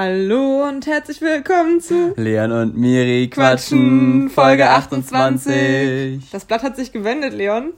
Hallo 0.00 0.62
und 0.62 0.86
herzlich 0.86 1.20
willkommen 1.20 1.80
zu 1.80 2.14
Leon 2.14 2.52
und 2.52 2.76
Miri 2.76 3.26
quatschen, 3.26 4.30
Folge 4.30 4.70
28. 4.70 6.30
Das 6.30 6.44
Blatt 6.44 6.62
hat 6.62 6.76
sich 6.76 6.92
gewendet, 6.92 7.32
Leon. 7.32 7.72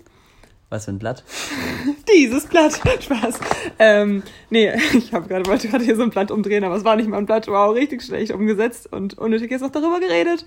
Was 0.70 0.84
für 0.84 0.92
ein 0.92 1.00
Blatt? 1.00 1.24
Dieses 2.14 2.46
Blatt. 2.46 2.74
Spaß. 3.00 3.40
Ähm, 3.80 4.22
nee, 4.50 4.72
ich 4.94 5.12
hab 5.12 5.28
grad, 5.28 5.48
wollte 5.48 5.66
gerade 5.66 5.84
hier 5.84 5.96
so 5.96 6.02
ein 6.02 6.10
Blatt 6.10 6.30
umdrehen, 6.30 6.62
aber 6.62 6.76
es 6.76 6.84
war 6.84 6.94
nicht 6.94 7.08
mal 7.08 7.18
ein 7.18 7.26
Blatt. 7.26 7.48
Wow, 7.48 7.74
richtig 7.74 8.02
schlecht 8.02 8.32
umgesetzt 8.32 8.92
und 8.92 9.18
unnötig 9.18 9.50
jetzt 9.50 9.62
noch 9.62 9.72
darüber 9.72 9.98
geredet. 9.98 10.46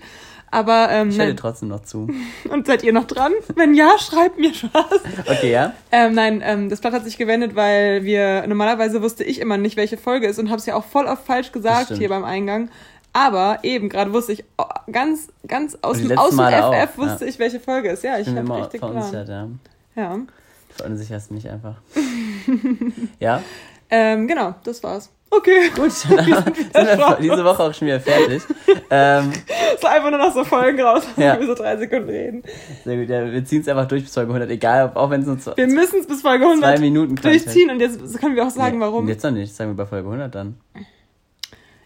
Aber 0.50 0.88
ähm, 0.90 1.10
Ich 1.10 1.18
höre 1.18 1.36
trotzdem 1.36 1.68
noch 1.68 1.82
zu. 1.82 2.08
Und 2.48 2.66
seid 2.66 2.82
ihr 2.84 2.94
noch 2.94 3.04
dran? 3.04 3.32
Wenn 3.54 3.74
ja, 3.74 3.98
schreibt 3.98 4.38
mir 4.38 4.54
Spaß. 4.54 5.00
Okay, 5.26 5.50
ja? 5.50 5.74
Ähm, 5.92 6.14
nein, 6.14 6.42
ähm, 6.42 6.70
das 6.70 6.80
Blatt 6.80 6.94
hat 6.94 7.04
sich 7.04 7.18
gewendet, 7.18 7.54
weil 7.54 8.04
wir 8.04 8.46
normalerweise 8.46 9.02
wusste 9.02 9.24
ich 9.24 9.40
immer 9.40 9.58
nicht, 9.58 9.76
welche 9.76 9.98
Folge 9.98 10.26
ist 10.26 10.38
und 10.38 10.48
habe 10.48 10.58
es 10.58 10.66
ja 10.66 10.74
auch 10.74 10.84
voll 10.84 11.04
oft 11.04 11.26
falsch 11.26 11.52
gesagt 11.52 11.92
hier 11.98 12.08
beim 12.08 12.24
Eingang. 12.24 12.70
Aber 13.12 13.58
eben 13.62 13.88
gerade 13.88 14.12
wusste 14.12 14.32
ich 14.32 14.44
oh, 14.56 14.64
ganz, 14.90 15.28
ganz 15.46 15.76
aus 15.82 15.98
aus 16.16 16.30
dem 16.30 16.38
FF 16.38 16.48
auch, 16.52 16.98
wusste 16.98 17.24
ja. 17.24 17.30
ich, 17.30 17.38
welche 17.38 17.60
Folge 17.60 17.90
ist. 17.90 18.02
Ja, 18.02 18.18
ich 18.18 18.26
habe 18.28 18.56
richtig 18.56 18.80
Plan. 18.80 18.92
verunsichert, 18.92 19.28
ja. 19.28 19.48
Ja. 19.96 20.16
Du 20.16 20.26
verunsicherst 20.76 21.30
mich 21.30 21.48
einfach. 21.48 21.76
ja? 23.20 23.42
Ähm, 23.90 24.26
genau, 24.26 24.54
das 24.64 24.82
war's. 24.82 25.10
Okay, 25.30 25.70
Gut, 25.74 25.90
dann 26.10 26.24
sind 26.86 26.98
wir 26.98 27.18
diese 27.20 27.44
Woche 27.44 27.62
auch 27.64 27.74
schon 27.74 27.86
wieder 27.88 27.98
fertig. 28.00 28.42
ähm, 28.90 29.32
so 29.80 29.86
einfach 29.88 30.10
nur 30.10 30.18
noch 30.18 30.32
so 30.32 30.44
Folgen 30.44 30.80
raus, 30.80 31.02
Ja. 31.16 31.36
wo 31.36 31.40
wir 31.40 31.46
so 31.48 31.54
drei 31.54 31.76
Sekunden 31.76 32.08
reden. 32.08 32.42
sehr 32.84 32.96
gut, 32.96 33.08
ja, 33.08 33.30
wir 33.32 33.44
ziehen 33.44 33.60
es 33.60 33.68
einfach 33.68 33.86
durch 33.88 34.04
bis 34.04 34.14
Folge 34.14 34.30
100, 34.30 34.48
egal, 34.50 34.86
ob, 34.86 34.96
auch 34.96 35.10
wenn 35.10 35.22
es 35.22 35.44
zwei, 35.44 35.56
Wir 35.56 35.66
müssen 35.66 36.00
es 36.00 36.06
bis 36.06 36.22
Folge 36.22 36.44
100 36.44 36.76
zwei 36.76 36.80
Minuten 36.80 37.16
durchziehen 37.16 37.70
und 37.70 37.80
jetzt 37.80 37.98
können 38.20 38.36
wir 38.36 38.46
auch 38.46 38.50
sagen, 38.50 38.78
Nee, 38.78 38.84
warum. 38.84 39.08
Jetzt 39.08 39.24
noch 39.24 39.32
nicht, 39.32 39.54
sagen 39.54 39.70
wir 39.72 39.76
bei 39.76 39.86
Folge 39.86 40.06
100 40.08 40.32
dann. 40.34 40.56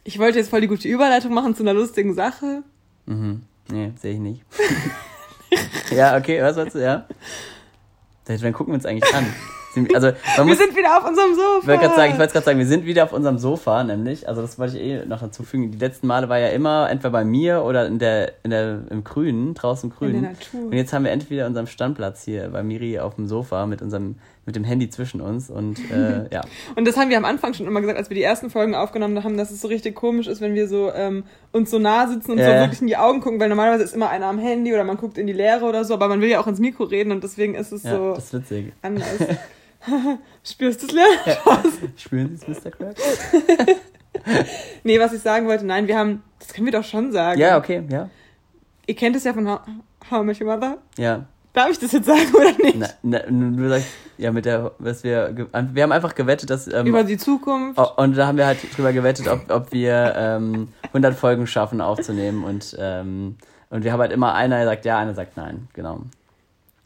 Ich 0.05 0.19
wollte 0.19 0.39
jetzt 0.39 0.51
voll 0.51 0.61
die 0.61 0.69
gute 0.69 0.89
Überleitung 0.89 1.33
machen 1.33 1.55
zu 1.55 1.63
einer 1.63 1.75
lustigen 1.75 2.15
Sache. 2.15 2.63
Mhm. 3.07 3.43
Nee, 3.71 3.93
sehe 4.01 4.13
ich 4.15 4.21
nicht. 4.21 4.43
ja, 5.91 6.17
okay, 6.19 6.43
was 6.43 6.57
wolltest 6.57 6.77
du, 6.77 6.81
ja? 6.83 7.07
Dann 8.29 8.53
gucken 8.53 8.73
wir 8.73 8.77
uns 8.77 8.87
eigentlich 8.87 9.15
an. 9.15 9.27
Also, 9.95 10.09
Wir 10.37 10.45
muss, 10.45 10.59
sind 10.59 10.77
wieder 10.77 10.99
auf 10.99 11.09
unserem 11.09 11.35
Sofa. 11.35 11.59
Ich 11.61 11.67
wollte 11.67 11.83
gerade 11.83 11.95
sagen, 11.95 12.13
ich 12.13 12.19
wollte 12.19 12.33
gerade 12.33 12.45
sagen, 12.45 12.59
wir 12.59 12.67
sind 12.67 12.85
wieder 12.85 13.05
auf 13.05 13.13
unserem 13.13 13.39
Sofa, 13.39 13.85
nämlich, 13.85 14.29
also 14.29 14.43
das 14.43 14.59
wollte 14.59 14.79
ich 14.79 14.83
eh 14.83 15.07
noch 15.07 15.21
dazu 15.21 15.43
fügen. 15.43 15.71
Die 15.71 15.79
letzten 15.79 16.07
Male 16.07 16.29
war 16.29 16.39
ja 16.39 16.49
immer 16.49 16.89
entweder 16.91 17.11
bei 17.11 17.25
mir 17.25 17.63
oder 17.63 17.87
in 17.87 17.99
der, 17.99 18.33
in 18.43 18.51
der, 18.51 18.81
im 18.91 19.05
Grünen, 19.05 19.55
draußen 19.55 19.91
im 19.91 19.97
Grünen. 19.97 20.15
In 20.15 20.23
der 20.23 20.31
Natur. 20.33 20.61
Und 20.67 20.73
jetzt 20.73 20.93
haben 20.93 21.05
wir 21.05 21.13
entweder 21.13 21.47
unseren 21.47 21.67
Standplatz 21.67 22.25
hier 22.25 22.49
bei 22.49 22.63
Miri 22.63 22.99
auf 22.99 23.17
dem 23.17 23.27
Sofa 23.27 23.67
mit 23.67 23.83
unserem, 23.83 24.17
mit 24.49 24.57
dem 24.57 24.65
Handy 24.65 24.89
zwischen 24.89 25.21
uns 25.21 25.51
und 25.51 25.79
äh, 25.91 26.27
ja. 26.33 26.41
Und 26.75 26.89
das 26.89 26.97
haben 26.97 27.11
wir 27.11 27.19
am 27.19 27.27
Anfang 27.27 27.53
schon 27.53 27.67
immer 27.67 27.83
gesagt, 27.83 27.99
als 27.99 28.09
wir 28.09 28.15
die 28.15 28.23
ersten 28.23 28.49
Folgen 28.49 28.75
aufgenommen 28.75 29.23
haben, 29.23 29.37
dass 29.37 29.51
es 29.51 29.61
so 29.61 29.69
richtig 29.69 29.95
komisch 29.95 30.27
ist, 30.27 30.41
wenn 30.41 30.55
wir 30.55 30.67
so 30.69 30.91
ähm, 30.93 31.25
uns 31.53 31.71
so 31.71 31.79
nah 31.79 32.09
sitzen 32.09 32.33
und 32.33 32.39
so 32.39 32.45
Ja. 32.45 32.61
wirklich 32.63 32.81
in 32.81 32.87
die 32.87 32.97
Augen 32.97 33.21
gucken, 33.21 33.39
weil 33.39 33.51
normalerweise 33.51 33.85
ist 33.85 33.95
immer 33.95 34.09
einer 34.09 34.25
am 34.27 34.39
Handy 34.39 34.73
oder 34.73 34.85
man 34.85 34.97
guckt 34.97 35.19
in 35.19 35.27
die 35.27 35.35
Leere 35.35 35.67
oder 35.67 35.85
so, 35.85 35.93
aber 35.93 36.09
man 36.09 36.23
will 36.23 36.31
ja 36.31 36.41
auch 36.41 36.47
ins 36.47 36.59
Mikro 36.61 36.85
reden 36.85 37.13
und 37.13 37.23
deswegen 37.23 37.55
ist 37.55 37.73
es 37.73 37.83
ja 37.83 37.95
so 37.97 38.15
das 38.15 38.25
ist 38.25 38.33
witzig. 38.33 38.73
anders. 38.83 39.07
Spürst 40.45 40.83
du 40.83 40.87
es, 40.87 40.93
Leon? 40.93 41.73
Spüren 41.97 42.37
Sie 42.37 42.51
es, 42.51 42.65
Mr. 42.65 42.71
Clark? 42.71 42.97
Nee, 44.83 44.99
was 44.99 45.13
ich 45.13 45.21
sagen 45.21 45.47
wollte, 45.47 45.65
nein, 45.67 45.87
wir 45.87 45.97
haben, 45.97 46.23
das 46.39 46.53
können 46.53 46.67
wir 46.67 46.73
doch 46.73 46.85
schon 46.85 47.13
sagen. 47.13 47.39
Ja, 47.41 47.57
okay, 47.59 47.83
ja. 47.91 48.11
Ihr 48.87 48.97
kennt 48.97 49.15
es 49.17 49.25
ja 49.25 49.33
von 49.35 49.47
How, 49.49 49.61
How 50.11 50.23
I 50.23 50.25
Met 50.25 50.41
Your 50.41 50.47
Mother. 50.55 50.79
Ja. 50.97 51.27
Darf 51.59 51.71
ich 51.71 51.79
das 51.81 51.91
jetzt 51.91 52.07
sagen 52.07 52.21
oder 52.35 52.53
nicht? 52.63 52.79
Na, 52.79 52.89
na, 53.03 53.19
du 53.57 53.69
sagst, 53.69 53.89
ja, 54.17 54.31
mit 54.31 54.45
der, 54.45 54.71
was 54.79 55.03
wir, 55.03 55.35
wir 55.73 55.83
haben 55.83 55.91
einfach 55.93 56.15
gewettet, 56.15 56.51
dass, 56.51 56.69
ähm, 56.73 56.87
Über 56.87 57.03
die 57.03 57.17
Zukunft. 57.17 57.81
Oh, 57.81 58.01
Und 58.01 58.17
da 58.17 58.29
haben 58.29 58.39
wir 58.39 58.47
halt 58.47 58.59
drüber 58.77 58.93
gewettet, 58.93 59.27
ob, 59.27 59.51
ob 59.51 59.73
wir 59.73 60.15
ähm, 60.17 60.69
100 60.89 61.15
Folgen 61.17 61.49
schaffen 61.49 61.81
aufzunehmen. 61.81 62.45
Und, 62.45 62.77
ähm, 62.79 63.35
und 63.71 63.83
wir 63.83 63.93
haben 63.93 63.99
halt 64.01 64.13
immer 64.13 64.35
einer 64.35 64.65
sagt 64.65 64.85
ja, 64.85 64.99
einer 64.99 65.15
sagt 65.15 65.37
nein. 65.37 65.67
Genau. 65.73 66.03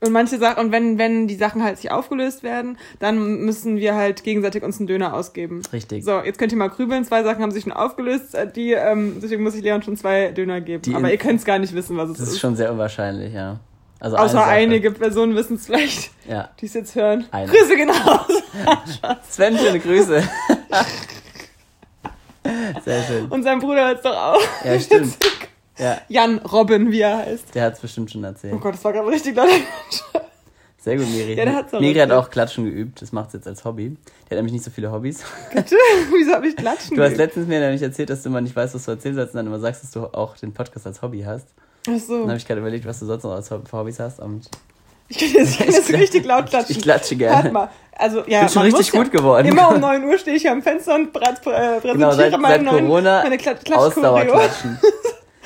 Und 0.01 0.11
manche 0.11 0.39
Sachen, 0.39 0.65
und 0.65 0.73
wenn, 0.73 0.97
wenn 0.99 1.29
die 1.29 1.37
Sachen 1.37 1.63
halt 1.63 1.77
nicht 1.77 1.93
aufgelöst 1.93 2.43
werden, 2.43 2.79
dann 2.99 3.45
müssen 3.45 3.77
wir 3.77 3.95
halt 3.95 4.25
gegenseitig 4.25 4.63
uns 4.63 4.79
einen 4.79 4.87
Döner 4.87 5.13
ausgeben. 5.13 5.61
Richtig. 5.71 6.03
So, 6.03 6.19
jetzt 6.25 6.39
könnt 6.39 6.51
ihr 6.51 6.59
mal 6.59 6.71
grübeln. 6.71 7.05
Zwei 7.05 7.23
Sachen 7.25 7.43
haben 7.43 7.51
sich 7.53 7.65
schon 7.65 7.73
aufgelöst. 7.73 8.35
äh, 8.35 8.51
Die, 8.51 8.73
ähm, 8.73 9.19
deswegen 9.23 9.43
muss 9.43 9.55
ich 9.55 9.63
Leon 9.63 9.83
schon 9.83 9.99
zwei 9.99 10.33
Döner 10.33 10.63
geben. 10.63 10.81
Die 10.83 10.95
Aber 10.95 11.11
ihr 11.11 11.19
könnt 11.19 11.41
es 11.41 11.45
gar 11.45 11.59
nicht 11.59 11.75
wissen, 11.75 11.99
was 11.99 12.09
es 12.09 12.17
Das 12.17 12.27
ist. 12.29 12.33
ist 12.35 12.41
schon 12.41 12.57
sehr 12.57 12.73
unwahrscheinlich, 12.73 13.35
ja. 13.35 13.61
Also 14.03 14.17
Außer 14.17 14.45
einige 14.45 14.91
Personen 14.91 15.37
wissen 15.37 15.55
es 15.55 15.67
vielleicht, 15.67 16.11
Ja. 16.29 16.51
die 16.61 16.67
es 16.67 16.75
jetzt 16.75 16.97
hören. 16.97 17.25
Eine. 17.31 17.47
Grüße 17.53 17.77
gehen 17.77 17.89
raus. 17.89 18.27
Sven, 19.31 19.57
schöne 19.57 19.79
Grüße. 19.79 20.25
sehr 22.85 23.03
schön. 23.05 23.27
Und 23.27 23.45
sein 23.45 23.61
Bruder 23.61 23.87
hört 23.87 23.99
es 23.99 24.03
doch 24.03 24.17
auch. 24.17 24.41
Ja, 24.65 24.79
stimmt. 24.81 25.17
Ja, 25.79 25.97
Jan 26.09 26.37
Robin, 26.41 26.93
wie 26.93 27.01
er 27.01 27.17
heißt. 27.17 27.55
der 27.55 27.65
hat 27.65 27.73
es 27.75 27.81
bestimmt 27.81 28.11
schon 28.11 28.23
erzählt. 28.23 28.53
Oh 28.55 28.59
Gott, 28.59 28.75
das 28.75 28.85
war 28.85 28.93
gerade 28.93 29.09
richtig 29.09 29.35
laut. 29.35 29.49
Sehr 30.79 30.99
gut, 30.99 31.09
Miri. 31.09 31.33
Ja, 31.35 31.47
der 31.47 31.55
hat's 31.57 31.73
auch 31.73 31.81
Miri 31.81 31.99
hat 31.99 32.11
auch 32.11 32.29
Klatschen 32.29 32.67
geübt. 32.67 33.01
Das 33.01 33.11
macht 33.11 33.31
sie 33.31 33.39
jetzt 33.39 33.47
als 33.49 33.65
Hobby. 33.65 33.97
Der 34.29 34.37
hat 34.37 34.37
nämlich 34.37 34.53
nicht 34.53 34.65
so 34.65 34.71
viele 34.71 34.93
Hobbys. 34.93 35.25
Wieso 35.55 36.35
habe 36.35 36.47
ich 36.47 36.57
klatschen? 36.57 36.95
Du 36.97 37.03
hast 37.03 37.17
letztens 37.17 37.49
mir 37.49 37.59
nämlich 37.59 37.81
erzählt, 37.81 38.11
dass 38.11 38.23
du 38.23 38.29
immer 38.29 38.43
nicht 38.43 38.55
weißt, 38.55 38.75
was 38.75 38.85
du 38.85 38.91
erzählen 38.91 39.15
sollst 39.15 39.33
und 39.33 39.39
dann 39.39 39.47
immer 39.47 39.61
sagst, 39.61 39.83
dass 39.83 39.93
du 39.93 40.01
auch 40.13 40.37
den 40.37 40.53
Podcast 40.53 40.87
als 40.87 41.01
Hobby 41.01 41.23
hast. 41.23 41.47
Ach 41.83 41.87
Dann 41.87 41.99
so. 42.01 42.23
habe 42.29 42.37
ich 42.37 42.47
gerade 42.47 42.61
überlegt, 42.61 42.87
was 42.87 42.99
du 43.01 43.07
sonst 43.07 43.25
noch 43.25 43.33
als 43.33 43.51
Hobbys 43.51 43.99
hast. 43.99 44.21
Und 44.21 44.49
Ich 45.09 45.19
kann 45.19 45.29
jetzt, 45.35 45.51
ich 45.53 45.59
kann 45.59 45.67
jetzt 45.75 45.93
richtig 45.93 46.25
laut 46.25 46.47
klatschen. 46.49 46.77
ich 46.77 46.83
klatsche 46.83 47.17
gerne. 47.17 47.35
Warte 47.37 47.51
mal. 47.53 47.69
Also, 47.95 48.23
ja, 48.27 48.41
bin 48.41 48.49
schon 48.49 48.63
richtig 48.63 48.91
gut 48.93 49.11
geworden. 49.13 49.47
Immer 49.49 49.69
um 49.75 49.81
9 49.81 50.05
Uhr 50.05 50.17
stehe 50.19 50.37
ich 50.37 50.49
am 50.49 50.63
Fenster 50.63 50.95
und 50.95 51.15
prä- 51.15 51.21
prä- 51.43 51.81
präsentiere 51.81 51.93
Genau, 51.93 52.13
seit, 52.13 52.33
meine, 52.41 52.55
seit 52.55 52.63
neuen, 52.63 52.87
Corona 52.87 53.23
meine 53.23 53.37
Kla 53.39 53.55
Klatschchoreo. 53.55 53.87
Ausdauerklatschen. 53.89 54.79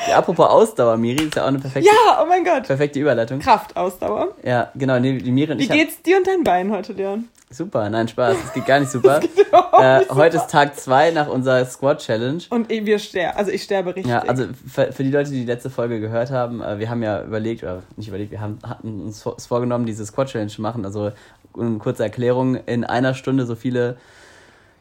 Ja, 0.08 0.18
apropos 0.18 0.46
Ausdauer, 0.46 0.96
Miri, 0.96 1.24
ist 1.24 1.36
ja 1.36 1.44
auch 1.44 1.48
eine 1.48 1.58
perfekte, 1.58 1.88
Ja, 1.88 2.22
oh 2.22 2.26
mein 2.26 2.44
Gott. 2.44 2.64
perfekte 2.64 3.00
Überleitung. 3.00 3.40
Kraftausdauer. 3.40 4.28
Ja, 4.44 4.70
genau, 4.74 4.98
nee, 4.98 5.18
die 5.18 5.32
Miri 5.32 5.52
und 5.52 5.58
Wie 5.58 5.68
geht's 5.68 6.02
dir 6.02 6.18
und 6.18 6.26
deinen 6.26 6.44
Beinen 6.44 6.72
heute, 6.72 6.92
Leon? 6.92 7.28
Super, 7.48 7.88
nein, 7.88 8.08
Spaß, 8.08 8.36
es 8.44 8.52
geht 8.52 8.66
gar 8.66 8.80
nicht 8.80 8.90
super. 8.90 9.20
äh, 9.78 10.00
nicht 10.00 10.10
heute 10.10 10.36
ist 10.38 10.50
Tag 10.50 10.76
2 10.78 11.12
nach 11.12 11.28
unserer 11.28 11.64
Squad-Challenge. 11.64 12.42
Und 12.50 12.72
eh, 12.72 12.84
wir 12.84 12.98
sterben. 12.98 13.38
Also 13.38 13.52
ich 13.52 13.62
sterbe 13.62 13.94
richtig. 13.94 14.10
Ja, 14.10 14.20
also 14.20 14.46
für, 14.66 14.92
für 14.92 15.04
die 15.04 15.12
Leute, 15.12 15.30
die 15.30 15.40
die 15.40 15.46
letzte 15.46 15.70
Folge 15.70 16.00
gehört 16.00 16.32
haben, 16.32 16.60
äh, 16.60 16.80
wir 16.80 16.90
haben 16.90 17.04
ja 17.04 17.22
überlegt, 17.22 17.62
oder 17.62 17.82
nicht 17.96 18.08
überlegt, 18.08 18.32
wir 18.32 18.40
haben, 18.40 18.58
hatten 18.66 19.00
uns 19.00 19.22
vorgenommen, 19.46 19.86
diese 19.86 20.04
Squad-Challenge 20.04 20.50
zu 20.50 20.60
machen. 20.60 20.84
Also, 20.84 21.12
eine 21.56 21.78
kurze 21.78 22.02
Erklärung, 22.02 22.56
in 22.66 22.84
einer 22.84 23.14
Stunde 23.14 23.46
so 23.46 23.54
viele 23.54 23.96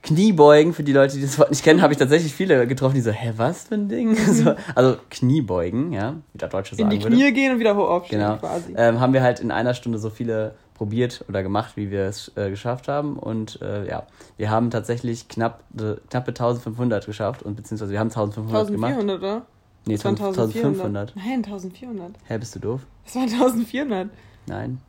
Kniebeugen, 0.05 0.73
für 0.73 0.83
die 0.83 0.93
Leute, 0.93 1.15
die 1.15 1.23
das 1.23 1.37
Wort 1.39 1.49
nicht 1.49 1.63
kennen, 1.63 1.81
habe 1.81 1.91
ich 1.91 1.99
tatsächlich 1.99 2.33
viele 2.33 2.67
getroffen, 2.67 2.93
die 2.95 3.01
so, 3.01 3.11
hä, 3.11 3.33
was 3.37 3.63
für 3.63 3.75
ein 3.75 3.89
Ding? 3.89 4.15
so, 4.31 4.53
also 4.75 4.97
Kniebeugen, 5.09 5.91
ja, 5.93 6.15
wie 6.31 6.37
der 6.37 6.47
Deutsche 6.49 6.73
in 6.73 6.77
sagen 6.77 6.89
die 6.91 7.03
würde. 7.03 7.15
Knie 7.15 7.31
gehen 7.33 7.53
und 7.53 7.59
wieder 7.59 7.75
hoch 7.75 7.89
aufstehen 7.89 8.19
Genau. 8.19 8.37
quasi. 8.37 8.73
Ähm, 8.77 8.99
haben 8.99 9.13
wir 9.13 9.23
halt 9.23 9.39
in 9.39 9.49
einer 9.51 9.73
Stunde 9.73 9.97
so 9.97 10.09
viele 10.11 10.53
probiert 10.75 11.25
oder 11.27 11.41
gemacht, 11.41 11.71
wie 11.75 11.89
wir 11.89 12.03
es 12.03 12.31
äh, 12.35 12.49
geschafft 12.49 12.87
haben. 12.87 13.17
Und 13.17 13.59
äh, 13.61 13.87
ja, 13.87 14.03
wir 14.37 14.49
haben 14.51 14.69
tatsächlich 14.69 15.27
knapp, 15.27 15.63
äh, 15.77 15.95
knappe 16.09 16.29
1500 16.29 17.05
geschafft 17.05 17.41
und 17.43 17.55
beziehungsweise 17.55 17.91
wir 17.91 17.99
haben 17.99 18.09
1500 18.11 18.67
gemacht. 18.71 18.91
1400, 18.91 19.19
oder? 19.19 19.45
Nee, 19.87 19.95
Das 19.95 20.05
waren 20.05 20.17
1500. 20.17 21.15
Nein, 21.15 21.43
1400. 21.45 22.11
Hä, 22.27 22.37
bist 22.37 22.55
du 22.55 22.59
doof? 22.59 22.81
Das 23.05 23.15
waren 23.15 23.23
1400. 23.29 24.09
Nein. 24.47 24.79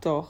Doch. 0.00 0.28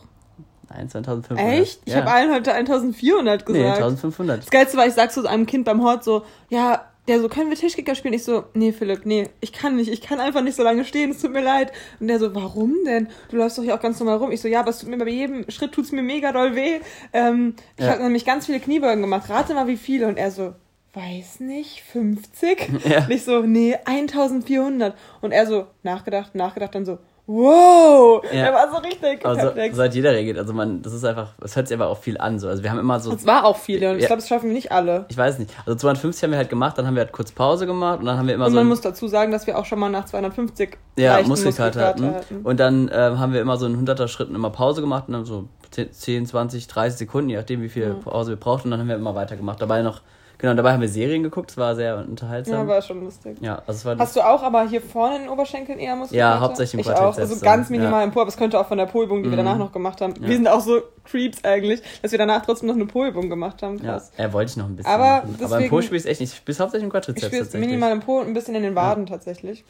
Nein, 0.70 0.86
es 0.86 0.94
waren 0.94 1.04
1500. 1.04 1.60
Echt? 1.60 1.80
Ich 1.84 1.92
ja. 1.92 2.00
habe 2.00 2.10
allen 2.10 2.32
heute 2.32 2.52
1400 2.52 3.46
gesagt. 3.46 3.62
Nee, 3.62 3.70
1500. 3.70 4.40
Das 4.42 4.50
Geilste 4.50 4.76
war, 4.76 4.86
ich 4.86 4.94
sag 4.94 5.10
so 5.12 5.22
zu 5.22 5.28
einem 5.28 5.46
Kind 5.46 5.64
beim 5.64 5.82
Hort 5.82 6.04
so, 6.04 6.24
ja, 6.48 6.84
der 7.06 7.20
so, 7.20 7.28
können 7.28 7.50
wir 7.50 7.56
Tischkicker 7.58 7.94
spielen? 7.94 8.14
Ich 8.14 8.24
so, 8.24 8.44
nee, 8.54 8.72
Philipp, 8.72 9.04
nee, 9.04 9.28
ich 9.40 9.52
kann 9.52 9.76
nicht, 9.76 9.90
ich 9.90 10.00
kann 10.00 10.20
einfach 10.20 10.40
nicht 10.40 10.56
so 10.56 10.62
lange 10.62 10.86
stehen, 10.86 11.10
es 11.10 11.20
tut 11.20 11.32
mir 11.32 11.42
leid. 11.42 11.70
Und 12.00 12.08
der 12.08 12.18
so, 12.18 12.34
warum 12.34 12.74
denn? 12.86 13.08
Du 13.28 13.36
läufst 13.36 13.58
doch 13.58 13.62
hier 13.62 13.74
auch 13.74 13.80
ganz 13.80 14.00
normal 14.00 14.16
rum. 14.16 14.32
Ich 14.32 14.40
so, 14.40 14.48
ja, 14.48 14.60
aber 14.60 14.70
es 14.70 14.78
tut 14.78 14.88
mir 14.88 14.96
bei 14.96 15.08
jedem 15.10 15.48
Schritt 15.50 15.72
tut's 15.72 15.92
mir 15.92 16.02
mega 16.02 16.32
doll 16.32 16.54
weh. 16.56 16.80
Ähm, 17.12 17.56
ich 17.76 17.84
Ja. 17.84 17.92
habe 17.92 18.02
nämlich 18.04 18.24
ganz 18.24 18.46
viele 18.46 18.58
Kniebeugen 18.58 19.02
gemacht. 19.02 19.28
Rate 19.28 19.52
mal, 19.52 19.66
wie 19.66 19.76
viele. 19.76 20.06
Und 20.08 20.16
er 20.16 20.30
so, 20.30 20.54
weiß 20.94 21.40
nicht, 21.40 21.82
50? 21.82 22.70
Ja. 22.88 23.04
Und 23.04 23.10
ich 23.10 23.24
so, 23.24 23.42
nee, 23.42 23.76
1400. 23.84 24.96
Und 25.20 25.32
er 25.32 25.46
so, 25.46 25.66
nachgedacht, 25.82 26.34
nachgedacht, 26.34 26.74
dann 26.74 26.86
so, 26.86 26.98
wow. 27.26 28.22
Ja. 28.24 28.46
Er 28.46 28.52
war 28.52 28.70
so 28.70 28.78
richtig 28.78 29.24
Also, 29.24 29.40
perplex. 29.42 29.76
so 29.76 29.82
hat 29.82 29.94
jeder 29.94 30.12
reagiert. 30.12 30.38
Also 30.38 30.52
man, 30.52 30.82
das 30.82 30.92
ist 30.92 31.04
einfach, 31.04 31.32
es 31.42 31.56
hört 31.56 31.68
sich 31.68 31.76
aber 31.76 31.88
auch 31.88 31.98
viel 31.98 32.18
an. 32.18 32.38
So. 32.38 32.48
Also 32.48 32.62
wir 32.62 32.70
haben 32.70 32.78
immer 32.78 33.00
so, 33.00 33.12
Es 33.12 33.26
war 33.26 33.44
auch 33.44 33.56
viele 33.56 33.90
und 33.90 33.96
ich 33.96 34.02
Ja. 34.02 34.08
glaube, 34.08 34.20
das 34.20 34.28
schaffen 34.28 34.48
wir 34.48 34.54
nicht 34.54 34.72
alle. 34.72 35.06
ich 35.08 35.16
weiß 35.16 35.38
nicht, 35.38 35.50
also 35.66 35.74
250 35.76 36.22
haben 36.24 36.30
wir 36.32 36.38
halt 36.38 36.50
gemacht, 36.50 36.76
dann 36.78 36.86
haben 36.86 36.94
wir 36.96 37.02
halt 37.02 37.12
kurz 37.12 37.32
Pause 37.32 37.66
gemacht 37.66 38.00
und 38.00 38.06
dann 38.06 38.18
haben 38.18 38.26
wir 38.26 38.34
immer 38.34 38.46
Und 38.46 38.52
so 38.52 38.56
man 38.58 38.66
muss 38.68 38.80
dazu 38.80 39.08
sagen, 39.08 39.32
dass 39.32 39.46
wir 39.46 39.58
auch 39.58 39.64
schon 39.64 39.78
mal 39.78 39.88
nach 39.90 40.04
250 40.06 40.76
ja, 40.98 41.20
Muskelkater 41.22 41.86
hatten. 41.86 42.14
hatten. 42.14 42.36
Und 42.42 42.60
dann 42.60 42.90
ähm, 42.92 43.18
haben 43.18 43.32
wir 43.32 43.40
immer 43.40 43.56
so 43.56 43.66
in 43.66 43.76
100er 43.86 44.08
Schritten 44.08 44.34
immer 44.34 44.50
Pause 44.50 44.80
gemacht 44.80 45.04
und 45.08 45.14
dann 45.14 45.24
so 45.24 45.48
10, 45.70 46.26
20, 46.26 46.68
30 46.68 46.98
Sekunden, 46.98 47.30
je 47.30 47.36
nachdem 47.36 47.60
wie 47.62 47.68
viel. 47.68 47.94
Pause 48.04 48.30
wir 48.32 48.36
brauchten. 48.36 48.68
Und 48.68 48.72
dann 48.72 48.80
haben 48.80 48.88
wir 48.88 48.94
immer 48.94 49.14
weitergemacht. 49.16 49.60
Dabei 49.60 49.82
noch 49.82 50.02
Genau, 50.38 50.54
dabei 50.54 50.72
haben 50.72 50.80
wir 50.80 50.88
Serien 50.88 51.22
geguckt, 51.22 51.50
es 51.52 51.56
war 51.56 51.74
sehr 51.76 51.96
unterhaltsam. 51.96 52.54
Ja, 52.54 52.66
war 52.74 52.82
schon 52.82 53.02
lustig. 53.02 53.36
Ja, 53.40 53.62
also 53.66 53.72
es 53.72 53.84
war 53.84 53.96
Hast 53.98 54.16
du 54.16 54.20
auch 54.20 54.42
aber 54.42 54.66
hier 54.68 54.82
vorne 54.82 55.16
in 55.16 55.22
den 55.22 55.30
Oberschenkeln 55.30 55.78
eher 55.78 55.94
Muskeln? 55.96 56.18
Ja, 56.18 56.40
hauptsächlich 56.40 56.74
im 56.74 56.80
Ich 56.80 56.90
auch, 56.90 57.16
also 57.16 57.34
so. 57.34 57.40
ganz 57.44 57.70
minimal 57.70 58.00
Ja. 58.00 58.04
im 58.04 58.10
Po, 58.10 58.20
aber 58.20 58.28
es 58.28 58.36
könnte 58.36 58.58
auch 58.58 58.66
von 58.66 58.76
der 58.76 58.86
Polübung, 58.86 59.22
die 59.22 59.30
wir 59.30 59.34
Mhm. 59.36 59.44
danach 59.44 59.58
noch 59.58 59.72
gemacht 59.72 60.00
haben. 60.00 60.14
Ja. 60.20 60.28
Wir 60.28 60.36
sind 60.36 60.48
auch 60.48 60.60
so 60.60 60.80
Creeps 61.04 61.44
eigentlich, 61.44 61.82
dass 62.02 62.10
wir 62.12 62.18
danach 62.18 62.44
trotzdem 62.44 62.68
noch 62.68 62.74
eine 62.74 62.86
Polübung 62.86 63.28
gemacht 63.30 63.62
haben. 63.62 63.78
ja, 63.78 63.92
Krass. 63.92 64.10
er 64.16 64.32
wollte 64.32 64.50
ich 64.50 64.56
noch 64.56 64.66
ein 64.66 64.76
bisschen. 64.76 64.92
Aber 64.92 65.04
machen. 65.04 65.20
aber 65.22 65.28
im 65.32 65.38
deswegen- 65.38 65.70
Po 65.70 65.80
spiele 65.82 66.00
ich 66.00 66.06
echt 66.06 66.20
nicht. 66.20 66.32
Ich 66.34 66.42
bin 66.44 66.58
hauptsächlich 66.58 66.82
im 66.82 66.88
Ich 66.88 66.92
Quadrizeps 66.92 67.26
spiele 67.26 67.42
tatsächlich. 67.42 67.68
minimal 67.70 67.92
im 67.92 68.00
Po 68.00 68.18
und 68.18 68.26
ein 68.26 68.34
bisschen 68.34 68.54
in 68.54 68.62
den 68.64 68.74
Waden 68.74 69.06
tatsächlich. 69.06 69.64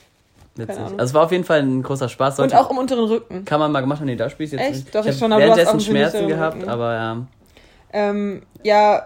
Witzig. 0.56 0.78
Also 0.78 0.96
es 0.98 1.14
war 1.14 1.24
auf 1.24 1.32
jeden 1.32 1.44
Fall 1.44 1.60
ein 1.62 1.82
großer 1.82 2.08
Spaß. 2.08 2.38
Und 2.38 2.50
Sollte- 2.50 2.58
auch 2.60 2.70
im 2.70 2.78
unteren 2.78 3.04
Rücken. 3.04 3.44
kann 3.44 3.58
man 3.60 3.70
mal 3.72 3.80
gemacht 3.80 3.98
haben, 4.00 4.06
nee, 4.06 4.16
da 4.16 4.30
spiele 4.30 4.46
ich 4.46 4.52
jetzt 4.52 4.60
Echt? 4.62 4.72
nicht. 4.84 4.94
Doch, 4.94 5.04
ich 5.04 5.12
hab 5.12 5.18
schon, 5.18 5.32
aber 5.32 5.42
du 5.42 5.48
währenddessen 5.48 5.80
Schmerzen 5.80 6.28
gehabt, 6.28 6.66
aber 6.66 6.94
ja, 6.94 7.16
Ähm, 7.92 8.42
ja, 8.64 9.02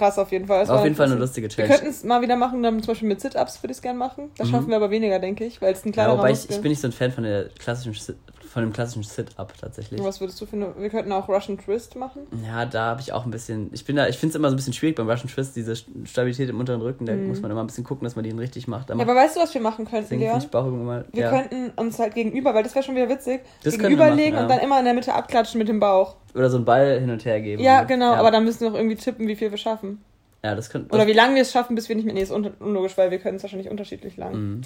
krass 0.00 0.18
auf 0.18 0.32
jeden 0.32 0.46
Fall. 0.46 0.66
War 0.66 0.76
auf 0.78 0.84
jeden 0.84 0.96
Fall 0.96 1.06
eine 1.06 1.14
lustig. 1.16 1.44
lustige 1.44 1.48
Wir 1.48 1.66
Challenge. 1.66 1.74
könnten 1.74 1.90
es 1.98 2.04
mal 2.04 2.22
wieder 2.22 2.36
machen, 2.36 2.62
dann 2.62 2.80
zum 2.82 2.92
Beispiel 2.92 3.08
mit 3.08 3.20
Sit-Ups 3.20 3.62
würde 3.62 3.70
ich 3.72 3.76
es 3.78 3.82
gerne 3.82 3.98
machen. 3.98 4.30
Das 4.36 4.48
Mhm. 4.48 4.52
schaffen 4.52 4.68
wir 4.70 4.76
aber 4.76 4.90
weniger, 4.90 5.18
denke 5.18 5.44
ich, 5.44 5.60
weil 5.60 5.72
es 5.74 5.84
ein 5.84 5.88
Ja, 5.88 5.92
kleinerer 5.92 6.18
wobei 6.18 6.32
ich, 6.32 6.48
ich 6.48 6.60
bin 6.60 6.70
nicht 6.70 6.80
so 6.80 6.88
ein 6.88 6.92
Fan 6.92 7.12
von 7.12 7.24
der 7.24 7.48
klassischen 7.58 7.94
von 8.50 8.62
dem 8.62 8.72
klassischen 8.72 9.04
Sit-Up 9.04 9.54
tatsächlich. 9.60 10.02
Was 10.02 10.20
würdest 10.20 10.40
du 10.40 10.46
für 10.46 10.56
eine... 10.56 10.74
Wir 10.76 10.90
könnten 10.90 11.12
auch 11.12 11.28
Russian 11.28 11.56
Twist 11.56 11.94
machen. 11.94 12.22
Ja, 12.44 12.66
da 12.66 12.86
habe 12.86 13.00
ich 13.00 13.12
auch 13.12 13.24
ein 13.24 13.30
bisschen. 13.30 13.70
Ich 13.72 13.84
bin 13.84 13.94
da, 13.94 14.08
ich 14.08 14.18
finde 14.18 14.30
es 14.30 14.34
immer 14.34 14.48
so 14.48 14.54
ein 14.54 14.56
bisschen 14.56 14.72
schwierig 14.72 14.96
beim 14.96 15.08
Russian 15.08 15.28
Twist, 15.28 15.54
diese 15.54 15.76
Stabilität 15.76 16.48
im 16.48 16.58
unteren 16.58 16.80
Rücken, 16.80 17.06
da 17.06 17.12
Mhm. 17.12 17.28
muss 17.28 17.40
man 17.40 17.52
immer 17.52 17.62
ein 17.62 17.68
bisschen 17.68 17.84
gucken, 17.84 18.04
dass 18.04 18.16
man 18.16 18.24
den 18.24 18.40
richtig 18.40 18.66
macht. 18.66 18.88
Ja, 18.88 18.96
aber 18.96 19.14
weißt 19.14 19.36
du, 19.36 19.40
was 19.40 19.54
wir 19.54 19.60
machen 19.60 19.84
könnten, 19.84 20.18
Leon? 20.18 20.42
immer. 20.52 21.04
Wir 21.12 21.22
ja. 21.22 21.30
könnten 21.30 21.70
uns 21.76 22.00
halt 22.00 22.14
gegenüber, 22.14 22.52
weil 22.52 22.64
das 22.64 22.74
wäre 22.74 22.84
schon 22.84 22.96
wieder 22.96 23.08
witzig, 23.08 23.42
Das 23.62 23.74
wir 23.74 23.78
machen, 23.78 23.90
gegenüberlegen 23.90 24.34
ja. 24.34 24.42
und 24.42 24.48
dann 24.50 24.58
immer 24.58 24.80
in 24.80 24.84
der 24.84 24.94
Mitte 24.94 25.14
abklatschen 25.14 25.58
mit 25.58 25.68
dem 25.68 25.78
Bauch. 25.78 26.16
Oder 26.34 26.50
so 26.50 26.56
einen 26.56 26.64
Ball 26.64 26.98
hin 26.98 27.10
und 27.10 27.24
her 27.24 27.40
geben. 27.40 27.62
Ja, 27.62 27.82
ne? 27.82 27.86
genau, 27.86 28.14
aber 28.14 28.32
dann 28.32 28.44
müssen 28.44 28.62
wir 28.62 28.70
noch 28.70 28.76
irgendwie 28.76 28.96
tippen, 28.96 29.28
wie 29.28 29.36
viel 29.36 29.52
wir 29.52 29.58
schaffen. 29.58 30.02
Ja, 30.42 30.56
das 30.56 30.70
könnte. 30.70 30.92
Oder 30.92 31.06
wie 31.06 31.12
lange 31.12 31.36
wir 31.36 31.42
es 31.42 31.52
schaffen, 31.52 31.76
bis 31.76 31.88
wir 31.88 31.94
nicht 31.94 32.04
mehr. 32.04 32.14
Nee, 32.14 32.22
ist 32.22 32.32
un 32.32 32.50
unlogisch, 32.58 32.96
weil 32.98 33.12
wir 33.12 33.18
können 33.18 33.36
es 33.36 33.42
wahrscheinlich 33.42 33.70
unterschiedlich 33.70 34.16
lang. 34.16 34.32
Mhm. 34.34 34.60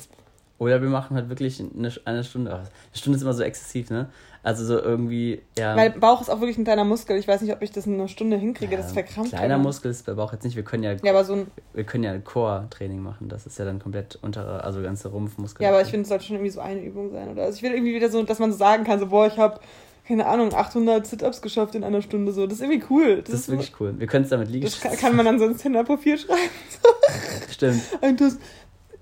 Oder 0.59 0.81
wir 0.81 0.89
machen 0.89 1.17
halt 1.17 1.29
wirklich 1.29 1.61
eine, 1.61 1.93
eine 2.05 2.25
Stunde. 2.25 2.53
Eine 2.55 2.65
Stunde 2.93 3.17
ist 3.17 3.23
immer 3.23 3.35
so 3.35 3.43
exzessiv, 3.43 3.91
ne? 3.91 4.09
Also 4.45 4.65
so 4.65 4.79
irgendwie, 4.79 5.41
ja. 5.59 5.75
Weil 5.75 5.91
Bauch 5.91 6.21
ist 6.21 6.29
auch 6.29 6.41
wirklich 6.41 6.59
ein 6.59 6.65
kleiner 6.65 6.85
Muskel. 6.85 7.17
Ich 7.17 7.27
weiß 7.27 7.41
nicht, 7.41 7.53
ob 7.53 7.62
ich 7.62 7.73
das 7.73 7.87
in 7.87 7.95
einer 7.95 8.09
Stunde 8.09 8.37
hinkriege. 8.37 8.73
ja, 8.73 8.79
das 8.79 8.93
verkrampft. 8.93 9.33
Kleiner 9.33 9.55
immer. 9.55 9.65
Muskel 9.65 9.91
ist 9.91 10.05
bei 10.05 10.12
Bauch 10.12 10.33
jetzt 10.33 10.45
nicht. 10.45 10.55
Wir 10.55 10.62
können 10.62 10.83
ja, 10.83 10.93
Ja, 11.03 11.12
aber 11.12 11.25
so 11.25 11.33
ein. 11.33 11.47
wir 11.73 11.85
können 11.85 12.05
ja 12.05 12.12
ein 12.12 12.23
Core-Training 12.23 13.01
machen. 13.01 13.31
Das 13.31 13.47
ist 13.47 13.59
ja 13.59 13.65
dann 13.65 13.79
komplett 13.79 14.19
untere, 14.21 14.62
also 14.62 14.83
ganze 14.83 15.09
Rumpfmuskel. 15.09 15.65
Ja, 15.65 15.71
aber 15.71 15.81
ich 15.81 15.89
finde, 15.89 16.03
es 16.03 16.09
sollte 16.09 16.25
schon 16.27 16.37
irgendwie 16.37 16.53
so 16.53 16.61
eine 16.61 16.81
Übung 16.83 17.11
sein. 17.11 17.31
Oder 17.31 17.45
also 17.45 17.56
ich 17.56 17.62
will 17.62 17.73
irgendwie 17.73 17.95
wieder 17.95 18.11
so, 18.11 18.23
dass 18.23 18.39
man 18.39 18.53
so 18.53 18.59
sagen 18.59 18.85
kann, 18.85 19.01
so, 19.01 19.06
boah, 19.06 19.27
ich 19.27 19.39
habe 19.39 19.61
keine 20.06 20.27
Ahnung, 20.27 20.53
800 20.53 21.06
Sit-Ups 21.06 21.41
geschafft 21.41 21.75
in 21.75 21.83
einer 21.83 22.03
Stunde. 22.03 22.33
So, 22.33 22.47
das 22.47 22.59
ist 22.59 22.61
irgendwie 22.61 22.85
cool. 22.91 23.23
das 23.23 23.35
ist 23.35 23.49
wirklich 23.49 23.73
cool. 23.81 23.95
Wir 23.99 24.06
können 24.06 24.25
es 24.25 24.31
damit 24.31 24.51
liegen. 24.51 24.67
Das 24.67 24.79
kann, 24.79 24.97
kann 24.97 25.17
man 25.17 25.25
dann 25.25 25.39
so 25.39 25.47
ins 25.47 25.62
Tinder-Profil 25.62 26.19
schreiben. 26.19 26.41
Stimmt. 27.51 27.81
Und 28.03 28.21
das, 28.21 28.39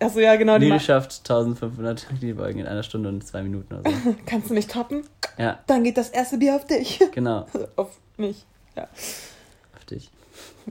achso, 0.06 0.20
ja, 0.20 0.36
genau. 0.36 0.58
Die 0.58 0.66
Liegenschaft 0.66 1.20
1500 1.28 2.06
Kniebeugen 2.18 2.60
in 2.60 2.66
einer 2.66 2.82
Stunde 2.82 3.08
und 3.08 3.26
zwei 3.26 3.42
Minuten 3.42 3.74
oder 3.74 3.90
so. 3.90 4.14
Kannst 4.26 4.50
du 4.50 4.54
mich 4.54 4.66
toppen? 4.66 5.04
Ja, 5.38 5.58
Dann 5.66 5.84
geht 5.84 5.96
das 5.96 6.10
erste 6.10 6.38
Bier 6.38 6.56
auf 6.56 6.66
dich. 6.66 7.00
genau. 7.12 7.46
auf 7.76 7.98
mich. 8.16 8.44
Auf 8.76 9.84
dich. 9.88 10.10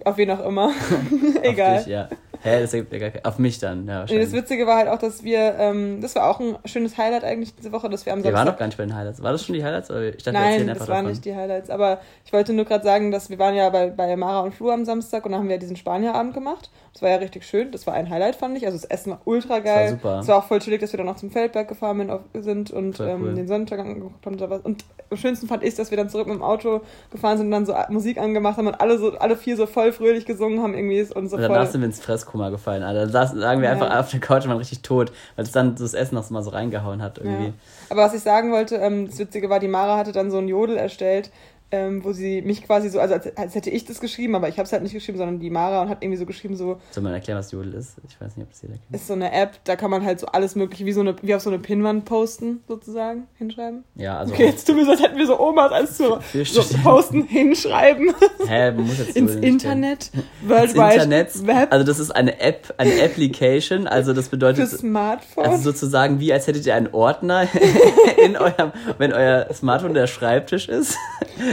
Auf 0.05 0.17
wen 0.17 0.31
auch 0.31 0.45
immer. 0.45 0.67
Auf 0.69 0.73
Egal. 1.43 1.77
dich, 1.79 1.87
ja. 1.87 2.07
Hä, 2.43 2.59
das 2.61 2.73
ergibt 2.73 2.91
ja 2.91 2.97
gar 2.97 3.09
kein... 3.11 3.23
Auf 3.23 3.37
mich 3.37 3.59
dann, 3.59 3.79
ja, 3.79 3.93
Nee, 3.93 3.99
wahrscheinlich. 3.99 4.25
das 4.31 4.33
Witzige 4.33 4.65
war 4.65 4.77
halt 4.77 4.87
auch, 4.87 4.97
dass 4.97 5.23
wir, 5.23 5.55
ähm, 5.59 6.01
das 6.01 6.15
war 6.15 6.27
auch 6.27 6.39
ein 6.39 6.55
schönes 6.65 6.97
Highlight 6.97 7.23
eigentlich 7.23 7.53
diese 7.55 7.71
Woche, 7.71 7.87
dass 7.87 8.07
wir 8.07 8.13
am 8.13 8.23
wir 8.23 8.33
waren 8.33 8.47
Samstag 8.47 8.53
noch 8.53 8.57
gar 8.59 8.65
nicht 8.65 8.77
bei 8.79 8.85
den 8.85 8.95
Highlights. 8.95 9.21
War 9.21 9.31
das 9.31 9.45
schon 9.45 9.53
die 9.53 9.63
Highlights? 9.63 9.91
Oder 9.91 10.05
ich 10.09 10.23
dachte, 10.23 10.31
wir 10.33 10.39
Nein, 10.39 10.51
erzählen 10.53 10.67
das 10.69 10.79
waren 10.79 10.87
davon. 10.87 11.09
nicht 11.11 11.25
die 11.25 11.35
Highlights. 11.35 11.69
Aber 11.69 11.99
ich 12.25 12.33
wollte 12.33 12.53
nur 12.53 12.65
gerade 12.65 12.83
sagen, 12.83 13.11
dass 13.11 13.29
wir 13.29 13.37
waren 13.37 13.53
ja 13.53 13.69
bei, 13.69 13.91
bei 13.91 14.15
Mara 14.15 14.39
und 14.39 14.55
Flu 14.55 14.71
am 14.71 14.85
Samstag 14.85 15.23
und 15.27 15.33
da 15.33 15.37
haben 15.37 15.49
wir 15.49 15.55
ja 15.55 15.59
diesen 15.59 15.75
Spanier-Abend 15.75 16.33
gemacht. 16.33 16.71
Das 16.93 17.03
war 17.03 17.09
ja 17.09 17.17
richtig 17.17 17.45
schön. 17.45 17.71
Das 17.71 17.85
war 17.85 17.93
ein 17.93 18.09
Highlight, 18.09 18.35
fand 18.35 18.57
ich. 18.57 18.65
Also 18.65 18.75
das 18.77 18.85
Essen 18.85 19.11
war 19.11 19.21
ultra 19.25 19.59
geil. 19.59 19.91
Das 19.93 20.03
war 20.03 20.11
super. 20.15 20.19
Es 20.21 20.27
war 20.27 20.37
auch 20.39 20.45
voll 20.45 20.59
chillig, 20.59 20.81
dass 20.81 20.91
wir 20.93 20.97
dann 20.97 21.05
noch 21.05 21.17
zum 21.17 21.29
Feldberg 21.29 21.67
gefahren 21.67 22.09
auf- 22.09 22.21
sind 22.33 22.71
und 22.71 22.99
ähm, 22.99 23.21
cool. 23.21 23.33
den 23.35 23.47
Sonnenuntergang 23.47 23.87
angeguckt 23.87 24.25
haben. 24.25 24.33
Und 24.33 24.39
sowas. 24.39 24.61
Und 24.63 24.83
am 25.11 25.17
schönsten 25.17 25.47
fand 25.47 25.63
ich, 25.63 25.75
dass 25.75 25.91
wir 25.91 25.97
dann 25.97 26.09
zurück 26.09 26.25
mit 26.27 26.35
dem 26.37 26.41
Auto 26.43 26.81
gefahren 27.11 27.37
sind 27.37 27.45
und 27.47 27.51
dann 27.51 27.65
so 27.65 27.75
Musik 27.89 28.17
angemacht 28.17 28.57
haben 28.57 28.67
und 28.67 28.81
alle 28.81 28.97
so, 28.97 29.11
alle 29.19 29.37
vier 29.37 29.55
so 29.57 29.67
voll 29.67 29.80
fröhlich 29.91 30.25
gesungen 30.25 30.61
haben 30.61 30.73
irgendwie 30.75 31.01
und 31.13 31.29
so 31.29 31.35
Und 31.35 31.41
danach 31.41 31.63
voll. 31.63 31.67
sind 31.67 31.81
wir 31.81 31.85
ins 31.87 31.99
Fresskoma 31.99 32.49
gefallen. 32.49 32.83
Alter. 32.83 33.07
Da 33.07 33.23
saßen- 33.23 33.35
lagen 33.35 33.61
wir 33.61 33.67
Ja. 33.69 33.73
einfach 33.73 33.99
auf 33.99 34.11
der 34.11 34.19
Couch 34.19 34.43
und 34.43 34.49
waren 34.49 34.57
richtig 34.59 34.81
tot, 34.83 35.11
weil 35.35 35.45
es 35.45 35.51
dann 35.51 35.75
so 35.77 35.83
das 35.83 35.93
Essen 35.93 36.15
noch 36.15 36.29
mal 36.29 36.43
so 36.43 36.51
reingehauen 36.51 37.01
hat 37.01 37.17
irgendwie. 37.17 37.47
Ja. 37.47 37.53
Aber 37.89 38.01
was 38.03 38.13
ich 38.13 38.21
sagen 38.21 38.51
wollte, 38.51 38.75
ähm, 38.75 39.07
das 39.07 39.17
Witzige 39.19 39.49
war, 39.49 39.59
die 39.59 39.67
Mara 39.67 39.97
hatte 39.97 40.11
dann 40.11 40.29
so 40.29 40.37
ein 40.37 40.47
Jodel 40.47 40.77
erstellt, 40.77 41.31
ähm, 41.71 42.03
wo 42.03 42.11
sie 42.11 42.41
mich 42.41 42.63
quasi 42.63 42.89
so, 42.89 42.99
also 42.99 43.13
als, 43.13 43.37
als 43.37 43.55
hätte 43.55 43.69
ich 43.69 43.85
das 43.85 43.99
geschrieben, 43.99 44.35
aber 44.35 44.49
ich 44.49 44.57
habe 44.57 44.65
es 44.65 44.73
halt 44.73 44.83
nicht 44.83 44.93
geschrieben, 44.93 45.17
sondern 45.17 45.39
die 45.39 45.49
Mara 45.49 45.81
und 45.81 45.89
hat 45.89 46.03
irgendwie 46.03 46.17
so 46.17 46.25
geschrieben, 46.25 46.55
so 46.55 46.79
Soll 46.91 47.03
man 47.03 47.13
erklären, 47.13 47.39
was 47.39 47.51
Jodel 47.51 47.73
ist? 47.73 47.95
Ich 48.07 48.19
weiß 48.19 48.35
nicht, 48.37 48.45
ob 48.45 48.51
das 48.51 48.61
jeder 48.61 48.73
kennt. 48.73 48.85
ist 48.93 49.07
so 49.07 49.13
eine 49.13 49.31
App, 49.31 49.53
da 49.63 49.75
kann 49.75 49.89
man 49.89 50.03
halt 50.05 50.19
so 50.19 50.27
alles 50.27 50.55
mögliche, 50.55 50.85
wie 50.85 50.91
so 50.91 51.01
eine, 51.01 51.15
wie 51.21 51.33
auf 51.33 51.41
so 51.41 51.49
eine 51.49 51.59
Pinwand 51.59 52.05
posten, 52.05 52.61
sozusagen, 52.67 53.27
hinschreiben. 53.37 53.83
Ja, 53.95 54.17
also. 54.19 54.33
Okay, 54.33 54.45
jetzt 54.47 54.65
tun 54.67 54.77
wir 54.77 54.85
so, 54.85 54.91
als 54.91 55.01
hätten 55.01 55.17
wir 55.17 55.27
so 55.27 55.39
Omas 55.39 55.71
als 55.71 55.97
so, 55.97 56.19
Für 56.19 56.43
so 56.45 56.61
posten, 56.83 57.23
hinschreiben, 57.23 58.13
Hä, 58.47 58.71
man 58.71 58.87
muss 58.87 58.97
jetzt 58.99 59.15
ins 59.15 59.35
Internet, 59.35 60.11
kennen. 60.11 60.25
World 60.47 60.63
Ins 60.65 60.75
Wide 60.75 60.93
Internet. 60.93 61.47
Web, 61.47 61.71
Also 61.71 61.85
das 61.85 61.99
ist 61.99 62.11
eine 62.11 62.39
App, 62.39 62.73
eine 62.77 63.01
Application. 63.03 63.87
Also 63.87 64.13
das 64.13 64.25
für 64.25 64.31
bedeutet 64.31 64.69
Smartphone. 64.69 65.45
also 65.45 65.71
sozusagen 65.71 66.19
wie 66.19 66.33
als 66.33 66.47
hättet 66.47 66.65
ihr 66.65 66.75
einen 66.75 66.89
Ordner 66.93 67.47
in 68.25 68.35
eurem, 68.37 68.71
wenn 68.97 69.13
euer 69.13 69.47
Smartphone 69.53 69.93
der 69.93 70.07
Schreibtisch 70.07 70.67
ist, 70.67 70.97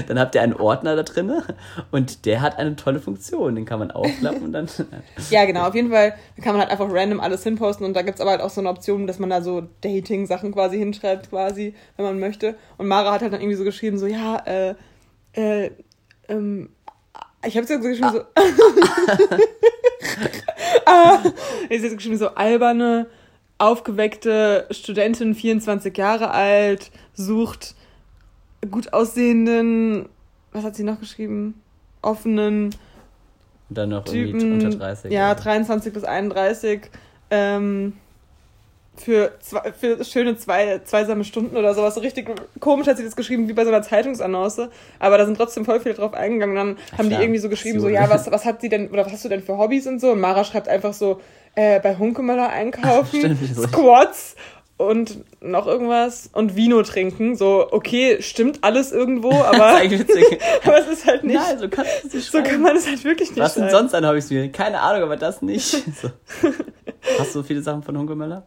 dann 0.08 0.18
habt 0.18 0.34
ihr 0.34 0.40
einen 0.40 0.54
Ordner 0.54 0.96
da 0.96 1.02
drin 1.02 1.30
und 1.90 2.24
der 2.24 2.40
hat 2.40 2.56
eine 2.58 2.76
tolle 2.76 2.98
Funktion. 2.98 3.54
Den 3.54 3.66
kann 3.66 3.78
man 3.78 3.90
aufklappen 3.90 4.42
und 4.42 4.52
dann. 4.52 4.68
Ja, 5.30 5.44
genau, 5.44 5.68
auf 5.68 5.74
jeden 5.74 5.90
Fall 5.90 6.14
kann 6.42 6.52
man 6.52 6.62
halt 6.62 6.70
einfach 6.70 6.88
random 6.90 7.20
alles 7.20 7.42
hinposten 7.42 7.84
und 7.84 7.94
da 7.94 8.02
gibt's 8.02 8.20
aber 8.20 8.30
halt 8.30 8.40
auch 8.40 8.50
so 8.50 8.60
eine 8.60 8.70
Option, 8.70 9.06
dass 9.06 9.18
man 9.18 9.28
da 9.28 9.42
so 9.42 9.64
Dating-Sachen 9.82 10.52
quasi 10.52 10.78
hinschreibt, 10.78 11.28
quasi, 11.30 11.74
wenn 11.96 12.06
man 12.06 12.18
möchte. 12.18 12.54
Und 12.78 12.88
Mara 12.88 13.12
hat 13.12 13.20
halt 13.20 13.32
dann 13.32 13.40
irgendwie 13.40 13.56
so 13.56 13.64
geschrieben, 13.64 13.98
so, 13.98 14.06
ja, 14.06 14.38
äh, 14.46 14.74
äh, 15.32 15.70
ähm, 16.28 16.70
ich 17.46 17.56
habe 17.56 17.66
jetzt 17.66 17.68
so 17.68 17.78
geschrieben, 17.80 18.10
so, 18.12 18.20
ah, 20.86 21.18
ich 21.68 21.82
habe 21.82 21.96
geschrieben, 21.96 22.16
so 22.16 22.28
alberne, 22.28 23.06
aufgeweckte 23.58 24.66
Studentin, 24.70 25.34
24 25.34 25.96
Jahre 25.96 26.30
alt, 26.30 26.90
sucht 27.12 27.74
gut 28.70 28.92
aussehenden, 28.92 30.08
was 30.52 30.64
hat 30.64 30.74
sie 30.76 30.84
noch 30.84 31.00
geschrieben? 31.00 31.60
Offenen, 32.02 32.66
Und 33.68 33.78
dann 33.78 33.88
noch 33.90 34.06
irgendwie 34.06 34.32
Typen, 34.32 34.52
unter 34.52 34.70
30. 34.70 35.12
ja, 35.12 35.32
oder? 35.32 35.40
23 35.40 35.92
bis 35.92 36.04
31, 36.04 36.82
ähm, 37.30 37.94
für, 38.96 39.32
zwei, 39.40 39.72
für 39.72 40.04
schöne 40.04 40.36
zwei, 40.36 40.80
zweisame 40.84 41.22
Stunden 41.24 41.56
oder 41.56 41.72
sowas. 41.74 41.94
So 41.94 42.00
richtig 42.00 42.28
komisch 42.58 42.88
hat 42.88 42.96
sie 42.96 43.04
das 43.04 43.14
geschrieben, 43.14 43.46
wie 43.48 43.52
bei 43.52 43.62
so 43.64 43.70
einer 43.70 43.82
Zeitungsannonce. 43.82 44.70
Aber 44.98 45.18
da 45.18 45.24
sind 45.24 45.36
trotzdem 45.36 45.64
voll 45.64 45.78
viele 45.78 45.94
drauf 45.94 46.14
eingegangen. 46.14 46.56
Dann 46.56 46.68
Ja, 46.92 46.98
haben 46.98 47.04
die 47.04 47.10
klar. 47.10 47.22
irgendwie 47.22 47.38
so 47.38 47.48
geschrieben, 47.48 47.78
so, 47.78 47.86
So. 47.86 47.92
ja, 47.94 48.10
was, 48.10 48.28
was 48.30 48.44
hat 48.44 48.60
sie 48.60 48.68
denn, 48.68 48.90
oder 48.90 49.06
was 49.06 49.12
hast 49.12 49.24
du 49.24 49.28
denn 49.28 49.42
für 49.42 49.56
Hobbys 49.56 49.86
und 49.86 50.00
so? 50.00 50.12
Und 50.12 50.20
Mara 50.20 50.42
schreibt 50.42 50.66
einfach 50.68 50.94
so, 50.94 51.20
äh, 51.54 51.78
bei 51.80 51.96
Hunkemöller 51.96 52.48
einkaufen, 52.48 53.18
Stimmt, 53.36 53.54
so. 53.54 53.62
Squats 53.68 54.34
und 54.78 55.24
noch 55.42 55.66
irgendwas 55.66 56.30
und 56.32 56.56
Vino 56.56 56.82
trinken. 56.82 57.36
So, 57.36 57.66
okay, 57.70 58.22
stimmt 58.22 58.64
alles 58.64 58.92
irgendwo, 58.92 59.30
aber, 59.32 59.66
aber 60.64 60.78
es 60.78 60.88
ist 60.88 61.06
halt 61.06 61.24
nicht, 61.24 61.36
Nein, 61.36 61.58
so 61.58 61.68
kannst 61.68 62.04
du 62.04 62.16
nicht 62.16 62.30
so 62.30 62.42
kann 62.42 62.62
man 62.62 62.76
es 62.76 62.86
halt 62.86 63.04
wirklich 63.04 63.30
nicht 63.30 63.40
Was 63.40 63.54
sind 63.54 63.70
sonst 63.70 63.94
an 63.94 64.06
Hobbys? 64.06 64.32
Keine 64.52 64.80
Ahnung, 64.80 65.02
aber 65.02 65.16
das 65.16 65.42
nicht. 65.42 65.76
So. 66.00 66.10
Hast 67.18 67.34
du 67.34 67.42
viele 67.42 67.60
Sachen 67.62 67.82
von 67.82 67.98
Hunkemöller? 67.98 68.46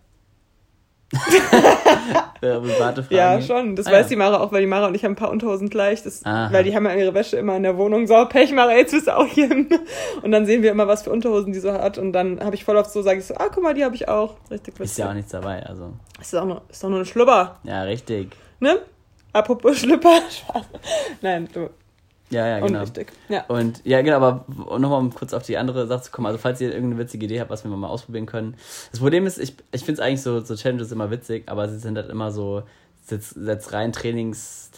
Wäre 2.41 2.62
private 2.62 3.03
Frage. 3.03 3.15
Ja, 3.15 3.41
schon. 3.41 3.75
Das 3.75 3.86
Ah, 3.88 3.91
weiß 3.91 4.06
ja. 4.06 4.10
die 4.10 4.15
Mara 4.15 4.39
auch, 4.39 4.51
weil 4.51 4.62
die 4.62 4.68
Mara 4.68 4.88
und 4.88 4.96
ich 4.96 5.03
haben 5.06 5.12
ein 5.12 5.15
paar 5.18 5.30
Unterhosen 5.30 5.70
gleich. 5.70 6.03
Das, 6.03 6.25
Aha. 6.25 6.51
weil 6.51 6.63
die 6.63 6.75
haben 6.75 6.86
ja 6.86 6.94
ihre 6.96 7.13
Wäsche 7.13 7.38
immer 7.38 7.56
in 7.56 7.63
der 7.63 7.77
Wohnung. 7.77 8.08
So, 8.08 8.25
Pech, 8.25 8.51
Mara, 8.53 8.74
jetzt 8.75 8.91
bist 8.91 9.08
du 9.08 9.15
auch 9.18 9.27
hier. 9.27 9.50
Und 10.24 10.32
dann 10.32 10.46
sehen 10.46 10.63
wir 10.63 10.72
immer, 10.72 10.88
was 10.88 11.03
für 11.03 11.12
Unterhosen 11.12 11.53
die 11.53 11.60
so 11.60 11.72
hat. 11.74 11.98
Und 11.98 12.13
dann 12.13 12.39
habe 12.44 12.56
ich 12.56 12.63
voll 12.63 12.77
oft 12.77 12.89
so, 12.91 13.01
sage 13.01 13.20
ich 13.20 13.25
so, 13.25 13.36
ah, 13.36 13.50
guck 13.53 13.63
mal, 13.63 13.74
die 13.74 13.84
habe 13.84 13.96
ich 13.96 14.08
auch. 14.08 14.36
Richtig 14.50 14.80
Ist 14.80 14.98
ja 14.98 15.10
auch 15.10 15.13
nichts 15.13 15.32
dabei, 15.32 15.63
also. 15.65 15.94
Ist 16.20 16.34
doch 16.34 16.46
nur, 16.46 16.62
ist 16.70 16.84
doch 16.84 16.89
nur 16.89 17.00
ein 17.00 17.06
Schlüpper, 17.06 17.60
Ja, 17.63 17.84
richtig. 17.84 18.36
ne? 18.60 18.80
Apropos 19.34 19.77
Schlüpper. 19.80 20.20
Nein, 21.22 21.48
du. 21.53 21.70
Ja, 22.32 22.48
ja, 22.48 22.60
genau. 22.60 22.80
Unwichtig. 22.80 23.12
Ja. 23.30 23.46
Und 23.48 23.82
ja, 23.84 24.02
genau, 24.02 24.18
aber 24.18 24.46
nochmal 24.80 25.00
um 25.00 25.14
kurz 25.14 25.34
auf 25.34 25.44
die 25.44 25.58
andere 25.58 25.86
Sache 25.88 26.04
zu 26.04 26.12
kommen. 26.12 26.28
Also, 26.28 26.40
falls 26.40 26.62
ihr 26.62 26.74
irgendeine 26.74 27.02
witzige 27.04 27.26
Idee 27.26 27.40
habt, 27.42 27.52
was 27.52 27.64
wir 27.64 27.72
mal 27.72 27.88
ausprobieren 27.88 28.26
können. 28.26 28.56
Das 28.92 29.00
Problem 29.00 29.28
ist, 29.28 29.38
ich, 29.38 29.56
ich 29.72 29.84
finde 29.84 30.02
es 30.02 30.08
eigentlich 30.08 30.22
so, 30.22 30.40
so 30.40 30.56
Challenges 30.56 30.92
immer 30.92 31.12
witzig, 31.12 31.44
aber 31.48 31.68
sie 31.70 31.78
sind 31.78 31.98
halt 31.98 32.10
immer 32.10 32.32
so, 32.32 32.64
jetzt 33.36 33.74
rein 33.74 33.92
Und 33.92 34.71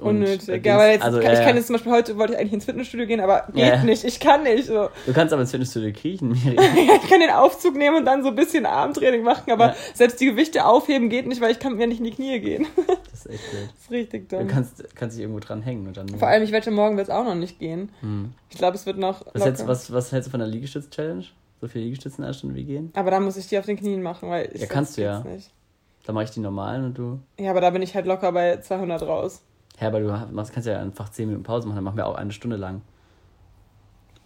Unnötig. 0.00 0.64
Ja, 0.66 0.74
aber 0.74 0.90
jetzt, 0.90 1.02
also, 1.02 1.18
kann, 1.18 1.32
ja, 1.32 1.38
ich 1.40 1.46
kann 1.46 1.56
jetzt 1.56 1.66
zum 1.68 1.74
Beispiel 1.74 1.92
heute 1.92 2.16
wollte 2.18 2.32
ich 2.34 2.38
eigentlich 2.38 2.52
ins 2.54 2.64
Fitnessstudio 2.64 3.06
gehen, 3.06 3.20
aber 3.20 3.46
geht 3.52 3.56
Ja. 3.64 3.82
nicht. 3.82 4.04
Ich 4.04 4.20
kann 4.20 4.42
nicht. 4.42 4.66
So. 4.66 4.88
Du 5.06 5.12
kannst 5.12 5.32
aber 5.32 5.42
ins 5.42 5.50
Fitnessstudio 5.50 5.92
kriechen, 5.92 6.28
Miri. 6.30 6.56
Ja, 6.86 6.94
ich 7.02 7.08
kann 7.08 7.20
den 7.20 7.30
Aufzug 7.30 7.76
nehmen 7.76 7.96
und 7.96 8.04
dann 8.04 8.22
so 8.22 8.28
ein 8.30 8.34
bisschen 8.34 8.66
Armtraining 8.66 9.22
machen, 9.22 9.50
aber 9.52 9.74
selbst 9.94 10.20
die 10.20 10.26
Gewichte 10.26 10.64
aufheben 10.66 11.08
geht 11.08 11.26
nicht, 11.26 11.40
weil 11.40 11.50
ich 11.52 11.58
kann 11.58 11.76
mir 11.76 11.86
nicht 11.86 11.98
in 11.98 12.04
die 12.04 12.10
Knie 12.12 12.40
gehen. 12.40 12.66
Das 13.14 13.26
ist 13.26 13.40
echt 13.40 13.50
blöd. 13.52 13.68
Das 13.72 13.82
ist 13.84 13.90
richtig 13.90 14.28
Du 14.28 14.36
dumm. 14.38 14.48
kannst, 14.48 14.84
kannst 14.96 15.16
dich 15.16 15.22
irgendwo 15.22 15.40
dran 15.40 15.62
hängen 15.62 15.86
und 15.86 15.96
dann. 15.96 16.08
Vor 16.08 16.28
allem, 16.28 16.42
ich 16.42 16.52
wette, 16.52 16.70
morgen 16.70 16.96
wird 16.98 17.08
es 17.08 17.14
auch 17.14 17.24
noch 17.24 17.36
nicht 17.36 17.58
gehen. 17.58 17.88
Hm. 18.00 18.32
Ich 18.50 18.58
glaube, 18.58 18.76
es 18.76 18.84
wird 18.86 18.98
noch. 18.98 19.24
Was, 19.32 19.44
hältst, 19.44 19.66
was, 19.66 19.92
was 19.92 20.12
hältst 20.12 20.26
du 20.26 20.30
von 20.32 20.40
der 20.40 20.48
Liegestütz-Challenge? 20.48 21.24
So 21.60 21.68
viele 21.68 21.84
Liegestütze 21.84 22.18
in 22.18 22.24
einer 22.24 22.34
Stunde 22.34 22.54
wie 22.56 22.64
gehen? 22.64 22.90
Aber 22.94 23.10
dann 23.12 23.24
muss 23.24 23.36
ich 23.38 23.46
die 23.46 23.56
auf 23.58 23.64
den 23.64 23.76
Knien 23.78 24.02
machen, 24.02 24.28
weil 24.28 24.50
ich 24.52 24.60
Ja, 24.62 24.66
kannst 24.66 24.98
du 24.98 25.02
ja. 25.02 25.20
Nicht. 25.20 25.50
Dann 26.04 26.14
mache 26.16 26.24
ich 26.24 26.30
die 26.32 26.40
normalen 26.40 26.84
und 26.84 26.98
du. 26.98 27.20
Ja, 27.38 27.50
aber 27.52 27.62
da 27.62 27.70
bin 27.70 27.80
ich 27.80 27.94
halt 27.94 28.04
locker 28.04 28.30
bei 28.32 28.58
200 28.60 29.02
raus. 29.04 29.40
Ja, 29.80 29.88
aber 29.88 30.00
du 30.00 30.08
kannst 30.34 30.66
ja 30.66 30.80
einfach 30.80 31.08
10 31.08 31.26
Minuten 31.26 31.44
Pause 31.44 31.66
machen, 31.66 31.76
dann 31.76 31.84
machen 31.84 31.96
wir 31.96 32.06
auch 32.06 32.14
eine 32.14 32.32
Stunde 32.32 32.56
lang. 32.56 32.82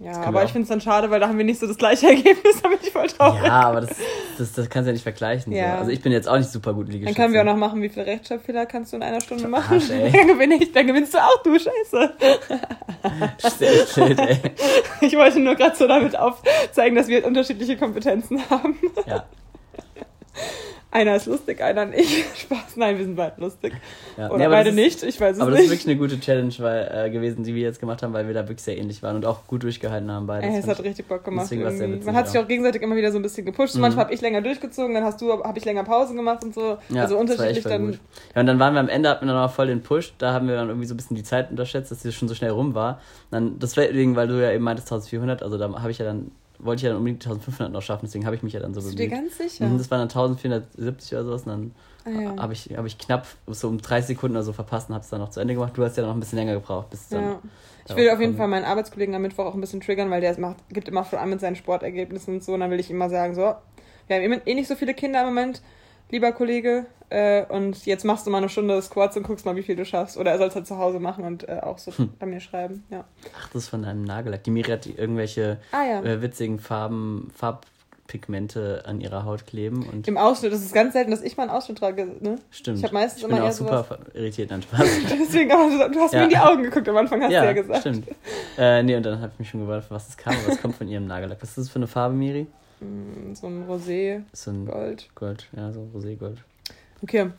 Ja, 0.01 0.23
aber 0.23 0.45
ich 0.45 0.53
finde 0.53 0.63
es 0.63 0.69
dann 0.69 0.81
schade, 0.81 1.11
weil 1.11 1.19
da 1.19 1.27
haben 1.27 1.39
wir 1.39 1.45
nicht 1.45 1.59
so 1.59 1.67
das 1.67 1.77
gleiche 1.77 2.07
Ergebnis, 2.11 2.63
da 2.63 2.69
bin 2.69 2.79
ich 2.81 2.91
voll 2.91 3.09
traurig. 3.09 3.43
Ja, 3.43 3.63
aber 3.63 3.81
das, 3.81 3.97
das, 4.39 4.53
das 4.53 4.71
kannst 4.71 4.87
du 4.87 4.91
ja 4.91 4.93
nicht 4.93 5.03
vergleichen. 5.03 5.53
So. 5.53 5.59
Ja. 5.59 5.79
Also 5.79 5.91
ich 5.91 6.01
bin 6.01 6.13
jetzt 6.13 6.29
auch 6.29 6.37
nicht 6.39 6.51
super 6.51 6.73
gut 6.73 6.87
Dann 6.87 6.93
Liegestütze. 6.93 7.21
können 7.21 7.35
wir 7.35 7.41
auch 7.41 7.47
noch 7.47 7.57
machen, 7.57 7.83
wie 7.83 7.89
viele 7.89 8.07
Rechtschreibfehler 8.07 8.67
kannst 8.67 8.93
du 8.93 8.97
in 8.99 9.03
einer 9.03 9.21
Stunde 9.21 9.49
machen. 9.49 9.75
Arsch, 9.75 9.91
ey. 9.91 10.13
Dann 10.13 10.29
gewinne 10.29 10.55
ich, 10.55 10.71
dann 10.73 10.87
gewinnst 10.87 11.15
du 11.15 11.19
auch, 11.19 11.43
du 11.43 11.59
Scheiße. 11.59 12.13
Schild, 13.93 14.21
ey. 14.21 14.41
Ich 15.01 15.17
wollte 15.17 15.41
nur 15.41 15.57
gerade 15.57 15.75
so 15.75 15.89
damit 15.89 16.17
aufzeigen, 16.17 16.95
dass 16.95 17.09
wir 17.09 17.27
unterschiedliche 17.27 17.77
Kompetenzen 17.77 18.41
haben. 18.49 18.79
Ja, 19.05 19.25
Einer 20.91 21.17
ist 21.17 21.27
lustig, 21.27 21.61
einer 21.63 21.85
nicht. 21.85 22.25
Spaß, 22.39 22.77
nein, 22.77 22.97
wir 22.97 23.05
sind 23.05 23.15
beide 23.15 23.39
lustig. 23.43 23.75
ja. 24.17 24.29
Oder 24.31 24.39
Nee, 24.39 24.45
aber 24.47 24.55
beide 24.55 24.71
ist, 24.71 24.75
nicht, 24.75 25.03
ich 25.03 25.21
weiß 25.21 25.37
es 25.37 25.43
Aber 25.43 25.51
das 25.51 25.61
ist 25.61 25.67
nicht. 25.67 25.73
wirklich 25.87 25.89
eine 25.89 25.99
gute 25.99 26.19
Challenge 26.19 26.55
weil, 26.61 26.91
äh, 27.07 27.11
gewesen, 27.11 27.45
die 27.45 27.55
wir 27.55 27.61
jetzt 27.63 27.79
gemacht 27.79 28.03
haben, 28.03 28.15
weil 28.15 28.27
wir 28.27 28.33
da 28.33 28.41
wirklich 28.49 28.63
sehr 28.63 28.79
ähnlich 28.79 29.03
waren 29.03 29.17
und 29.17 29.27
auch 29.27 29.47
gut 29.47 29.65
durchgehalten 29.65 30.11
haben 30.11 30.27
beide. 30.27 30.47
Ey, 30.47 30.55
Das 30.57 30.65
es 30.65 30.71
hat 30.71 30.79
ich- 30.79 30.87
richtig 30.87 31.07
Bock 31.07 31.25
gemacht. 31.25 31.45
deswegen 31.45 31.71
sehr 31.77 31.91
witzig 31.91 32.07
Man 32.07 32.17
hat 32.17 32.29
sich 32.29 32.41
auch. 32.41 32.49
gegenseitig 32.49 32.81
immer 32.81 32.97
wieder 32.97 33.13
so 33.13 33.19
ein 33.19 33.23
bisschen 33.23 33.45
gepusht. 33.45 33.75
Mhm. 33.75 33.83
Manchmal 33.83 34.07
habe 34.07 34.15
ich 34.15 34.23
länger 34.23 34.41
durchgezogen, 34.41 34.95
dann 34.95 35.05
hast 35.05 35.21
du, 35.21 35.31
habe 35.45 35.59
ich 35.59 35.65
länger 35.67 35.85
Pause 35.85 36.15
gemacht 36.15 36.43
und 36.43 36.55
so. 36.55 36.79
Ja, 36.89 37.03
also 37.03 37.19
unterschiedlich 37.19 37.65
dann. 37.65 37.87
gut. 37.91 37.99
Ja, 38.35 38.41
und 38.41 38.47
dann 38.47 38.59
waren 38.59 38.73
wir 38.73 38.81
am 38.81 38.89
Ende, 38.89 39.11
hatten 39.11 39.27
wir 39.27 39.33
dann 39.35 39.43
noch 39.43 39.53
voll 39.53 39.67
den 39.67 39.83
Push. 39.83 40.15
Da 40.17 40.33
haben 40.33 40.49
wir 40.49 40.55
dann 40.57 40.69
irgendwie 40.69 40.87
so 40.87 40.95
ein 40.95 40.97
bisschen 40.97 41.17
die 41.17 41.23
Zeit 41.23 41.51
unterschätzt, 41.51 41.91
dass 41.91 42.01
die 42.01 42.13
schon 42.13 42.29
so 42.29 42.35
schnell 42.35 42.51
rum 42.53 42.75
war. 42.75 42.95
Und 43.31 43.33
dann, 43.33 43.59
das 43.59 43.75
deswegen, 43.75 44.17
weil 44.17 44.27
du 44.29 44.43
ja 44.43 44.53
eben 44.53 44.65
meintest 44.65 44.91
1400, 44.91 45.43
also 45.43 45.59
da 45.59 45.71
habe 45.83 45.91
ich 45.91 45.99
ja 45.99 46.07
dann, 46.07 46.31
wollte 46.59 46.81
ich 46.81 46.83
ja 46.85 46.89
dann 46.91 46.99
unbedingt 46.99 47.25
1500 47.25 47.73
noch 47.73 47.83
schaffen, 47.83 48.07
deswegen 48.07 48.27
habe 48.27 48.37
ich 48.37 48.43
mich 48.43 48.53
ja 48.53 48.61
dann 48.61 48.75
so 48.75 48.81
Bist 48.81 48.93
du 48.93 48.97
dir 48.97 49.09
bemüht. 49.09 49.23
ganz 49.25 49.39
sicher? 49.39 49.67
Mhm, 49.67 49.79
Das 49.79 49.91
waren 49.91 50.01
dann 50.01 50.09
1470 50.09 51.13
oder 51.15 51.25
sowas 51.25 51.43
und 51.43 51.49
dann 51.49 51.75
Ah, 52.05 52.11
ja. 52.11 52.37
habe 52.43 52.53
ich, 52.55 52.71
hab 52.75 52.87
ich 52.87 52.97
knapp 52.97 53.27
so 53.49 53.69
um 53.69 53.79
30 53.83 54.07
Sekunden 54.17 54.37
oder 54.37 54.45
so 54.45 54.53
verpasst 54.55 54.89
und 54.89 54.95
habe 54.95 55.05
es 55.05 55.11
dann 55.11 55.21
noch 55.21 55.29
zu 55.31 55.41
Ende 55.41 55.53
gemacht. 55.55 55.73
Du 55.77 55.85
hast 55.85 55.97
ja 55.97 56.05
noch 56.05 56.15
ein 56.15 56.21
bisschen 56.21 56.39
länger 56.39 56.55
gebraucht, 56.55 56.89
bis 56.91 57.09
dann. 57.09 57.23
Ja. 57.25 57.39
Ich 57.89 57.97
will 57.97 58.09
auf 58.11 58.21
jeden. 58.21 58.37
Fall 58.37 58.49
meinen 58.49 58.65
Arbeitskollegen 58.65 59.15
am 59.15 59.23
Mittwoch 59.23 59.45
auch 59.47 59.55
ein 59.55 59.61
bisschen 59.61 59.81
triggern, 59.81 60.11
weil 60.11 60.21
der 60.21 60.39
macht, 60.41 60.57
gibt 60.71 60.89
immer 60.89 61.05
voll 61.05 61.19
an 61.19 61.29
mit 61.31 61.41
seinen 61.41 61.57
Sportergebnissen 61.57 62.35
und 62.35 62.45
so. 62.45 62.55
Und 62.55 62.61
dann 62.61 62.71
will 62.71 62.81
ich 62.81 62.91
immer 62.91 63.11
sagen, 63.11 63.35
so, 63.35 63.55
wir 64.07 64.17
haben 64.17 64.41
eh 64.47 64.55
nicht 64.55 64.69
so 64.69 64.75
viele 64.75 64.95
Kinder 64.95 65.21
im 65.21 65.27
Moment, 65.27 65.61
lieber 66.11 66.33
Kollege. 66.33 66.87
Äh, 67.11 67.47
und 67.47 67.87
jetzt 67.87 68.05
machst 68.05 68.27
du 68.27 68.31
mal 68.31 68.39
eine 68.39 68.51
Stunde 68.51 68.83
Squats 68.83 69.17
und 69.17 69.23
guckst 69.23 69.47
mal, 69.47 69.57
wie 69.57 69.63
viel 69.63 69.77
du 69.77 69.85
schaffst. 69.87 70.19
Oder 70.19 70.33
er 70.33 70.39
soll 70.39 70.49
es 70.49 70.55
halt 70.55 70.67
zu 70.67 70.77
Hause 70.77 71.01
machen 71.01 71.25
und 71.25 71.49
äh, 71.49 71.61
auch 71.63 71.79
so 71.79 71.91
Hm. 71.97 72.11
bei 72.19 72.27
mir 72.27 72.41
schreiben. 72.41 72.85
Ja. 72.91 73.05
Ach, 73.41 73.49
das 73.49 73.63
ist 73.65 73.69
von 73.71 73.83
deinem 73.83 74.05
Nagellack. 74.05 74.45
Die 74.45 74.51
Miri 74.51 74.71
hat 74.71 74.87
irgendwelche 74.87 75.59
Ah 75.73 75.85
ja. 75.85 76.03
äh, 76.03 76.21
witzigen 76.21 76.59
Farben, 76.59 77.31
Farbpigmente 77.35 78.83
an 78.87 79.01
ihrer 79.01 79.25
Haut 79.25 79.47
kleben 79.47 79.87
und 79.91 80.07
Im 80.07 80.19
Ausschnitt, 80.19 80.53
das 80.53 80.61
ist 80.63 80.75
ganz 80.75 80.93
selten, 80.93 81.11
dass 81.11 81.23
ich 81.23 81.37
mal 81.39 81.45
einen 81.45 81.53
Ausschnitt 81.53 81.79
trage. 81.79 82.07
Ne? 82.21 82.37
stimmt. 82.51 82.79
Ich 82.79 82.85
habe 82.85 82.95
meistens 82.95 83.23
ich 83.23 83.27
bin 83.29 83.37
immer 83.37 83.45
auch 83.45 83.49
eher 83.49 83.53
super 83.55 83.85
sowas. 83.85 83.99
irritiert, 84.15 84.51
nein, 84.51 84.63
Spaß. 84.63 84.81
Deswegen, 85.11 85.53
aber 85.53 85.89
du, 85.89 86.01
hast 86.01 86.13
Ja. 86.13 86.19
mir 86.21 86.25
in 86.25 86.31
die 86.31 86.39
Augen 86.39 86.63
geguckt 86.63 86.89
am 86.91 86.97
Anfang, 86.99 87.23
hast 87.23 87.31
du 87.31 87.35
ja 87.35 87.53
gesagt. 87.53 87.81
stimmt. 87.81 88.09
Äh, 88.59 88.83
nee, 88.83 88.97
und 88.97 89.03
dann 89.05 89.21
habe 89.21 89.33
ich 89.33 89.39
mich 89.39 89.49
schon 89.49 89.61
gewundert, 89.61 89.91
was 89.91 90.07
das 90.09 90.17
kam, 90.19 90.35
es 90.47 90.61
kommt 90.61 90.77
von 90.77 90.89
ihrem 90.89 91.07
Nagellack. 91.07 91.39
Was 91.41 91.51
ist 91.51 91.59
das 91.59 91.69
für 91.71 91.77
eine 91.77 91.87
Farbe, 91.87 92.15
Miri? 92.15 92.47
Mm, 92.81 93.35
So 93.35 93.47
ein 93.47 93.65
Rosé, 93.69 94.23
So 94.33 94.51
ein 94.51 94.67
Gold. 94.67 95.09
Gold, 95.15 95.49
ja, 95.57 95.73
so 95.73 95.89
Roségold. 95.95 96.39
Okay. 97.03 97.31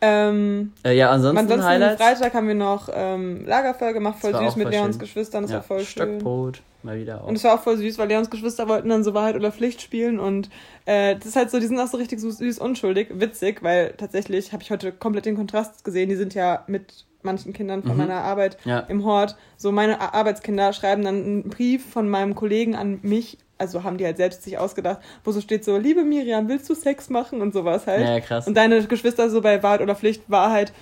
Ähm, 0.00 0.72
Äh, 0.84 0.96
ja, 0.96 1.10
ansonsten, 1.10 1.38
ansonsten 1.38 1.66
Highlights. 1.66 2.00
Freitag 2.00 2.34
haben 2.34 2.46
wir 2.46 2.54
noch 2.54 2.88
ähm, 2.92 3.44
Lagerfeuer 3.46 3.92
gemacht, 3.92 4.20
voll 4.20 4.32
süß 4.32 4.54
mit 4.56 4.66
voll 4.66 4.72
Leons 4.72 4.94
schön. 4.94 5.00
Geschwistern, 5.00 5.42
das 5.42 5.50
ja, 5.50 5.56
war 5.56 5.62
voll 5.64 5.80
schön. 5.80 6.20
Stockbrot, 6.20 6.62
mal 6.84 6.96
wieder 7.00 7.22
auch. 7.24 7.26
Und 7.26 7.34
es 7.34 7.42
war 7.42 7.54
auch 7.54 7.62
voll 7.62 7.76
süß, 7.78 7.98
weil 7.98 8.06
Leons 8.06 8.30
Geschwister 8.30 8.68
wollten 8.68 8.88
dann 8.90 9.02
so 9.02 9.12
Wahrheit 9.14 9.34
oder 9.34 9.50
Pflicht 9.50 9.82
spielen 9.82 10.20
und 10.20 10.50
äh, 10.84 11.16
das 11.16 11.26
ist 11.26 11.36
halt 11.36 11.50
so, 11.50 11.58
die 11.58 11.66
sind 11.66 11.80
auch 11.80 11.88
so 11.88 11.96
richtig 11.96 12.20
süß, 12.20 12.38
süß 12.38 12.58
unschuldig, 12.60 13.08
witzig, 13.14 13.60
weil 13.64 13.94
tatsächlich 13.96 14.52
habe 14.52 14.62
ich 14.62 14.70
heute 14.70 14.92
komplett 14.92 15.26
den 15.26 15.34
Kontrast 15.36 15.82
gesehen, 15.84 16.08
die 16.08 16.14
sind 16.16 16.32
ja 16.34 16.62
mit 16.68 17.04
manchen 17.22 17.52
Kindern 17.52 17.82
von 17.82 17.92
Mhm. 17.92 17.98
meiner 17.98 18.20
Arbeit 18.22 18.56
ja, 18.64 18.78
im 18.80 19.04
Hort, 19.04 19.36
so 19.56 19.72
meine 19.72 20.00
Arbeitskinder 20.14 20.72
schreiben 20.72 21.02
dann 21.02 21.16
einen 21.16 21.42
Brief 21.50 21.84
von 21.84 22.08
meinem 22.08 22.36
Kollegen 22.36 22.76
an 22.76 23.00
mich, 23.02 23.38
also 23.58 23.84
haben 23.84 23.98
die 23.98 24.04
halt 24.04 24.16
selbst 24.16 24.42
sich 24.42 24.56
ausgedacht, 24.58 24.98
wo 25.24 25.32
so 25.32 25.40
steht 25.40 25.64
so, 25.64 25.76
liebe 25.76 26.04
Miriam, 26.04 26.48
willst 26.48 26.68
du 26.70 26.74
Sex 26.74 27.10
machen 27.10 27.40
und 27.42 27.52
sowas 27.52 27.86
halt. 27.86 28.06
ja, 28.06 28.20
krass. 28.20 28.46
Und 28.46 28.56
deine 28.56 28.82
Geschwister 28.84 29.28
so 29.30 29.40
bei 29.40 29.62
Wahrheit 29.62 29.82
oder 29.82 29.94
Pflicht 29.94 30.22
war 30.28 30.50
halt, 30.50 30.72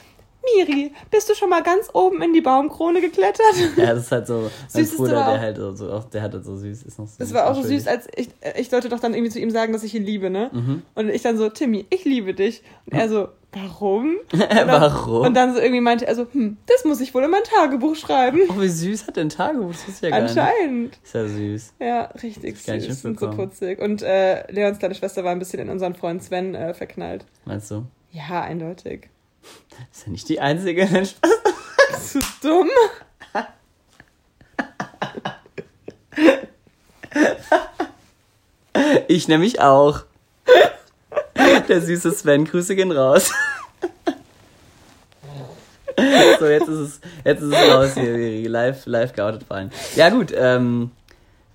Miri, 0.54 0.92
bist 1.10 1.28
du 1.28 1.34
schon 1.34 1.50
mal 1.50 1.62
ganz 1.62 1.88
oben 1.92 2.22
in 2.22 2.32
die 2.32 2.40
Baumkrone 2.40 3.00
geklettert? 3.00 3.54
ja, 3.76 3.94
das 3.94 4.04
ist 4.04 4.12
halt 4.12 4.26
so, 4.26 4.42
mein 4.42 4.50
Süß 4.84 4.96
Bruder, 4.96 5.14
der 5.14 5.40
halt 5.40 5.56
so, 5.56 5.90
auch, 5.90 6.04
der 6.04 6.22
hat 6.22 6.34
halt 6.34 6.44
so 6.44 6.56
süß, 6.56 6.82
ist 6.84 6.98
noch 6.98 7.08
so 7.08 7.16
Das 7.18 7.32
war 7.34 7.50
auch 7.50 7.54
so 7.54 7.62
süß, 7.62 7.86
als 7.88 8.06
ich, 8.14 8.28
ich 8.56 8.68
sollte 8.68 8.88
doch 8.88 9.00
dann 9.00 9.14
irgendwie 9.14 9.32
zu 9.32 9.40
ihm 9.40 9.50
sagen, 9.50 9.72
dass 9.72 9.82
ich 9.82 9.94
ihn 9.94 10.04
liebe, 10.04 10.30
ne? 10.30 10.50
Mhm. 10.52 10.82
Und 10.94 11.08
ich 11.08 11.22
dann 11.22 11.36
so, 11.36 11.48
Timmy, 11.48 11.86
ich 11.90 12.04
liebe 12.04 12.34
dich. 12.34 12.62
Und 12.86 12.98
er 12.98 13.08
so, 13.08 13.28
warum? 13.56 14.16
Und 14.32 14.40
dann, 14.40 14.68
Warum? 14.68 15.26
Und 15.26 15.34
dann 15.34 15.54
so 15.54 15.60
irgendwie 15.60 15.80
meinte 15.80 16.06
er 16.06 16.14
so, 16.14 16.26
hm, 16.30 16.58
das 16.66 16.84
muss 16.84 17.00
ich 17.00 17.14
wohl 17.14 17.24
in 17.24 17.30
mein 17.30 17.42
Tagebuch 17.44 17.96
schreiben. 17.96 18.40
oh, 18.48 18.60
wie 18.60 18.68
süß 18.68 19.06
hat 19.06 19.16
der 19.16 19.24
ein 19.24 19.28
Tagebuch? 19.28 19.72
Das 19.72 19.88
ich 19.88 20.00
ja 20.00 20.10
gar 20.10 20.20
nicht. 20.22 20.38
Anscheinend. 20.38 20.98
Ist 21.02 21.14
ja 21.14 21.26
süß. 21.26 21.74
Ja, 21.80 22.02
richtig 22.22 22.66
nicht 22.66 22.84
süß 22.84 23.04
und 23.06 23.20
so 23.20 23.30
putzig. 23.30 23.80
Und 23.80 24.02
äh, 24.02 24.50
Leons 24.52 24.78
kleine 24.78 24.94
Schwester 24.94 25.24
war 25.24 25.32
ein 25.32 25.38
bisschen 25.38 25.60
in 25.60 25.70
unseren 25.70 25.94
Freund 25.94 26.22
Sven 26.22 26.54
äh, 26.54 26.74
verknallt. 26.74 27.24
Meinst 27.44 27.70
du? 27.70 27.86
Ja, 28.10 28.42
eindeutig. 28.42 29.08
Ist 29.92 30.06
ja 30.06 30.12
nicht 30.12 30.28
die 30.28 30.40
einzige. 30.40 30.86
Spaß. 30.86 31.14
Bist 31.90 32.14
du 32.14 32.20
dumm? 32.42 32.70
Ich 39.08 39.28
nämlich 39.28 39.60
auch. 39.60 40.04
Der 41.68 41.80
süße 41.80 42.12
Sven, 42.12 42.44
Grüße 42.44 42.74
gehen 42.76 42.92
raus. 42.92 43.32
So, 46.38 46.46
jetzt 46.46 46.68
ist 46.68 46.78
es, 46.78 47.00
jetzt 47.24 47.40
ist 47.42 47.52
es 47.54 47.70
raus 47.74 47.94
hier, 47.94 48.12
Miri. 48.12 48.46
Live, 48.46 48.84
live 48.84 49.14
geoutet 49.14 49.44
fallen. 49.44 49.70
Ja, 49.94 50.10
gut, 50.10 50.32
ähm, 50.36 50.90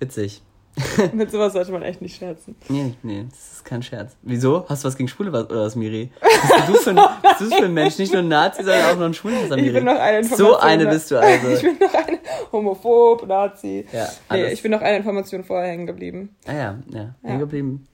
witzig. 0.00 0.42
Mit 1.12 1.30
sowas 1.30 1.52
sollte 1.52 1.70
man 1.70 1.82
echt 1.82 2.00
nicht 2.00 2.16
scherzen. 2.16 2.56
Nee, 2.68 2.94
nee, 3.02 3.26
das 3.30 3.52
ist 3.56 3.64
kein 3.64 3.82
Scherz. 3.82 4.16
Wieso? 4.22 4.64
Hast 4.68 4.82
du 4.82 4.88
was 4.88 4.96
gegen 4.96 5.06
Schwule 5.06 5.28
oder 5.30 5.48
was, 5.66 5.76
Miri? 5.76 6.10
Bist 6.20 6.68
du 6.68 6.74
für 6.74 6.90
ein, 6.90 6.96
bist 7.22 7.40
du 7.52 7.56
für 7.56 7.64
ein 7.66 7.74
Mensch? 7.74 7.98
Nicht 7.98 8.12
nur 8.12 8.22
ein 8.22 8.28
Nazi, 8.28 8.64
sondern 8.64 8.84
auch 8.86 8.96
noch 8.96 9.04
ein 9.06 9.14
Schwulenhasser, 9.14 9.56
Miri. 9.56 9.66
Ich 9.68 9.74
bin 9.74 9.84
noch 9.84 9.98
eine 10.00 10.24
so 10.24 10.34
Information. 10.34 10.60
eine 10.68 10.86
bist 10.86 11.10
du 11.10 11.18
also. 11.20 11.48
Ich 11.50 11.62
bin 11.62 11.76
noch 11.78 11.94
eine 11.94 12.18
homophob, 12.50 13.26
Nazi. 13.28 13.86
Ja, 13.92 14.04
Nee, 14.04 14.08
alles. 14.28 14.52
ich 14.54 14.62
bin 14.62 14.70
noch 14.72 14.80
eine 14.80 14.96
Information 14.96 15.44
vorher 15.44 15.70
hängen 15.70 15.86
geblieben. 15.86 16.34
Ah 16.46 16.52
ja, 16.54 16.78
ja, 16.90 17.14
hängen 17.22 17.38
geblieben. 17.38 17.86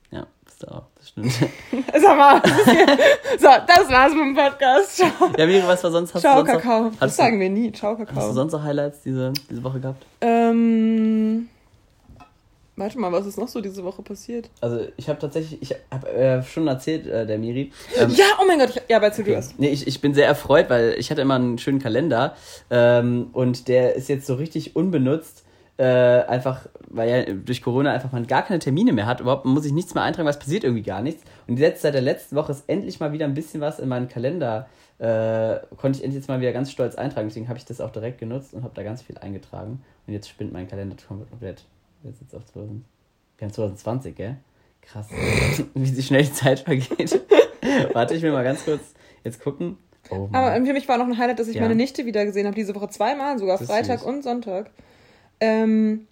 Du 0.60 0.66
auch, 0.66 0.82
das 0.96 1.10
stimmt. 1.10 1.32
Sag 2.02 2.18
mal. 2.18 2.42
so, 3.38 3.46
das 3.66 3.88
war's 3.90 4.12
mit 4.12 4.22
dem 4.22 4.34
Podcast. 4.34 4.96
Ciao. 4.96 5.30
Ja, 5.36 5.46
Miri, 5.46 5.62
was 5.66 5.84
war 5.84 5.90
sonst? 5.92 6.12
Hast 6.14 6.22
Ciao, 6.22 6.40
du 6.42 6.46
sonst 6.46 6.54
noch, 6.54 6.62
Kakao. 6.62 6.90
Das 6.90 7.00
hast 7.00 7.18
du- 7.18 7.22
sagen 7.22 7.40
wir 7.40 7.48
nie. 7.50 7.70
Ciao, 7.70 7.92
Hast 7.92 8.00
du 8.00 8.06
Kakao. 8.06 8.32
sonst 8.32 8.52
noch 8.52 8.62
Highlights 8.64 9.02
diese, 9.02 9.32
diese 9.48 9.62
Woche 9.62 9.78
gehabt? 9.78 10.04
Ähm. 10.20 11.48
Warte 12.74 12.96
mal, 13.00 13.10
was 13.10 13.26
ist 13.26 13.36
noch 13.38 13.48
so 13.48 13.60
diese 13.60 13.82
Woche 13.84 14.02
passiert? 14.02 14.50
Also 14.60 14.80
ich 14.96 15.08
habe 15.08 15.18
tatsächlich, 15.18 15.60
ich 15.62 15.74
habe 15.92 16.08
äh, 16.12 16.42
schon 16.44 16.68
erzählt, 16.68 17.08
äh, 17.08 17.26
der 17.26 17.36
Miri. 17.38 17.72
Ähm, 17.96 18.10
Ja, 18.10 18.24
oh 18.40 18.44
mein 18.46 18.58
Gott. 18.60 18.70
Ich, 18.70 18.80
ja, 18.88 18.98
aber 18.98 19.06
erzähl 19.06 19.24
du 19.24 19.30
okay. 19.32 19.36
erst. 19.36 19.58
Nee, 19.58 19.70
ich, 19.70 19.86
ich 19.88 20.00
bin 20.00 20.14
sehr 20.14 20.26
erfreut, 20.26 20.70
weil 20.70 20.94
ich 20.96 21.10
hatte 21.10 21.20
immer 21.20 21.34
einen 21.34 21.58
schönen 21.58 21.80
Kalender 21.80 22.36
ähm, 22.70 23.30
und 23.32 23.66
der 23.66 23.96
ist 23.96 24.08
jetzt 24.08 24.26
so 24.26 24.34
richtig 24.34 24.76
unbenutzt. 24.76 25.44
Äh, 25.78 26.24
einfach, 26.26 26.66
weil 26.88 27.08
ja 27.08 27.32
durch 27.32 27.62
Corona 27.62 27.92
einfach 27.92 28.10
man 28.10 28.26
gar 28.26 28.42
keine 28.42 28.58
Termine 28.58 28.92
mehr 28.92 29.06
hat. 29.06 29.20
Überhaupt 29.20 29.44
man 29.44 29.54
muss 29.54 29.62
sich 29.62 29.72
nichts 29.72 29.94
mehr 29.94 30.02
eintragen, 30.02 30.26
was 30.26 30.38
passiert 30.40 30.64
irgendwie 30.64 30.82
gar 30.82 31.02
nichts. 31.02 31.22
Und 31.46 31.58
jetzt 31.58 31.82
seit 31.82 31.94
der 31.94 32.00
letzten 32.02 32.34
Woche 32.34 32.50
ist 32.50 32.64
endlich 32.66 32.98
mal 32.98 33.12
wieder 33.12 33.26
ein 33.26 33.34
bisschen 33.34 33.60
was 33.60 33.78
in 33.78 33.88
meinen 33.88 34.08
Kalender. 34.08 34.66
Äh, 34.98 35.60
konnte 35.76 35.98
ich 35.98 36.04
endlich 36.04 36.20
jetzt 36.20 36.28
mal 36.28 36.40
wieder 36.40 36.52
ganz 36.52 36.72
stolz 36.72 36.96
eintragen. 36.96 37.28
Deswegen 37.28 37.48
habe 37.48 37.58
ich 37.58 37.64
das 37.64 37.80
auch 37.80 37.90
direkt 37.90 38.18
genutzt 38.18 38.54
und 38.54 38.64
habe 38.64 38.74
da 38.74 38.82
ganz 38.82 39.02
viel 39.02 39.16
eingetragen. 39.18 39.80
Und 40.08 40.12
jetzt 40.12 40.28
spinnt 40.28 40.52
mein 40.52 40.66
Kalender 40.66 40.96
komplett. 41.06 41.64
Jetzt 42.02 42.22
ist 42.22 42.34
auf 42.34 42.44
2000. 42.46 42.82
Wir 43.36 43.44
haben 43.46 43.52
2020, 43.52 44.16
gell? 44.16 44.36
Krass. 44.82 45.06
Wie 45.74 46.02
schnell 46.02 46.24
die 46.24 46.32
Zeit 46.32 46.58
vergeht. 46.60 47.20
Warte, 47.92 48.14
ich 48.14 48.22
will 48.22 48.32
mal 48.32 48.42
ganz 48.42 48.64
kurz 48.64 48.80
jetzt 49.22 49.40
gucken. 49.40 49.78
Oh. 50.10 50.28
Aber 50.32 50.54
für 50.64 50.72
mich 50.72 50.88
war 50.88 50.98
noch 50.98 51.06
ein 51.06 51.18
Highlight, 51.18 51.38
dass 51.38 51.46
ich 51.46 51.54
Ja. 51.56 51.62
meine 51.62 51.76
Nichte 51.76 52.04
wieder 52.04 52.24
gesehen 52.24 52.46
habe. 52.46 52.56
Diese 52.56 52.74
Woche 52.74 52.88
zweimal, 52.88 53.38
sogar 53.38 53.58
Freitag 53.58 54.00
süß. 54.00 54.08
und 54.08 54.24
Sonntag. 54.24 54.70
Ähm, 55.40 56.06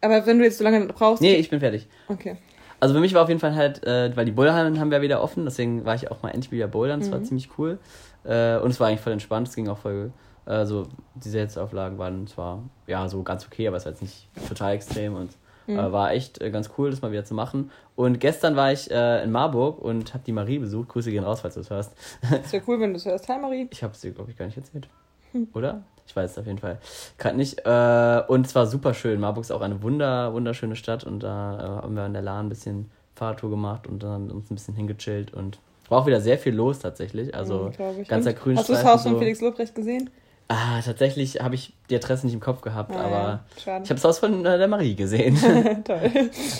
aber 0.00 0.26
wenn 0.26 0.38
du 0.38 0.44
jetzt 0.44 0.58
so 0.58 0.64
lange 0.64 0.86
brauchst. 0.86 1.22
nee, 1.22 1.34
ich 1.36 1.50
bin 1.50 1.60
fertig. 1.60 1.86
Okay. 2.08 2.36
Also 2.78 2.94
für 2.94 3.00
mich 3.00 3.14
war 3.14 3.22
auf 3.22 3.28
jeden 3.28 3.40
Fall 3.40 3.54
halt, 3.54 3.84
äh, 3.86 4.14
weil 4.16 4.26
die 4.26 4.32
Boulderhallen 4.32 4.78
haben 4.78 4.90
wir 4.90 5.00
wieder 5.00 5.22
offen, 5.22 5.44
deswegen 5.46 5.84
war 5.86 5.94
ich 5.94 6.10
auch 6.10 6.22
mal 6.22 6.28
endlich 6.30 6.52
wieder 6.52 6.68
bouldern. 6.68 7.00
Das 7.00 7.10
war 7.10 7.18
Mhm. 7.20 7.24
ziemlich 7.24 7.48
cool. 7.58 7.78
Äh, 8.24 8.58
und 8.58 8.70
es 8.70 8.78
war 8.80 8.88
eigentlich 8.88 9.00
voll 9.00 9.12
entspannt, 9.14 9.48
es 9.48 9.54
ging 9.56 9.68
auch 9.68 9.78
voll, 9.78 10.12
Also 10.44 10.86
die 11.16 11.28
Selbstauflagen 11.30 11.98
waren 11.98 12.26
zwar 12.28 12.62
ja 12.86 13.08
so 13.08 13.22
ganz 13.24 13.44
okay, 13.46 13.66
aber 13.66 13.78
es 13.78 13.84
war 13.84 13.92
jetzt 13.92 14.02
nicht 14.02 14.28
total 14.48 14.74
extrem 14.74 15.14
und 15.16 15.30
Mhm. 15.66 15.78
äh, 15.78 15.90
war 15.92 16.12
echt 16.12 16.40
äh, 16.40 16.50
ganz 16.52 16.70
cool, 16.78 16.90
das 16.90 17.02
mal 17.02 17.10
wieder 17.10 17.24
zu 17.24 17.34
machen. 17.34 17.72
Und 17.96 18.20
gestern 18.20 18.54
war 18.54 18.70
ich 18.72 18.88
äh, 18.90 19.24
in 19.24 19.32
Marburg 19.32 19.80
und 19.80 20.14
habe 20.14 20.22
die 20.24 20.30
Marie 20.30 20.58
besucht. 20.60 20.88
Grüße 20.90 21.10
gehen 21.10 21.24
raus, 21.24 21.40
falls 21.40 21.54
du 21.54 21.60
es 21.60 21.70
hörst. 21.70 21.96
Das 22.30 22.52
wäre 22.52 22.62
cool, 22.68 22.78
wenn 22.78 22.90
du 22.90 22.96
es 22.98 23.04
hörst. 23.06 23.28
Hi 23.28 23.38
Marie. 23.40 23.66
Ich 23.72 23.82
habe 23.82 23.92
es 23.94 24.00
dir, 24.00 24.12
glaube 24.12 24.30
ich, 24.30 24.36
gar 24.36 24.46
nicht 24.46 24.56
erzählt. 24.56 24.86
Hm. 25.32 25.48
Oder? 25.54 25.82
Ich 26.06 26.14
weiß 26.14 26.32
es 26.32 26.38
auf 26.38 26.46
jeden 26.46 26.58
Fall. 26.58 26.78
Gerade 27.18 27.36
nicht. 27.36 27.60
Äh, 27.64 28.22
und 28.28 28.46
es 28.46 28.54
war 28.54 28.66
super 28.66 28.94
schön. 28.94 29.20
Marburg 29.20 29.44
ist 29.44 29.50
auch 29.50 29.60
eine 29.60 29.82
wunder, 29.82 30.32
wunderschöne 30.32 30.76
Stadt 30.76 31.04
und 31.04 31.20
da 31.20 31.58
äh, 31.80 31.82
haben 31.84 31.94
wir 31.94 32.06
in 32.06 32.12
der 32.12 32.22
Lahn 32.22 32.46
ein 32.46 32.48
bisschen 32.48 32.90
Fahrradtour 33.14 33.50
gemacht 33.50 33.86
und 33.86 34.02
dann 34.02 34.30
uns 34.30 34.50
ein 34.50 34.54
bisschen 34.54 34.74
hingechillt 34.74 35.32
und 35.34 35.58
war 35.88 36.00
auch 36.02 36.06
wieder 36.06 36.20
sehr 36.20 36.38
viel 36.38 36.54
los 36.54 36.78
tatsächlich. 36.80 37.34
Also 37.34 37.70
Mhm, 37.78 38.04
ganzer 38.06 38.32
Grünstreifen. 38.32 38.58
Hast 38.58 38.68
du 38.68 38.72
das 38.72 38.84
Haus 38.84 39.02
von 39.02 39.12
so. 39.12 39.18
Felix 39.18 39.40
Lobrecht 39.40 39.74
gesehen? 39.74 40.10
Ah, 40.48 40.80
tatsächlich 40.80 41.40
habe 41.42 41.56
ich 41.56 41.74
die 41.90 41.96
Adresse 41.96 42.24
nicht 42.24 42.34
im 42.34 42.40
Kopf 42.40 42.60
gehabt, 42.60 42.92
Ah, 42.94 43.00
aber 43.00 43.10
ja. 43.18 43.44
Ich 43.56 43.66
habe 43.66 43.94
das 43.94 44.04
Haus 44.04 44.18
von 44.20 44.44
äh, 44.46 44.58
der 44.58 44.68
Marie 44.68 44.94
gesehen. 44.94 45.36
Toll. 45.84 46.10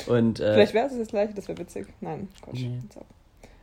und 0.08 0.40
äh, 0.40 0.54
Vielleicht 0.54 0.74
wäre 0.74 0.86
es 0.86 0.98
das 0.98 1.08
gleiche, 1.08 1.34
das 1.34 1.46
wäre 1.46 1.58
witzig. 1.58 1.86
Nein, 2.00 2.26
Quatsch. 2.42 2.62
Nee. 2.62 2.80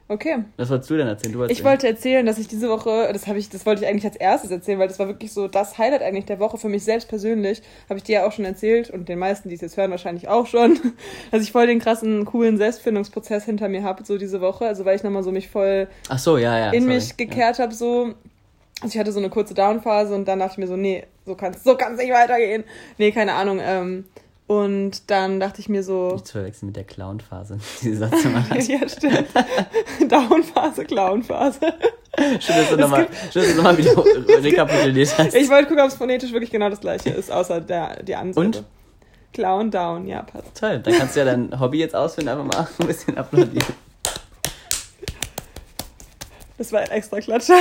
Okay. 0.10 0.44
was 0.58 0.70
wolltest 0.70 0.90
du 0.90 0.98
denn 0.98 1.08
erzählen? 1.08 1.34
Du 1.34 1.44
Ich 1.46 1.64
wollte 1.64 1.88
erzählen, 1.88 2.26
dass 2.26 2.38
ich 2.38 2.48
diese 2.48 2.70
Woche, 2.70 3.10
das 3.14 3.26
habe 3.28 3.40
ich, 3.40 3.50
das 3.50 3.66
wollte 3.66 3.84
ich 3.84 3.88
eigentlich 3.88 4.06
als 4.06 4.18
erstes 4.18 4.52
erzählen, 4.52 4.78
weil 4.78 4.90
das 4.90 5.00
war 5.00 5.08
wirklich 5.08 5.32
so 5.32 5.48
das 5.48 5.78
Highlight 5.78 6.02
eigentlich 6.02 6.26
der 6.26 6.40
Woche 6.40 6.58
für 6.58 6.68
mich 6.68 6.84
selbst 6.84 7.08
persönlich. 7.08 7.62
Habe 7.90 7.98
ich 7.98 8.04
dir 8.04 8.16
ja 8.16 8.28
auch 8.28 8.32
schon 8.32 8.44
erzählt 8.44 8.90
und 8.90 9.08
den 9.08 9.18
meisten, 9.18 9.48
die 9.48 9.56
es 9.56 9.62
jetzt 9.62 9.78
hören, 9.78 9.92
wahrscheinlich 9.92 10.28
auch 10.28 10.46
schon, 10.46 10.78
dass 11.32 11.42
ich 11.42 11.52
voll 11.52 11.68
den 11.68 11.80
krassen, 11.80 12.26
coolen 12.26 12.58
Selbstfindungsprozess 12.58 13.46
hinter 13.46 13.70
mir 13.70 13.84
habe, 13.84 14.04
so 14.06 14.18
diese 14.18 14.42
Woche. 14.42 14.68
Also 14.68 14.84
weil 14.84 14.98
ich 14.98 15.04
nochmal 15.04 15.24
so 15.24 15.32
mich 15.32 15.50
voll 15.50 15.88
Ach 16.10 16.20
so, 16.20 16.38
ja, 16.38 16.58
ja. 16.58 16.72
in 16.72 16.84
sorry. 16.84 16.96
mich 16.96 17.18
gekehrt 17.18 17.60
habe, 17.60 17.74
so. 17.74 18.14
Also 18.82 18.96
ich 18.96 19.00
hatte 19.00 19.14
so 19.14 19.20
eine 19.20 19.30
kurze 19.30 19.54
Downphase 19.54 20.14
und 20.14 20.28
dann 20.28 20.40
dachte 20.40 20.54
ich 20.54 20.58
mir 20.58 20.68
so, 20.68 20.76
nee, 20.76 21.06
so 21.26 21.36
kann's, 21.36 21.64
so 21.64 21.78
kann's 21.78 22.00
nicht 22.00 22.12
weitergehen. 22.12 22.66
Nee, 22.98 23.12
keine 23.12 23.34
Ahnung. 23.34 23.60
Ähm, 23.62 24.06
und 24.54 25.10
dann 25.10 25.40
dachte 25.40 25.62
ich 25.62 25.70
mir 25.70 25.84
so, 25.84 26.12
Nicht 26.12 26.28
zu 26.28 26.34
verwechseln 26.34 26.68
mit 26.68 26.76
der 26.76 26.84
Clown-Phase, 26.84 27.58
die 27.82 27.94
Satz 27.94 28.14
hast. 28.50 28.68
ja, 28.68 28.88
stimmt. 28.88 29.28
Downphase, 30.12 30.86
Clownphase. 30.86 31.60
Schön, 32.40 32.56
dass 32.56 32.70
du 32.70 32.78
nochmal 32.78 33.08
noch 33.34 33.78
wieder 33.78 34.44
rekapituliert 34.44 35.18
hast. 35.18 35.34
Ich 35.34 35.50
wollte 35.50 35.68
gucken, 35.68 35.84
ob 35.84 35.90
es 35.90 35.96
phonetisch 35.96 36.32
wirklich 36.32 36.52
genau 36.52 36.70
das 36.70 36.82
gleiche 36.82 37.10
ist, 37.10 37.32
außer 37.32 37.62
der, 37.62 38.04
die 38.04 38.16
Ansage. 38.16 38.48
Und? 38.48 38.64
Clown 39.34 39.72
down, 39.72 40.06
ja, 40.06 40.22
passt. 40.22 40.60
Toll, 40.60 40.80
dann 40.80 40.94
kannst 40.94 41.16
du 41.16 41.22
ja 41.22 41.26
dein 41.26 41.60
Hobby 41.60 41.80
jetzt 41.80 41.96
ausfinden, 41.96 42.30
einfach 42.30 42.46
mal 42.46 42.68
ein 42.80 42.88
bisschen 42.88 43.18
applaudieren. 43.18 43.66
Das 46.60 46.72
war 46.72 46.82
ein 46.82 46.92
extra 46.92 47.20
Klatscher. 47.20 47.58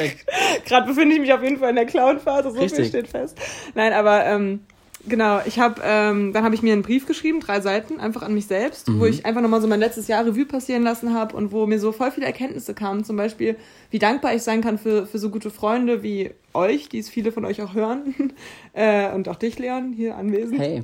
Perfekt. 0.00 0.26
Gerade 0.64 0.86
befinde 0.88 1.14
ich 1.14 1.20
mich 1.20 1.32
auf 1.32 1.42
jeden 1.44 1.58
Fall 1.58 1.70
in 1.70 1.76
der 1.76 1.86
Clown-Phase, 1.86 2.50
so 2.50 2.54
viel 2.54 2.64
Richtig. 2.64 2.88
steht 2.88 3.06
fest. 3.06 3.38
Nein, 3.74 3.92
aber 3.92 4.26
ähm, 4.26 4.64
genau, 5.08 5.40
ich 5.44 5.58
habe, 5.58 5.80
ähm, 5.84 6.32
dann 6.32 6.44
habe 6.44 6.54
ich 6.54 6.62
mir 6.62 6.72
einen 6.72 6.82
Brief 6.82 7.06
geschrieben, 7.06 7.40
drei 7.40 7.60
Seiten, 7.60 8.00
einfach 8.00 8.22
an 8.22 8.34
mich 8.34 8.46
selbst, 8.46 8.86
wo 8.98 9.06
ich 9.06 9.26
einfach 9.26 9.40
nochmal 9.40 9.60
so 9.60 9.68
mein 9.68 9.80
letztes 9.80 10.08
Jahr 10.08 10.24
Revue 10.24 10.44
passieren 10.44 10.82
lassen 10.82 11.14
habe 11.14 11.36
und 11.36 11.52
wo 11.52 11.66
mir 11.66 11.78
so 11.78 11.92
voll 11.92 12.10
viele 12.10 12.26
Erkenntnisse 12.26 12.74
kamen. 12.74 13.04
Zum 13.04 13.16
Beispiel, 13.16 13.56
wie 13.90 13.98
dankbar 13.98 14.34
ich 14.34 14.42
sein 14.42 14.60
kann 14.60 14.78
für, 14.78 15.06
für 15.06 15.18
so 15.18 15.30
gute 15.30 15.50
Freunde 15.50 16.02
wie 16.02 16.30
euch, 16.52 16.88
die 16.88 16.98
es 16.98 17.08
viele 17.08 17.32
von 17.32 17.44
euch 17.44 17.62
auch 17.62 17.74
hören. 17.74 18.32
äh, 18.72 19.12
und 19.12 19.28
auch 19.28 19.36
dich, 19.36 19.58
Leon, 19.58 19.92
hier 19.92 20.16
anwesend. 20.16 20.58
Hey, 20.60 20.82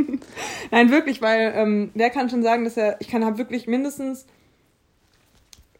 Nein, 0.70 0.90
wirklich, 0.90 1.20
weil 1.20 1.52
ähm, 1.56 1.90
wer 1.94 2.10
kann 2.10 2.30
schon 2.30 2.42
sagen, 2.42 2.64
dass 2.64 2.76
er, 2.76 3.00
ich 3.00 3.08
kann 3.08 3.24
habe 3.24 3.38
wirklich 3.38 3.66
mindestens 3.66 4.26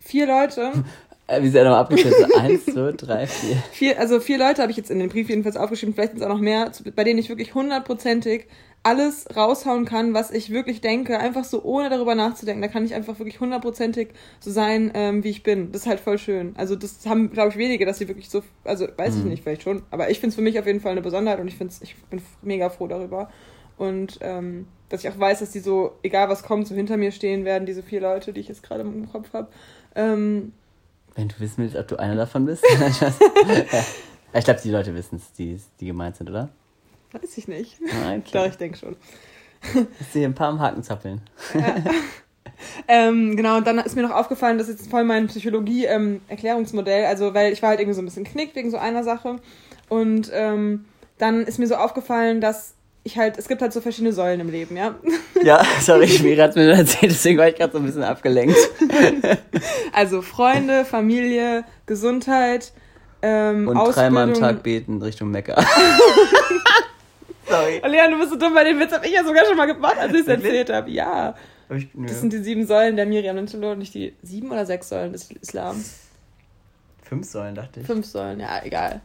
vier 0.00 0.26
Leute, 0.26 0.73
wie 1.29 1.47
ist 1.47 1.55
er 1.55 1.64
nochmal 1.64 1.81
abgeschätzt? 1.81 2.19
So, 2.19 2.38
Eins, 2.38 2.64
zwei, 2.67 2.93
drei, 2.93 3.26
vier. 3.26 3.57
vier, 3.73 4.00
also 4.00 4.21
vier 4.21 4.38
Leute 4.38 4.62
habe 4.62 4.71
ich 4.71 4.76
jetzt 4.76 4.91
in 4.91 4.99
den 4.99 5.09
Brief 5.09 5.29
jedenfalls 5.29 5.57
aufgeschrieben, 5.57 5.95
vielleicht 5.95 6.12
sind 6.12 6.21
es 6.21 6.26
auch 6.26 6.33
noch 6.33 6.41
mehr, 6.41 6.71
bei 6.95 7.05
denen 7.05 7.19
ich 7.19 7.29
wirklich 7.29 7.55
hundertprozentig 7.55 8.47
alles 8.83 9.26
raushauen 9.37 9.85
kann, 9.85 10.12
was 10.12 10.33
ich 10.33 10.50
wirklich 10.50 10.81
denke, 10.81 11.19
einfach 11.19 11.45
so 11.45 11.62
ohne 11.62 11.88
darüber 11.88 12.14
nachzudenken. 12.14 12.62
Da 12.62 12.69
kann 12.69 12.85
ich 12.85 12.95
einfach 12.95 13.19
wirklich 13.19 13.38
hundertprozentig 13.38 14.09
so 14.41 14.50
sein, 14.50 14.91
ähm, 14.95 15.23
wie 15.23 15.31
ich 15.31 15.45
bin. 15.45 15.71
Das 15.71 15.83
ist 15.83 15.87
halt 15.87 16.00
voll 16.00 16.19
schön. 16.19 16.55
Also 16.57 16.75
das 16.75 17.07
haben, 17.07 17.31
glaube 17.31 17.50
ich, 17.50 17.57
wenige, 17.57 17.87
dass 17.87 17.99
sie 17.99 18.09
wirklich 18.09 18.29
so, 18.29 18.43
also 18.64 18.88
weiß 18.97 19.17
ich 19.17 19.25
nicht, 19.25 19.45
vielleicht 19.45 19.62
schon, 19.62 19.83
aber 19.91 20.11
ich 20.11 20.19
finde 20.19 20.31
es 20.31 20.35
für 20.35 20.43
mich 20.43 20.59
auf 20.59 20.67
jeden 20.67 20.81
Fall 20.81 20.93
eine 20.93 21.02
Besonderheit 21.02 21.38
und 21.38 21.47
ich 21.47 21.57
finde 21.57 21.73
ich 21.81 21.95
bin 22.11 22.21
mega 22.43 22.71
froh 22.71 22.88
darüber. 22.88 23.31
Und 23.79 24.19
ähm, 24.21 24.67
dass 24.88 25.05
ich 25.05 25.11
auch 25.11 25.19
weiß, 25.19 25.41
dass 25.41 25.50
die 25.50 25.61
so, 25.61 25.93
egal 26.02 26.29
was 26.29 26.43
kommt, 26.43 26.67
so 26.67 26.75
hinter 26.75 26.97
mir 26.97 27.12
stehen 27.12 27.45
werden, 27.45 27.67
diese 27.67 27.83
vier 27.83 28.00
Leute, 28.00 28.33
die 28.33 28.41
ich 28.41 28.49
jetzt 28.49 28.62
gerade 28.62 28.83
im 28.83 29.11
Kopf 29.11 29.33
habe. 29.33 29.49
Ähm, 29.95 30.52
Wenn 31.14 31.28
du 31.28 31.35
wissen 31.40 31.59
willst, 31.59 31.76
ob 31.76 31.88
du 31.88 31.97
einer 31.97 32.16
davon 32.16 32.47
bist. 32.47 32.64
ja. 32.78 33.12
Ich 34.35 34.45
glaube, 34.45 34.61
die 34.62 34.71
Leute 34.71 34.95
wissen 34.95 35.16
es, 35.16 35.33
die, 35.33 35.61
die 35.81 35.87
gemeint 35.87 36.16
sind, 36.16 36.31
oder? 36.31 36.49
weiß 37.12 37.37
ich 37.37 37.47
nicht. 37.49 37.76
Ah, 37.90 38.16
Doch, 38.16 38.40
Okay. 38.40 38.49
ich 38.49 38.57
denke 38.57 38.78
schon. 38.78 38.97
Ich 40.00 40.07
sehe 40.09 40.26
ein 40.26 40.35
paar 40.35 40.49
am 40.49 40.59
Haken 40.61 40.83
zappeln. 40.83 41.21
Ähm, 42.88 43.37
genau, 43.37 43.57
und 43.59 43.66
dann 43.66 43.78
ist 43.78 43.97
mir 43.97 44.02
noch 44.02 44.11
aufgefallen, 44.14 44.57
das 44.59 44.69
ist 44.69 44.81
jetzt 44.81 44.90
voll 44.90 45.04
mein 45.04 45.26
Psychologie-Erklärungsmodell, 45.26 47.04
also 47.06 47.34
weil 47.34 47.52
ich 47.52 47.60
war 47.63 47.71
halt 47.71 47.80
irgendwie 47.80 47.95
so 47.95 48.02
ein 48.02 48.04
bisschen 48.06 48.25
knickt 48.25 48.54
wegen 48.56 48.71
so 48.71 48.76
einer 48.78 49.04
Sache 49.04 49.41
und 49.89 50.30
ähm, 50.32 50.84
dann 51.19 51.43
ist 51.43 51.58
mir 51.58 51.67
so 51.67 51.75
aufgefallen, 51.76 52.41
dass 52.41 52.75
ich 53.04 53.19
halt, 53.19 53.36
es 53.38 53.49
gibt 53.49 53.60
halt 53.62 53.73
so 53.73 53.80
verschiedene 53.80 54.12
Säulen 54.12 54.41
im 54.41 54.50
Leben, 54.50 54.76
ja. 54.76 54.95
Ja, 55.43 55.65
sorry, 55.80 56.06
Schmier 56.06 56.41
hat 56.43 56.54
mir 56.54 56.71
erzählt, 56.73 57.10
deswegen 57.12 57.38
war 57.38 57.49
ich 57.49 57.56
gerade 57.56 57.73
so 57.73 57.78
ein 57.78 57.84
bisschen 57.84 58.04
abgelenkt. 58.04 58.56
Also 59.93 60.23
Freunde, 60.23 60.84
Familie, 60.84 61.65
Gesundheit, 61.86 62.73
ähm, 63.23 63.69
Und 63.69 63.76
Ausbildung. 63.76 63.95
dreimal 64.02 64.23
am 64.25 64.34
Tag 64.34 64.62
beten 64.62 65.02
Richtung 65.02 65.30
Mekka. 65.30 65.54
sorry. 67.49 67.80
Oh, 67.84 67.88
Leon, 67.88 68.10
du 68.12 68.19
bist 68.19 68.30
so 68.30 68.36
dumm, 68.36 68.54
weil 68.54 68.65
den 68.65 68.78
Witz 68.80 68.93
habe 68.93 69.06
ich 69.06 69.12
ja 69.12 69.25
sogar 69.25 69.45
schon 69.45 69.56
mal 69.56 69.67
gemacht, 69.67 69.97
als 69.99 70.12
ich 70.15 70.21
es 70.21 70.28
erzählt 70.28 70.71
habe. 70.71 70.91
Ja, 70.91 71.34
Hab 71.69 71.76
ich- 71.76 71.88
das 71.95 72.21
sind 72.21 72.32
die 72.32 72.38
sieben 72.38 72.67
Säulen 72.67 72.97
der 72.97 73.06
Miriam 73.06 73.36
Nintelot, 73.36 73.78
nicht 73.78 73.95
die 73.95 74.15
sieben 74.23 74.50
oder 74.50 74.65
sechs 74.67 74.88
Säulen 74.88 75.12
des 75.12 75.30
Islams. 75.30 75.95
Fünf 77.02 77.26
Säulen, 77.26 77.54
dachte 77.54 77.80
ich. 77.80 77.86
Fünf 77.86 78.06
Säulen, 78.06 78.41
ja, 78.41 78.60
egal. 78.65 79.00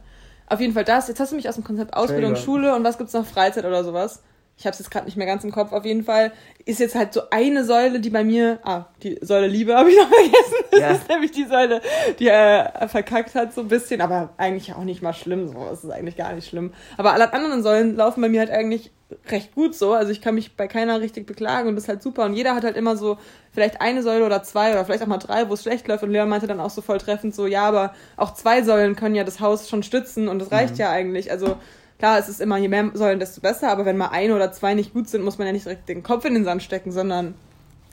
Auf 0.48 0.60
jeden 0.60 0.72
Fall 0.72 0.84
das. 0.84 1.08
Jetzt 1.08 1.20
hast 1.20 1.32
du 1.32 1.36
mich 1.36 1.48
aus 1.48 1.56
dem 1.56 1.64
Konzept 1.64 1.94
Ausbildung. 1.94 2.36
Schule 2.36 2.74
und 2.74 2.84
was 2.84 2.98
gibt's 2.98 3.12
noch? 3.12 3.26
Freizeit 3.26 3.64
oder 3.64 3.84
sowas. 3.84 4.22
Ich 4.58 4.66
habe 4.66 4.72
es 4.72 4.80
jetzt 4.80 4.90
gerade 4.90 5.06
nicht 5.06 5.16
mehr 5.16 5.26
ganz 5.26 5.44
im 5.44 5.52
Kopf. 5.52 5.70
Auf 5.72 5.84
jeden 5.84 6.02
Fall 6.02 6.32
ist 6.64 6.80
jetzt 6.80 6.96
halt 6.96 7.12
so 7.12 7.22
eine 7.30 7.64
Säule, 7.64 8.00
die 8.00 8.10
bei 8.10 8.24
mir. 8.24 8.58
Ah, 8.64 8.86
die 9.04 9.16
Säule 9.22 9.46
Liebe 9.46 9.76
habe 9.76 9.88
ich 9.88 9.96
noch 9.96 10.08
vergessen. 10.12 10.64
Das 10.72 10.80
Ja. 10.80 10.90
ist 10.90 11.08
nämlich 11.08 11.30
die 11.30 11.44
Säule, 11.44 11.80
die 12.18 12.26
er 12.26 12.88
verkackt 12.88 13.36
hat, 13.36 13.54
so 13.54 13.60
ein 13.60 13.68
bisschen. 13.68 14.00
Aber 14.00 14.30
eigentlich 14.36 14.74
auch 14.74 14.82
nicht 14.82 15.00
mal 15.00 15.12
schlimm. 15.14 15.46
So, 15.46 15.64
es 15.72 15.84
ist 15.84 15.90
eigentlich 15.90 16.16
gar 16.16 16.32
nicht 16.32 16.48
schlimm. 16.48 16.72
Aber 16.96 17.12
alle 17.12 17.32
anderen 17.32 17.62
Säulen 17.62 17.94
laufen 17.94 18.20
bei 18.20 18.28
mir 18.28 18.40
halt 18.40 18.50
eigentlich 18.50 18.90
recht 19.30 19.54
gut 19.54 19.76
so. 19.76 19.92
Also 19.94 20.10
ich 20.10 20.20
kann 20.20 20.34
mich 20.34 20.56
bei 20.56 20.66
keiner 20.66 21.00
richtig 21.00 21.24
beklagen 21.24 21.68
und 21.68 21.76
das 21.76 21.84
ist 21.84 21.88
halt 21.88 22.02
super. 22.02 22.24
Und 22.24 22.34
jeder 22.34 22.56
hat 22.56 22.64
halt 22.64 22.76
immer 22.76 22.96
so 22.96 23.16
vielleicht 23.52 23.80
eine 23.80 24.02
Säule 24.02 24.26
oder 24.26 24.42
zwei 24.42 24.72
oder 24.72 24.84
vielleicht 24.84 25.04
auch 25.04 25.06
mal 25.06 25.18
drei, 25.18 25.48
wo 25.48 25.54
es 25.54 25.62
schlecht 25.62 25.86
läuft. 25.86 26.02
Und 26.02 26.10
Leon 26.10 26.28
meinte 26.28 26.48
dann 26.48 26.58
auch 26.58 26.70
so 26.70 26.82
voll 26.82 26.98
treffend 26.98 27.32
so, 27.32 27.46
ja, 27.46 27.62
aber 27.62 27.94
auch 28.16 28.34
zwei 28.34 28.62
Säulen 28.64 28.96
können 28.96 29.14
ja 29.14 29.22
das 29.22 29.38
Haus 29.38 29.68
schon 29.68 29.84
stützen 29.84 30.26
und 30.26 30.40
das 30.40 30.50
reicht 30.50 30.78
ja 30.78 30.90
eigentlich. 30.90 31.30
Also 31.30 31.56
klar, 31.98 32.18
es 32.18 32.28
ist 32.28 32.40
immer, 32.40 32.56
je 32.58 32.68
mehr 32.68 32.90
Säulen, 32.94 33.18
desto 33.20 33.40
besser. 33.40 33.70
Aber 33.70 33.84
wenn 33.84 33.96
mal 33.96 34.08
eine 34.08 34.34
oder 34.34 34.52
zwei 34.52 34.74
nicht 34.74 34.92
gut 34.92 35.08
sind, 35.08 35.22
muss 35.24 35.38
man 35.38 35.46
ja 35.46 35.52
nicht 35.52 35.64
direkt 35.66 35.88
den 35.88 36.02
Kopf 36.02 36.24
in 36.24 36.34
den 36.34 36.44
Sand 36.44 36.62
stecken, 36.62 36.92
sondern 36.92 37.34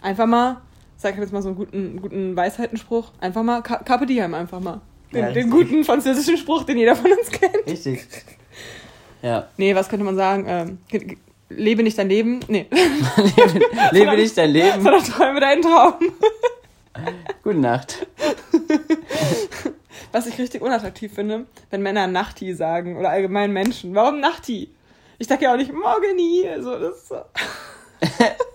einfach 0.01 0.25
mal, 0.27 0.61
sag 0.97 1.13
ich 1.15 1.19
jetzt 1.19 1.33
mal 1.33 1.41
so 1.41 1.49
einen 1.49 1.57
guten, 1.57 2.01
guten 2.01 2.35
Weisheitenspruch, 2.35 3.11
einfach 3.19 3.43
mal, 3.43 3.61
Carpe 3.61 4.05
Diem 4.05 4.33
einfach 4.33 4.59
mal. 4.59 4.81
Den, 5.13 5.23
Ja, 5.25 5.31
den 5.31 5.49
guten 5.49 5.83
französischen 5.83 6.37
Spruch, 6.37 6.63
den 6.63 6.77
jeder 6.77 6.95
von 6.95 7.11
uns 7.11 7.29
kennt. 7.31 7.65
Richtig. 7.67 8.05
Ja. 9.21 9.47
Nee, 9.57 9.73
was 9.73 9.89
könnte 9.89 10.05
man 10.05 10.15
sagen? 10.15 10.45
Ähm, 10.47 10.77
lebe 11.49 11.81
nicht 11.81 11.97
dein 11.97 12.09
Leben. 12.09 12.41
Nee, 12.47 12.67
Lebe 13.91 14.15
nicht 14.17 14.37
dein 14.37 14.51
Leben. 14.51 14.83
sondern 14.83 15.03
träume 15.03 15.39
deinen 15.39 15.63
Traum. 15.63 15.93
Gute 17.43 17.57
Nacht. 17.57 18.05
Was 20.15 20.27
ich 20.27 20.39
richtig 20.39 20.61
unattraktiv 20.61 21.13
finde, 21.13 21.45
wenn 21.71 21.81
Männer 21.81 22.07
Nachti 22.07 22.53
sagen 22.53 22.95
oder 22.95 23.09
allgemein 23.09 23.51
Menschen. 23.51 23.95
Warum 23.95 24.21
Nachti? 24.21 24.69
Ich 25.17 25.27
sag 25.27 25.41
ja 25.41 25.51
auch 25.51 25.57
nicht 25.57 25.73
Morgeni. 25.73 26.47
Also 26.49 26.79
das 26.79 26.95
ist 26.99 27.09
so. 27.09 27.15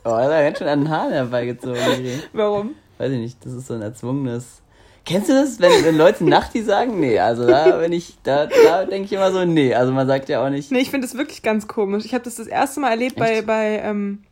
Oh, 0.04 0.16
da 0.16 0.22
hat 0.22 0.44
ganz 0.44 0.58
schön 0.58 0.68
an 0.68 0.84
den 0.84 0.88
Haaren 0.88 1.12
herbeigezogen. 1.12 2.22
Warum? 2.32 2.76
Weiß 2.96 3.12
ich 3.12 3.18
nicht, 3.18 3.44
das 3.44 3.52
ist 3.52 3.66
so 3.66 3.74
ein 3.74 3.82
erzwungenes. 3.82 4.62
Kennst 5.04 5.28
du 5.28 5.34
das, 5.34 5.60
wenn, 5.60 5.84
wenn 5.84 5.98
Leute 5.98 6.24
Nachti 6.24 6.62
sagen? 6.62 6.98
Nee, 6.98 7.18
also 7.18 7.46
da 7.46 7.76
bin 7.76 7.92
ich, 7.92 8.16
da, 8.22 8.46
da 8.46 8.86
denke 8.86 9.04
ich 9.04 9.12
immer 9.12 9.30
so, 9.30 9.44
nee. 9.44 9.74
Also 9.74 9.92
man 9.92 10.06
sagt 10.06 10.30
ja 10.30 10.42
auch 10.42 10.48
nicht. 10.48 10.72
Nee, 10.72 10.78
ich 10.78 10.90
finde 10.90 11.06
das 11.06 11.14
wirklich 11.14 11.42
ganz 11.42 11.68
komisch. 11.68 12.06
Ich 12.06 12.14
habe 12.14 12.24
das 12.24 12.36
das 12.36 12.46
erste 12.46 12.80
Mal 12.80 12.92
erlebt 12.92 13.16
bei, 13.16 13.32
Echt? 13.32 13.46
bei 13.46 13.82
ähm, 13.84 14.22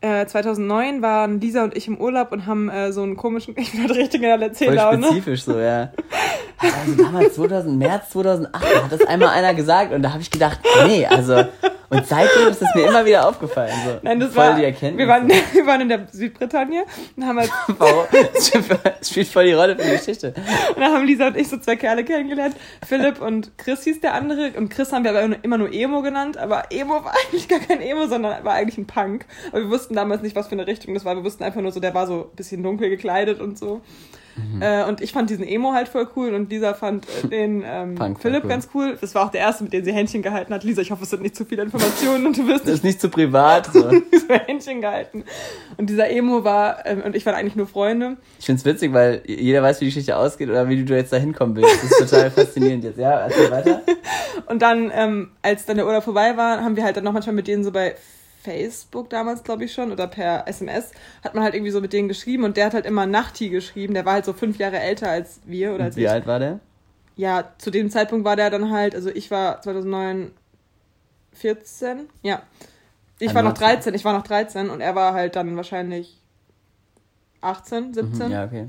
äh, 0.00 0.26
2009 0.26 1.00
waren 1.02 1.40
Lisa 1.40 1.64
und 1.64 1.76
ich 1.76 1.86
im 1.86 2.00
Urlaub 2.00 2.32
und 2.32 2.46
haben 2.46 2.68
äh, 2.68 2.92
so 2.92 3.02
einen 3.02 3.16
komischen, 3.16 3.54
ich 3.58 3.70
bin 3.70 3.82
halt 3.82 3.92
richtig 3.92 4.22
in 4.22 4.22
der 4.22 4.38
Voll 4.38 4.48
Erzähllaune. 4.48 5.06
spezifisch 5.06 5.44
so, 5.44 5.58
ja. 5.58 5.92
Also 6.58 7.02
damals 7.02 7.34
2000, 7.34 7.76
März 7.78 8.10
2008 8.10 8.54
hat 8.84 8.92
das 8.92 9.06
einmal 9.06 9.28
einer 9.30 9.54
gesagt 9.54 9.92
und 9.92 10.02
da 10.02 10.12
habe 10.12 10.22
ich 10.22 10.30
gedacht, 10.30 10.58
nee, 10.86 11.06
also 11.06 11.44
Und 11.88 12.06
seitdem 12.06 12.48
ist 12.48 12.62
es 12.62 12.74
mir 12.74 12.88
immer 12.88 13.04
wieder 13.04 13.28
aufgefallen. 13.28 13.72
So. 13.84 13.98
Nein, 14.02 14.20
das 14.20 14.32
voll 14.32 14.44
war, 14.44 14.56
die 14.56 14.64
Erkenntnis. 14.64 14.98
wir 14.98 15.08
waren, 15.08 15.28
wir 15.52 15.66
waren 15.66 15.80
in 15.82 15.88
der 15.88 16.06
Südbritannien 16.10 16.84
und 17.16 17.26
haben 17.26 17.38
halt, 17.38 17.50
Warum? 17.78 18.04
Es 19.00 19.10
spielt 19.10 19.28
voll 19.28 19.46
die 19.46 19.52
Rolle 19.52 19.76
für 19.76 19.84
die 19.84 19.96
Geschichte. 19.96 20.34
und 20.74 20.80
dann 20.80 20.92
haben 20.92 21.06
Lisa 21.06 21.28
und 21.28 21.36
ich 21.36 21.48
so 21.48 21.58
zwei 21.58 21.76
Kerle 21.76 22.04
kennengelernt. 22.04 22.56
Philipp 22.86 23.20
und 23.20 23.56
Chris 23.58 23.84
hieß 23.84 24.00
der 24.00 24.14
andere. 24.14 24.52
Und 24.56 24.70
Chris 24.70 24.92
haben 24.92 25.04
wir 25.04 25.10
aber 25.10 25.36
immer 25.42 25.58
nur 25.58 25.72
Emo 25.72 26.02
genannt. 26.02 26.36
Aber 26.36 26.64
Emo 26.70 27.04
war 27.04 27.14
eigentlich 27.26 27.48
gar 27.48 27.60
kein 27.60 27.80
Emo, 27.80 28.06
sondern 28.06 28.44
war 28.44 28.54
eigentlich 28.54 28.78
ein 28.78 28.86
Punk. 28.86 29.26
Aber 29.50 29.60
wir 29.60 29.70
wussten 29.70 29.94
damals 29.94 30.22
nicht, 30.22 30.36
was 30.36 30.48
für 30.48 30.52
eine 30.52 30.66
Richtung 30.66 30.94
das 30.94 31.04
war. 31.04 31.16
Wir 31.16 31.24
wussten 31.24 31.44
einfach 31.44 31.60
nur 31.60 31.72
so, 31.72 31.80
der 31.80 31.94
war 31.94 32.06
so 32.06 32.30
ein 32.32 32.36
bisschen 32.36 32.62
dunkel 32.62 32.90
gekleidet 32.90 33.40
und 33.40 33.58
so. 33.58 33.82
Mhm. 34.36 34.60
Äh, 34.60 34.84
und 34.84 35.00
ich 35.00 35.12
fand 35.12 35.30
diesen 35.30 35.46
Emo 35.46 35.72
halt 35.72 35.88
voll 35.88 36.06
cool 36.14 36.34
und 36.34 36.50
Lisa 36.50 36.74
fand 36.74 37.06
äh, 37.24 37.28
den 37.28 37.64
ähm, 37.66 37.96
Philipp 38.18 38.44
cool. 38.44 38.50
ganz 38.50 38.68
cool. 38.74 38.98
Das 39.00 39.14
war 39.14 39.24
auch 39.24 39.30
der 39.30 39.40
erste, 39.40 39.64
mit 39.64 39.72
dem 39.72 39.84
sie 39.84 39.92
Händchen 39.92 40.22
gehalten 40.22 40.52
hat. 40.52 40.62
Lisa, 40.64 40.82
ich 40.82 40.90
hoffe, 40.90 41.04
es 41.04 41.10
sind 41.10 41.22
nicht 41.22 41.34
zu 41.34 41.44
viele 41.44 41.62
Informationen 41.62 41.75
und 41.76 42.38
du 42.38 42.46
wirst 42.46 42.66
Das 42.66 42.74
ist 42.74 42.84
nicht 42.84 43.00
zu 43.00 43.08
privat. 43.08 43.72
So. 43.72 43.90
so 43.90 44.28
Händchen 44.28 44.80
gehalten. 44.80 45.24
Und 45.76 45.90
dieser 45.90 46.10
Emo 46.10 46.44
war, 46.44 46.84
ähm, 46.86 47.02
und 47.02 47.16
ich 47.16 47.24
waren 47.26 47.34
eigentlich 47.34 47.56
nur 47.56 47.66
Freunde. 47.66 48.16
Ich 48.38 48.46
find's 48.46 48.64
witzig, 48.64 48.92
weil 48.92 49.22
jeder 49.26 49.62
weiß, 49.62 49.80
wie 49.80 49.84
die 49.86 49.90
Geschichte 49.90 50.16
ausgeht 50.16 50.48
oder 50.48 50.68
wie 50.68 50.84
du 50.84 50.94
jetzt 50.94 51.12
da 51.12 51.16
hinkommen 51.16 51.56
willst. 51.56 51.82
Das 51.82 51.90
ist 51.90 52.10
total 52.10 52.30
faszinierend 52.32 52.84
jetzt. 52.84 52.98
Ja, 52.98 53.20
erzähl 53.20 53.50
weiter. 53.50 53.82
Und 54.46 54.62
dann, 54.62 54.90
ähm, 54.94 55.30
als 55.42 55.64
dann 55.66 55.76
der 55.76 55.86
Urlaub 55.86 56.04
vorbei 56.04 56.36
war, 56.36 56.62
haben 56.62 56.76
wir 56.76 56.84
halt 56.84 56.96
dann 56.96 57.04
noch 57.04 57.12
manchmal 57.12 57.34
mit 57.34 57.48
denen 57.48 57.64
so 57.64 57.70
bei 57.72 57.94
Facebook 58.42 59.10
damals, 59.10 59.42
glaube 59.42 59.64
ich 59.64 59.72
schon, 59.72 59.90
oder 59.90 60.06
per 60.06 60.46
SMS, 60.46 60.92
hat 61.24 61.34
man 61.34 61.42
halt 61.42 61.54
irgendwie 61.54 61.72
so 61.72 61.80
mit 61.80 61.92
denen 61.92 62.08
geschrieben 62.08 62.44
und 62.44 62.56
der 62.56 62.66
hat 62.66 62.74
halt 62.74 62.86
immer 62.86 63.04
Nachti 63.06 63.48
geschrieben. 63.48 63.92
Der 63.94 64.04
war 64.04 64.14
halt 64.14 64.24
so 64.24 64.32
fünf 64.32 64.58
Jahre 64.58 64.78
älter 64.78 65.10
als 65.10 65.40
wir 65.46 65.74
oder 65.74 65.84
als 65.84 65.96
Wie 65.96 66.04
ich. 66.04 66.10
alt 66.10 66.26
war 66.26 66.38
der? 66.38 66.60
Ja, 67.16 67.52
zu 67.58 67.70
dem 67.70 67.90
Zeitpunkt 67.90 68.24
war 68.24 68.36
der 68.36 68.50
dann 68.50 68.70
halt, 68.70 68.94
also 68.94 69.10
ich 69.10 69.30
war 69.30 69.60
2009 69.62 70.30
14, 71.36 72.08
ja. 72.22 72.42
Ich 73.18 73.34
war 73.34 73.42
noch 73.42 73.54
91. 73.54 73.84
13, 73.84 73.94
ich 73.94 74.04
war 74.04 74.12
noch 74.12 74.24
13 74.24 74.70
und 74.70 74.80
er 74.80 74.94
war 74.94 75.14
halt 75.14 75.36
dann 75.36 75.56
wahrscheinlich 75.56 76.20
18, 77.40 77.94
17. 77.94 78.26
Mhm, 78.26 78.32
ja, 78.32 78.44
okay. 78.44 78.68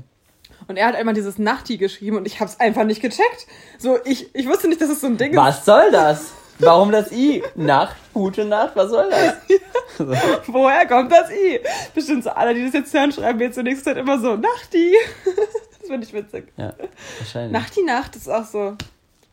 Und 0.66 0.76
er 0.76 0.86
hat 0.86 0.96
einmal 0.96 1.14
dieses 1.14 1.38
Nachti 1.38 1.76
geschrieben 1.76 2.16
und 2.16 2.26
ich 2.26 2.40
hab's 2.40 2.58
einfach 2.58 2.84
nicht 2.84 3.00
gecheckt. 3.00 3.46
So, 3.78 3.98
ich, 4.04 4.34
ich 4.34 4.48
wusste 4.48 4.68
nicht, 4.68 4.80
dass 4.80 4.88
es 4.88 5.00
so 5.00 5.06
ein 5.06 5.16
Ding 5.16 5.32
ist. 5.32 5.36
Was 5.36 5.64
soll 5.64 5.90
das? 5.92 6.32
Warum 6.60 6.90
das 6.90 7.12
I? 7.12 7.42
Nacht, 7.54 7.96
gute 8.12 8.44
Nacht, 8.44 8.74
was 8.74 8.90
soll 8.90 9.08
das? 9.10 9.36
So. 9.96 10.06
Woher 10.46 10.86
kommt 10.86 11.10
das 11.10 11.28
I? 11.30 11.58
Bestimmt 11.92 12.22
so 12.22 12.30
alle, 12.30 12.54
die 12.54 12.64
das 12.64 12.72
jetzt 12.72 12.94
hören, 12.94 13.10
schreiben 13.10 13.38
mir 13.38 13.46
jetzt 13.46 13.54
zur 13.54 13.64
nächsten 13.64 13.84
Zeit 13.84 13.96
immer 13.96 14.18
so, 14.20 14.36
Nachti. 14.36 14.94
Das 15.80 15.88
finde 15.88 16.06
ich 16.06 16.12
witzig. 16.12 16.52
Ja, 16.56 16.74
wahrscheinlich. 17.18 17.52
Nachti 17.52 17.82
Nacht 17.82 18.14
ist 18.14 18.28
auch 18.28 18.44
so. 18.44 18.76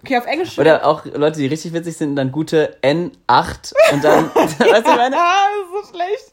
Okay, 0.04 0.18
auf 0.18 0.26
Englisch. 0.26 0.60
Oder 0.60 0.86
auch 0.86 1.06
Leute, 1.06 1.40
die 1.40 1.48
richtig 1.48 1.74
witzig 1.74 1.98
sind, 1.98 2.16
dann 2.16 2.32
gute 2.32 2.78
N8 2.84 3.74
und 3.94 4.04
dann, 4.04 4.26
weißt 4.36 4.60
du, 4.60 4.66
ich 4.66 4.98
meine? 4.98 5.16
Ah, 5.20 5.48
das 5.72 5.84
ist 5.84 5.92
so 5.92 5.98
schlecht. 5.98 6.32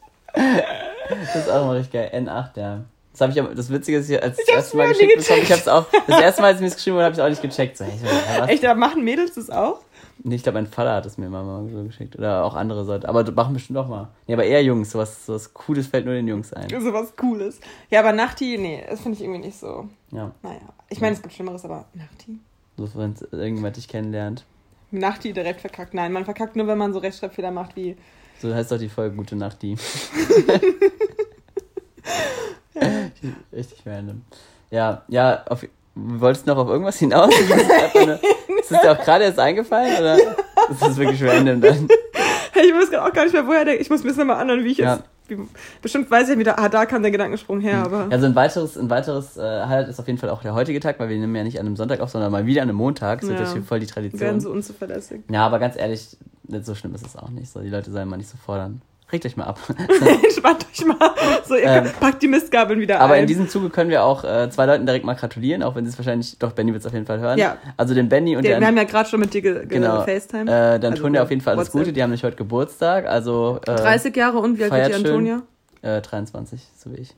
Das 1.35 1.37
ist 1.37 1.51
auch 1.51 1.63
immer 1.63 1.75
richtig 1.75 1.93
geil. 1.93 2.11
N8, 2.15 2.59
ja. 2.59 2.85
Das 3.13 3.21
habe 3.21 3.33
ich 3.33 3.57
das 3.57 3.71
Witzige 3.71 3.99
ist 3.99 4.07
hier, 4.07 4.23
als 4.23 4.39
ich 4.39 4.41
Ich 4.41 4.47
das 4.47 4.57
erste 4.57 4.77
Mal 4.79 4.89
mir 4.89 4.95
geschickt 4.95 5.19
bekommen, 5.19 5.43
ich 5.43 5.53
hab's 5.53 5.69
auch, 5.69 5.87
das 6.07 6.21
erste 6.21 6.41
Mal, 6.41 6.49
als 6.49 6.61
mir 6.61 6.67
das 6.67 6.77
geschrieben 6.77 6.97
wurde, 6.97 7.05
habe 7.05 7.13
ich 7.13 7.19
es 7.19 7.25
auch 7.25 7.29
nicht 7.29 7.43
gecheckt. 7.43 7.77
So, 7.77 7.85
hey? 7.85 8.49
Echt, 8.49 8.65
aber 8.65 8.79
machen 8.79 9.05
Mädels 9.05 9.35
das 9.35 9.51
auch? 9.51 9.81
Nee, 10.25 10.37
ich 10.37 10.43
glaube, 10.43 10.59
mein 10.59 10.67
Vater 10.67 10.95
hat 10.95 11.07
es 11.07 11.19
mir 11.19 11.29
mal 11.29 11.43
mal 11.43 11.69
so 11.69 11.83
geschickt. 11.85 12.17
Oder 12.17 12.45
auch 12.45 12.55
andere 12.55 12.85
Leute. 12.85 13.09
Aber 13.09 13.31
machen 13.33 13.55
bestimmt 13.55 13.79
auch 13.79 13.89
mal. 13.89 14.09
Nee, 14.27 14.35
aber 14.35 14.45
eher 14.45 14.63
Jungs. 14.63 14.93
Sowas, 14.93 15.27
sowas 15.27 15.53
Cooles 15.53 15.89
fällt 15.89 16.05
nur 16.07 16.15
den 16.15 16.29
Jungs 16.29 16.53
ein. 16.53 16.69
So 16.69 16.93
was 16.93 17.17
Cooles. 17.17 17.61
Ja, 17.91 18.01
aber 18.01 18.13
Nachti, 18.13 18.57
nee, 18.57 18.85
das 18.89 19.01
finde 19.01 19.19
ich 19.19 19.25
irgendwie 19.25 19.41
nicht 19.41 19.59
so. 19.59 19.89
Ja. 20.11 20.31
Naja. 20.43 20.61
Ich 20.89 21.01
meine, 21.01 21.15
es 21.15 21.23
gibt 21.23 21.35
Schlimmeres, 21.35 21.65
aber 21.65 21.87
Nachti? 21.95 22.39
So, 22.77 22.89
wenn 22.95 23.15
irgendjemand 23.31 23.77
dich 23.77 23.89
kennenlernt. 23.89 24.45
Nachti 24.91 25.33
direkt 25.33 25.61
verkackt. 25.61 25.95
Nein, 25.95 26.13
man 26.13 26.25
verkackt 26.25 26.57
nur, 26.57 26.67
wenn 26.67 26.79
man 26.79 26.93
so 26.93 26.99
Rechtschreibfehler 26.99 27.51
macht 27.51 27.77
wie. 27.77 27.97
So 28.41 28.55
heißt 28.55 28.73
doch 28.73 28.79
die 28.79 28.89
Folge 28.89 29.17
Gute 29.17 29.37
Nacht, 29.37 29.63
die. 29.63 29.77
Richtig 33.53 33.83
random. 33.87 34.23
Ja, 34.71 35.03
ja, 35.09 35.45
auf, 35.49 35.65
wolltest 35.95 36.47
du 36.47 36.51
noch 36.53 36.63
auf 36.63 36.69
irgendwas 36.69 36.99
hinaus? 36.99 37.33
Ist 37.39 38.71
das 38.71 38.81
dir 38.81 38.93
auch 38.93 38.99
gerade 39.05 39.25
erst 39.25 39.39
eingefallen? 39.39 39.99
Oder 39.99 40.17
ist 40.71 40.81
das 40.81 40.97
wirklich 40.97 41.23
random 41.23 41.61
dann? 41.61 41.89
Hey, 42.53 42.67
ich 42.69 42.73
weiß 42.75 42.95
auch 42.99 43.13
gar 43.13 43.25
nicht 43.25 43.33
mehr, 43.33 43.47
woher 43.47 43.65
der. 43.65 43.81
Ich 43.81 43.91
muss 43.91 44.03
mir 44.03 44.11
das 44.11 44.19
nochmal 44.19 44.37
anhören, 44.37 44.65
wie 44.65 44.71
ich 44.73 44.79
Ja. 44.79 44.95
jetzt. 44.97 45.05
Wie, 45.39 45.49
bestimmt 45.81 46.11
weiß 46.11 46.29
ich 46.31 46.39
wieder, 46.39 46.59
ah, 46.59 46.69
da 46.69 46.87
kam 46.87 47.03
der 47.03 47.11
Gedankensprung 47.11 47.61
her, 47.61 47.83
aber. 47.85 48.09
Also 48.11 48.27
ein 48.27 48.35
weiteres, 48.35 48.77
ein 48.77 48.91
weiteres 48.91 49.37
äh, 49.37 49.41
Highlight 49.41 49.89
ist 49.89 49.99
auf 50.01 50.07
jeden 50.07 50.19
Fall 50.19 50.31
auch 50.31 50.43
der 50.43 50.55
heutige 50.55 50.81
Tag, 50.81 50.99
weil 50.99 51.09
wir 51.09 51.17
nehmen 51.19 51.35
ja 51.35 51.45
nicht 51.45 51.59
an 51.59 51.67
einem 51.67 51.77
Sonntag 51.77 52.01
auf, 52.01 52.11
sondern 52.11 52.31
mal 52.33 52.47
wieder 52.47 52.63
an 52.63 52.69
einem 52.69 52.79
Montag. 52.79 53.21
Das 53.21 53.29
ist 53.31 53.35
Ja. 53.35 53.45
ja. 53.45 53.53
hier 53.53 53.63
voll 53.63 53.81
die 53.81 53.87
werden 53.87 54.11
Tradition. 54.11 54.41
so 54.41 54.51
unzuverlässig. 54.51 55.23
Ja, 55.31 55.47
aber 55.47 55.59
ganz 55.59 55.77
ehrlich, 55.77 56.17
so 56.63 56.75
schlimm 56.75 56.95
ist 56.95 57.07
es 57.07 57.17
auch 57.17 57.31
nicht. 57.31 57.51
So, 57.51 57.61
die 57.61 57.71
Leute 57.71 57.91
sollen 57.91 58.09
mal 58.09 58.17
nicht 58.17 58.29
so 58.29 58.37
fordern. 58.37 58.83
Regt 59.13 59.27
euch 59.27 59.37
mal 59.37 59.45
ab. 59.45 59.59
Entspannt 60.23 60.67
euch 60.73 60.87
mal. 60.87 60.97
So, 61.47 61.55
ihr 61.55 61.65
Ähm, 61.65 61.85
packt 62.01 62.23
die 62.23 62.29
Mistgabeln 62.29 62.81
wieder 62.81 62.99
Aber 63.01 63.15
ein. 63.15 63.21
in 63.23 63.27
diesem 63.27 63.49
Zuge 63.49 63.69
können 63.69 63.91
wir 63.91 64.03
auch 64.05 64.25
äh, 64.25 64.49
zwei 64.51 64.65
Leuten 64.65 64.87
direkt 64.87 65.05
mal 65.05 65.15
gratulieren, 65.15 65.63
auch 65.63 65.75
wenn 65.75 65.85
sie 65.85 65.91
es 65.91 65.99
wahrscheinlich, 65.99 66.39
doch, 66.39 66.53
Benny 66.53 66.73
wird 66.73 66.81
es 66.81 66.87
auf 66.87 66.95
jeden 66.95 67.05
Fall 67.05 67.21
hören. 67.21 67.39
Ja. 67.39 67.59
Also 67.77 67.95
den 67.95 68.09
Benny 68.09 68.37
und 68.37 68.43
Der, 68.43 68.53
wir 68.53 68.61
den, 68.61 68.67
haben 68.69 68.77
ja 68.79 68.85
gerade 68.85 69.09
schon 69.11 69.21
mit 69.21 69.35
dir 69.35 69.43
ge 69.43 69.53
ge 69.61 69.67
genau, 69.67 70.03
FaceTime. 70.03 70.43
äh, 70.51 70.79
dann 70.81 70.93
Also 70.93 71.03
tun 71.03 71.13
wir 71.13 71.23
auf 71.23 71.29
jeden 71.31 71.43
Fall 71.43 71.55
alles 71.55 71.69
WhatsApp. 71.69 71.81
Gute. 71.83 71.93
Die 71.93 72.03
haben 72.03 72.09
nämlich 72.11 72.25
heute 72.25 72.37
Geburtstag, 72.37 73.07
also 73.07 73.61
äh, 73.67 73.75
30 73.75 74.17
Jahre 74.17 74.39
und 74.39 74.59
wie 74.59 74.65
alt 74.65 74.73
wird 74.73 74.89
die 74.89 74.93
schön. 74.95 75.07
Antonia? 75.07 75.43
äh, 75.83 76.01
23, 76.01 76.61
so 76.77 76.91
wie 76.93 76.97
ich. 77.01 77.15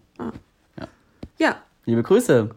Ja. 1.38 1.56
Liebe 1.86 2.02
Grüße. 2.02 2.50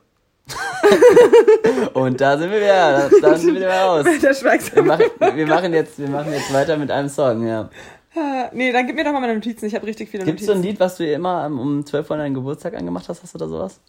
und 1.93 2.21
da 2.21 2.37
sind 2.37 2.49
wir 2.51 2.59
wieder, 2.61 3.09
da 3.21 3.35
sind 3.37 3.53
wir 3.53 3.55
wieder 3.61 3.81
raus. 3.81 4.05
Wir 4.05 4.83
machen, 4.83 5.05
wir, 5.35 5.47
machen 5.47 5.73
jetzt, 5.73 5.99
wir 5.99 6.07
machen 6.09 6.31
jetzt 6.31 6.53
weiter 6.53 6.77
mit 6.77 6.89
einem 6.89 7.09
Song, 7.09 7.45
ja. 7.45 7.69
Ah, 8.17 8.49
Nee, 8.53 8.71
dann 8.71 8.87
gib 8.87 8.95
mir 8.95 9.03
doch 9.03 9.11
mal 9.13 9.19
meine 9.21 9.35
Notizen. 9.35 9.65
Ich 9.65 9.75
habe 9.75 9.85
richtig 9.85 10.09
viele 10.09 10.23
Gibt 10.25 10.39
es 10.39 10.45
so 10.45 10.53
ein 10.53 10.57
Notizen. 10.59 10.71
Lied, 10.73 10.79
was 10.79 10.97
du 10.97 11.05
immer 11.11 11.43
am- 11.43 11.59
um 11.59 11.85
12 11.85 12.09
Uhr 12.09 12.15
an 12.15 12.19
deinen 12.21 12.33
Geburtstag 12.33 12.75
angemacht 12.75 13.07
hast, 13.09 13.21
hast 13.23 13.33
du 13.33 13.37
da 13.37 13.47
sowas? 13.47 13.79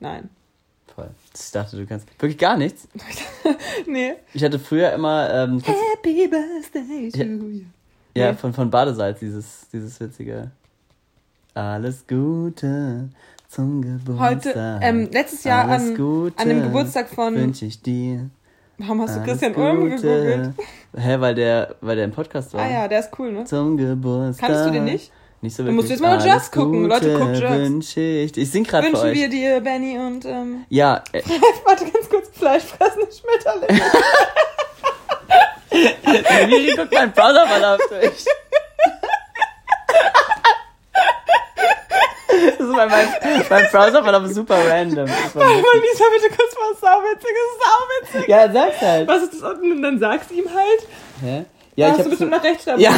Nein. 0.00 0.28
Voll. 0.94 1.10
Ich 1.34 1.50
dachte, 1.50 1.76
du 1.76 1.86
kannst 1.86 2.06
wirklich 2.20 2.38
gar 2.38 2.56
nichts. 2.56 2.86
Nee. 3.86 4.14
Ich 4.32 4.42
hatte 4.44 4.58
früher 4.58 4.92
immer, 4.92 5.28
ähm, 5.34 5.60
Happy 5.60 6.28
Birthday 6.28 7.10
to 7.10 7.18
Ja. 7.18 7.24
you. 7.24 7.60
ja, 8.14 8.30
Nee. 8.32 8.38
von, 8.38 8.52
von 8.54 8.70
Badesalz, 8.70 9.18
dieses, 9.18 9.66
dieses 9.72 9.98
witzige. 10.00 10.50
Alles 11.54 12.06
Gute 12.06 13.08
zum 13.48 13.82
Geburtstag. 13.82 14.20
Heute, 14.20 14.78
ähm, 14.82 15.08
letztes 15.12 15.44
Jahr 15.44 15.68
Alles 15.68 15.90
an, 15.90 15.96
Gute 15.96 16.38
an 16.38 16.48
dem 16.48 16.62
Geburtstag 16.62 17.08
von. 17.08 17.34
Wünsche 17.34 17.66
ich 17.66 17.80
dir. 17.82 18.30
Warum 18.78 19.00
hast 19.02 19.14
du 19.16 19.20
alles 19.20 19.30
Christian 19.40 19.54
Ulm 19.54 19.90
Gute. 19.90 20.02
gegoogelt? 20.02 20.54
Hä, 20.96 21.16
weil 21.20 21.34
der, 21.34 21.76
weil 21.80 21.96
der 21.96 22.04
im 22.06 22.12
Podcast 22.12 22.52
war. 22.54 22.62
Ah 22.62 22.70
ja, 22.70 22.88
der 22.88 23.00
ist 23.00 23.10
cool, 23.18 23.32
ne? 23.32 23.44
Zum 23.44 23.76
Geburtstag. 23.76 24.48
Kannst 24.48 24.66
du 24.66 24.70
den 24.72 24.84
nicht? 24.84 25.12
Nicht 25.42 25.54
so 25.56 25.62
Du 25.62 25.66
wirklich. 25.66 25.76
musst 25.76 25.90
jetzt 25.90 26.00
mal 26.00 26.12
Alles 26.12 26.24
Jazz 26.24 26.50
gucken. 26.50 26.86
Leute, 26.86 27.18
guckt 27.18 27.36
Jazz. 27.36 27.58
Wünsche 27.58 28.00
ich. 28.00 28.36
Ich 28.36 28.50
sing 28.50 28.64
gerade 28.64 28.86
für 28.88 28.92
Wünschen 28.94 29.12
wir 29.14 29.28
dir, 29.28 29.60
Benny 29.60 29.98
und, 29.98 30.24
ähm, 30.24 30.64
Ja, 30.70 31.02
äh, 31.12 31.22
warte 31.64 31.84
ganz 31.84 32.08
kurz, 32.08 32.28
fleischfressende 32.32 33.08
Schmetterlinge. 33.12 33.80
Miri 36.48 36.74
guckt 36.76 36.92
meinen 36.94 37.12
Browserverlauf 37.12 37.80
durch. 37.90 38.24
Das 42.64 42.70
ist 42.70 42.76
mein, 42.76 42.88
mein, 42.88 43.44
mein 43.50 43.68
Browserverlauf 43.70 44.24
ist 44.24 44.34
super 44.34 44.56
random. 44.70 45.08
War 45.08 45.48
lustig. 45.48 45.64
Lisa, 45.92 46.04
bitte 46.14 46.28
kurz 46.36 46.54
das 46.54 46.70
ist 46.72 46.80
sauwitzig. 46.80 48.28
ja, 48.28 48.52
sag's 48.52 48.80
halt. 48.80 49.08
Was 49.08 49.22
ist 49.22 49.34
das 49.34 49.42
unten? 49.42 49.72
Und 49.72 49.82
dann 49.82 49.98
sagst 49.98 50.30
du 50.30 50.34
ihm 50.34 50.48
halt. 50.54 50.86
Hä? 51.22 51.44
Ja, 51.76 51.86
Ja, 51.88 51.92
hast 51.92 51.98
ich 51.98 51.98
du 51.98 51.98
hab 51.98 52.04
so, 52.04 52.10
bestimmt 52.10 52.30
nach 52.30 52.42
Rechtschreibung. 52.44 52.80
Ja. 52.80 52.92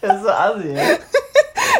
das 0.00 0.16
ist 0.16 0.22
so 0.22 0.28
assi. 0.30 0.76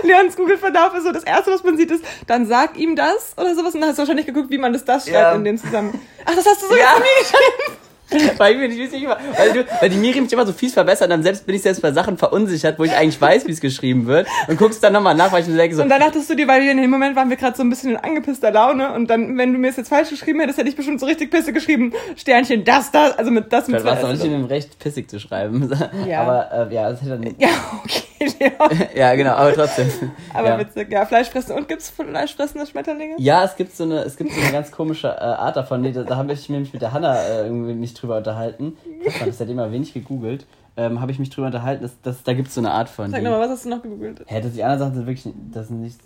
Leons 0.05 0.37
Google-Verlauf 0.37 0.95
ist 0.95 1.05
so, 1.05 1.13
das 1.13 1.25
erste, 1.25 1.53
was 1.53 1.63
man 1.65 1.77
sieht, 1.77 1.91
ist, 1.91 2.05
dann 2.27 2.47
sag 2.47 2.77
ihm 2.77 2.97
das 2.97 3.33
oder 3.37 3.55
sowas. 3.55 3.75
Und 3.75 3.81
dann 3.81 3.91
hast 3.91 3.97
du 3.99 4.03
wahrscheinlich 4.03 4.27
geguckt, 4.27 4.51
wie 4.51 4.59
man 4.59 4.73
das 4.73 4.85
das 4.85 5.05
schreibt 5.05 5.15
Ja. 5.17 5.33
in 5.35 5.45
dem 5.45 5.59
Zusammenhang. 5.59 6.01
Ach, 6.25 6.35
das 6.35 6.47
hast 6.47 6.63
du 6.63 6.67
so 6.69 6.75
Ja. 6.77 6.95
mir 6.99 7.05
geschrieben. 7.21 7.79
Weil 8.39 8.55
ich 8.55 8.59
mir 8.59 8.69
nicht 8.69 8.93
nicht 8.93 9.07
weil, 9.07 9.53
du, 9.53 9.65
weil 9.81 9.91
die 9.91 9.97
Miri 9.97 10.21
mich 10.21 10.33
immer 10.33 10.47
so 10.47 10.53
fies 10.53 10.75
verbessert, 10.75 11.11
dann 11.11 11.23
selbst 11.23 11.47
bin 11.47 11.55
ich 11.55 11.63
selbst 11.63 11.83
bei 11.83 11.93
Sachen 11.93 12.19
verunsichert, 12.19 12.79
wo 12.79 12.85
ich 12.85 12.93
eigentlich 12.93 13.21
weiß, 13.21 13.47
wie 13.47 13.53
es 13.53 13.61
geschrieben 13.61 14.07
wird 14.07 14.27
und 14.49 14.59
guckst 14.59 14.83
dann 14.83 14.93
nochmal 14.93 15.15
nach, 15.15 15.33
weil 15.33 15.43
ich 15.43 15.49
mir 15.49 15.57
denke 15.57 15.77
so, 15.77 15.83
Und 15.83 15.89
dann 15.89 16.01
dachtest 16.01 16.29
du 16.31 16.35
dir, 16.35 16.49
weil 16.49 16.63
in 16.63 16.77
dem 16.77 16.91
Moment 16.91 17.17
waren 17.17 17.31
wir 17.31 17.37
gerade 17.37 17.57
so 17.57 17.63
ein 17.63 17.71
bisschen 17.71 17.91
in 17.91 17.97
angepisster 17.97 18.51
Laune 18.51 18.93
und 18.93 19.09
dann, 19.09 19.37
wenn 19.39 19.53
du 19.53 19.59
mir 19.59 19.69
es 19.69 19.77
jetzt 19.77 19.89
falsch 19.89 20.11
geschrieben 20.11 20.41
hättest, 20.41 20.59
hätte 20.59 20.69
ich 20.69 20.77
bestimmt 20.77 21.01
so 21.01 21.07
richtig 21.07 21.31
pisse 21.31 21.53
geschrieben, 21.53 21.93
Sternchen, 22.17 22.65
das, 22.65 22.91
das, 22.91 23.19
also 23.19 23.31
mit 23.31 23.53
das 23.53 23.69
mit 23.69 23.77
es 23.77 23.83
zwei 23.83 23.93
auch 23.93 24.09
nicht 24.09 24.21
S. 24.21 24.25
in 24.25 24.33
dem 24.33 24.45
Recht 24.45 24.79
pissig 24.79 25.09
zu 25.11 25.19
schreiben. 25.19 25.71
Ja. 26.07 26.23
Aber 26.23 26.71
äh, 26.71 26.75
ja, 26.75 26.91
das 26.91 27.01
hätte 27.01 27.11
dann 27.11 27.35
Ja, 27.39 27.49
okay, 27.85 28.33
Leon. 28.41 28.89
Ja, 28.95 29.15
genau, 29.15 29.33
aber 29.33 29.53
trotzdem. 29.53 29.91
Aber 30.35 30.49
ja. 30.49 30.59
witzig, 30.59 30.91
ja, 30.91 31.07
Fleischfressen. 31.07 31.55
Und 31.55 31.69
gibt's 31.69 31.91
fleischfressende 31.91 32.67
Schmetterlinge? 32.67 33.15
Ja, 33.19 33.45
es 33.45 33.57
gibt 33.57 33.77
so 33.77 33.85
eine, 33.85 34.01
es 34.01 34.17
gibt 34.17 34.33
so 34.33 34.41
eine 34.41 34.53
ganz 34.53 34.71
komische 34.71 35.09
äh, 35.09 35.21
Art 35.21 35.57
davon. 35.57 35.83
Nee, 35.83 35.93
da, 35.93 36.03
da 36.03 36.17
habe 36.17 36.33
ich 36.33 36.49
mich 36.49 36.73
mit 36.73 36.83
der 36.83 36.93
Hanna 36.93 37.17
äh, 37.23 37.45
irgendwie 37.45 37.75
nicht 37.75 38.02
drüber 38.03 38.17
unterhalten. 38.19 38.77
Ich 39.05 39.21
habe 39.21 39.33
seitdem 39.33 39.57
mal 39.57 39.73
wenig 39.73 39.95
gegoogelt. 39.95 40.47
Ähm, 40.77 41.01
habe 41.01 41.13
ich 41.13 41.19
mich 41.19 41.29
drüber 41.31 41.49
unterhalten, 41.49 41.83
dass, 41.83 42.01
dass 42.01 42.23
da 42.23 42.33
gibt 42.33 42.49
es 42.49 42.55
so 42.55 42.61
eine 42.61 42.71
Art 42.71 42.89
von. 42.89 43.11
Sag 43.11 43.23
nochmal, 43.23 43.41
was 43.41 43.51
hast 43.51 43.65
du 43.67 43.69
noch 43.69 43.83
gegoogelt? 43.83 44.23
Hä, 44.27 44.41
dass 44.41 44.53
die 44.55 44.65
anderen 44.65 44.79
Sachen 44.81 44.95
sind 44.95 45.07
wirklich, 45.07 45.35
das 45.53 45.69
sind 45.69 45.83
nicht. 45.83 46.01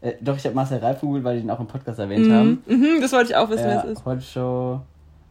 Äh, 0.00 0.14
doch, 0.20 0.36
ich 0.36 0.44
habe 0.44 0.54
Marcel 0.54 0.78
Reif 0.78 1.00
gegoogelt, 1.00 1.24
weil 1.24 1.36
die 1.36 1.42
den 1.42 1.50
auch 1.50 1.60
im 1.60 1.66
Podcast 1.68 1.98
erwähnt 1.98 2.30
haben. 2.32 2.62
Mhm, 2.66 3.00
das 3.00 3.12
wollte 3.12 3.30
ich 3.30 3.36
auch 3.36 3.48
wissen, 3.50 3.64
Ja, 3.68 3.82
wer 3.82 3.84
es 3.84 3.98
ist. 3.98 4.04
Heute 4.04 4.22
Show. 4.22 4.80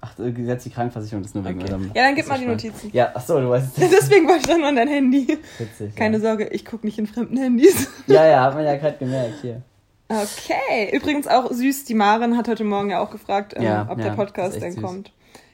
Ach, 0.02 0.18
äh, 0.18 0.32
Gesetz 0.32 0.64
die 0.64 0.70
Krankenversicherung 0.70 1.26
ist 1.26 1.36
nur 1.36 1.44
wegen 1.44 1.62
Okay. 1.62 1.72
Ja, 1.94 2.04
dann 2.04 2.16
gib 2.16 2.28
mal 2.30 2.40
die. 2.40 2.46
Notizen. 2.46 2.90
Ja, 2.94 3.12
ach 3.14 3.22
so, 3.22 3.38
du 3.42 3.50
weißt 3.50 3.78
es. 3.78 3.90
Deswegen 3.90 4.28
war 4.30 4.38
ich 4.38 4.44
dann 4.46 4.64
an 4.64 4.78
dein 4.78 4.88
Handy. 4.88 5.38
Witzig. 5.58 5.94
Keine 5.96 6.18
ja. 6.18 6.24
Sorge, 6.24 6.48
ich 6.48 6.64
gucke 6.64 6.86
nicht 6.86 6.98
in 6.98 7.08
fremden 7.08 7.36
Handys. 7.36 7.90
Ja, 8.08 8.26
ja, 8.26 8.44
hat 8.46 8.56
man 8.56 8.64
ja 8.64 8.78
gerade 8.78 8.98
gemerkt 8.98 9.42
hier. 9.42 9.62
Okay. 10.08 10.96
Übrigens 10.96 11.28
auch 11.28 11.52
süß, 11.52 11.84
die 11.84 11.94
Maren 11.94 12.38
hat 12.38 12.48
heute 12.48 12.64
Morgen 12.64 12.90
ja 12.92 13.00
auch 13.02 13.12
gefragt, 13.12 13.54
ähm, 13.58 13.64
Ja, 13.64 13.88
ob 13.90 13.98
ja, 14.00 14.06
der 14.06 14.12
Podcast 14.12 14.62
denn 14.62 14.72
süß. 14.72 14.82
kommt. 14.82 15.12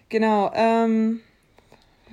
Genau. 0.10 0.52
Ähm, 0.54 1.22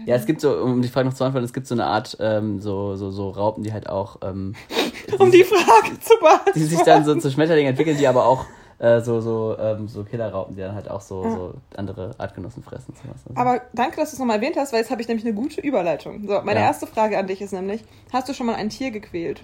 Ja, 0.06 0.16
es 0.16 0.26
gibt 0.26 0.40
so, 0.40 0.52
um 0.56 0.80
die 0.82 0.88
Frage 0.88 1.06
noch 1.08 1.14
zu 1.14 1.18
beantworten, 1.20 1.44
es 1.44 1.52
gibt 1.52 1.66
so 1.66 1.74
eine 1.74 1.86
Art, 1.86 2.16
ähm, 2.20 2.60
so, 2.60 2.96
so, 2.96 3.10
so 3.10 3.30
Raupen, 3.30 3.62
die 3.62 3.72
halt 3.72 3.88
auch, 3.88 4.16
ähm, 4.22 4.54
um 5.18 5.30
die 5.30 5.44
Frage 5.44 6.00
zu 6.00 6.14
beantworten. 6.20 6.52
die 6.58 6.64
sich 6.64 6.80
dann 6.82 7.04
so 7.04 7.14
zu 7.16 7.30
Schmetterlingen 7.30 7.70
entwickeln, 7.70 7.96
die 7.98 8.08
aber 8.08 8.24
auch 8.26 8.46
äh, 8.78 9.00
so, 9.00 9.20
so, 9.20 9.56
ähm, 9.58 9.86
so 9.86 10.02
Killerraupen, 10.02 10.56
die 10.56 10.62
dann 10.62 10.74
halt 10.74 10.90
auch 10.90 11.00
so, 11.02 11.22
Ja. 11.22 11.30
so 11.30 11.54
andere 11.76 12.14
Artgenossen 12.18 12.62
fressen. 12.64 12.94
Sowas. 13.00 13.20
Also. 13.28 13.40
Aber 13.40 13.60
danke, 13.74 13.96
dass 13.96 14.10
du 14.10 14.14
es 14.14 14.18
nochmal 14.18 14.36
erwähnt 14.36 14.56
hast, 14.56 14.72
weil 14.72 14.80
jetzt 14.80 14.90
habe 14.90 15.00
ich 15.02 15.06
nämlich 15.08 15.24
eine 15.26 15.34
gute 15.34 15.60
Überleitung. 15.60 16.26
So, 16.26 16.40
meine 16.42 16.60
Ja. 16.60 16.66
erste 16.66 16.86
Frage 16.88 17.16
an 17.18 17.26
dich 17.28 17.40
ist 17.42 17.52
nämlich, 17.52 17.84
hast 18.12 18.28
du 18.28 18.34
schon 18.34 18.46
mal 18.46 18.56
ein 18.56 18.70
Tier 18.70 18.90
gequält? 18.90 19.42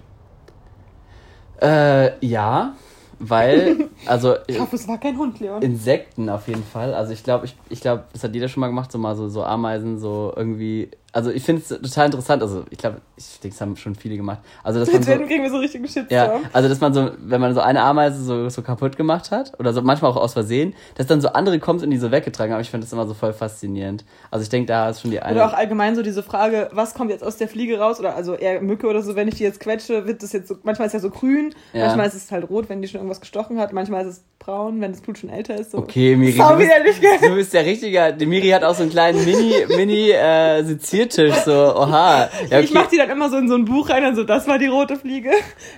Äh, 1.61 2.25
ja, 2.25 2.73
weil, 3.19 3.89
also 4.05 4.35
Ich 4.47 4.59
hoffe, 4.59 4.75
es 4.75 4.87
war 4.87 4.97
kein 4.97 5.17
Hund, 5.17 5.39
Leon. 5.39 5.61
Insekten 5.61 6.29
auf 6.29 6.47
jeden 6.47 6.63
Fall. 6.63 6.93
Also 6.93 7.13
ich 7.13 7.23
glaube, 7.23 7.45
ich, 7.45 7.55
ich 7.69 7.81
glaube, 7.81 8.05
das 8.13 8.23
hat 8.23 8.33
jeder 8.33 8.47
schon 8.47 8.61
mal 8.61 8.67
gemacht, 8.67 8.91
so 8.91 8.97
mal 8.97 9.15
so, 9.15 9.27
so 9.27 9.43
Ameisen, 9.43 9.99
so 9.99 10.33
irgendwie. 10.35 10.89
Also 11.11 11.31
ich 11.31 11.43
finde 11.43 11.61
es 11.63 11.69
total 11.69 12.05
interessant. 12.05 12.43
Also 12.43 12.65
ich 12.69 12.77
glaube, 12.77 13.01
ich 13.17 13.39
denke, 13.39 13.55
das 13.55 13.61
haben 13.61 13.75
schon 13.75 13.95
viele 13.95 14.15
gemacht. 14.15 14.39
Also 14.63 14.79
dass 14.79 14.91
man 14.91 15.01
Jetzt 15.01 15.07
so, 15.11 15.25
kriegen 15.25 15.43
wir 15.43 15.49
so 15.49 15.57
richtigen 15.57 15.85
Shitstorm. 15.87 16.07
ja, 16.09 16.39
also 16.53 16.69
dass 16.69 16.79
man 16.81 16.93
so, 16.93 17.11
wenn 17.19 17.41
man 17.41 17.55
so 17.55 17.61
eine 17.61 17.81
Ameise 17.81 18.23
so, 18.23 18.47
so 18.49 18.61
kaputt 18.61 18.95
gemacht 18.95 19.31
hat, 19.31 19.59
oder 19.59 19.73
so 19.73 19.81
manchmal 19.81 20.11
auch 20.11 20.17
aus 20.17 20.33
Versehen, 20.33 20.75
dass 20.95 21.07
dann 21.07 21.19
so 21.19 21.29
andere 21.29 21.57
kommt 21.59 21.81
und 21.81 21.89
die 21.89 21.97
so 21.97 22.11
weggetragen 22.11 22.53
haben. 22.53 22.61
Ich 22.61 22.69
finde 22.69 22.85
das 22.85 22.93
immer 22.93 23.07
so 23.07 23.15
voll 23.15 23.33
faszinierend. 23.33 24.05
Also 24.29 24.43
ich 24.43 24.49
denke, 24.49 24.67
da 24.67 24.89
ist 24.89 25.01
schon 25.01 25.09
die 25.09 25.19
eine. 25.19 25.35
Oder 25.35 25.47
auch 25.47 25.53
allgemein 25.53 25.95
so 25.95 26.03
diese 26.03 26.21
Frage, 26.21 26.69
was 26.73 26.93
kommt 26.93 27.09
jetzt 27.09 27.23
aus 27.23 27.37
der 27.37 27.47
Fliege 27.47 27.79
raus? 27.79 27.99
Oder 27.99 28.15
also 28.15 28.35
eher 28.35 28.61
Mücke 28.61 28.85
oder 28.87 29.01
so, 29.01 29.15
wenn 29.15 29.27
ich 29.27 29.35
die 29.35 29.43
jetzt 29.43 29.59
quetsche, 29.59 30.05
wird 30.05 30.21
das 30.21 30.31
jetzt 30.31 30.47
so, 30.47 30.57
manchmal 30.63 30.87
ist 30.87 30.93
ja 30.93 30.99
so 30.99 31.09
grün, 31.09 31.55
Ja. 31.73 31.87
manchmal 31.87 32.07
ist 32.07 32.13
es 32.15 32.31
halt 32.31 32.47
rot, 32.49 32.69
wenn 32.69 32.81
die 32.83 32.87
schon 32.87 32.99
irgendwas 32.99 33.19
gestochen 33.21 33.57
hat, 33.59 33.73
manchmal 33.73 34.03
ist 34.05 34.07
es 34.17 34.23
braun, 34.37 34.79
wenn 34.79 34.91
das 34.91 35.01
Blut 35.01 35.17
schon 35.17 35.29
älter 35.29 35.55
ist. 35.55 35.71
So. 35.71 35.79
Okay, 35.79 36.15
Miri, 36.15 36.37
du 36.37 36.55
bist, 36.57 36.71
du 37.23 37.35
bist 37.35 37.53
der 37.53 37.65
richtige. 37.65 38.13
Die 38.13 38.25
Miri 38.25 38.49
hat 38.49 38.63
auch 38.63 38.75
so 38.75 38.83
einen 38.83 38.91
kleinen 38.91 39.25
Mini, 39.25 39.53
Mini 39.75 40.11
äh, 40.11 40.63
Seziertisch, 41.03 41.35
so, 41.45 41.51
oha. 41.75 42.29
Ja, 42.49 42.59
Ich 42.59 42.73
mach 42.73 42.87
die 42.87 42.97
dann 42.97 43.09
immer 43.09 43.29
so 43.29 43.37
in 43.37 43.47
so 43.47 43.55
ein 43.55 43.65
Buch 43.65 43.89
rein 43.89 44.05
und 44.05 44.15
so, 44.15 44.23
das 44.23 44.47
war 44.47 44.57
die 44.57 44.67
rote 44.67 44.95
Fliege. 44.97 45.31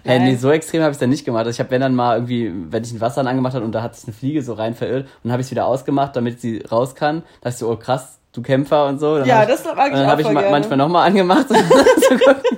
Hey, 0.03 0.19
nee, 0.19 0.35
so 0.35 0.49
extrem 0.51 0.81
habe 0.81 0.91
ich 0.91 0.95
es 0.95 0.99
dann 0.99 1.09
nicht 1.09 1.25
gemacht. 1.25 1.45
Also 1.45 1.51
ich 1.51 1.59
habe, 1.59 1.69
wenn 1.71 1.81
dann 1.81 1.95
mal 1.95 2.15
irgendwie, 2.17 2.51
wenn 2.69 2.83
ich 2.83 2.91
ein 2.91 3.01
Wasser 3.01 3.25
angemacht 3.25 3.53
habe 3.53 3.65
und 3.65 3.71
da 3.73 3.81
hat 3.83 3.95
sich 3.95 4.05
eine 4.05 4.13
Fliege 4.13 4.41
so 4.41 4.53
rein 4.53 4.73
verirrt 4.75 5.03
und 5.05 5.09
dann 5.25 5.31
habe 5.33 5.41
ich 5.41 5.47
es 5.47 5.51
wieder 5.51 5.65
ausgemacht, 5.67 6.15
damit 6.15 6.41
sie 6.41 6.63
raus 6.71 6.95
kann. 6.95 7.19
Da 7.41 7.49
dachte 7.49 7.49
ich 7.49 7.55
so, 7.57 7.69
oh 7.69 7.75
krass, 7.75 8.17
du 8.33 8.41
Kämpfer 8.41 8.87
und 8.87 8.99
so. 8.99 9.17
Dann 9.19 9.27
Ja, 9.27 9.45
das 9.45 9.63
mag 9.65 9.87
ich 9.87 9.93
dann 9.93 10.07
habe 10.07 10.21
ich 10.21 10.27
ma 10.27 10.33
gerne. 10.39 10.51
manchmal 10.51 10.77
nochmal 10.77 11.07
angemacht. 11.07 11.47
um 11.49 11.55
zu 11.55 12.17
gucken. 12.17 12.57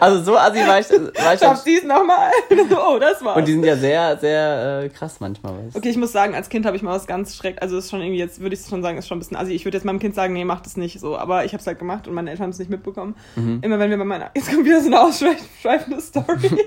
Also 0.00 0.22
so 0.22 0.36
assi 0.36 0.66
war 0.66 0.80
ich, 0.80 0.90
war 0.90 1.34
ich 1.34 1.40
Schaffst 1.40 1.42
dann, 1.42 1.58
dies 1.64 1.82
nochmal? 1.84 2.30
oh, 2.50 2.98
das 2.98 3.24
war's. 3.24 3.36
Und 3.36 3.48
die 3.48 3.52
sind 3.52 3.64
ja 3.64 3.76
sehr, 3.76 4.16
sehr 4.18 4.82
äh, 4.84 4.88
krass 4.88 5.20
manchmal. 5.20 5.52
Weißt? 5.52 5.74
du. 5.74 5.78
Okay, 5.78 5.90
ich 5.90 5.96
muss 5.96 6.12
sagen, 6.12 6.34
als 6.34 6.48
Kind 6.48 6.66
habe 6.66 6.76
ich 6.76 6.82
mal 6.82 6.94
was 6.94 7.06
ganz 7.06 7.36
schrecklich, 7.36 7.62
also 7.62 7.78
ist 7.78 7.90
schon 7.90 8.00
irgendwie 8.00 8.18
jetzt, 8.18 8.40
würde 8.40 8.54
ich 8.54 8.66
schon 8.66 8.82
sagen, 8.82 8.98
ist 8.98 9.08
schon 9.08 9.16
ein 9.16 9.20
bisschen, 9.20 9.36
also 9.36 9.52
ich 9.52 9.64
würde 9.64 9.76
jetzt 9.76 9.84
meinem 9.84 9.98
Kind 9.98 10.14
sagen, 10.14 10.34
nee, 10.34 10.44
mach 10.44 10.60
das 10.60 10.76
nicht 10.76 11.00
so, 11.00 11.16
aber 11.16 11.44
ich 11.44 11.52
habe 11.52 11.60
es 11.60 11.66
halt 11.66 11.78
gemacht 11.78 12.08
und 12.08 12.14
meine 12.14 12.30
Eltern 12.30 12.44
haben 12.44 12.50
es 12.50 12.58
nicht 12.58 12.70
mitbekommen. 12.70 13.14
Mhm. 13.36 13.60
Immer 13.62 13.78
wenn 13.78 13.90
wir 13.90 13.98
bei 13.98 14.04
meiner, 14.04 14.30
jetzt 14.34 14.50
kommt 14.50 14.64
wieder 14.64 14.80
so 14.80 14.86
eine 14.86 15.00
ausschweifende 15.00 16.00
Story. 16.00 16.64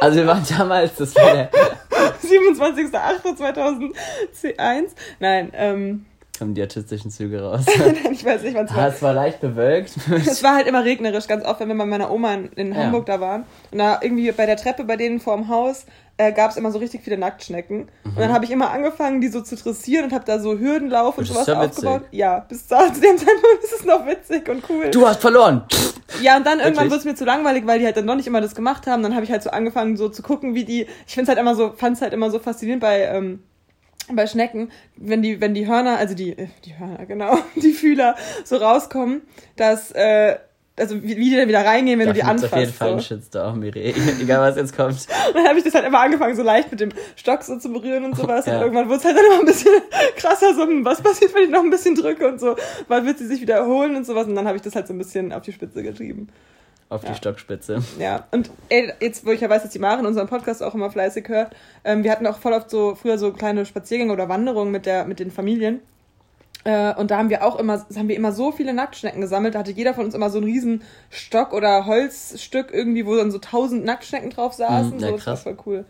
Also 0.00 0.18
wir 0.18 0.26
waren 0.26 0.44
damals, 0.56 0.94
das 0.96 1.14
war 1.16 1.32
der, 1.32 1.50
27.08.2001. 2.24 4.88
Nein, 5.20 5.52
ähm, 5.54 6.06
kommen 6.38 6.54
die 6.54 6.62
artistischen 6.62 7.10
Züge 7.10 7.42
raus. 7.42 7.64
ich 8.12 8.24
weiß 8.24 8.42
nicht, 8.42 8.54
wann 8.54 8.66
es 8.66 8.70
Ah, 8.72 8.76
war. 8.76 8.88
es 8.88 9.02
war 9.02 9.12
leicht 9.14 9.40
bewölkt. 9.40 9.92
Es 10.26 10.42
war 10.42 10.56
halt 10.56 10.66
immer 10.66 10.84
regnerisch, 10.84 11.26
ganz 11.26 11.44
oft, 11.44 11.60
wenn 11.60 11.68
wir 11.68 11.76
bei 11.76 11.86
meiner 11.86 12.10
Oma 12.10 12.34
in, 12.34 12.48
in 12.56 12.72
Ja. 12.74 12.84
Hamburg 12.84 13.06
da 13.06 13.20
waren. 13.20 13.44
Und 13.70 13.78
da 13.78 13.98
irgendwie 14.02 14.30
bei 14.32 14.46
der 14.46 14.56
Treppe 14.56 14.84
bei 14.84 14.96
denen 14.96 15.20
vorm 15.20 15.48
Haus 15.48 15.86
äh, 16.16 16.32
gab 16.32 16.50
es 16.50 16.56
immer 16.56 16.70
so 16.70 16.78
richtig 16.78 17.02
viele 17.02 17.18
Nacktschnecken. 17.18 17.88
Und 18.04 18.18
dann 18.18 18.32
habe 18.32 18.44
ich 18.44 18.50
immer 18.50 18.70
angefangen, 18.70 19.20
die 19.20 19.28
so 19.28 19.40
zu 19.40 19.56
dressieren 19.56 20.04
und 20.06 20.12
habe 20.12 20.24
da 20.24 20.38
so 20.38 20.58
Hürdenlauf 20.58 21.18
und 21.18 21.28
Mhm. 21.28 21.32
Sowas 21.34 21.46
ja 21.46 21.60
witzig. 21.62 21.86
aufgebaut. 21.86 22.08
Ja, 22.12 22.40
bis 22.40 22.66
da, 22.68 22.92
zu 22.92 23.00
dem 23.00 23.16
Zeitpunkt 23.18 23.64
ist 23.64 23.72
es 23.80 23.84
noch 23.84 24.06
witzig 24.06 24.48
und 24.48 24.62
cool. 24.68 24.90
Du 24.90 25.06
hast 25.06 25.20
verloren. 25.20 25.62
Ja, 26.22 26.36
und 26.36 26.46
dann 26.46 26.60
irgendwann 26.60 26.86
wurde 26.88 26.98
es 26.98 27.04
mir 27.04 27.14
zu 27.16 27.24
langweilig, 27.24 27.66
weil 27.66 27.78
die 27.80 27.84
halt 27.86 27.96
dann 27.96 28.04
noch 28.04 28.14
nicht 28.14 28.26
immer 28.28 28.40
das 28.40 28.54
gemacht 28.54 28.86
haben. 28.86 29.02
Dann 29.02 29.14
habe 29.14 29.24
ich 29.24 29.32
halt 29.32 29.42
so 29.42 29.50
angefangen, 29.50 29.96
so 29.96 30.08
zu 30.08 30.22
gucken, 30.22 30.54
wie 30.54 30.64
die. 30.64 30.86
Ich 31.06 31.14
finde 31.14 31.22
es 31.24 31.28
halt 31.28 31.38
immer 31.38 31.54
so, 31.56 31.72
fand 31.76 31.96
es 31.96 32.02
halt 32.02 32.12
immer 32.12 32.30
so 32.30 32.38
faszinierend 32.38 32.80
bei, 32.80 33.02
ähm, 33.02 33.42
bei 34.12 34.26
Schnecken, 34.26 34.70
wenn 34.96 35.22
die, 35.22 35.40
wenn 35.40 35.54
die 35.54 35.66
Hörner, 35.66 35.96
also 35.98 36.14
die, 36.14 36.36
äh, 36.36 36.48
die 36.64 36.78
Hörner, 36.78 37.06
genau, 37.06 37.38
die 37.56 37.72
Fühler 37.72 38.16
so 38.44 38.56
rauskommen, 38.56 39.22
dass, 39.56 39.90
äh, 39.92 40.36
also 40.76 41.00
wie, 41.04 41.16
wie 41.16 41.30
die 41.30 41.36
dann 41.36 41.46
wieder 41.48 41.64
reingehen, 41.64 42.00
wenn 42.00 42.08
Da 42.08 42.12
du 42.12 42.20
die 42.20 42.26
gibt's 42.26 42.44
auf 42.44 42.50
jeden 42.58 42.64
anfasst. 42.66 42.78
Fall 42.78 43.00
So. 43.00 43.14
Shitstorm, 43.14 43.60
Miri. 43.60 43.94
Egal 44.20 44.40
was 44.40 44.56
jetzt 44.56 44.76
kommt. 44.76 44.94
Und 44.94 45.08
dann 45.34 45.46
habe 45.46 45.56
ich 45.58 45.64
das 45.64 45.72
halt 45.74 45.86
immer 45.86 46.00
angefangen, 46.00 46.34
so 46.34 46.42
leicht 46.42 46.70
mit 46.70 46.80
dem 46.80 46.90
Stock 47.14 47.42
so 47.44 47.56
zu 47.58 47.72
berühren 47.72 48.04
und 48.04 48.16
sowas. 48.16 48.44
Ja. 48.46 48.56
Und 48.56 48.62
irgendwann 48.62 48.86
wurde 48.88 48.98
es 48.98 49.04
halt 49.04 49.16
dann 49.16 49.24
immer 49.24 49.38
ein 49.38 49.46
bisschen 49.46 49.70
krasser, 50.16 50.52
so, 50.54 50.62
hm, 50.62 50.84
was 50.84 51.00
passiert, 51.00 51.32
wenn 51.34 51.44
ich 51.44 51.50
noch 51.50 51.62
ein 51.62 51.70
bisschen 51.70 51.94
drücke 51.94 52.26
und 52.26 52.40
so, 52.40 52.56
wann 52.88 53.06
wird 53.06 53.18
sie 53.18 53.26
sich 53.26 53.40
wieder 53.40 53.54
erholen 53.54 53.94
und 53.94 54.04
sowas. 54.04 54.26
Und 54.26 54.34
dann 54.34 54.46
habe 54.48 54.56
ich 54.56 54.62
das 54.62 54.74
halt 54.74 54.88
so 54.88 54.94
ein 54.94 54.98
bisschen 54.98 55.32
auf 55.32 55.42
die 55.42 55.52
Spitze 55.52 55.82
getrieben. 55.84 56.28
Auf 56.94 57.02
Ja. 57.02 57.10
die 57.10 57.16
Stockspitze. 57.16 57.82
Ja, 57.98 58.24
und 58.30 58.50
ey, 58.68 58.92
jetzt, 59.00 59.26
wo 59.26 59.32
ich 59.32 59.40
ja 59.40 59.50
weiß, 59.50 59.62
dass 59.62 59.72
die 59.72 59.80
Maren 59.80 60.06
unseren 60.06 60.28
Podcast 60.28 60.62
auch 60.62 60.74
immer 60.74 60.90
fleißig 60.90 61.28
hört, 61.28 61.54
ähm, 61.84 62.04
wir 62.04 62.12
hatten 62.12 62.26
auch 62.26 62.38
voll 62.38 62.52
oft 62.52 62.70
so 62.70 62.94
früher 62.94 63.18
so 63.18 63.32
kleine 63.32 63.66
Spaziergänge 63.66 64.12
oder 64.12 64.28
Wanderungen 64.28 64.70
mit 64.70 64.86
der 64.86 65.04
mit 65.04 65.18
den 65.18 65.30
Familien. 65.32 65.80
Äh, 66.62 66.94
und 66.94 67.10
da 67.10 67.18
haben 67.18 67.28
wir 67.30 67.44
auch 67.44 67.58
immer, 67.58 67.84
haben 67.96 68.08
wir 68.08 68.16
immer 68.16 68.32
so 68.32 68.52
viele 68.52 68.72
Nacktschnecken 68.72 69.20
gesammelt. 69.20 69.54
Da 69.54 69.58
hatte 69.58 69.72
jeder 69.72 69.92
von 69.92 70.04
uns 70.04 70.14
immer 70.14 70.30
so 70.30 70.38
einen 70.38 70.46
riesen 70.46 70.82
Stock 71.10 71.52
oder 71.52 71.84
Holzstück 71.86 72.72
irgendwie, 72.72 73.04
wo 73.06 73.16
dann 73.16 73.30
so 73.30 73.38
tausend 73.38 73.84
Nacktschnecken 73.84 74.30
drauf 74.30 74.54
saßen. 74.54 74.94
Mhm, 74.96 75.00
ja, 75.00 75.08
so, 75.08 75.16
das 75.16 75.26
war 75.26 75.32
krass. 75.34 75.42
voll 75.42 75.56
cool. 75.66 75.84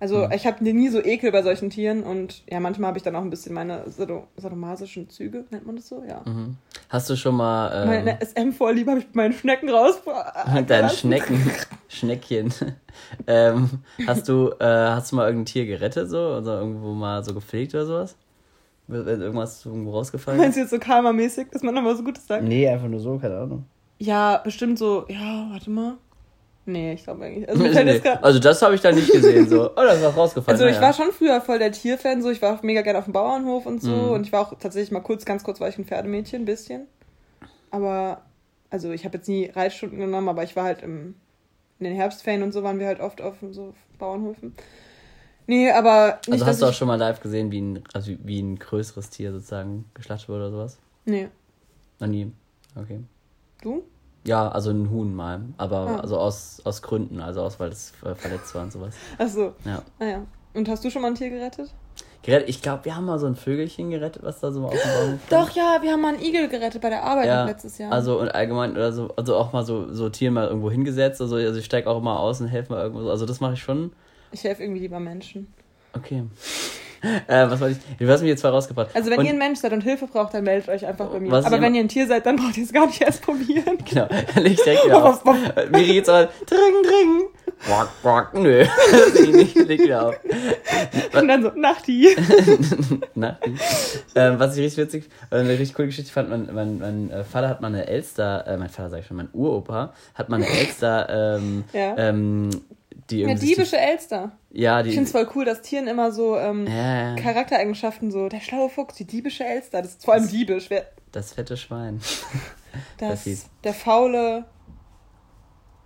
Also 0.00 0.28
ich 0.30 0.46
habe 0.46 0.62
nie 0.62 0.88
so 0.88 1.02
Ekel 1.02 1.32
bei 1.32 1.42
solchen 1.42 1.70
Tieren 1.70 2.04
und 2.04 2.42
ja, 2.48 2.60
manchmal 2.60 2.88
habe 2.88 2.98
ich 2.98 3.02
dann 3.02 3.16
auch 3.16 3.22
ein 3.22 3.30
bisschen 3.30 3.54
meine 3.54 3.90
sado 3.90 4.28
sadomasischen 4.36 5.10
Züge, 5.10 5.44
nennt 5.50 5.66
man 5.66 5.76
das 5.76 5.88
so? 5.88 6.04
Ja. 6.08 6.22
Mhm. 6.24 6.56
Hast 6.88 7.10
du 7.10 7.16
schon 7.16 7.36
mal 7.36 7.82
ähm, 7.82 7.88
Meine 7.88 8.18
SM-Vorliebe 8.20 8.90
habe 8.90 9.00
ich 9.00 9.06
bei 9.08 9.22
meinen 9.22 9.32
Schnecken 9.32 9.68
raus. 9.68 10.00
dein 10.66 10.88
Schnecken, 10.90 11.50
Schneckchen? 11.88 12.52
ähm, 13.26 13.70
hast 14.06 14.28
du 14.28 14.50
äh, 14.60 14.64
hast 14.64 15.10
du 15.10 15.16
mal 15.16 15.26
irgendein 15.26 15.46
Tier 15.46 15.66
gerettet 15.66 16.08
so 16.08 16.18
oder 16.18 16.60
irgendwo 16.60 16.92
mal 16.92 17.24
so 17.24 17.34
gepflegt 17.34 17.74
oder 17.74 17.86
sowas? 17.86 18.16
Wenn 18.86 19.20
irgendwas 19.20 19.66
irgendwo 19.66 19.90
rausgefallen 19.90 20.40
Meinst 20.40 20.56
du 20.56 20.62
jetzt 20.62 20.70
so 20.70 20.78
Karma-mäßig, 20.78 21.48
dass 21.50 21.62
man 21.62 21.74
nochmal 21.74 21.94
so 21.94 22.02
Gutes 22.02 22.26
sagt? 22.26 22.42
Nee, 22.44 22.66
einfach 22.68 22.88
nur 22.88 23.00
so, 23.00 23.18
keine 23.18 23.36
Ahnung. 23.36 23.64
Ja, 23.98 24.38
bestimmt 24.38 24.78
so, 24.78 25.04
ja, 25.08 25.48
warte 25.50 25.70
mal. 25.70 25.98
Nee, 26.70 26.92
ich 26.92 27.04
glaube 27.04 27.24
eigentlich. 27.24 27.48
Also, 27.48 27.64
nee. 27.64 28.00
Also 28.20 28.38
das 28.40 28.60
habe 28.60 28.74
ich 28.74 28.82
da 28.82 28.92
nicht 28.92 29.10
gesehen 29.10 29.48
so. 29.48 29.70
Oh, 29.70 29.74
das 29.76 29.96
ist 29.98 30.04
was 30.04 30.16
rausgefallen. 30.16 30.60
also 30.60 30.66
ich 30.70 30.80
war 30.82 30.92
schon 30.92 31.12
früher 31.12 31.40
voll 31.40 31.58
der 31.58 31.72
Tierfan, 31.72 32.20
so 32.22 32.28
ich 32.30 32.42
war 32.42 32.54
auch 32.58 32.62
mega 32.62 32.82
gerne 32.82 32.98
auf 32.98 33.04
dem 33.04 33.14
Bauernhof 33.14 33.64
und 33.64 33.80
so 33.82 33.90
Mhm. 33.90 34.10
und 34.10 34.26
ich 34.26 34.32
war 34.32 34.42
auch 34.42 34.58
tatsächlich 34.58 34.90
mal 34.90 35.00
kurz, 35.00 35.24
ganz 35.24 35.44
kurz 35.44 35.60
war 35.60 35.68
ich 35.70 35.78
ein 35.78 35.86
Pferdemädchen, 35.86 36.42
ein 36.42 36.44
bisschen. 36.44 36.86
Aber, 37.70 38.20
also 38.68 38.90
ich 38.92 39.04
habe 39.06 39.16
jetzt 39.16 39.28
nie 39.28 39.46
Reitstunden 39.46 39.98
genommen, 39.98 40.28
aber 40.28 40.42
ich 40.42 40.56
war 40.56 40.64
halt 40.64 40.82
im, 40.82 41.14
in 41.78 41.84
den 41.84 41.94
Herbstferien 41.94 42.42
und 42.42 42.52
so 42.52 42.62
waren 42.62 42.78
wir 42.78 42.86
halt 42.86 43.00
oft 43.00 43.22
auf 43.22 43.36
so 43.52 43.72
Bauernhöfen. 43.98 44.54
Nee, 45.46 45.70
aber 45.70 46.18
nicht, 46.26 46.32
Also 46.34 46.46
hast 46.46 46.60
du 46.60 46.66
auch 46.66 46.74
schon 46.74 46.88
mal 46.88 46.96
live 46.98 47.20
gesehen, 47.20 47.50
wie 47.50 47.62
ein, 47.62 47.82
also 47.94 48.12
wie 48.24 48.40
ein 48.42 48.58
größeres 48.58 49.08
Tier 49.08 49.32
sozusagen 49.32 49.86
geschlachtet 49.94 50.28
wurde 50.28 50.42
oder 50.48 50.50
sowas? 50.50 50.78
Nee, 51.06 51.28
Noch 51.98 52.08
nie. 52.08 52.30
Okay. 52.76 53.00
du? 53.62 53.82
Ja, 54.24 54.48
also 54.48 54.70
ein 54.70 54.90
Huhn 54.90 55.14
mal. 55.14 55.40
Aber 55.56 55.76
Ah. 55.78 55.96
also 56.00 56.18
aus, 56.18 56.60
aus 56.64 56.82
Gründen, 56.82 57.20
also 57.20 57.42
aus, 57.42 57.58
weil 57.60 57.70
es 57.70 57.92
äh, 58.04 58.14
verletzt 58.14 58.54
war 58.54 58.62
und 58.62 58.72
sowas. 58.72 58.94
Ach 59.18 59.28
so, 59.28 59.54
Ja. 59.64 59.82
naja. 59.98 60.22
Und 60.54 60.68
hast 60.68 60.84
du 60.84 60.90
schon 60.90 61.02
mal 61.02 61.08
ein 61.08 61.14
Tier 61.14 61.30
gerettet? 61.30 61.72
Gerettet, 62.22 62.48
ich 62.48 62.60
glaube, 62.62 62.84
wir 62.84 62.96
haben 62.96 63.04
mal 63.06 63.18
so 63.18 63.26
ein 63.26 63.36
Vögelchen 63.36 63.90
gerettet, 63.90 64.22
was 64.24 64.40
da 64.40 64.50
so 64.50 64.64
auf 64.64 64.72
dem 64.72 64.80
Baum 64.80 65.20
Doch, 65.30 65.50
ja, 65.50 65.78
wir 65.82 65.92
haben 65.92 66.00
mal 66.00 66.14
einen 66.14 66.22
Igel 66.22 66.48
gerettet 66.48 66.82
bei 66.82 66.90
der 66.90 67.04
Arbeit 67.04 67.26
ja, 67.26 67.44
letztes 67.44 67.78
Jahr. 67.78 67.92
Also 67.92 68.18
und 68.20 68.28
allgemein, 68.34 68.72
oder 68.72 68.92
so, 68.92 69.08
also 69.16 69.36
auch 69.36 69.52
mal 69.52 69.64
so, 69.64 69.92
so 69.94 70.08
Tiere 70.08 70.32
mal 70.32 70.48
irgendwo 70.48 70.70
hingesetzt. 70.70 71.20
Also, 71.20 71.36
also 71.36 71.58
ich 71.58 71.64
steige 71.64 71.88
auch 71.88 71.98
immer 71.98 72.18
aus 72.18 72.40
und 72.40 72.48
helfe 72.48 72.72
mal 72.72 72.82
irgendwo. 72.82 73.02
so. 73.04 73.10
Also 73.10 73.24
das 73.24 73.40
mache 73.40 73.54
ich 73.54 73.62
schon. 73.62 73.92
ich 74.32 74.42
helfe 74.44 74.62
irgendwie 74.62 74.80
lieber 74.80 74.98
Menschen. 75.00 75.46
Okay. 75.94 76.24
äh, 77.26 77.50
was 77.50 77.60
wollte 77.60 77.78
ich? 77.90 77.96
Du 77.98 78.08
hast 78.08 78.20
mich 78.20 78.28
jetzt 78.30 78.40
zwar 78.40 78.52
rausgebracht. 78.52 78.90
Also 78.94 79.10
wenn 79.10 79.18
und, 79.20 79.24
ihr 79.26 79.32
ein 79.32 79.38
Mensch 79.38 79.60
seid 79.60 79.72
und 79.72 79.82
Hilfe 79.82 80.06
braucht, 80.06 80.34
dann 80.34 80.44
meldet 80.44 80.68
euch 80.68 80.86
einfach 80.86 81.06
bei 81.08 81.20
mir. 81.20 81.32
Aber 81.32 81.50
wenn 81.50 81.62
immer- 81.64 81.76
ihr 81.76 81.80
ein 81.82 81.88
Tier 81.88 82.06
seid, 82.06 82.26
dann 82.26 82.36
braucht 82.36 82.56
ihr 82.56 82.64
es 82.64 82.72
gar 82.72 82.86
nicht 82.86 83.00
erst 83.00 83.22
probieren. 83.22 83.78
Genau, 83.88 84.06
dann 84.34 84.42
leg 84.42 84.52
ich 84.54 84.62
direkt 84.62 84.84
wieder 84.84 85.04
auf. 85.04 85.24
Miri 85.70 85.84
geht's 85.86 86.08
auch 86.08 86.26
trinken, 86.46 86.82
trinken. 86.82 87.22
Bock, 87.68 87.88
bock, 88.02 88.34
nö. 88.34 88.64
Leg 89.14 89.54
leg 89.54 89.80
wieder 89.82 90.08
auf. 90.08 90.14
Und 91.18 91.28
dann 91.28 91.42
so, 91.42 91.50
Nachti. 91.56 92.08
Na, 93.14 93.38
ähm, 94.14 94.38
was 94.38 94.56
ich 94.56 94.62
richtig 94.64 94.84
witzig, 94.84 95.08
eine 95.30 95.48
richtig 95.50 95.74
coole 95.74 95.88
Geschichte 95.88 96.12
fand, 96.12 96.30
mein, 96.30 96.48
mein, 96.52 96.78
mein 96.78 97.10
äh, 97.10 97.24
Vater 97.24 97.48
hat 97.48 97.60
mal 97.60 97.68
eine 97.68 97.86
Elster, 97.88 98.46
äh, 98.46 98.56
mein 98.56 98.68
Vater 98.68 98.90
sag 98.90 99.00
ich 99.00 99.06
schon, 99.06 99.16
mein 99.16 99.28
Uropa 99.32 99.92
hat 100.14 100.28
mal 100.28 100.36
eine 100.36 100.46
Elster 100.48 101.36
ähm, 101.38 101.64
Ja. 101.72 101.94
ähm, 101.96 102.50
Die 103.10 103.20
Ja, 103.20 103.28
irgendwie 103.28 103.46
sich 103.46 103.56
diebische 103.56 103.78
Elster. 103.78 104.32
die, 104.50 104.60
ja, 104.62 104.80
Ich 104.80 104.86
die, 104.86 104.90
finde 104.92 105.04
es 105.04 105.12
voll 105.12 105.28
cool, 105.34 105.44
dass 105.44 105.62
Tieren 105.62 105.86
immer 105.88 106.12
so 106.12 106.36
ähm, 106.36 106.66
ja, 106.66 107.10
ja, 107.10 107.14
Charaktereigenschaften, 107.16 108.10
so 108.10 108.28
der 108.28 108.40
schlaue 108.40 108.68
Fuchs, 108.68 108.96
die 108.96 109.04
diebische 109.06 109.44
Elster, 109.44 109.82
das 109.82 109.92
ist 109.92 110.04
vor 110.04 110.14
allem 110.14 110.28
diebisch. 110.28 110.68
Wer, 110.70 110.86
das 111.12 111.32
fette 111.32 111.56
Schwein. 111.56 112.00
das, 112.98 113.22
fies. 113.22 113.46
der 113.64 113.74
faule. 113.74 114.44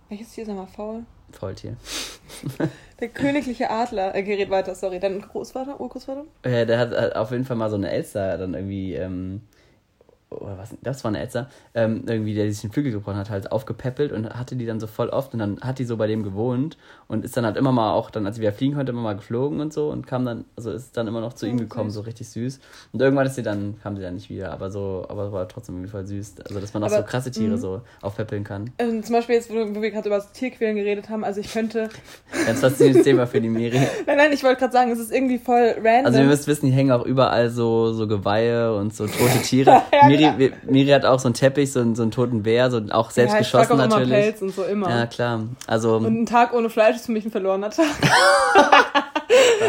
Welches 0.09 0.31
Tier 0.31 0.43
ist 0.43 0.49
nochmal 0.49 0.67
faul? 0.67 1.05
Faultier. 1.31 1.75
Der 2.99 3.09
königliche 3.09 3.69
Adler. 3.69 4.13
Äh, 4.15 4.23
gerät 4.23 4.49
weiter, 4.49 4.75
sorry. 4.75 4.99
Dein 4.99 5.21
Großvater, 5.21 5.79
Urgroßvater? 5.79 6.25
Ja, 6.45 6.65
der 6.65 6.77
hat 6.77 6.91
äh, 6.93 7.15
auf 7.15 7.31
jeden 7.31 7.45
Fall 7.45 7.57
mal 7.57 7.69
so 7.69 7.75
eine 7.75 7.89
Elster 7.89 8.37
dann 8.37 8.53
irgendwie, 8.53 8.93
ähm, 8.93 9.41
oder 10.41 10.57
was, 10.57 10.73
das 10.81 11.03
war 11.03 11.09
eine 11.09 11.19
Elster, 11.19 11.49
ähm, 11.73 12.03
irgendwie, 12.07 12.33
der 12.33 12.49
sich 12.51 12.61
den 12.61 12.71
Flügel 12.71 12.91
gebrochen 12.91 13.17
hat, 13.17 13.29
halt 13.29 13.51
aufgepäppelt 13.51 14.11
und 14.11 14.29
hatte 14.29 14.55
die 14.55 14.65
dann 14.65 14.79
so 14.79 14.87
voll 14.87 15.09
oft 15.09 15.33
und 15.33 15.39
dann 15.39 15.59
hat 15.61 15.79
die 15.79 15.85
so 15.85 15.97
bei 15.97 16.07
dem 16.07 16.23
gewohnt 16.23 16.77
und 17.07 17.23
ist 17.25 17.35
dann 17.37 17.45
halt 17.45 17.57
immer 17.57 17.71
mal 17.71 17.93
auch, 17.93 18.09
dann 18.11 18.25
als 18.25 18.35
sie 18.35 18.41
wieder 18.41 18.51
fliegen 18.53 18.75
konnte, 18.75 18.91
immer 18.91 19.01
mal 19.01 19.15
geflogen 19.15 19.59
und 19.59 19.73
so 19.73 19.89
und 19.89 20.07
kam 20.07 20.25
dann, 20.25 20.45
also 20.55 20.71
ist 20.71 20.95
dann 20.97 21.07
immer 21.07 21.21
noch 21.21 21.33
zu 21.33 21.45
ihm 21.45 21.55
Oh, 21.55 21.59
gekommen, 21.59 21.89
süß. 21.89 21.95
so 21.95 22.01
richtig 22.01 22.29
süß. 22.29 22.59
Und 22.91 23.01
irgendwann 23.01 23.25
ist 23.27 23.35
sie 23.35 23.43
dann, 23.43 23.75
kam 23.81 23.95
sie 23.95 24.01
dann 24.01 24.15
nicht 24.15 24.29
wieder, 24.29 24.51
aber 24.51 24.71
so, 24.71 25.05
aber 25.09 25.31
war 25.31 25.47
trotzdem 25.47 25.75
irgendwie 25.75 25.91
voll 25.91 26.05
süß. 26.05 26.35
Also, 26.47 26.59
dass 26.59 26.73
man 26.73 26.83
auch 26.83 26.87
Aber- 26.87 26.97
so 26.97 27.03
krasse 27.03 27.31
Tiere 27.31 27.53
mhm. 27.55 27.57
so 27.57 27.81
aufpäppeln 28.01 28.43
kann. 28.43 28.71
Ähm, 28.79 29.03
zum 29.03 29.13
Beispiel 29.15 29.35
jetzt, 29.35 29.49
wo, 29.49 29.55
wir 29.81 29.91
gerade 29.91 30.07
über 30.07 30.17
das 30.17 30.31
Tierquälen 30.31 30.75
geredet 30.75 31.09
haben, 31.09 31.23
also 31.23 31.39
ich 31.39 31.51
könnte. 31.53 31.89
Ganz 32.45 32.59
faszinierendes 32.59 33.03
Thema 33.03 33.27
für 33.27 33.39
die 33.41 33.49
Miri. 33.49 33.79
Nein, 34.07 34.17
nein, 34.17 34.31
ich 34.31 34.43
wollte 34.43 34.59
gerade 34.59 34.73
sagen, 34.73 34.91
es 34.91 34.99
ist 34.99 35.11
irgendwie 35.11 35.37
voll 35.37 35.75
random. 35.77 36.05
Also 36.05 36.19
ihr 36.19 36.25
müsst 36.25 36.47
wissen, 36.47 36.67
hier 36.67 36.75
hängen 36.75 36.91
auch 36.91 37.05
überall 37.05 37.49
so, 37.49 37.93
so 37.93 38.07
Geweihe 38.07 38.75
und 38.75 38.93
so 38.93 39.05
tote 39.07 39.41
Tiere. 39.43 39.81
Ja, 39.93 40.07
Miri, 40.07 40.22
wir- 40.37 40.51
Miri 40.63 40.89
hat 40.89 41.05
auch 41.05 41.19
so 41.19 41.27
einen 41.27 41.35
Teppich, 41.35 41.71
so 41.71 41.79
einen, 41.79 41.95
so 41.95 42.01
einen 42.03 42.11
toten 42.11 42.43
Bär, 42.43 42.69
so 42.71 42.81
auch 42.91 43.11
selbst 43.11 43.33
ja, 43.33 43.39
ich 43.39 43.45
geschossen 43.51 43.71
auch 43.71 43.75
immer 43.75 43.87
natürlich. 43.87 44.11
Pelz 44.11 44.41
und 44.41 44.53
so 44.55 44.63
immer. 44.63 44.89
Ja, 44.89 45.05
klar. 45.05 45.43
Also, 45.67 45.97
Und 45.97 46.05
ein 46.21 46.25
Tag 46.25 46.53
ohne 46.53 46.69
Fleisch 46.69 46.95
ist 46.95 47.05
für 47.07 47.11
mich 47.11 47.25
ein 47.25 47.31
verlorener 47.31 47.69
Tag. 47.69 47.85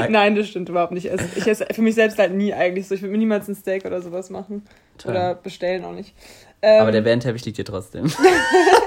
Nein, 0.09 0.35
das 0.35 0.49
stimmt 0.49 0.69
überhaupt 0.69 0.93
nicht. 0.93 1.07
Ich 1.07 1.13
esse, 1.13 1.25
ich 1.37 1.47
esse 1.47 1.67
für 1.73 1.83
mich 1.83 1.95
selbst 1.95 2.19
halt 2.19 2.33
nie 2.35 2.53
eigentlich 2.53 2.89
so. 2.89 2.95
Ich 2.95 3.03
würde 3.03 3.13
mir 3.13 3.19
niemals 3.19 3.49
ein 3.49 3.55
Steak 3.55 3.85
oder 3.85 4.03
sowas 4.03 4.29
machen. 4.31 4.65
Toll. 4.99 5.13
Oder 5.13 5.35
bestellen 5.37 5.85
auch 5.85 5.93
nicht. 5.93 6.15
Ähm, 6.63 6.83
aber 6.83 6.93
der 6.93 7.03
Bärenteppich 7.03 7.45
liegt 7.45 7.57
hier 7.57 7.65
trotzdem. 7.65 8.07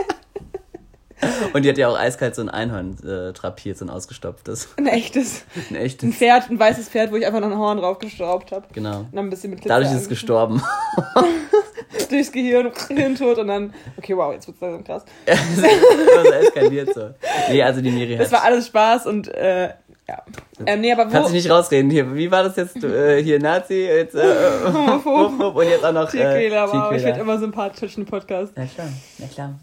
und 1.53 1.63
die 1.63 1.69
hat 1.69 1.77
ja 1.77 1.87
auch 1.89 1.97
eiskalt 1.97 2.35
so 2.35 2.41
ein 2.41 2.49
Einhorn 2.49 2.97
äh, 3.03 3.33
drapiert, 3.33 3.77
so 3.77 3.85
ein 3.85 3.89
ausgestopftes. 3.89 4.69
ein 4.77 4.87
echtes. 4.87 5.43
Ein 5.55 5.75
Ein 5.75 5.81
echtes. 5.81 6.15
Pferd, 6.15 6.49
ein 6.49 6.59
weißes 6.59 6.89
Pferd, 6.89 7.11
wo 7.11 7.15
ich 7.15 7.25
einfach 7.25 7.39
noch 7.39 7.51
ein 7.51 7.57
Horn 7.57 7.77
draufgeschraubt 7.77 8.51
habe. 8.51 8.67
Genau. 8.73 8.99
Und 8.99 9.09
dann 9.13 9.25
ein 9.25 9.29
bisschen 9.29 9.49
mit 9.49 9.61
Glitzer 9.61 9.75
Dadurch 9.75 9.93
ist 9.93 10.03
es 10.03 10.09
gestorben. 10.09 10.61
Durchs 12.09 12.31
Gehirn, 12.31 12.71
Hirntod 12.89 13.37
und 13.39 13.47
dann, 13.47 13.73
okay, 13.97 14.15
wow, 14.15 14.33
jetzt 14.33 14.47
wird's 14.47 14.61
langsam 14.61 14.83
krass. 14.83 15.03
das 15.25 15.37
so 15.55 16.31
eskaliert 16.31 16.93
so. 16.93 17.09
Nee, 17.49 17.63
also 17.63 17.81
die 17.81 17.91
Miri 17.91 18.17
Das 18.17 18.27
hat. 18.31 18.39
war 18.39 18.43
alles 18.43 18.67
Spaß 18.67 19.07
und, 19.07 19.27
äh, 19.33 19.69
ja. 20.07 20.23
Ähm, 20.65 20.81
nee, 20.81 20.91
aber 20.91 21.03
Kannst 21.03 21.29
wo, 21.29 21.33
dich 21.33 21.43
nicht 21.43 21.51
rausreden. 21.51 21.91
Hier, 21.91 22.15
wie 22.15 22.31
war 22.31 22.43
das 22.43 22.55
jetzt? 22.55 22.81
Du, 22.81 22.87
äh, 22.87 23.21
hier 23.21 23.39
Nazi, 23.39 23.73
jetzt 23.73 24.15
äh, 24.15 24.21
äh, 24.21 24.73
Homophob. 24.73 25.55
Und 25.55 25.69
jetzt 25.69 25.83
auch 25.83 25.91
noch 25.91 26.07
äh, 26.07 26.17
Tierquäler, 26.17 26.71
wow, 26.71 26.93
ich 26.93 27.03
werde 27.03 27.19
immer 27.19 27.37
sympathisch 27.37 27.97
in 27.97 28.03
den 28.03 28.09
Podcast. 28.09 28.53
Ja 28.55 28.65
klar, 28.65 28.87
ja 29.17 29.27
klar. 29.27 29.55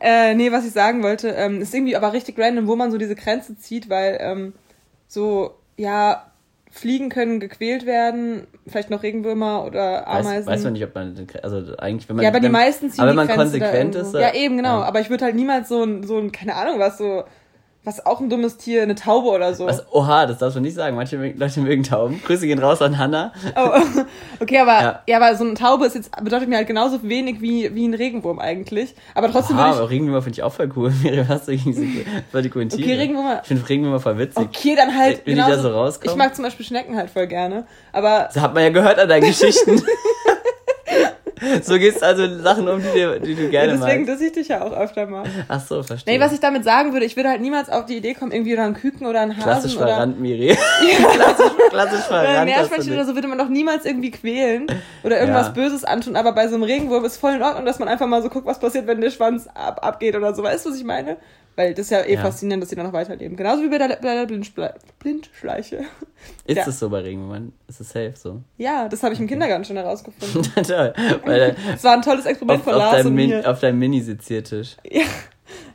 Äh, 0.00 0.34
nee, 0.34 0.50
was 0.50 0.66
ich 0.66 0.72
sagen 0.72 1.02
wollte, 1.02 1.28
ähm, 1.28 1.60
ist 1.60 1.74
irgendwie 1.74 1.94
aber 1.96 2.12
richtig 2.12 2.38
random, 2.38 2.66
wo 2.66 2.76
man 2.76 2.90
so 2.90 2.96
diese 2.98 3.14
Grenze 3.14 3.56
zieht, 3.58 3.90
weil 3.90 4.18
ähm, 4.20 4.54
so, 5.08 5.56
ja, 5.76 6.30
Fliegen 6.70 7.08
können 7.08 7.40
gequält 7.40 7.84
werden, 7.84 8.46
vielleicht 8.66 8.90
noch 8.90 9.02
Regenwürmer 9.02 9.64
oder 9.66 10.04
Weiß, 10.06 10.26
Ameisen. 10.26 10.46
weiß 10.46 10.64
man 10.64 10.72
nicht, 10.72 10.84
ob 10.84 10.94
man, 10.94 11.26
also 11.42 11.76
eigentlich, 11.78 12.08
wenn 12.08 12.16
man, 12.16 12.22
ja, 12.22 12.30
aber 12.30 12.40
die 12.40 12.48
meisten 12.48 12.90
ziehen 12.90 13.00
aber 13.00 13.10
wenn 13.10 13.16
man 13.16 13.26
Grenze 13.26 13.58
konsequent 13.58 13.94
ist, 13.96 14.14
Ja, 14.14 14.28
äh, 14.28 14.38
eben, 14.44 14.56
genau. 14.56 14.78
ja. 14.80 14.84
Aber 14.86 15.00
ich 15.00 15.10
würde 15.10 15.24
halt 15.24 15.34
niemals 15.34 15.68
so 15.68 15.82
ein, 15.82 16.04
so 16.04 16.16
ein, 16.16 16.30
keine 16.30 16.54
Ahnung, 16.54 16.78
was 16.78 16.96
so, 16.96 17.24
was 17.82 18.04
auch 18.04 18.20
ein 18.20 18.28
dummes 18.28 18.58
Tier, 18.58 18.82
eine 18.82 18.94
Taube 18.94 19.28
oder 19.28 19.54
so. 19.54 19.64
Was, 19.66 19.90
oha, 19.90 20.26
das 20.26 20.36
darfst 20.38 20.54
du 20.56 20.60
nicht 20.60 20.74
sagen. 20.74 20.96
Manche 20.96 21.16
Leute 21.16 21.60
mögen 21.60 21.82
Tauben. 21.82 22.20
Grüße 22.22 22.46
gehen 22.46 22.58
raus 22.58 22.82
an 22.82 22.98
Hanna. 22.98 23.32
Oh, 23.56 23.70
okay, 24.40 24.58
aber 24.58 24.82
Ja. 24.82 25.02
ja. 25.06 25.16
aber 25.16 25.34
so 25.34 25.44
eine 25.44 25.54
Taube 25.54 25.86
ist 25.86 25.94
jetzt 25.94 26.10
bedeutet 26.22 26.48
mir 26.50 26.56
halt 26.56 26.66
genauso 26.66 27.02
wenig 27.02 27.40
wie, 27.40 27.74
wie 27.74 27.88
ein 27.88 27.94
Regenwurm 27.94 28.38
eigentlich. 28.38 28.94
Aber 29.14 29.30
trotzdem 29.30 29.56
Oha, 29.56 29.70
aber 29.70 29.88
Regenwürmer 29.88 30.20
finde 30.20 30.34
ich 30.38 30.42
auch 30.42 30.52
voll 30.52 30.70
cool. 30.76 30.92
Miri, 31.02 31.26
was 31.26 31.46
gegen 31.46 31.72
sie 31.72 32.04
voll 32.30 32.42
die 32.42 32.50
coolen 32.50 32.68
ich. 32.68 32.74
Tiere? 32.74 32.86
Okay, 32.90 32.98
Regenwürmer. 32.98 33.38
Ich 33.42 33.48
finde 33.48 33.66
Regenwürmer 33.68 34.00
voll 34.00 34.18
witzig. 34.18 34.44
Okay, 34.44 34.74
dann 34.76 34.96
halt. 34.96 35.22
Wenn 35.24 35.36
die 35.36 35.40
da 35.40 35.58
so 35.58 35.70
rauskommen. 35.70 36.10
Ich 36.12 36.18
mag 36.18 36.34
zum 36.34 36.44
Beispiel 36.44 36.66
Schnecken 36.66 36.96
halt 36.96 37.08
voll 37.08 37.26
gerne. 37.28 37.66
Aber 37.92 38.28
Das 38.32 38.42
hat 38.42 38.52
man 38.52 38.62
ja 38.62 38.68
gehört 38.70 38.98
an 38.98 39.08
deinen 39.08 39.26
Geschichten. 39.26 39.82
So 41.62 41.78
gehst 41.78 42.02
also 42.02 42.38
Sachen 42.42 42.68
um, 42.68 42.82
die, 42.82 42.90
dir, 42.92 43.18
die 43.18 43.34
du 43.34 43.48
gerne 43.48 43.72
deswegen 43.78 44.04
magst. 44.04 44.20
diss 44.20 44.28
ich 44.28 44.32
dich 44.32 44.48
ja 44.48 44.62
auch 44.62 44.72
öfter 44.72 45.06
mal. 45.06 45.24
Ach 45.48 45.60
so, 45.60 45.82
verstehe. 45.82 46.14
Nee, 46.14 46.20
was 46.20 46.32
ich 46.32 46.40
damit 46.40 46.64
sagen 46.64 46.92
würde, 46.92 47.06
ich 47.06 47.16
würde 47.16 47.28
halt 47.28 47.40
niemals 47.40 47.68
auf 47.68 47.86
die 47.86 47.96
Idee 47.96 48.14
kommen, 48.14 48.32
irgendwie 48.32 48.52
oder 48.52 48.64
einen 48.64 48.74
Küken 48.74 49.06
oder 49.06 49.20
einen 49.20 49.32
Hasen 49.36 49.44
Klassisch 49.44 49.76
oder, 49.76 49.86
verrannt, 49.86 50.20
Miri. 50.20 50.48
klassisch, 51.12 51.52
klassisch 51.70 52.08
oder 52.08 52.20
verrannt. 52.20 52.40
du 52.40 52.44
Meerschweinchen 52.44 52.92
oder 52.92 53.04
so 53.04 53.14
würde 53.14 53.28
man 53.28 53.38
doch 53.38 53.48
niemals 53.48 53.84
irgendwie 53.84 54.10
quälen 54.10 54.66
oder 55.02 55.20
irgendwas 55.20 55.46
Ja. 55.48 55.52
Böses 55.52 55.84
antun. 55.84 56.16
Aber 56.16 56.32
bei 56.32 56.48
so 56.48 56.54
einem 56.54 56.64
Regenwurm 56.64 57.04
ist 57.04 57.16
voll 57.16 57.32
in 57.32 57.42
Ordnung, 57.42 57.64
dass 57.64 57.78
man 57.78 57.88
einfach 57.88 58.06
mal 58.06 58.22
so 58.22 58.28
guckt, 58.28 58.46
was 58.46 58.58
passiert, 58.60 58.86
wenn 58.86 59.00
der 59.00 59.10
Schwanz 59.10 59.48
ab, 59.54 59.80
abgeht 59.84 60.16
oder 60.16 60.34
so. 60.34 60.42
Weißt 60.42 60.66
du, 60.66 60.70
was 60.70 60.76
ich 60.76 60.84
meine? 60.84 61.16
Weil 61.60 61.74
das 61.74 61.86
ist 61.86 61.90
ja 61.90 62.00
eh 62.00 62.14
Ja. 62.14 62.22
faszinierend, 62.22 62.62
dass 62.62 62.70
die 62.70 62.74
dann 62.76 62.86
noch 62.86 62.94
weiterleben. 62.94 63.36
Genauso 63.36 63.62
wie 63.62 63.68
bei 63.68 63.76
der, 63.76 63.88
bei 63.96 64.14
der 64.14 64.24
Blindschle 64.24 64.72
Blindschleiche. 64.98 65.80
Ist 66.46 66.56
Ja. 66.56 66.64
das 66.64 66.78
so 66.78 66.88
bei 66.88 67.00
Regenwürmern? 67.00 67.52
Ist 67.68 67.80
es 67.80 67.90
safe 67.90 68.14
so? 68.16 68.40
Ja, 68.56 68.88
das 68.88 69.02
habe 69.02 69.12
ich 69.12 69.20
im 69.20 69.26
Kindergarten 69.26 69.64
schon 69.66 69.76
herausgefunden. 69.76 70.42
Toll. 70.64 70.94
Weil 71.26 71.54
Es 71.74 71.84
war 71.84 71.92
ein 71.92 72.02
tolles 72.02 72.24
Experiment 72.24 72.60
auf, 72.60 72.64
von 72.64 72.74
auf, 72.74 72.78
Lars 72.80 72.92
deinem 72.96 73.06
und 73.08 73.14
mir. 73.14 73.50
auf 73.50 73.60
deinem 73.60 73.78
Mini-Seziertisch. 73.78 74.76
Ja. 74.84 75.02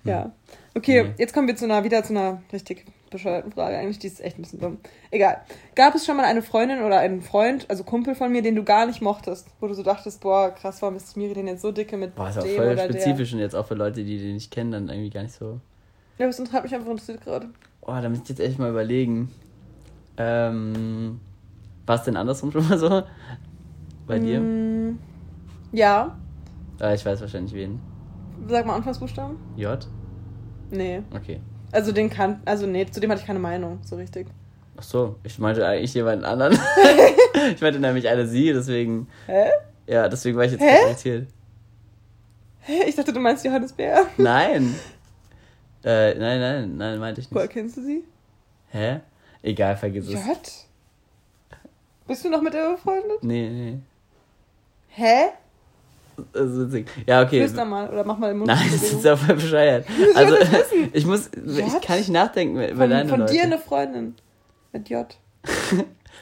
ja. 0.03 0.31
Okay, 0.77 1.03
Nee. 1.03 1.09
jetzt 1.19 1.33
kommen 1.33 1.47
wir 1.47 1.55
zu 1.55 1.65
einer, 1.65 1.83
wieder 1.83 2.03
zu 2.03 2.13
einer 2.13 2.41
richtig 2.51 2.85
bescheuerten 3.09 3.51
Frage. 3.53 3.77
Eigentlich, 3.77 3.99
die 3.99 4.07
ist 4.07 4.19
echt 4.21 4.37
ein 4.37 4.41
bisschen 4.41 4.59
dumm. 4.59 4.77
Egal. 5.09 5.37
Gab 5.73 5.95
es 5.95 6.05
schon 6.05 6.17
mal 6.17 6.25
eine 6.25 6.41
Freundin 6.41 6.83
oder 6.83 6.99
einen 6.99 7.21
Freund, 7.21 7.65
also 7.69 7.85
Kumpel 7.85 8.13
von 8.13 8.29
mir, 8.31 8.41
den 8.41 8.55
du 8.55 8.63
gar 8.63 8.85
nicht 8.85 9.01
mochtest? 9.01 9.47
Wo 9.61 9.67
du 9.67 9.73
so 9.73 9.83
dachtest, 9.83 10.19
boah, 10.19 10.49
krass, 10.53 10.81
warum 10.81 10.97
ist 10.97 11.15
Miri 11.15 11.33
denn 11.33 11.47
jetzt 11.47 11.61
so 11.61 11.71
dicke 11.71 11.95
mit 11.95 12.13
Boah, 12.15 12.27
ist 12.29 12.37
auch 12.39 12.45
voll 12.45 12.73
oder 12.73 12.83
spezifisch 12.85 13.31
und 13.33 13.39
jetzt 13.39 13.55
auch 13.55 13.65
für 13.67 13.75
Leute, 13.75 14.03
die 14.03 14.17
den 14.17 14.33
nicht 14.33 14.51
kennen, 14.51 14.71
dann 14.71 14.89
irgendwie 14.89 15.11
gar 15.11 15.23
nicht 15.23 15.33
so. 15.35 15.61
Ja, 16.17 16.27
das 16.27 16.39
hat 16.51 16.63
mich 16.63 16.73
einfach 16.73 16.89
interessiert 16.89 17.21
gerade. 17.21 17.47
Oh, 17.81 17.93
da 18.01 18.09
müsste 18.09 18.23
ich 18.23 18.29
jetzt 18.29 18.47
echt 18.47 18.59
mal 18.59 18.69
überlegen. 18.69 19.29
Ähm, 20.17 21.19
war 21.85 21.97
es 21.97 22.03
denn 22.03 22.17
andersrum 22.17 22.51
schon 22.51 22.67
mal 22.67 22.77
so? 22.77 23.03
Bei 24.07 24.19
dir? 24.19 24.39
Mm, 24.39 24.99
ja. 25.71 26.17
Ah, 26.79 26.93
ich 26.93 27.05
weiß 27.05 27.21
wahrscheinlich 27.21 27.53
wen. 27.53 27.79
Sag 28.47 28.65
mal 28.65 28.75
Anfangsbuchstaben? 28.75 29.37
J? 29.55 29.87
Nee. 30.71 31.01
Okay. 31.13 31.41
Also 31.71 31.91
den 31.91 32.09
kann, 32.09 32.41
also 32.45 32.65
nee, 32.65 32.85
zu 32.85 32.99
dem 32.99 33.11
hatte 33.11 33.21
ich 33.21 33.27
keine 33.27 33.39
Meinung, 33.39 33.79
so 33.83 33.95
richtig. 33.95 34.27
Ach 34.77 34.83
so, 34.83 35.15
ich 35.23 35.39
meinte 35.39 35.65
eigentlich 35.65 35.93
jemanden 35.93 36.25
anderen. 36.25 36.57
ich 37.53 37.61
meinte 37.61 37.79
nämlich 37.79 38.07
eine 38.07 38.27
sie, 38.27 38.53
deswegen. 38.53 39.07
Hä? 39.25 39.49
Ja, 39.87 40.07
deswegen 40.07 40.37
war 40.37 40.45
ich 40.45 40.53
jetzt 40.53 40.61
Hä? 40.61 40.85
irritiert. 40.85 41.27
Hä? 42.61 42.83
Ich 42.87 42.95
dachte, 42.95 43.13
du 43.13 43.19
meinst 43.19 43.45
Johannes 43.45 43.73
Bär. 43.73 44.05
Nein. 44.17 44.75
Äh, 45.85 46.15
nein, 46.15 46.39
nein, 46.39 46.77
nein, 46.77 46.99
meinte 46.99 47.21
ich 47.21 47.27
Woher 47.29 47.43
nicht. 47.43 47.53
kennst 47.53 47.77
du 47.77 47.83
sie? 47.83 48.03
Hä? 48.71 49.01
Egal, 49.43 49.77
vergiss 49.77 50.07
es. 50.07 50.13
J? 50.13 50.37
Bist 52.07 52.25
du 52.25 52.29
noch 52.29 52.41
mit 52.41 52.53
der 52.53 52.71
befreundet? 52.71 53.23
Nee, 53.23 53.49
nee. 53.49 53.77
Hä? 54.89 55.25
Das 56.33 56.49
ist 56.49 56.71
witzig. 56.71 56.87
Ja, 57.05 57.21
okay. 57.21 57.39
Flüster 57.39 57.65
mal 57.65 57.89
oder 57.89 58.03
mach 58.03 58.17
mal 58.17 58.29
den 58.29 58.37
Mund. 58.39 58.47
Nein, 58.53 58.67
das 58.71 58.81
ist 58.81 59.03
ja 59.03 59.15
voll 59.15 59.35
bescheuert. 59.35 59.85
Also, 60.15 60.35
ich 60.93 61.05
muss, 61.05 61.27
ich 61.27 61.57
J? 61.57 61.81
kann 61.81 61.97
nicht 61.97 62.09
nachdenken 62.09 62.55
über 62.55 62.75
Von, 62.75 62.89
deine 62.89 63.09
von 63.09 63.19
Leute. 63.19 63.33
dir 63.33 63.43
eine 63.43 63.59
Freundin. 63.59 64.15
Mit 64.71 64.89
J. 64.89 65.05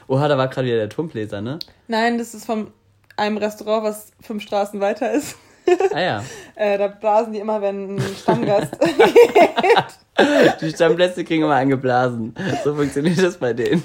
Oha, 0.08 0.28
da 0.28 0.36
war 0.36 0.48
gerade 0.48 0.66
wieder 0.66 0.76
der 0.76 0.88
Turmbläser, 0.90 1.40
ne? 1.40 1.58
Nein, 1.88 2.18
das 2.18 2.34
ist 2.34 2.44
von 2.44 2.70
einem 3.16 3.36
Restaurant, 3.38 3.84
was 3.84 4.12
fünf 4.20 4.42
Straßen 4.42 4.80
weiter 4.80 5.10
ist. 5.12 5.36
Ah 5.92 6.00
ja. 6.00 6.24
Äh, 6.56 6.78
da 6.78 6.86
blasen 6.86 7.32
die 7.32 7.40
immer, 7.40 7.60
wenn 7.60 7.96
ein 7.96 8.16
Stammgast. 8.16 8.76
Die 10.60 10.70
Stammplätze 10.70 11.24
kriegen 11.24 11.42
immer 11.42 11.56
angeblasen. 11.56 12.32
So 12.62 12.76
funktioniert 12.76 13.20
das 13.20 13.38
bei 13.38 13.52
denen. 13.52 13.82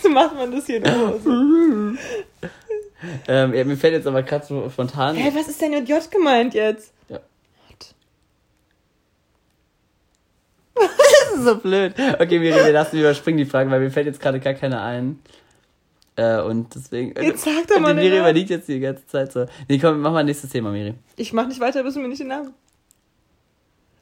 so 0.00 0.08
macht 0.08 0.36
man 0.36 0.52
das 0.52 0.66
hier 0.66 0.80
Hose. 0.82 1.98
Ähm, 3.26 3.54
ja, 3.54 3.64
mir 3.64 3.76
fällt 3.76 3.94
jetzt 3.94 4.06
aber 4.06 4.22
gerade 4.22 4.46
so 4.46 4.70
spontan. 4.70 5.16
Hä, 5.16 5.32
was 5.34 5.48
ist 5.48 5.60
denn 5.60 5.72
mit 5.72 5.88
J 5.88 6.08
gemeint 6.12 6.54
jetzt? 6.54 6.92
Ja. 7.08 7.18
Das 10.74 11.38
ist 11.38 11.44
so 11.44 11.56
blöd. 11.56 11.94
Okay, 12.20 12.38
Miri, 12.38 12.64
wir 12.64 12.72
lassen 12.72 12.98
überspringen 12.98 13.38
die 13.38 13.46
Fragen, 13.46 13.68
weil 13.72 13.80
mir 13.80 13.90
fällt 13.90 14.06
jetzt 14.06 14.20
gerade 14.20 14.38
gar 14.38 14.54
keine 14.54 14.80
ein. 14.80 15.18
Äh, 16.16 16.40
und 16.42 16.74
deswegen. 16.74 17.14
Jetzt 17.22 17.44
sag 17.44 17.66
doch 17.68 17.76
und 17.76 17.82
mal 17.82 17.94
die 17.94 18.02
Miri 18.02 18.18
überlegt 18.18 18.50
jetzt 18.50 18.68
die 18.68 18.80
ganze 18.80 19.06
Zeit 19.06 19.32
so. 19.32 19.46
Nee, 19.68 19.78
komm, 19.78 20.00
mach 20.00 20.12
mal 20.12 20.22
nächstes 20.24 20.50
Thema, 20.50 20.70
Miri. 20.70 20.94
Ich 21.16 21.32
mach 21.32 21.46
nicht 21.48 21.60
weiter, 21.60 21.82
bis 21.82 21.94
du 21.94 22.00
mir 22.00 22.08
nicht 22.08 22.20
den 22.20 22.28
Namen. 22.28 22.52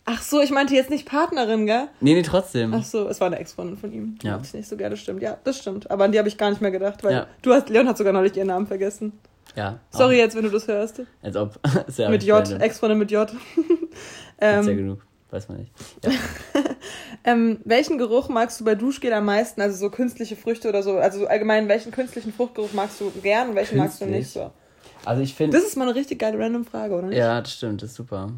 Ach 0.06 0.22
so, 0.22 0.40
ich 0.40 0.50
meinte 0.50 0.74
jetzt 0.74 0.90
nicht 0.90 1.06
Partnerin, 1.06 1.66
gell? 1.66 1.86
Nee, 2.00 2.14
nee, 2.14 2.22
trotzdem. 2.22 2.74
Ach 2.74 2.82
so, 2.82 3.06
es 3.08 3.20
war 3.20 3.28
eine 3.28 3.38
Ex-Freundin 3.38 3.76
von 3.76 3.92
ihm. 3.92 4.18
Ja. 4.22 4.32
mag 4.36 4.44
ich 4.44 4.54
nicht 4.54 4.68
so 4.68 4.76
gerne, 4.76 4.94
das 4.94 5.00
stimmt. 5.00 5.22
Ja, 5.22 5.36
das 5.44 5.58
stimmt. 5.58 5.88
Aber 5.90 6.04
an 6.04 6.10
die 6.10 6.18
habe 6.18 6.26
ich 6.26 6.36
gar 6.36 6.50
nicht 6.50 6.60
mehr 6.60 6.72
gedacht, 6.72 7.04
weil 7.04 7.12
Ja. 7.12 7.26
du 7.42 7.52
hast, 7.52 7.68
Leon 7.68 7.86
hat 7.86 7.96
sogar 7.96 8.12
neulich 8.12 8.36
ihren 8.36 8.48
Namen 8.48 8.66
vergessen. 8.66 9.12
Ja. 9.54 9.78
Sorry 9.90 10.16
auch. 10.16 10.18
jetzt, 10.18 10.34
wenn 10.36 10.42
du 10.42 10.50
das 10.50 10.66
hörst. 10.66 11.02
Als 11.22 11.36
ob. 11.36 11.60
Ist 11.86 11.98
ja 11.98 12.08
mit 12.08 12.24
J. 12.24 12.60
Ex-Freundin 12.60 12.98
mit 12.98 13.10
J. 13.12 13.30
Gibt's 13.56 13.96
ja 14.40 14.58
ähm, 14.58 14.66
genug. 14.66 15.00
Weiß 15.30 15.48
man 15.48 15.58
nicht. 15.58 15.72
Ja. 16.04 16.10
Ähm, 17.24 17.58
welchen 17.64 17.98
Geruch 17.98 18.28
magst 18.28 18.60
du 18.60 18.64
bei 18.64 18.74
Duschgel 18.74 19.12
am 19.12 19.26
meisten? 19.26 19.60
Also 19.60 19.76
so 19.76 19.90
künstliche 19.90 20.36
Früchte 20.36 20.68
oder 20.68 20.82
so. 20.82 20.96
Also 20.98 21.26
allgemein, 21.26 21.68
welchen 21.68 21.92
künstlichen 21.92 22.32
Fruchtgeruch 22.32 22.72
magst 22.72 23.00
du 23.00 23.10
gern 23.22 23.50
und 23.50 23.54
welchen 23.56 23.76
magst 23.76 24.00
du 24.00 24.06
nicht 24.06 24.30
so? 24.30 24.50
Also 25.04 25.22
ich 25.22 25.34
finde. 25.34 25.56
Das 25.56 25.66
ist 25.66 25.76
mal 25.76 25.84
eine 25.88 25.94
richtig 25.94 26.18
geile 26.18 26.38
random 26.38 26.64
Frage, 26.64 26.94
oder? 26.94 27.08
Nicht? 27.08 27.18
Ja, 27.18 27.40
das 27.40 27.52
stimmt, 27.52 27.82
das 27.82 27.90
ist 27.90 27.96
super. 27.96 28.30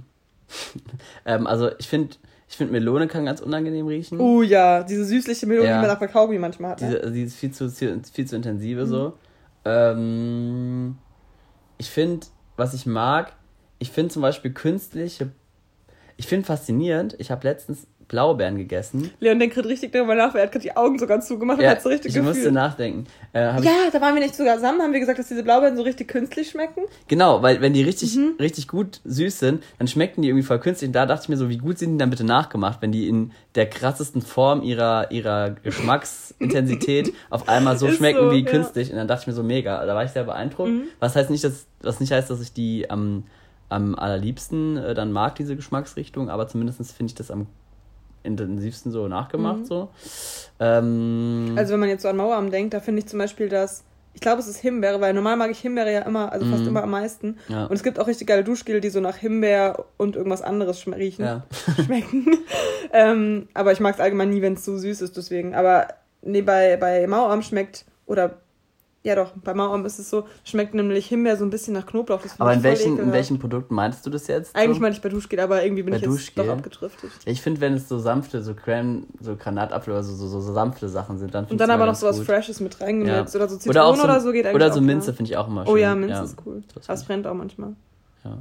ähm, 1.24 1.46
also 1.46 1.70
ich 1.78 1.88
finde, 1.88 2.16
ich 2.48 2.56
finde 2.56 2.72
Melone 2.72 3.08
kann 3.08 3.24
ganz 3.24 3.40
unangenehm 3.40 3.86
riechen. 3.86 4.20
Oh 4.20 4.42
ja, 4.42 4.82
diese 4.82 5.04
süßliche 5.04 5.46
Melone, 5.46 5.68
Ja. 5.68 5.80
die 5.80 5.86
man 5.86 5.98
nach 5.98 6.12
Kaugummi 6.12 6.38
manchmal 6.38 6.72
hat. 6.72 6.80
Ne? 6.80 6.88
Diese, 6.88 7.10
die 7.12 7.22
ist 7.22 7.36
viel 7.36 7.50
zu, 7.52 7.70
viel, 7.70 8.02
zu 8.02 8.20
Mhm. 8.20 8.36
intensive 8.36 8.86
so. 8.86 9.14
Ähm, 9.64 10.98
ich 11.78 11.90
finde, 11.90 12.26
was 12.56 12.74
ich 12.74 12.86
mag, 12.86 13.32
ich 13.78 13.90
finde 13.90 14.12
zum 14.12 14.22
Beispiel 14.22 14.52
künstliche. 14.52 15.30
Ich 16.16 16.26
finde 16.26 16.46
faszinierend, 16.46 17.16
ich 17.18 17.30
habe 17.30 17.46
letztens 17.48 17.86
Blaubeeren 18.12 18.56
gegessen. 18.56 19.10
Leon 19.18 19.40
denkt 19.40 19.56
gerade 19.56 19.68
richtig 19.68 19.90
darüber 19.90 20.14
nach, 20.14 20.32
weil 20.32 20.42
er 20.42 20.44
hat 20.44 20.52
gerade 20.52 20.62
die 20.62 20.76
Augen 20.76 20.98
sogar 21.00 21.20
zugemacht 21.20 21.58
und 21.58 21.64
Ja, 21.64 21.70
hat 21.72 21.82
so 21.82 21.88
richtig 21.88 22.14
ich 22.14 22.22
musste 22.22 22.34
gefühlt. 22.38 22.54
nachdenken. 22.54 23.06
Äh, 23.32 23.40
Ja, 23.62 23.72
da 23.92 24.00
waren 24.00 24.14
wir 24.14 24.22
nicht 24.22 24.36
sogar 24.36 24.54
zusammen, 24.56 24.80
haben 24.80 24.92
wir 24.92 25.00
gesagt, 25.00 25.18
dass 25.18 25.26
diese 25.28 25.42
Blaubeeren 25.42 25.76
so 25.76 25.82
richtig 25.82 26.06
künstlich 26.08 26.50
schmecken. 26.50 26.82
ich, 27.00 27.08
genau, 27.08 27.42
weil 27.42 27.60
wenn 27.60 27.72
die 27.72 27.82
richtig, 27.82 28.14
Mhm. 28.16 28.34
richtig 28.38 28.68
gut 28.68 29.00
süß 29.04 29.38
sind, 29.40 29.64
dann 29.80 29.88
schmecken 29.88 30.22
die 30.22 30.28
irgendwie 30.28 30.44
voll 30.46 30.60
künstlich. 30.60 30.88
Und 30.88 30.92
da 30.92 31.06
dachte 31.06 31.24
ich 31.24 31.28
mir 31.30 31.36
so, 31.36 31.48
wie 31.48 31.58
gut 31.58 31.78
sind 31.78 31.92
die 31.92 31.98
dann 31.98 32.10
bitte 32.10 32.24
nachgemacht, 32.24 32.80
wenn 32.82 32.92
die 32.92 33.08
in 33.08 33.32
der 33.56 33.68
krassesten 33.68 34.22
Form 34.22 34.62
ihrer, 34.62 35.10
ihrer 35.10 35.50
Geschmacksintensität 35.62 37.12
auf 37.30 37.48
einmal 37.48 37.78
so 37.78 37.86
Ist 37.86 37.96
schmecken 37.96 38.28
so, 38.28 38.30
wie 38.32 38.44
ja. 38.44 38.50
künstlich. 38.50 38.90
Und 38.90 38.96
dann 38.96 39.08
dachte 39.08 39.22
ich 39.22 39.26
mir 39.26 39.32
so, 39.32 39.42
mega. 39.42 39.84
Da 39.84 39.94
war 39.94 40.04
ich 40.04 40.10
sehr 40.10 40.24
beeindruckt. 40.24 40.70
Was 41.00 41.16
heißt 41.16 41.30
nicht, 41.30 41.44
dass, 41.44 41.66
was 41.82 42.00
nicht 42.00 42.12
heißt, 42.12 42.30
dass 42.30 42.40
ich 42.40 42.52
die 42.52 42.90
am, 42.90 43.24
am 43.68 43.94
allerliebsten 43.94 44.76
äh, 44.76 44.94
dann 44.94 45.12
mag, 45.12 45.34
diese 45.36 45.56
Geschmacksrichtung, 45.56 46.28
aber 46.28 46.46
zumindest 46.48 46.78
finde 46.94 47.10
ich 47.10 47.14
das 47.14 47.30
am 47.30 47.46
intensivsten 48.22 48.92
so 48.92 49.08
nachgemacht 49.08 49.66
so. 49.66 49.88
Ähm, 50.60 51.54
Also 51.56 51.72
wenn 51.72 51.80
man 51.80 51.88
jetzt 51.88 52.02
so 52.02 52.08
an 52.08 52.16
Mauerarm 52.16 52.50
denkt, 52.50 52.74
da 52.74 52.80
finde 52.80 53.00
ich 53.00 53.08
zum 53.08 53.18
Beispiel 53.18 53.48
das, 53.48 53.84
ich 54.14 54.20
glaube 54.20 54.40
es 54.40 54.46
ist 54.46 54.58
Himbeere, 54.58 55.00
weil 55.00 55.14
normal 55.14 55.36
mag 55.36 55.50
ich 55.50 55.58
Himbeere 55.58 55.92
ja 55.92 56.00
immer, 56.02 56.32
also 56.32 56.46
fast 56.46 56.66
immer 56.66 56.82
am 56.82 56.90
meisten. 56.90 57.38
Mhm. 57.48 57.54
Ja. 57.54 57.64
Und 57.66 57.74
es 57.74 57.82
gibt 57.82 57.98
auch 57.98 58.06
richtig 58.06 58.26
geile 58.26 58.44
Duschgel, 58.44 58.80
die 58.80 58.90
so 58.90 59.00
nach 59.00 59.16
Himbeer 59.16 59.84
und 59.96 60.16
irgendwas 60.16 60.42
anderes 60.42 60.86
riechen, 60.86 61.24
ja. 61.24 61.42
schmecken. 61.84 62.38
ähm, 62.92 63.48
aber 63.54 63.72
ich 63.72 63.80
mag 63.80 63.94
es 63.94 64.00
allgemein 64.00 64.30
nie, 64.30 64.42
wenn 64.42 64.54
es 64.54 64.64
zu 64.64 64.78
süß 64.78 65.00
ist, 65.00 65.16
deswegen. 65.16 65.54
Aber 65.54 65.88
nee, 66.22 66.42
bei, 66.42 66.76
bei 66.76 67.06
Mauerarm 67.06 67.42
schmeckt, 67.42 67.84
oder 68.06 68.41
ja 69.04 69.16
doch, 69.16 69.32
bei 69.42 69.52
Mauerarm 69.52 69.84
ist 69.84 69.98
es 69.98 70.10
so, 70.10 70.24
schmeckt 70.44 70.74
nämlich 70.74 71.06
Himbeer 71.06 71.36
so 71.36 71.44
ein 71.44 71.50
bisschen 71.50 71.74
nach 71.74 71.86
Knoblauch. 71.86 72.22
Das 72.22 72.38
Aber 72.40 72.52
in 72.52 72.62
welchen, 72.62 72.98
in 72.98 73.12
welchen 73.12 73.38
Produkten 73.38 73.74
meinst 73.74 74.06
du 74.06 74.10
das 74.10 74.28
jetzt? 74.28 74.54
Eigentlich 74.54 74.76
so? 74.76 74.82
meinte 74.82 74.96
ich 74.96 75.02
bei 75.02 75.08
Duschgel, 75.08 75.40
aber 75.40 75.64
irgendwie 75.64 75.82
bin 75.82 75.90
Bei 75.90 75.96
ich 75.96 76.02
jetzt 76.02 76.12
Duschgel? 76.12 76.46
doch 76.46 76.52
abgedriftet. 76.52 77.10
Ich 77.24 77.42
finde, 77.42 77.60
wenn 77.60 77.74
es 77.74 77.88
so 77.88 77.98
sanfte, 77.98 78.42
so 78.42 78.54
Creme, 78.54 79.06
so 79.20 79.34
Granatapfel 79.36 79.92
oder 79.92 80.02
so, 80.04 80.14
so, 80.14 80.28
so, 80.28 80.40
so 80.40 80.52
sanfte 80.52 80.88
Sachen 80.88 81.18
sind, 81.18 81.34
dann 81.34 81.46
Und 81.46 81.60
dann 81.60 81.70
aber 81.70 81.86
noch 81.86 81.94
sowas 81.94 82.18
gut. 82.18 82.26
Freshes 82.26 82.60
mit 82.60 82.80
reingemixt. 82.80 83.34
Ja. 83.34 83.40
Oder 83.40 83.48
so 83.48 83.56
Zitrone 83.58 84.02
oder 84.02 84.20
so, 84.20 84.30
geht 84.32 84.46
eigentlich 84.46 84.54
Oder 84.54 84.66
auch 84.66 84.74
so 84.74 84.80
klar. 84.80 84.86
Minze 84.86 85.14
finde 85.14 85.30
ich 85.30 85.36
auch 85.36 85.48
immer 85.48 85.64
schön. 85.66 85.74
Oh 85.74 85.76
ja, 85.76 85.94
Minze 85.94 86.22
ist 86.22 86.36
cool. 86.46 86.62
Das 86.74 87.00
es 87.00 87.04
brennt 87.04 87.26
auch 87.26 87.34
manchmal. 87.34 87.74
ja. 88.24 88.38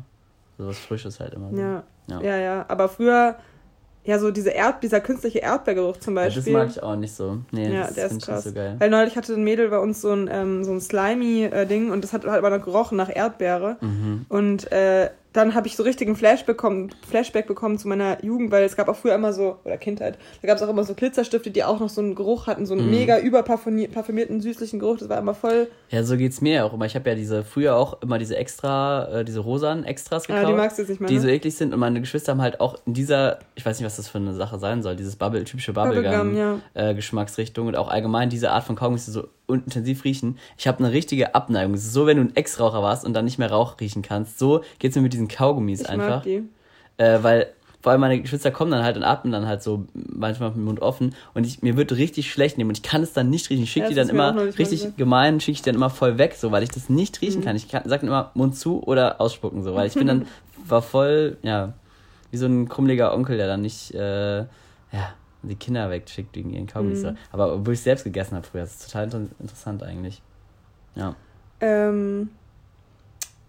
So 0.58 0.68
was 0.68 0.78
Frisches 0.78 1.20
halt 1.20 1.34
immer. 1.34 1.52
Ja. 1.58 1.84
Ja. 2.08 2.22
ja, 2.22 2.38
ja. 2.38 2.66
Aber 2.68 2.88
früher, 2.88 3.36
ja, 4.04 4.18
so 4.18 4.32
diese 4.32 4.50
Erd 4.50 4.82
dieser 4.84 5.00
künstliche 5.00 5.40
Erdbeergeruch 5.40 5.98
zum 5.98 6.16
Ja, 6.18 6.24
Beispiel. 6.24 6.44
das 6.44 6.52
mag 6.54 6.70
ich 6.70 6.82
auch 6.84 6.96
nicht 6.96 7.14
so. 7.14 7.38
Nee, 7.52 7.72
Ja, 7.72 7.82
das 7.86 7.94
der 7.94 8.06
ist 8.06 8.12
ich 8.12 8.16
nicht 8.18 8.26
krass. 8.28 8.44
so 8.46 8.52
geil. 8.54 8.76
Weil 8.80 8.90
neulich 8.90 9.16
hatte 9.16 9.34
ein 9.34 9.44
Mädel 9.44 9.70
bei 9.70 9.78
uns 9.80 10.02
so 10.02 10.12
ein, 10.12 10.28
ähm, 10.32 10.64
so 10.64 10.72
ein 10.72 10.82
Slimy-Ding 10.82 11.92
und 11.92 12.04
das 12.04 12.12
hat 12.14 12.26
halt 12.26 12.44
aber 12.44 12.56
noch 12.58 12.66
gerochen 12.66 12.98
nach 12.98 13.16
Erdbeere. 13.16 13.78
Mhm. 13.82 14.26
Und 14.30 14.72
äh, 14.72 15.10
dann 15.34 15.56
habe 15.56 15.68
ich 15.68 15.76
so 15.78 15.84
richtig 15.84 16.08
einen 16.08 16.16
Flashback 16.18 16.48
bekommen, 16.48 16.90
Flashback 17.10 17.48
bekommen 17.48 17.78
zu 17.78 17.88
meiner 17.88 18.24
Jugend, 18.24 18.52
weil 18.52 18.64
es 18.64 18.76
gab 18.76 18.88
auch 18.90 18.96
früher 18.96 19.16
immer 19.16 19.32
so, 19.34 19.58
oder 19.64 19.78
Kindheit, 19.78 20.18
da 20.42 20.48
gab 20.48 20.58
es 20.58 20.64
auch 20.64 20.70
immer 20.70 20.84
so 20.84 20.94
Glitzerstifte, 20.94 21.52
die 21.52 21.64
auch 21.64 21.80
noch 21.80 21.90
so 21.90 22.02
einen 22.02 22.16
Geruch 22.16 22.48
hatten, 22.48 22.66
so 22.66 22.74
einen 22.74 22.86
Mhm. 22.86 22.92
mega 22.92 23.20
überparfümierten, 23.20 24.42
süßlichen 24.42 24.80
Geruch. 24.80 24.98
Das 24.98 25.10
war 25.10 25.18
immer 25.20 25.34
voll. 25.34 25.68
Ja, 25.90 26.04
so 26.04 26.18
geht's 26.18 26.42
mir 26.42 26.54
ja 26.56 26.64
auch 26.66 26.74
immer. 26.74 26.86
Ich 26.86 26.96
habe 26.96 27.10
ja 27.10 27.16
diese, 27.16 27.44
früher 27.44 27.76
auch 27.76 28.02
immer 28.02 28.18
diese 28.18 28.36
extra, 28.38 29.20
äh, 29.20 29.26
diese 29.26 29.40
rosanen 29.40 29.84
Extras 29.84 30.24
Ah, 30.30 30.34
gekauft. 30.36 30.48
die 30.50 30.54
magst 30.58 30.78
du 30.78 30.82
jetzt 30.84 30.90
nicht 30.90 31.00
mehr. 31.02 31.08
die 31.10 31.16
ne? 31.16 31.22
so 31.22 31.28
eklig 31.28 31.56
sind 31.56 31.74
und 31.74 31.80
meine 31.80 32.00
Geschwister 32.02 32.32
haben 32.34 32.42
halt 32.42 32.60
auch 32.60 32.78
in 32.86 32.94
dieser, 32.94 33.40
ich 33.56 33.66
weiß 33.66 33.80
nicht, 33.80 33.86
was 33.86 33.98
das 33.98 34.08
für 34.08 34.18
eine 34.18 34.34
Sache 34.34 34.60
sein 34.60 34.82
soll, 34.84 34.96
dieses 34.96 35.16
Bubble, 35.16 35.44
typische 35.44 35.74
Bubblegum, 35.74 36.04
Bubblegum, 36.04 36.38
ja. 36.38 36.60
äh, 36.74 36.94
und 37.68 37.76
auch 37.76 37.90
allgemein 37.90 38.30
diese 38.30 38.52
Art 38.52 38.64
von 38.64 38.76
Kaugummis, 38.76 39.06
die 39.06 39.12
so 39.12 39.28
intensiv 39.54 40.04
riechen. 40.04 40.38
Ich 40.58 40.68
habe 40.68 40.80
eine 40.80 40.92
richtige 40.92 41.36
Abneigung. 41.36 41.74
Es 41.74 41.84
ist 41.86 41.94
so, 41.94 42.06
wenn 42.08 42.18
du 42.18 42.24
ein 42.24 42.36
Ex-Raucher 42.36 42.82
warst 42.82 43.06
und 43.06 43.14
dann 43.14 43.26
nicht 43.26 43.38
mehr 43.38 43.52
Rauch 43.52 43.80
riechen 43.80 44.02
kannst. 44.02 44.40
So 44.40 44.62
geht's 44.80 44.96
mir 44.96 45.02
mit 45.02 45.14
diesen 45.14 45.28
Kaugummis 45.28 45.82
ich 45.82 45.90
einfach. 45.90 46.08
mag 46.08 46.24
die. 46.24 46.44
Äh, 46.98 47.20
weil 47.24 47.48
vor 47.82 47.92
allem 47.94 48.02
meine 48.02 48.22
Geschwister 48.22 48.52
kommen 48.52 48.70
dann 48.70 48.84
halt 48.84 48.96
und 48.96 49.04
atmen 49.04 49.32
dann 49.34 49.48
halt 49.48 49.64
so 49.64 49.86
manchmal 49.94 50.50
mit 50.50 50.58
dem 50.58 50.66
Mund 50.66 50.82
offen 50.84 51.16
und 51.34 51.48
ich, 51.48 51.64
mir 51.64 51.78
wird 51.78 51.92
richtig 51.94 52.32
schlecht 52.32 52.60
nehmen 52.60 52.70
und 52.70 52.78
ich 52.78 52.84
kann 52.84 53.02
es 53.02 53.14
dann 53.14 53.32
nicht 53.32 53.50
riechen. 53.50 53.64
Ich 53.64 53.72
schicke 53.72 53.86
Ja, 53.86 53.90
die 53.90 53.96
dann 53.96 54.10
immer 54.10 54.36
richtig 54.40 54.70
gesagt. 54.82 54.98
gemein, 54.98 55.40
schicke 55.40 55.56
ich 55.56 55.62
dann 55.64 55.74
immer 55.74 55.90
voll 55.90 56.20
weg, 56.20 56.36
so 56.38 56.52
weil 56.52 56.62
ich 56.62 56.70
das 56.70 56.90
nicht 56.90 57.22
riechen 57.24 57.40
Mhm. 57.42 57.46
kann. 57.46 57.56
Ich 57.56 57.70
kann, 57.70 57.82
sag 57.88 58.02
dann 58.02 58.08
immer 58.10 58.30
Mund 58.36 58.56
zu 58.56 58.84
oder 58.84 59.20
ausspucken, 59.20 59.64
so 59.64 59.74
weil 59.74 59.88
ich 59.88 59.96
bin 59.96 60.06
dann 60.06 60.28
war 60.68 60.84
voll, 60.84 61.38
ja, 61.42 61.74
wie 62.30 62.38
so 62.38 62.46
ein 62.46 62.70
krummeliger 62.70 63.16
Onkel, 63.16 63.38
der 63.38 63.48
dann 63.48 63.62
nicht, 63.62 63.96
äh, 63.96 64.42
ja, 64.42 64.48
die 65.44 65.56
Kinder 65.56 65.90
wegschickt 65.90 66.36
wegen 66.36 66.52
ihren 66.52 66.68
Kaugummis. 66.68 67.04
Mhm. 67.04 67.18
Aber 67.32 67.54
obwohl 67.56 67.74
ich 67.74 67.82
selbst 67.82 68.04
gegessen 68.04 68.36
habe 68.36 68.46
früher, 68.46 68.62
das 68.62 68.72
ist 68.76 68.86
total 68.86 69.06
inter 69.06 69.22
interessant 69.40 69.84
eigentlich. 69.84 70.22
Ja. 70.96 71.16
Ähm, 71.62 72.30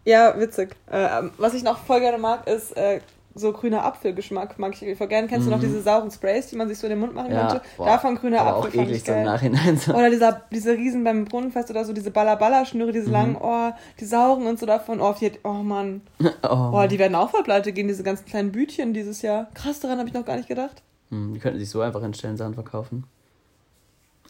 ja, 0.05 0.39
witzig. 0.39 0.75
Äh, 0.91 1.23
was 1.39 1.55
ich 1.55 1.63
noch 1.63 1.79
voll 1.79 2.01
gerne 2.01 2.19
mag, 2.19 2.47
ist 2.49 2.77
äh, 2.77 3.01
so 3.35 3.53
grüner 3.53 3.85
Apfelgeschmack. 3.85 4.59
Mag 4.59 4.75
ich 4.83 4.99
voll 4.99 5.07
gerne. 5.07 5.27
Kennst 5.29 5.47
du 5.47 5.51
noch 5.51 5.61
diese 5.61 5.81
sauren 5.81 6.11
Sprays, 6.11 6.49
die 6.49 6.57
man 6.57 6.69
sich 6.69 6.79
so 6.79 6.87
in 6.87 6.91
den 6.91 6.99
Mund 7.01 7.15
machen 7.15 7.29
Mhm. 7.29 7.35
ja 7.35 7.49
könnte? 7.49 7.63
boah, 7.77 7.87
Davon 7.87 8.17
grüner 8.17 8.41
aber 8.41 8.57
Apfel 8.59 8.71
auch 8.71 8.75
fand 8.75 8.89
eklig 8.89 9.05
so 9.05 9.13
im. 9.13 9.23
Nachhinein. 9.25 9.77
So. 9.79 9.95
Oder 9.95 10.11
dieser, 10.11 10.43
diese 10.53 10.73
Riesen 10.73 11.03
beim 11.05 11.25
Brunnenfest 11.25 11.71
oder 11.71 11.85
so, 11.85 11.93
diese 11.93 12.11
Balla-Balla-Schnüre, 12.11 12.93
diese 12.93 13.07
Mhm. 13.07 13.13
langen, 13.13 13.37
oh, 13.41 13.71
die 14.01 14.05
sauren 14.05 14.47
und 14.47 14.59
so 14.59 14.67
davon. 14.67 15.01
Oh, 15.01 15.15
die, 15.19 15.33
oh 15.45 15.53
Mann. 15.53 16.03
oh. 16.43 16.71
Oh, 16.75 16.87
die 16.87 16.99
werden 16.99 17.15
auch 17.15 17.31
voll 17.31 17.43
pleite 17.43 17.73
gehen, 17.73 17.89
diese 17.89 18.03
ganzen 18.03 18.27
kleinen 18.27 18.53
Bütchen 18.53 18.93
dieses 18.93 19.23
Jahr. 19.23 19.49
Krass, 19.55 19.81
daran 19.81 19.99
habe 19.99 20.09
ich 20.09 20.15
noch 20.15 20.25
gar 20.27 20.37
nicht 20.37 20.49
gedacht. 20.49 20.83
Hm, 21.13 21.35
die 21.35 21.39
könnten 21.41 21.59
sich 21.61 21.71
so 21.71 21.81
einfach 21.83 22.01
hinstellen, 22.01 22.37
Sachen 22.37 22.55
verkaufen. 22.55 23.05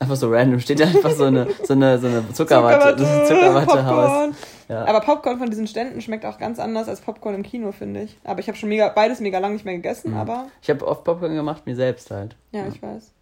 Einfach 0.01 0.17
so 0.17 0.29
random 0.33 0.59
steht 0.59 0.81
da 0.81 0.85
einfach 0.85 1.13
so 1.13 1.25
eine, 1.25 1.47
so 1.63 1.75
eine, 1.75 1.97
so 1.99 2.09
eine 2.09 2.29
Zuckerwatte, 2.33 2.99
so 2.99 3.09
ein 3.09 3.27
Zuckerwattehaus. 3.27 4.07
Popcorn. 4.11 4.35
Ja. 4.69 4.85
Aber 4.87 5.01
Popcorn 5.01 5.39
von 5.39 5.49
diesen 5.49 5.69
Ständen 5.69 6.01
schmeckt 6.01 6.27
auch 6.27 6.39
ganz 6.39 6.59
anders 6.59 6.89
als 6.89 7.01
Popcorn 7.03 7.37
im 7.37 7.43
Kino, 7.45 7.71
finde 7.71 8.03
ich. 8.03 8.19
Aber 8.25 8.41
ich 8.41 8.49
habe 8.49 8.59
schon 8.59 8.69
mega, 8.69 8.89
beides 8.89 9.21
mega 9.21 9.39
lang 9.39 9.53
nicht 9.53 9.65
mehr 9.65 9.75
gegessen, 9.77 10.11
Mhm. 10.11 10.17
aber 10.17 10.47
Ich 10.61 10.71
habe 10.71 10.87
oft 10.89 11.05
Popcorn 11.05 11.35
gemacht, 11.35 11.67
mir 11.67 11.77
selbst 11.77 12.11
halt. 12.11 12.35
ja, 12.51 12.67
ich 12.67 12.83
weiß. 12.83 13.13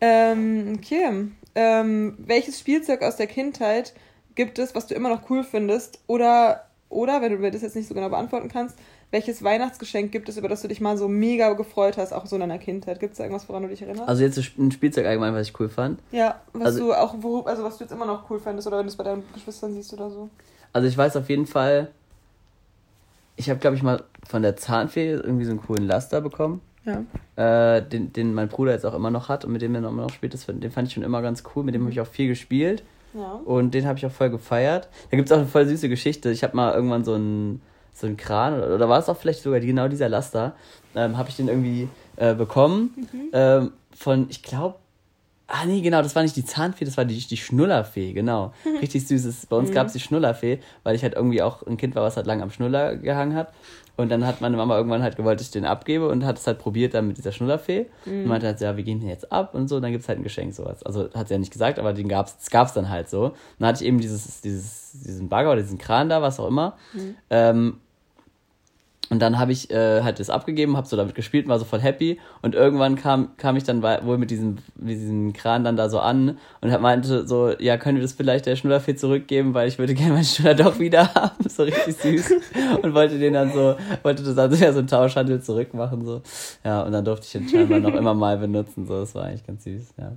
Ähm, 0.00 0.74
okay. 0.78 1.28
Ähm, 1.54 2.14
welches 2.18 2.58
Spielzeug 2.60 3.02
aus 3.02 3.16
der 3.16 3.26
Kindheit 3.26 3.92
gibt 4.36 4.58
es, 4.58 4.74
was 4.74 4.86
du 4.86 4.94
immer 4.94 5.08
noch 5.08 5.28
cool 5.30 5.42
findest? 5.42 5.98
Oder, 6.06 6.66
oder, 6.88 7.20
wenn 7.22 7.32
du 7.32 7.38
mir 7.38 7.50
das 7.50 7.62
jetzt 7.62 7.74
nicht 7.76 7.88
so 7.88 7.94
genau 7.94 8.08
beantworten 8.08 8.48
kannst, 8.48 8.78
welches 9.10 9.42
Weihnachtsgeschenk 9.42 10.12
gibt 10.12 10.28
es, 10.28 10.36
über 10.36 10.48
das 10.48 10.62
du 10.62 10.68
dich 10.68 10.80
mal 10.80 10.96
so 10.96 11.08
mega 11.08 11.52
gefreut 11.54 11.96
hast, 11.98 12.12
auch 12.12 12.26
so 12.26 12.36
in 12.36 12.40
deiner 12.40 12.58
Kindheit? 12.58 13.00
Gibt 13.00 13.12
es 13.12 13.18
da 13.18 13.24
irgendwas, 13.24 13.48
woran 13.48 13.62
du 13.62 13.68
dich 13.68 13.82
erinnerst? 13.82 14.08
Also 14.08 14.22
jetzt 14.22 14.38
ein 14.58 14.70
Spielzeug 14.70 15.06
allgemein, 15.06 15.34
was 15.34 15.48
ich 15.48 15.58
cool 15.58 15.68
fand. 15.68 16.00
ja, 16.12 16.40
was 16.52 16.66
also- 16.66 16.78
du 16.86 16.92
auch, 16.92 17.14
wo, 17.18 17.40
also 17.42 17.64
was 17.64 17.78
du 17.78 17.84
jetzt 17.84 17.92
immer 17.92 18.06
noch 18.06 18.30
cool 18.30 18.38
findest 18.38 18.68
oder 18.68 18.78
wenn 18.78 18.86
du 18.86 18.90
es 18.90 18.96
bei 18.96 19.04
deinen 19.04 19.24
Geschwistern 19.34 19.72
siehst 19.74 19.92
oder 19.92 20.10
so. 20.10 20.28
Also 20.72 20.86
ich 20.86 20.96
weiß 20.96 21.16
auf 21.16 21.28
jeden 21.28 21.46
Fall, 21.46 21.90
ich 23.36 23.50
habe 23.50 23.58
glaube 23.58 23.76
ich 23.76 23.82
mal 23.82 24.04
von 24.28 24.42
der 24.42 24.56
Zahnfee 24.56 25.12
irgendwie 25.12 25.44
so 25.44 25.50
einen 25.50 25.62
coolen 25.62 25.86
Laster 25.86 26.20
bekommen. 26.20 26.60
Ja. 26.84 27.76
Äh, 27.76 27.82
den, 27.82 28.12
den 28.12 28.32
mein 28.32 28.48
Bruder 28.48 28.72
jetzt 28.72 28.86
auch 28.86 28.94
immer 28.94 29.10
noch 29.10 29.28
hat 29.28 29.44
und 29.44 29.52
mit 29.52 29.60
dem 29.60 29.74
er 29.74 29.80
noch 29.80 29.90
immer 29.90 30.02
noch 30.02 30.12
spielt. 30.12 30.34
Das, 30.34 30.46
den 30.46 30.70
fand 30.70 30.88
ich 30.88 30.94
schon 30.94 31.02
immer 31.02 31.20
ganz 31.20 31.42
cool. 31.54 31.64
Mit 31.64 31.74
dem 31.74 31.82
habe 31.82 31.92
ich 31.92 32.00
auch 32.00 32.06
viel 32.06 32.28
gespielt. 32.28 32.82
Ja. 33.12 33.32
Und 33.44 33.74
den 33.74 33.86
habe 33.86 33.98
ich 33.98 34.06
auch 34.06 34.10
voll 34.12 34.30
gefeiert. 34.30 34.88
Da 35.10 35.16
gibt 35.16 35.28
es 35.28 35.32
auch 35.32 35.40
eine 35.40 35.46
voll 35.46 35.66
süße 35.66 35.88
Geschichte. 35.88 36.30
Ich 36.30 36.42
habe 36.44 36.56
mal 36.56 36.72
irgendwann 36.74 37.04
so 37.04 37.14
einen 37.14 37.60
so 37.92 38.06
einen 38.06 38.16
Kran, 38.16 38.54
oder, 38.54 38.74
oder 38.74 38.88
war 38.88 38.98
es 38.98 39.08
auch 39.08 39.16
vielleicht 39.16 39.42
sogar 39.42 39.60
genau 39.60 39.88
dieser 39.88 40.08
Laster, 40.08 40.54
ähm, 40.94 41.16
habe 41.16 41.28
ich 41.28 41.36
den 41.36 41.48
irgendwie 41.48 41.88
äh, 42.16 42.34
bekommen 42.34 43.08
ähm, 43.32 43.72
von, 43.94 44.26
ich 44.30 44.42
glaube, 44.42 44.76
ah 45.50 45.64
nee, 45.66 45.80
genau, 45.80 46.00
das 46.00 46.14
war 46.14 46.22
nicht 46.22 46.36
die 46.36 46.44
Zahnfee, 46.44 46.84
das 46.84 46.96
war 46.96 47.04
die, 47.04 47.18
die 47.18 47.36
Schnullerfee, 47.36 48.12
genau. 48.12 48.52
Richtig 48.80 49.06
süßes. 49.06 49.46
Bei 49.46 49.56
uns 49.56 49.72
gab 49.72 49.88
es 49.88 49.92
die 49.92 50.00
Schnullerfee, 50.00 50.60
weil 50.84 50.94
ich 50.94 51.02
halt 51.02 51.14
irgendwie 51.14 51.42
auch 51.42 51.66
ein 51.66 51.76
Kind 51.76 51.94
war, 51.94 52.04
was 52.04 52.16
halt 52.16 52.26
lang 52.26 52.40
am 52.40 52.50
Schnuller 52.50 52.96
gehangen 52.96 53.34
hat. 53.34 53.52
Und 53.96 54.10
dann 54.10 54.26
hat 54.26 54.40
meine 54.40 54.56
Mama 54.56 54.76
irgendwann 54.76 55.02
halt 55.02 55.16
gewollt, 55.16 55.40
dass 55.40 55.48
ich 55.48 55.52
den 55.52 55.64
abgebe 55.64 56.08
und 56.08 56.24
hat 56.24 56.38
es 56.38 56.46
halt 56.46 56.58
probiert 56.58 56.94
dann 56.94 57.06
mit 57.06 57.18
dieser 57.18 57.32
Schnullerfee. 57.32 57.86
Und 58.22 58.26
meinte 58.28 58.46
halt, 58.46 58.58
so, 58.58 58.64
ja, 58.64 58.76
wir 58.76 58.84
gehen 58.84 59.00
den 59.00 59.08
jetzt 59.08 59.30
ab 59.30 59.54
und 59.54 59.68
so, 59.68 59.76
und 59.76 59.82
dann 59.82 59.92
gibt 59.92 60.02
es 60.02 60.08
halt 60.08 60.18
ein 60.18 60.22
Geschenk, 60.22 60.54
sowas. 60.54 60.82
Also 60.82 61.10
hat 61.12 61.28
sie 61.28 61.34
ja 61.34 61.38
nicht 61.38 61.52
gesagt, 61.52 61.78
aber 61.78 61.92
den 61.92 62.08
gab's, 62.08 62.36
das 62.38 62.50
gab's 62.50 62.72
dann 62.72 62.88
halt 62.88 63.10
so. 63.10 63.24
Und 63.26 63.34
dann 63.58 63.68
hatte 63.68 63.82
ich 63.82 63.88
eben 63.88 64.00
dieses, 64.00 64.40
dieses, 64.40 64.92
diesen 65.04 65.28
Bagger 65.28 65.52
oder 65.52 65.62
diesen 65.62 65.78
Kran 65.78 66.08
da, 66.08 66.22
was 66.22 66.40
auch 66.40 66.48
immer. 66.48 66.76
Ähm, 67.30 67.78
Und 69.10 69.20
dann 69.20 69.40
habe 69.40 69.50
ich 69.50 69.70
äh, 69.72 70.02
halt 70.02 70.20
das 70.20 70.30
abgegeben, 70.30 70.76
habe 70.76 70.86
so 70.86 70.96
damit 70.96 71.16
gespielt, 71.16 71.48
war 71.48 71.58
so 71.58 71.64
voll 71.64 71.80
happy. 71.80 72.20
Und 72.42 72.54
irgendwann 72.54 72.94
kam, 72.94 73.36
kam 73.38 73.56
ich 73.56 73.64
dann 73.64 73.82
wohl 73.82 74.18
mit 74.18 74.30
diesem, 74.30 74.58
mit 74.76 74.94
diesem 74.94 75.32
Kran 75.32 75.64
dann 75.64 75.76
da 75.76 75.88
so 75.88 75.98
an 75.98 76.38
und 76.60 76.80
meinte 76.80 77.26
so, 77.26 77.52
ja, 77.58 77.76
können 77.76 77.96
wir 77.96 78.02
das 78.02 78.12
vielleicht 78.12 78.46
der 78.46 78.54
Schnullerfee 78.54 78.94
zurückgeben, 78.94 79.52
weil 79.52 79.66
ich 79.66 79.80
würde 79.80 79.94
gerne 79.94 80.12
meinen 80.12 80.24
Schnuller 80.24 80.54
doch 80.54 80.78
wieder 80.78 81.12
haben. 81.14 81.48
So 81.48 81.64
richtig 81.64 81.96
süß. 81.96 82.32
und 82.82 82.94
wollte 82.94 83.18
den 83.18 83.32
dann 83.32 83.52
so, 83.52 83.74
wollte 84.04 84.22
das 84.22 84.36
dann 84.36 84.54
ja 84.54 84.72
so 84.72 84.78
ein 84.78 84.86
Tauschhandel 84.86 85.42
zurückmachen. 85.42 86.04
so 86.06 86.22
Ja, 86.64 86.82
und 86.82 86.92
dann 86.92 87.04
durfte 87.04 87.26
ich 87.26 87.32
den 87.32 87.48
scheinbar 87.48 87.80
noch 87.80 87.94
immer 87.94 88.14
mal 88.14 88.38
benutzen. 88.38 88.86
So, 88.86 89.00
das 89.00 89.16
war 89.16 89.24
eigentlich 89.24 89.44
ganz 89.44 89.64
süß, 89.64 89.94
ja. 89.98 90.12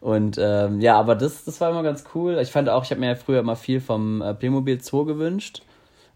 Und 0.00 0.38
ähm, 0.40 0.80
ja, 0.80 0.98
aber 0.98 1.16
das, 1.16 1.44
das 1.44 1.60
war 1.60 1.70
immer 1.70 1.82
ganz 1.82 2.04
cool. 2.14 2.38
Ich 2.40 2.50
fand 2.50 2.70
auch, 2.70 2.84
ich 2.84 2.90
habe 2.90 3.00
mir 3.00 3.08
ja 3.08 3.14
früher 3.14 3.40
immer 3.40 3.56
viel 3.56 3.80
vom 3.80 4.22
äh, 4.22 4.32
Playmobil 4.32 4.80
Zoo 4.80 5.04
gewünscht. 5.04 5.62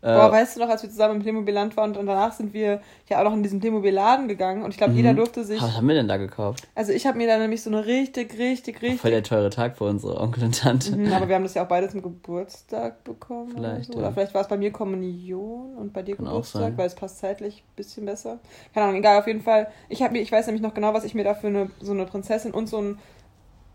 Boah, 0.07 0.29
äh, 0.29 0.33
weißt 0.33 0.57
du 0.57 0.61
noch, 0.61 0.69
als 0.69 0.83
wir 0.83 0.91
zusammen 0.91 1.17
im 1.17 1.23
Playmobil-Land 1.23 1.77
waren 1.77 1.97
und 1.97 2.07
danach 2.07 2.33
sind 2.33 2.55
wir 2.55 2.81
ja 3.09 3.19
auch 3.19 3.25
noch 3.25 3.33
in 3.33 3.43
diesen 3.43 3.59
Playmobil-Laden 3.59 4.29
gegangen 4.29 4.63
und 4.63 4.71
ich 4.71 4.77
glaube, 4.77 4.93
mhm. 4.93 4.99
jeder 4.99 5.15
durfte 5.15 5.45
sich. 5.45 5.61
Was 5.61 5.77
haben 5.77 5.89
wir 5.89 5.97
denn 5.97 6.07
da 6.07 6.17
gekauft? 6.17 6.69
Also 6.77 6.93
ich 6.93 7.07
habe 7.07 7.19
mir 7.19 7.27
da 7.27 7.39
nämlich 7.39 7.63
so 7.63 7.71
eine 7.71 7.85
richtig, 7.87 8.39
richtig, 8.39 8.83
richtig. 8.83 9.01
Voll 9.01 9.11
der 9.11 9.25
teure 9.25 9.51
Tag 9.51 9.77
für 9.77 9.85
unsere 9.85 10.21
Onkel 10.21 10.45
und 10.45 10.61
Tante. 10.61 10.97
Mhm, 10.97 11.13
aber 11.13 11.29
wir 11.29 11.35
haben 11.35 11.43
das 11.43 11.55
ja 11.55 11.65
auch 11.65 11.69
beide 11.69 11.89
zum 11.89 12.03
Geburtstag 12.03 13.03
bekommen. 13.03 13.53
Vielleicht. 13.55 13.77
Oder, 13.77 13.85
so. 13.85 13.93
ja. 13.95 13.99
oder 13.99 14.13
vielleicht 14.13 14.35
war 14.35 14.43
es 14.43 14.49
bei 14.49 14.57
mir 14.57 14.71
Kommunion 14.71 15.75
und 15.77 15.93
bei 15.93 16.03
dir 16.03 16.15
Kann 16.15 16.27
Geburtstag, 16.27 16.75
weil 16.77 16.87
es 16.87 16.95
passt 16.95 17.19
zeitlich 17.19 17.65
ein 17.67 17.77
bisschen 17.77 18.07
besser. 18.07 18.39
Keine 18.75 18.87
Ahnung, 18.87 18.99
egal, 18.99 19.19
auf 19.19 19.27
jeden 19.27 19.43
Fall. 19.43 19.67
Ich 19.89 20.03
habe 20.03 20.13
mir, 20.13 20.21
ich 20.21 20.31
weiß 20.31 20.47
nämlich 20.47 20.63
noch 20.63 20.75
genau, 20.75 20.95
was 20.95 21.03
ich 21.03 21.15
mir 21.15 21.25
da 21.25 21.35
für 21.35 21.49
eine, 21.49 21.71
so 21.81 21.93
eine 21.93 22.07
Prinzessin 22.07 22.53
und 22.53 22.69
so 22.69 22.79
ein 22.79 22.99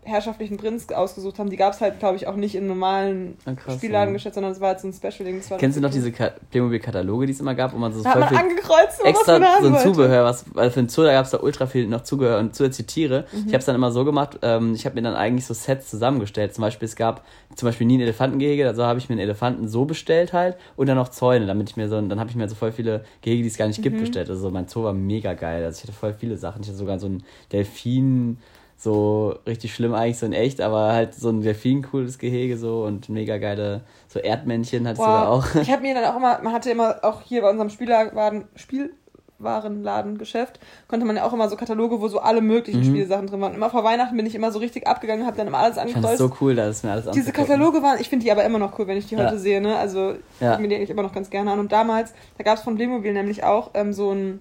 herrschaftlichen 0.04 0.56
Prinz 0.56 0.90
ausgesucht 0.90 1.38
haben. 1.38 1.48
Die 1.48 1.56
gab 1.56 1.74
es 1.74 1.80
halt, 1.80 2.00
glaube 2.00 2.16
ich, 2.16 2.26
auch 2.26 2.34
nicht 2.34 2.56
in 2.56 2.66
normalen 2.66 3.36
ah, 3.44 3.52
krass, 3.54 3.76
Spielladen 3.76 4.12
geschätzt, 4.12 4.34
sondern 4.34 4.52
es 4.52 4.60
war 4.60 4.70
halt 4.70 4.80
so 4.80 4.88
ein 4.88 4.92
Special-Ding. 4.92 5.42
Kennst 5.58 5.76
du 5.76 5.80
noch 5.80 5.90
diese 5.90 6.10
Playmobil-Kataloge, 6.10 7.26
die 7.26 7.32
es 7.32 7.40
immer 7.40 7.54
gab, 7.54 7.72
wo 7.72 7.78
man 7.78 7.92
so 7.92 8.02
voll 8.02 8.26
viel 8.26 8.36
angekreuzt, 8.36 9.04
extra 9.04 9.38
so 9.60 9.68
ein 9.68 9.78
Zubehör, 9.78 10.24
was, 10.24 10.44
weil 10.54 10.70
für 10.70 10.80
den 10.80 10.88
Zoo, 10.88 11.04
da 11.04 11.12
gab 11.12 11.24
es 11.24 11.30
da 11.30 11.38
ultra 11.38 11.66
viel 11.66 11.86
noch 11.86 12.02
Zubehör 12.02 12.40
und 12.40 12.54
zusätzliche 12.54 12.86
Tiere. 12.86 13.26
Mhm. 13.32 13.38
Ich 13.46 13.52
habe 13.52 13.58
es 13.58 13.64
dann 13.64 13.76
immer 13.76 13.92
so 13.92 14.04
gemacht, 14.04 14.40
ähm, 14.42 14.74
ich 14.74 14.86
habe 14.86 14.96
mir 14.96 15.02
dann 15.02 15.14
eigentlich 15.14 15.46
so 15.46 15.54
Sets 15.54 15.88
zusammengestellt. 15.88 16.52
Zum 16.54 16.62
Beispiel, 16.62 16.86
es 16.86 16.96
gab 16.96 17.24
zum 17.54 17.68
Beispiel 17.68 17.86
nie 17.86 17.98
ein 17.98 18.00
Elefantengehege, 18.00 18.66
also 18.66 18.84
habe 18.84 18.98
ich 18.98 19.08
mir 19.08 19.14
einen 19.14 19.22
Elefanten 19.22 19.68
so 19.68 19.84
bestellt 19.84 20.32
halt 20.32 20.56
und 20.74 20.88
dann 20.88 20.96
noch 20.96 21.10
Zäune, 21.10 21.46
damit 21.46 21.70
ich 21.70 21.76
mir 21.76 21.88
so, 21.88 22.00
dann 22.00 22.18
habe 22.18 22.28
ich 22.28 22.34
mir 22.34 22.48
so 22.48 22.56
voll 22.56 22.72
viele 22.72 23.04
Gehege, 23.20 23.42
die 23.42 23.48
es 23.48 23.56
gar 23.56 23.68
nicht 23.68 23.82
gibt, 23.82 23.96
mhm. 23.96 24.00
bestellt. 24.00 24.30
Also 24.30 24.50
mein 24.50 24.66
Zoo 24.66 24.82
war 24.82 24.94
mega 24.94 25.34
geil. 25.34 25.64
Also 25.64 25.78
ich 25.78 25.82
hatte 25.84 25.92
voll 25.92 26.12
viele 26.12 26.36
Sachen. 26.36 26.62
Ich 26.62 26.68
hatte 26.68 26.78
sogar 26.78 26.98
so 26.98 27.06
einen 27.06 27.22
Delfin, 27.52 28.38
so 28.82 29.36
richtig 29.46 29.72
schlimm 29.72 29.94
eigentlich 29.94 30.18
so 30.18 30.26
in 30.26 30.32
echt, 30.32 30.60
aber 30.60 30.92
halt 30.92 31.14
so 31.14 31.28
ein 31.28 31.40
Delfin 31.40 31.82
cooles 31.82 32.18
Gehege 32.18 32.58
so 32.58 32.82
und 32.82 33.08
mega 33.08 33.38
geile 33.38 33.82
so 34.08 34.18
Erdmännchen 34.18 34.88
hattest 34.88 35.02
wow. 35.02 35.06
du 35.06 35.12
da 35.12 35.28
auch. 35.28 35.46
Ich 35.62 35.70
habe 35.70 35.82
mir 35.82 35.94
dann 35.94 36.04
auch 36.04 36.16
immer, 36.16 36.40
man 36.42 36.52
hatte 36.52 36.72
immer 36.72 36.96
auch 37.02 37.22
hier 37.22 37.42
bei 37.42 37.50
unserem 37.50 37.70
Spielwagen, 37.70 38.46
Spielwarenladengeschäft, 38.56 40.58
konnte 40.88 41.06
man 41.06 41.14
ja 41.14 41.24
auch 41.24 41.32
immer 41.32 41.48
so 41.48 41.54
Kataloge, 41.54 42.00
wo 42.00 42.08
so 42.08 42.18
alle 42.18 42.40
möglichen 42.40 42.80
mhm. 42.80 42.86
Spielsachen 42.86 43.28
drin 43.28 43.40
waren. 43.40 43.54
Immer 43.54 43.70
vor 43.70 43.84
Weihnachten 43.84 44.16
bin 44.16 44.26
ich 44.26 44.34
immer 44.34 44.50
so 44.50 44.58
richtig 44.58 44.88
abgegangen, 44.88 45.26
habe 45.26 45.36
dann 45.36 45.46
immer 45.46 45.58
alles 45.58 45.78
angekreuzt. 45.78 46.18
So 46.18 46.32
cool, 46.40 46.56
dass 46.56 46.78
es 46.78 46.82
mir 46.82 46.90
alles 46.90 47.08
Diese 47.12 47.30
Kataloge 47.30 47.84
waren, 47.84 48.00
ich 48.00 48.08
finde 48.08 48.24
die 48.24 48.32
aber 48.32 48.42
immer 48.42 48.58
noch 48.58 48.76
cool, 48.80 48.88
wenn 48.88 48.96
ich 48.96 49.06
die 49.06 49.14
ja. 49.14 49.26
heute 49.26 49.38
sehe, 49.38 49.60
ne? 49.60 49.76
Also 49.76 50.14
ja. 50.40 50.54
ich 50.54 50.58
mir 50.58 50.66
die 50.66 50.74
eigentlich 50.74 50.90
immer 50.90 51.02
noch 51.02 51.14
ganz 51.14 51.30
gerne 51.30 51.52
an. 51.52 51.60
Und 51.60 51.70
damals, 51.70 52.14
da 52.36 52.42
gab 52.42 52.58
es 52.58 52.64
von 52.64 52.74
Playmobil 52.74 53.12
nämlich 53.12 53.44
auch 53.44 53.70
ähm, 53.74 53.92
so 53.92 54.10
ein 54.10 54.40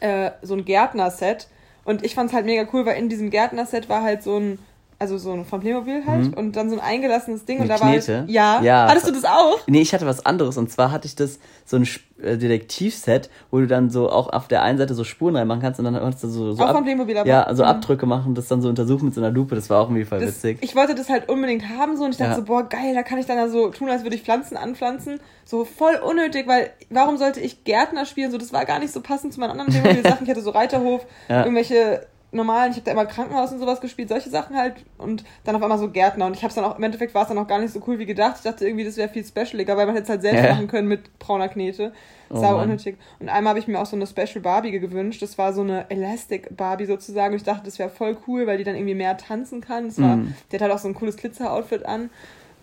äh, 0.00 0.32
so 0.42 0.52
ein 0.52 0.66
Gärtner-Set 0.66 1.48
und 1.84 2.04
ich 2.04 2.14
fand 2.14 2.30
es 2.30 2.34
halt 2.34 2.46
mega 2.46 2.66
cool, 2.72 2.86
weil 2.86 2.98
in 2.98 3.08
diesem 3.08 3.30
Gärtner-Set 3.30 3.88
war 3.88 4.02
halt 4.02 4.22
so 4.22 4.38
ein, 4.38 4.58
also 5.02 5.18
so 5.18 5.32
ein 5.32 5.44
von 5.44 5.60
Playmobil 5.60 6.06
halt 6.06 6.30
mhm. 6.30 6.34
und 6.34 6.54
dann 6.54 6.70
so 6.70 6.76
ein 6.76 6.80
eingelassenes 6.80 7.44
Ding 7.44 7.58
Mit 7.58 7.64
und 7.64 7.76
da 7.76 7.80
war 7.80 7.88
halt, 7.88 8.06
ja. 8.28 8.62
ja. 8.62 8.86
Hattest 8.88 9.08
du 9.08 9.12
das 9.12 9.24
auch? 9.24 9.58
Nee, 9.66 9.80
ich 9.80 9.92
hatte 9.92 10.06
was 10.06 10.24
anderes 10.24 10.56
und 10.56 10.70
zwar 10.70 10.92
hatte 10.92 11.08
ich 11.08 11.16
das 11.16 11.40
so 11.64 11.76
ein 11.76 11.88
äh, 12.22 12.38
Detektivset, 12.38 13.28
wo 13.50 13.58
du 13.58 13.66
dann 13.66 13.90
so 13.90 14.08
auch 14.08 14.32
auf 14.32 14.46
der 14.46 14.62
einen 14.62 14.78
Seite 14.78 14.94
so 14.94 15.02
Spuren 15.02 15.34
reinmachen 15.34 15.60
kannst 15.60 15.80
und 15.80 15.86
dann 15.86 15.94
kannst 15.94 16.22
du 16.22 16.28
so, 16.28 16.52
so 16.52 16.62
auch 16.62 16.68
ab, 16.68 16.76
von 16.76 16.84
Playmobil 16.84 17.18
aber. 17.18 17.28
Ja, 17.28 17.52
so 17.52 17.64
mhm. 17.64 17.70
Abdrücke 17.70 18.06
machen 18.06 18.28
und 18.28 18.38
das 18.38 18.46
dann 18.46 18.62
so 18.62 18.68
untersuchen 18.68 19.06
mit 19.06 19.14
so 19.14 19.20
einer 19.20 19.32
Lupe, 19.32 19.56
das 19.56 19.68
war 19.70 19.80
auch 19.80 19.88
irgendwie 19.88 20.04
voll 20.04 20.20
das, 20.20 20.36
witzig. 20.36 20.58
Ich 20.60 20.76
wollte 20.76 20.94
das 20.94 21.08
halt 21.08 21.28
unbedingt 21.28 21.68
haben 21.68 21.96
so 21.96 22.04
und 22.04 22.12
ich 22.12 22.18
dachte 22.18 22.30
ja. 22.30 22.36
so, 22.36 22.44
boah, 22.44 22.62
geil, 22.62 22.94
da 22.94 23.02
kann 23.02 23.18
ich 23.18 23.26
dann 23.26 23.38
ja 23.38 23.48
so 23.48 23.70
tun, 23.70 23.90
als 23.90 24.04
würde 24.04 24.14
ich 24.14 24.22
Pflanzen 24.22 24.56
anpflanzen. 24.56 25.18
So 25.44 25.64
voll 25.64 25.96
unnötig, 25.96 26.46
weil 26.46 26.70
warum 26.90 27.16
sollte 27.16 27.40
ich 27.40 27.64
Gärtner 27.64 28.06
spielen? 28.06 28.30
So, 28.30 28.38
das 28.38 28.52
war 28.52 28.64
gar 28.66 28.78
nicht 28.78 28.92
so 28.92 29.00
passend 29.00 29.34
zu 29.34 29.40
meinen 29.40 29.50
anderen 29.50 29.72
Playmobil-Sachen. 29.72 30.22
Ich 30.22 30.30
hatte 30.30 30.42
so 30.42 30.50
Reiterhof, 30.50 31.04
ja. 31.28 31.40
irgendwelche 31.40 32.06
normalen, 32.32 32.70
ich 32.70 32.78
habe 32.78 32.86
da 32.86 32.92
immer 32.92 33.06
Krankenhaus 33.06 33.52
und 33.52 33.58
sowas 33.58 33.80
gespielt, 33.80 34.08
solche 34.08 34.30
Sachen 34.30 34.56
halt 34.56 34.76
und 34.98 35.24
dann 35.44 35.54
auf 35.54 35.62
einmal 35.62 35.78
so 35.78 35.90
Gärtner 35.90 36.26
und 36.26 36.36
ich 36.36 36.42
habe 36.42 36.52
dann 36.54 36.64
auch, 36.64 36.78
im 36.78 36.82
Endeffekt 36.82 37.14
war 37.14 37.22
es 37.22 37.28
dann 37.28 37.38
auch 37.38 37.46
gar 37.46 37.58
nicht 37.58 37.72
so 37.72 37.82
cool 37.86 37.98
wie 37.98 38.06
gedacht. 38.06 38.36
Ich 38.38 38.42
dachte 38.42 38.66
irgendwie, 38.66 38.84
das 38.84 38.96
wäre 38.96 39.08
viel 39.08 39.24
specialiger, 39.24 39.76
weil 39.76 39.86
man 39.86 39.94
hätte 39.94 40.04
es 40.04 40.10
halt 40.10 40.22
selbst 40.22 40.42
ja. 40.42 40.50
machen 40.52 40.68
können 40.68 40.88
mit 40.88 41.18
brauner 41.18 41.48
Knete. 41.48 41.92
Oh 42.30 42.40
Sau 42.40 42.56
oh 42.56 42.62
unnötig. 42.62 42.96
Und 43.20 43.28
einmal 43.28 43.50
habe 43.50 43.58
ich 43.58 43.68
mir 43.68 43.78
auch 43.78 43.86
so 43.86 43.96
eine 43.96 44.06
Special 44.06 44.40
Barbie 44.40 44.70
gewünscht. 44.70 45.20
Das 45.20 45.36
war 45.36 45.52
so 45.52 45.60
eine 45.60 45.90
Elastic 45.90 46.56
Barbie 46.56 46.86
sozusagen. 46.86 47.34
Und 47.34 47.40
ich 47.40 47.44
dachte, 47.44 47.64
das 47.64 47.78
wäre 47.78 47.90
voll 47.90 48.16
cool, 48.26 48.46
weil 48.46 48.56
die 48.56 48.64
dann 48.64 48.74
irgendwie 48.74 48.94
mehr 48.94 49.18
tanzen 49.18 49.60
kann. 49.60 49.88
Das 49.88 50.00
war, 50.00 50.16
mm. 50.16 50.34
Die 50.50 50.56
hat 50.56 50.62
halt 50.62 50.72
auch 50.72 50.78
so 50.78 50.88
ein 50.88 50.94
cooles 50.94 51.18
Glitzer-Outfit 51.18 51.84
an. 51.84 52.08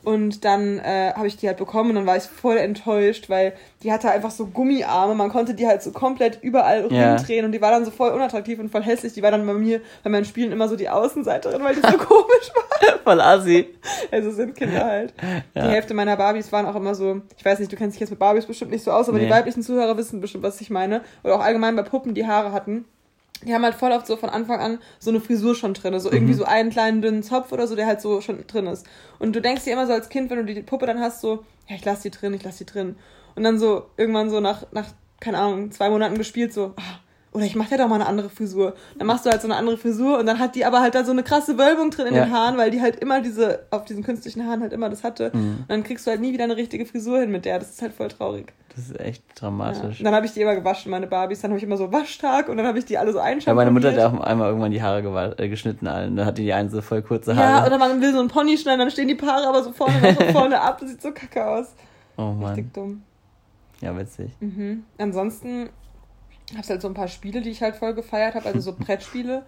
Und 0.04 0.46
dann 0.46 0.80
äh, 0.80 1.14
habe 1.14 1.28
ich 1.28 1.38
die 1.38 1.48
halt 1.48 1.58
bekommen 1.58 1.90
und 1.90 1.96
dann 1.96 2.06
war 2.06 2.18
ich 2.18 2.24
voll 2.24 2.58
enttäuscht, 2.58 3.30
weil 3.30 3.54
die 3.84 3.92
hatte 3.92 4.10
einfach 4.10 4.32
so 4.32 4.48
Gummiarme. 4.48 5.14
Man 5.14 5.30
konnte 5.30 5.54
die 5.54 5.68
halt 5.68 5.84
so 5.84 5.92
komplett 5.92 6.40
überall 6.42 6.90
yeah. 6.92 7.16
rumdrehen 7.16 7.46
und 7.46 7.52
die 7.52 7.62
war 7.62 7.72
dann 7.72 7.86
so 7.86 7.92
voll 7.92 8.12
unattraktiv 8.12 8.60
und 8.60 8.70
voll 8.70 8.84
hässlich. 8.84 9.14
Die 9.14 9.22
war 9.22 9.32
dann 9.32 9.46
bei 9.46 9.54
mir, 9.54 9.82
bei 10.04 10.10
meinen 10.10 10.26
Spielen 10.26 10.52
immer 10.52 10.68
so 10.70 10.76
die 10.76 10.90
Außenseiterin, 10.90 11.64
weil 11.64 11.76
die 11.76 11.82
so 11.82 11.98
komisch 11.98 12.52
war. 12.56 12.70
Voll 13.04 13.22
assi. 13.22 13.68
Also 14.12 14.32
sind 14.32 14.56
Kinder 14.56 14.86
halt. 14.86 15.14
Ja. 15.54 15.64
Die 15.64 15.70
Hälfte 15.70 15.94
meiner 15.94 16.16
Barbies 16.16 16.52
waren 16.52 16.66
auch 16.66 16.76
immer 16.76 16.96
so, 16.96 17.22
ich 17.38 17.44
weiß 17.44 17.60
nicht, 17.60 17.72
du 17.72 17.76
kennst 17.76 17.96
dich 17.96 18.02
jetzt 18.02 18.10
mit 18.10 18.20
Barbies 18.20 18.46
bestimmt 18.46 18.72
nicht 18.72 18.84
so 18.84 18.92
aus, 18.92 19.10
aber 19.10 19.18
nee. 19.18 19.26
die 19.26 19.32
weiblichen 19.32 19.64
Zuhörer 19.64 19.98
wissen 19.98 20.22
bestimmt, 20.22 20.44
was 20.44 20.62
ich 20.62 20.70
meine. 20.70 21.02
Oder 21.24 21.36
auch 21.36 21.42
allgemein 21.42 21.76
bei 21.76 21.84
Puppen, 21.84 22.14
die 22.14 22.28
Haare 22.28 22.52
hatten 22.52 22.86
die 23.44 23.54
haben 23.54 23.64
halt 23.64 23.76
voll 23.76 23.92
oft 23.92 24.06
so 24.06 24.18
von 24.18 24.30
Anfang 24.30 24.60
an 24.60 24.80
so 25.00 25.10
eine 25.10 25.22
Frisur 25.22 25.56
schon 25.56 25.74
drin, 25.74 25.98
so 26.00 26.12
irgendwie 26.12 26.34
mhm. 26.34 26.38
so 26.38 26.46
einen 26.46 26.70
kleinen 26.70 27.02
dünnen 27.02 27.24
Zopf 27.24 27.52
oder 27.52 27.68
so, 27.68 27.76
der 27.76 27.86
halt 27.86 28.02
so 28.02 28.22
schon 28.22 28.46
drin 28.48 28.68
ist. 28.68 28.86
Und 29.18 29.36
du 29.36 29.42
denkst 29.42 29.64
dir 29.64 29.74
immer 29.74 29.88
so 29.88 29.94
als 29.94 30.10
Kind, 30.10 30.30
wenn 30.30 30.46
du 30.46 30.54
die 30.54 30.62
Puppe 30.62 30.86
dann 30.86 31.00
hast, 31.00 31.22
so, 31.22 31.46
ja, 31.68 31.76
ich 31.76 31.86
lass 31.86 32.02
die 32.02 32.12
drin, 32.12 32.34
ich 32.34 32.44
lass 32.44 32.58
die 32.58 32.66
drin. 32.66 32.96
Und 33.36 33.44
dann 33.44 33.58
so 33.58 33.86
irgendwann 33.96 34.30
so 34.30 34.40
nach, 34.40 34.66
nach 34.72 34.88
keine 35.20 35.38
Ahnung, 35.38 35.72
zwei 35.72 35.90
Monaten 35.90 36.18
gespielt, 36.18 36.54
so, 36.54 36.74
ah, 36.76 37.00
oder 37.32 37.46
ich 37.46 37.56
mach 37.56 37.70
ja 37.70 37.78
doch 37.78 37.88
mal 37.88 37.96
eine 37.96 38.08
andere 38.08 38.30
Frisur. 38.30 38.74
Dann 38.98 39.06
machst 39.06 39.26
du 39.26 39.30
halt 39.30 39.42
so 39.42 39.48
eine 39.48 39.56
andere 39.56 39.78
Frisur 39.78 40.18
und 40.18 40.26
dann 40.26 40.40
hat 40.40 40.56
die 40.56 40.66
aber 40.66 40.82
halt 40.82 40.96
da 40.96 41.04
so 41.04 41.12
eine 41.12 41.24
krasse 41.24 41.58
Wölbung 41.58 41.92
drin 41.92 42.08
in 42.08 42.16
ja. 42.16 42.26
den 42.26 42.34
Haaren, 42.34 42.58
weil 42.58 42.72
die 42.72 42.82
halt 42.82 42.96
immer 42.98 43.22
diese, 43.22 43.66
auf 43.70 43.86
diesen 43.86 44.04
künstlichen 44.04 44.48
Haaren 44.48 44.62
halt 44.62 44.74
immer 44.74 44.90
das 44.90 45.04
hatte. 45.04 45.32
Mhm. 45.34 45.58
Und 45.60 45.70
dann 45.70 45.84
kriegst 45.84 46.08
du 46.08 46.12
halt 46.12 46.22
nie 46.22 46.34
wieder 46.34 46.46
eine 46.46 46.58
richtige 46.58 46.86
Frisur 46.86 47.20
hin 47.20 47.32
mit 47.32 47.46
der. 47.46 47.60
Das 47.60 47.70
ist 47.70 47.82
halt 47.82 47.94
voll 47.94 48.08
traurig. 48.08 48.52
Das 48.76 48.86
ist 48.86 49.00
echt 49.00 49.24
dramatisch. 49.36 50.00
Ja. 50.00 50.06
Dann 50.06 50.16
habe 50.16 50.26
ich 50.26 50.34
die 50.34 50.42
immer 50.42 50.56
gewaschen, 50.56 50.90
meine 50.90 51.06
Barbies. 51.06 51.42
Dann 51.42 51.52
habe 51.52 51.58
ich 51.58 51.64
immer 51.64 51.78
so 51.78 51.92
Waschtag 51.92 52.50
und 52.50 52.58
dann 52.58 52.66
habe 52.66 52.80
ich 52.80 52.86
die 52.86 52.98
alle 52.98 53.12
so 53.12 53.20
einschauen. 53.20 53.52
Ja, 53.52 53.56
meine 53.56 53.72
Mutter 53.72 53.90
hat 53.90 53.98
ja 53.98 54.08
auch 54.08 54.20
einmal 54.22 54.48
irgendwann 54.48 54.72
die 54.72 54.82
Haare 54.82 55.36
äh, 55.38 55.50
geschnitten 55.50 55.86
allen. 55.88 56.16
Dann 56.16 56.26
hatte 56.26 56.42
die 56.42 56.54
eine 56.54 56.70
so 56.70 56.82
voll 56.82 57.02
kurze 57.02 57.36
Haare. 57.36 57.62
Ja, 57.62 57.68
oder 57.68 57.78
man 57.78 58.02
will 58.02 58.12
so 58.12 58.20
einen 58.20 58.30
Pony 58.30 58.58
schneiden, 58.58 58.80
dann 58.80 58.92
stehen 58.92 59.08
die 59.08 59.16
Paare 59.16 59.48
aber 59.48 59.64
so 59.64 59.72
vorne, 59.72 60.16
so 60.18 60.26
vorne 60.32 60.60
ab. 60.62 60.80
Das 60.80 60.90
sieht 60.90 61.02
so 61.02 61.12
kacke 61.12 61.46
aus. 61.46 61.76
Oh 62.18 62.32
Mann. 62.34 62.56
Richtig 62.56 62.74
dumm. 62.74 63.04
Ja, 63.82 63.98
witzig. 63.98 64.32
Mhm. 64.40 64.84
Ansonsten 64.98 65.70
Hab's 66.58 66.70
halt 66.70 66.82
so 66.82 66.88
ein 66.88 66.94
paar 66.94 67.08
Spiele, 67.08 67.42
die 67.42 67.50
ich 67.50 67.62
halt 67.62 67.76
voll 67.76 67.94
gefeiert 67.94 68.36
habe, 68.36 68.46
also 68.46 68.60
so 68.60 68.74
Brettspiele. 68.78 69.44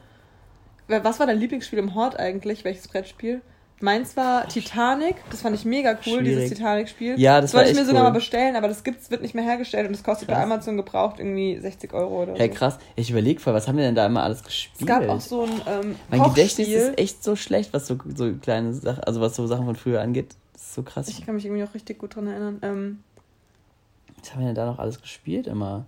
Was 0.88 1.20
war 1.20 1.28
dein 1.28 1.38
Lieblingsspiel 1.38 1.80
im 1.80 1.96
Hort 1.96 2.20
eigentlich? 2.20 2.66
Welches 2.66 2.88
Brettspiel? 2.88 3.42
Meins 3.82 4.16
war 4.16 4.48
Titanic, 4.48 5.16
das 5.32 5.42
fand 5.42 5.56
ich 5.56 5.66
mega 5.66 5.94
cool, 5.94 6.20
Schwierig. 6.20 6.26
dieses 6.26 6.50
Titanic-Spiel. 6.50 7.20
Ja, 7.20 7.42
das, 7.42 7.52
das 7.52 7.58
wollte 7.58 7.72
ich 7.72 7.78
mir 7.78 7.86
sogar 7.86 8.04
mal 8.04 8.12
bestellen, 8.12 8.56
aber 8.56 8.68
das 8.68 8.84
gibt's, 8.84 9.10
wird 9.10 9.24
nicht 9.24 9.34
mehr 9.34 9.44
hergestellt 9.44 9.88
und 9.88 9.94
das 9.94 10.04
kostet 10.04 10.28
krass. 10.28 10.38
bei 10.38 10.44
Amazon 10.44 10.78
gebraucht 10.78 11.20
irgendwie 11.20 11.58
60 11.58 11.94
Euro 11.94 12.24
oder 12.24 12.36
hey, 12.36 12.50
so. 12.50 12.54
krass. 12.54 12.78
Ich 12.96 13.10
überlege 13.10 13.40
voll, 13.40 13.54
was 13.54 13.68
haben 13.68 13.78
wir 13.78 13.84
denn 13.84 13.96
da 13.96 14.06
immer 14.06 14.22
alles 14.24 14.44
gespielt? 14.44 14.82
Es 14.82 14.86
gab 14.86 15.10
auch 15.10 15.20
so 15.20 15.44
ein 15.44 15.62
ähm, 15.68 15.96
Mein 16.10 16.24
Gedächtnis 16.24 16.68
ist 16.68 17.00
echt 17.00 17.24
so 17.24 17.36
schlecht, 17.36 17.74
was 17.74 17.88
so, 17.88 17.98
so 18.16 18.32
kleine 18.34 18.74
Sachen, 18.74 19.04
also 19.04 19.20
was 19.20 19.36
so 19.36 19.48
Sachen 19.48 19.66
von 19.66 19.76
früher 19.76 20.02
angeht. 20.02 20.36
Das 20.54 20.62
ist 20.62 20.74
so 20.76 20.84
krass. 20.84 21.08
Ich 21.08 21.26
kann 21.26 21.34
mich 21.34 21.46
irgendwie 21.46 21.64
auch 21.64 21.74
richtig 21.74 21.98
gut 21.98 22.16
dran 22.16 22.28
erinnern. 22.28 22.60
Ähm, 22.62 23.00
was 24.20 24.32
haben 24.32 24.42
wir 24.42 24.48
denn 24.48 24.56
da 24.56 24.66
noch 24.68 24.78
alles 24.78 25.02
gespielt 25.02 25.48
immer? 25.48 25.86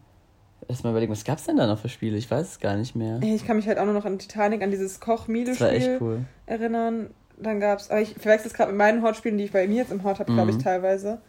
Erstmal 0.67 0.91
überlegen, 0.93 1.11
was 1.11 1.23
gab 1.23 1.37
es 1.37 1.45
denn 1.45 1.57
da 1.57 1.67
noch 1.67 1.79
für 1.79 1.89
Spiele? 1.89 2.17
Ich 2.17 2.29
weiß 2.29 2.51
es 2.51 2.59
gar 2.59 2.75
nicht 2.75 2.95
mehr. 2.95 3.19
Ich 3.21 3.45
kann 3.45 3.57
mich 3.57 3.67
halt 3.67 3.77
auch 3.77 3.85
nur 3.85 3.93
noch 3.93 4.05
an 4.05 4.19
Titanic, 4.19 4.61
an 4.61 4.71
dieses 4.71 4.99
Koch-Miele-Spiel 4.99 5.97
cool. 6.01 6.21
erinnern. 6.45 7.09
Dann 7.37 7.59
gab 7.59 7.79
es, 7.79 7.89
aber 7.89 8.01
ich 8.01 8.13
verwechsel 8.13 8.47
es 8.47 8.53
gerade 8.53 8.71
mit 8.71 8.77
meinen 8.77 9.01
Hortspielen, 9.01 9.37
die 9.37 9.45
ich 9.45 9.51
bei 9.51 9.67
mir 9.67 9.77
jetzt 9.77 9.91
im 9.91 10.03
Hort 10.03 10.19
habe, 10.19 10.31
mhm. 10.31 10.35
glaube 10.35 10.51
ich, 10.51 10.57
teilweise. 10.57 11.19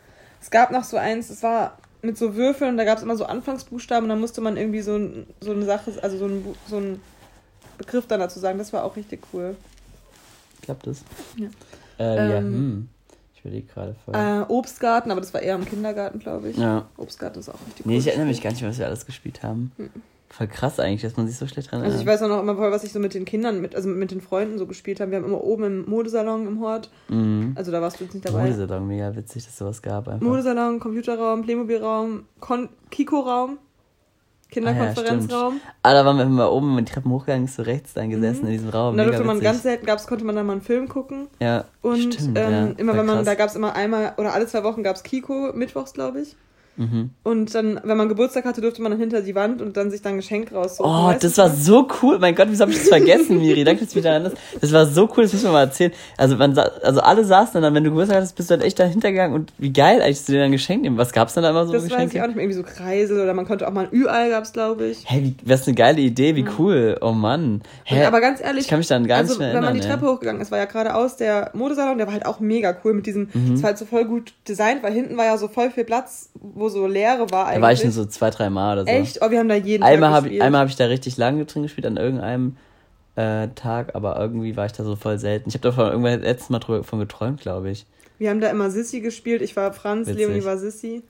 Es 0.41 0.51
gab 0.51 0.71
noch 0.71 0.85
so 0.85 0.97
eins, 0.97 1.31
es 1.31 1.43
war 1.43 1.79
mit 2.03 2.19
so 2.19 2.37
Würfeln, 2.37 2.77
da 2.77 2.85
gab 2.85 2.99
es 2.99 3.03
immer 3.03 3.17
so 3.17 3.25
Anfangsbuchstaben 3.25 4.05
und 4.05 4.11
dann 4.11 4.21
musste 4.21 4.41
man 4.41 4.57
irgendwie 4.57 4.83
so, 4.83 4.99
so 5.41 5.53
eine 5.53 5.65
Sache, 5.65 5.93
also 6.03 6.19
so 6.19 6.27
ein, 6.27 6.45
so 6.69 6.83
Begriff 7.79 8.07
dann 8.07 8.21
dazu 8.21 8.39
sagen. 8.39 8.59
Das 8.59 8.73
war 8.73 8.85
auch 8.85 8.97
richtig 8.97 9.23
cool. 9.33 9.57
Klappt 10.63 10.87
das? 10.87 11.03
Ja. 11.37 11.49
Äh, 11.99 12.17
ähm, 12.17 12.31
ja, 12.31 12.39
hm. 12.39 12.89
Überlege 13.45 13.67
gerade 13.67 13.95
voll. 14.05 14.15
Äh, 14.15 14.43
Obstgarten, 14.49 15.11
aber 15.11 15.21
das 15.21 15.35
war 15.35 15.43
eher 15.43 15.55
im 15.55 15.67
Kindergarten, 15.67 16.19
glaube 16.19 16.49
ich. 16.49 16.57
Ja. 16.57 16.87
Obstgarten 16.97 17.41
ist 17.41 17.51
auch 17.51 17.59
richtig 17.67 17.85
cool. 17.85 17.93
Nee, 17.93 17.99
ich 17.99 18.07
erinnere 18.07 18.27
mich 18.27 18.43
gar 18.43 18.51
nicht, 18.51 18.65
was 18.65 18.79
wir 18.79 18.87
alles 18.87 19.05
gespielt 19.05 19.43
haben. 19.43 19.73
Hm. 19.77 19.91
Voll 20.31 20.49
krass 20.49 20.81
eigentlich, 20.81 21.03
dass 21.03 21.17
man 21.17 21.29
sich 21.29 21.37
so 21.37 21.47
schlecht 21.47 21.71
dran 21.71 21.81
erinnert. 21.81 21.93
Also 21.93 22.03
ich 22.03 22.13
weiß 22.13 22.23
auch 22.23 22.29
noch 22.29 22.41
immer 22.41 22.57
voll, 22.57 22.73
was 22.73 22.83
ich 22.83 22.93
so 22.93 22.99
mit 22.99 23.15
den 23.15 23.25
Kindern, 23.25 23.61
mit, 23.61 23.77
also 23.77 23.89
mit 23.89 24.11
den 24.11 24.21
Freunden 24.21 24.59
so 24.59 24.67
gespielt 24.67 24.99
habe. 24.99 25.11
Wir 25.11 25.19
haben 25.19 25.27
immer 25.27 25.45
oben 25.45 25.65
im 25.65 25.89
Modesalon 25.89 26.49
im 26.49 26.61
Hort. 26.61 26.91
Mhm. 27.09 27.53
Also 27.55 27.71
da 27.71 27.81
warst 27.81 28.01
du 28.01 28.05
jetzt 28.05 28.15
nicht 28.15 28.27
dabei. 28.27 28.45
Modesalon, 28.45 28.89
mega 28.89 29.15
witzig, 29.15 29.45
dass 29.45 29.59
sowas 29.59 29.83
gab 29.83 30.09
einfach. 30.09 30.27
Modesalon, 30.27 30.81
Computerraum, 30.81 31.43
Playmobilraum, 31.43 32.25
Kiko-Raum. 32.91 33.59
Kinderkonferenzraum. 34.55 35.61
Ah, 35.83 35.93
da 35.93 36.05
waren 36.05 36.17
wir 36.17 36.25
immer 36.25 36.53
oben 36.53 36.75
mit 36.75 36.89
Treppen 36.89 37.11
hochgegangen, 37.11 37.47
so 37.49 37.63
rechts 37.63 37.95
dann 37.95 38.11
gesessen 38.11 38.47
in 38.47 38.53
diesem 38.53 38.69
Raum. 38.71 38.93
Und 38.93 38.99
da 38.99 39.05
Mega 39.05 39.17
durfte 39.17 39.27
man 39.27 39.37
witzig. 39.37 39.45
ganz 39.51 39.63
selten, 39.63 39.87
gab's, 39.87 40.07
konnte 40.07 40.25
man 40.25 40.37
dann 40.37 40.47
mal 40.47 40.53
einen 40.53 40.63
Film 40.63 40.89
gucken. 40.89 41.27
Ja, 41.41 41.65
Und 41.83 42.15
stimmt, 42.15 42.39
ähm, 42.39 42.53
ja. 42.53 42.67
immer 42.77 42.97
wenn 42.97 43.07
man, 43.07 43.17
krass. 43.17 43.27
da 43.27 43.35
gab's 43.35 43.57
immer 43.57 43.75
einmal 43.75 44.15
oder 44.17 44.33
alle 44.33 44.47
zwei 44.47 44.65
Wochen 44.65 44.83
gab's 44.83 45.03
Kiko, 45.03 45.53
mittwochs, 45.55 45.93
glaube 45.93 46.21
ich. 46.23 46.37
Mhm. 46.77 47.11
Und 47.23 47.55
dann, 47.55 47.81
wenn 47.85 47.97
man 47.97 48.09
Geburtstag 48.09 48.45
hatte, 48.45 48.61
durfte 48.61 48.83
man 48.83 48.91
dann 48.93 49.01
hinter 49.01 49.23
die 49.23 49.35
Wand 49.35 49.63
und 49.63 49.77
dann 49.77 49.91
sich 49.91 50.03
dann 50.03 50.15
ein 50.15 50.17
Geschenk 50.17 50.53
raussuchen. 50.53 50.91
Oh, 50.91 51.07
weißt 51.09 51.23
das 51.25 51.39
war 51.39 51.51
so 51.51 51.89
cool. 52.03 52.19
Mein 52.19 52.35
Gott, 52.35 52.49
wieso 52.51 52.63
habe 52.63 52.73
ich 52.73 52.79
das 52.79 52.89
vergessen, 52.89 53.39
Miri? 53.39 53.65
Danke, 53.65 53.83
dass 53.85 53.91
du 53.93 53.97
mich 53.99 54.05
daran 54.05 54.23
erinnerst. 54.23 54.43
Das 54.61 54.73
war 54.73 54.87
so 54.87 55.03
cool, 55.17 55.23
das 55.25 55.33
müssen 55.33 55.45
wir 55.47 55.53
mal 55.53 55.61
erzählen. 55.65 55.93
Also, 56.17 56.37
man, 56.37 56.57
also 56.59 57.01
alle 57.01 57.25
saßen 57.25 57.63
dann, 57.63 57.75
wenn 57.75 57.85
du 57.85 57.91
Geburtstag 57.91 58.17
hattest, 58.17 58.37
bist 58.37 58.51
du 58.51 58.57
dann 58.57 58.67
echt 58.67 58.79
dahinter 58.79 59.11
gegangen 59.11 59.35
und 59.35 59.53
wie 59.59 59.73
geil 59.73 60.03
eigentlich, 60.03 60.17
dass 60.19 60.27
du 60.27 60.33
dir 60.33 60.39
dann 60.39 60.47
ein 60.49 60.53
Geschenk 60.53 60.83
nehmen. 60.83 60.99
Was 60.99 61.13
gab's 61.13 61.35
denn 61.35 61.43
da 61.43 61.51
immer 61.51 61.67
so 61.67 61.73
Das 61.73 61.83
weiß 61.85 61.91
Geschenke? 61.91 62.17
ich 62.17 62.23
auch 62.23 62.27
nicht 62.27 62.37
mehr. 62.37 62.45
Irgendwie 62.45 62.59
so 62.59 62.65
Kreisel 62.65 63.21
oder 63.21 63.35
man 63.35 63.47
konnte 63.47 63.67
auch 63.69 63.73
mal 63.73 63.87
ein 63.87 63.95
Ü-Ei 63.97 64.31
gab's, 64.31 64.53
glaube 64.53 64.87
ich. 64.87 65.05
Hey, 65.07 65.23
wie, 65.23 65.37
was 65.49 65.67
eine 65.67 65.75
geile 65.77 66.01
Idee, 66.01 66.35
wie 66.37 66.45
cool. 66.59 66.99
Oh 67.01 67.13
Mann. 67.13 67.63
Hä? 67.85 68.05
Aber 68.05 68.21
ganz 68.21 68.41
ehrlich, 68.41 68.63
ich 68.65 68.69
kann 68.69 68.79
mich 68.79 68.89
dann 68.89 69.07
gar 69.07 69.19
also 69.19 69.35
nicht 69.35 69.39
mehr 69.39 69.49
wenn 69.49 69.55
man 69.57 69.65
erinnern. 69.65 69.81
die 69.83 69.87
ey. 69.89 69.95
Treppe 69.95 70.11
hochgegangen 70.13 70.43
ist, 70.43 70.51
war 70.51 70.59
ja 70.59 70.65
geradeaus 70.65 71.17
der 71.17 71.51
Modesalon, 71.55 71.99
der 71.99 72.07
war 72.07 72.15
halt 72.15 72.27
auch 72.27 72.41
mega 72.41 72.77
cool 72.85 72.95
mit 72.95 73.07
diesem, 73.07 73.29
Mhm. 73.33 73.55
es 73.55 73.63
war 73.63 73.69
halt 73.69 73.79
so 73.79 73.85
voll 73.85 74.05
gut 74.05 74.33
designt, 74.49 74.83
weil 74.83 74.93
hinten 74.93 75.17
war 75.17 75.25
ja 75.25 75.37
so 75.39 75.49
voll 75.49 75.71
viel 75.71 75.85
Platz, 75.85 76.31
wo 76.35 76.64
so 76.69 76.87
Leere 76.87 77.31
war 77.31 77.47
eigentlich. 77.47 77.57
Da 77.57 77.63
war 77.63 77.73
ich 77.73 77.83
nur 77.85 77.93
so 77.93 78.05
zwei, 78.07 78.31
drei 78.31 78.51
Mal 78.51 78.75
oder 78.79 78.85
so. 78.85 78.91
Echt? 78.91 79.19
Oh, 79.23 79.31
wir 79.31 79.39
haben 79.39 79.49
da 79.49 79.55
jeden 79.57 79.83
Einmal 79.83 80.09
Tag 80.11 80.17
habe 80.17 80.23
gespielt. 80.29 80.43
einmal 80.43 80.61
hab 80.63 80.69
ich 80.69 80.77
da 80.77 80.87
richtig 80.87 81.17
lange 81.17 81.45
drin 81.45 81.63
gespielt, 81.65 81.87
an 81.87 81.97
irgendeinem 81.97 82.57
äh, 83.17 83.49
Tag, 83.55 83.95
aber 83.95 84.19
irgendwie 84.19 84.57
war 84.57 84.67
ich 84.67 84.73
da 84.73 84.83
so 84.85 84.97
voll 84.97 85.19
selten. 85.19 85.49
Ich 85.49 85.55
habe 85.55 85.63
davon 85.63 85.87
irgendwann 85.87 86.21
letztes 86.23 86.51
Mal 86.51 86.59
drüber- 86.59 86.85
von 86.85 86.99
geträumt, 86.99 87.41
glaube 87.41 87.71
ich. 87.71 87.87
Wir 88.19 88.31
haben 88.31 88.41
da 88.41 88.49
immer 88.49 88.71
Sissy 88.71 89.01
gespielt. 89.01 89.43
Ich 89.43 89.57
war 89.57 89.73
Franz, 89.73 90.09
Witzig. 90.09 90.27
Leonie 90.27 90.45
war 90.45 90.57
Sissy. 90.59 91.03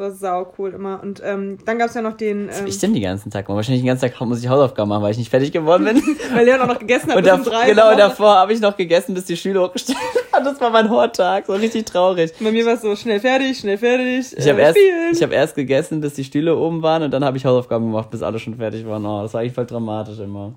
Das 0.00 0.22
war 0.22 0.44
sau 0.44 0.52
cool 0.56 0.70
immer. 0.70 1.02
Und 1.02 1.20
ähm, 1.22 1.58
dann 1.66 1.78
gab's 1.78 1.92
ja 1.92 2.00
noch 2.00 2.16
den, 2.16 2.48
ähm, 2.48 2.66
ich 2.66 2.78
denn 2.78 2.94
den 2.94 3.02
ganzen 3.02 3.30
Tag? 3.30 3.46
Wahrscheinlich 3.50 3.82
den 3.82 3.86
ganzen 3.86 4.10
Tag 4.10 4.18
muss 4.26 4.42
ich 4.42 4.48
Hausaufgaben 4.48 4.88
machen, 4.88 5.02
weil 5.02 5.10
ich 5.10 5.18
nicht 5.18 5.28
fertig 5.28 5.52
geworden 5.52 5.84
bin. 5.84 6.02
weil 6.34 6.46
Leon 6.46 6.58
auch 6.62 6.68
noch 6.68 6.78
gegessen 6.78 7.10
hat 7.10 7.16
und 7.18 7.24
bis 7.24 7.44
drei. 7.44 7.68
genau, 7.68 7.94
davor 7.94 8.36
habe 8.36 8.54
ich 8.54 8.60
noch 8.60 8.74
gegessen, 8.78 9.12
bis 9.14 9.26
die 9.26 9.36
Schüler 9.36 9.62
hochgestellt 9.62 9.98
haben. 9.98 10.44
Das 10.50 10.58
war 10.58 10.70
mein 10.70 10.88
Horttag, 10.88 11.44
so 11.44 11.52
richtig 11.52 11.84
traurig. 11.84 12.32
Bei 12.40 12.50
mir 12.50 12.64
war 12.64 12.72
es 12.72 12.80
so 12.80 12.96
schnell 12.96 13.20
fertig, 13.20 13.58
schnell 13.58 13.76
fertig. 13.76 14.34
Ich 14.34 14.48
habe 14.48 14.58
äh, 14.62 14.64
erst, 14.64 14.78
ich 15.12 15.22
hab 15.22 15.32
erst 15.32 15.54
gegessen, 15.54 16.00
bis 16.00 16.14
die 16.14 16.24
Stühle 16.24 16.56
oben 16.56 16.80
waren 16.80 17.02
und 17.02 17.10
dann 17.10 17.22
habe 17.22 17.36
ich 17.36 17.44
Hausaufgaben 17.44 17.84
gemacht, 17.84 18.10
bis 18.10 18.22
alle 18.22 18.38
schon 18.38 18.54
fertig 18.54 18.86
waren. 18.86 19.04
Oh, 19.04 19.20
das 19.20 19.34
war 19.34 19.42
eigentlich 19.42 19.52
voll 19.52 19.66
dramatisch 19.66 20.18
immer. 20.18 20.54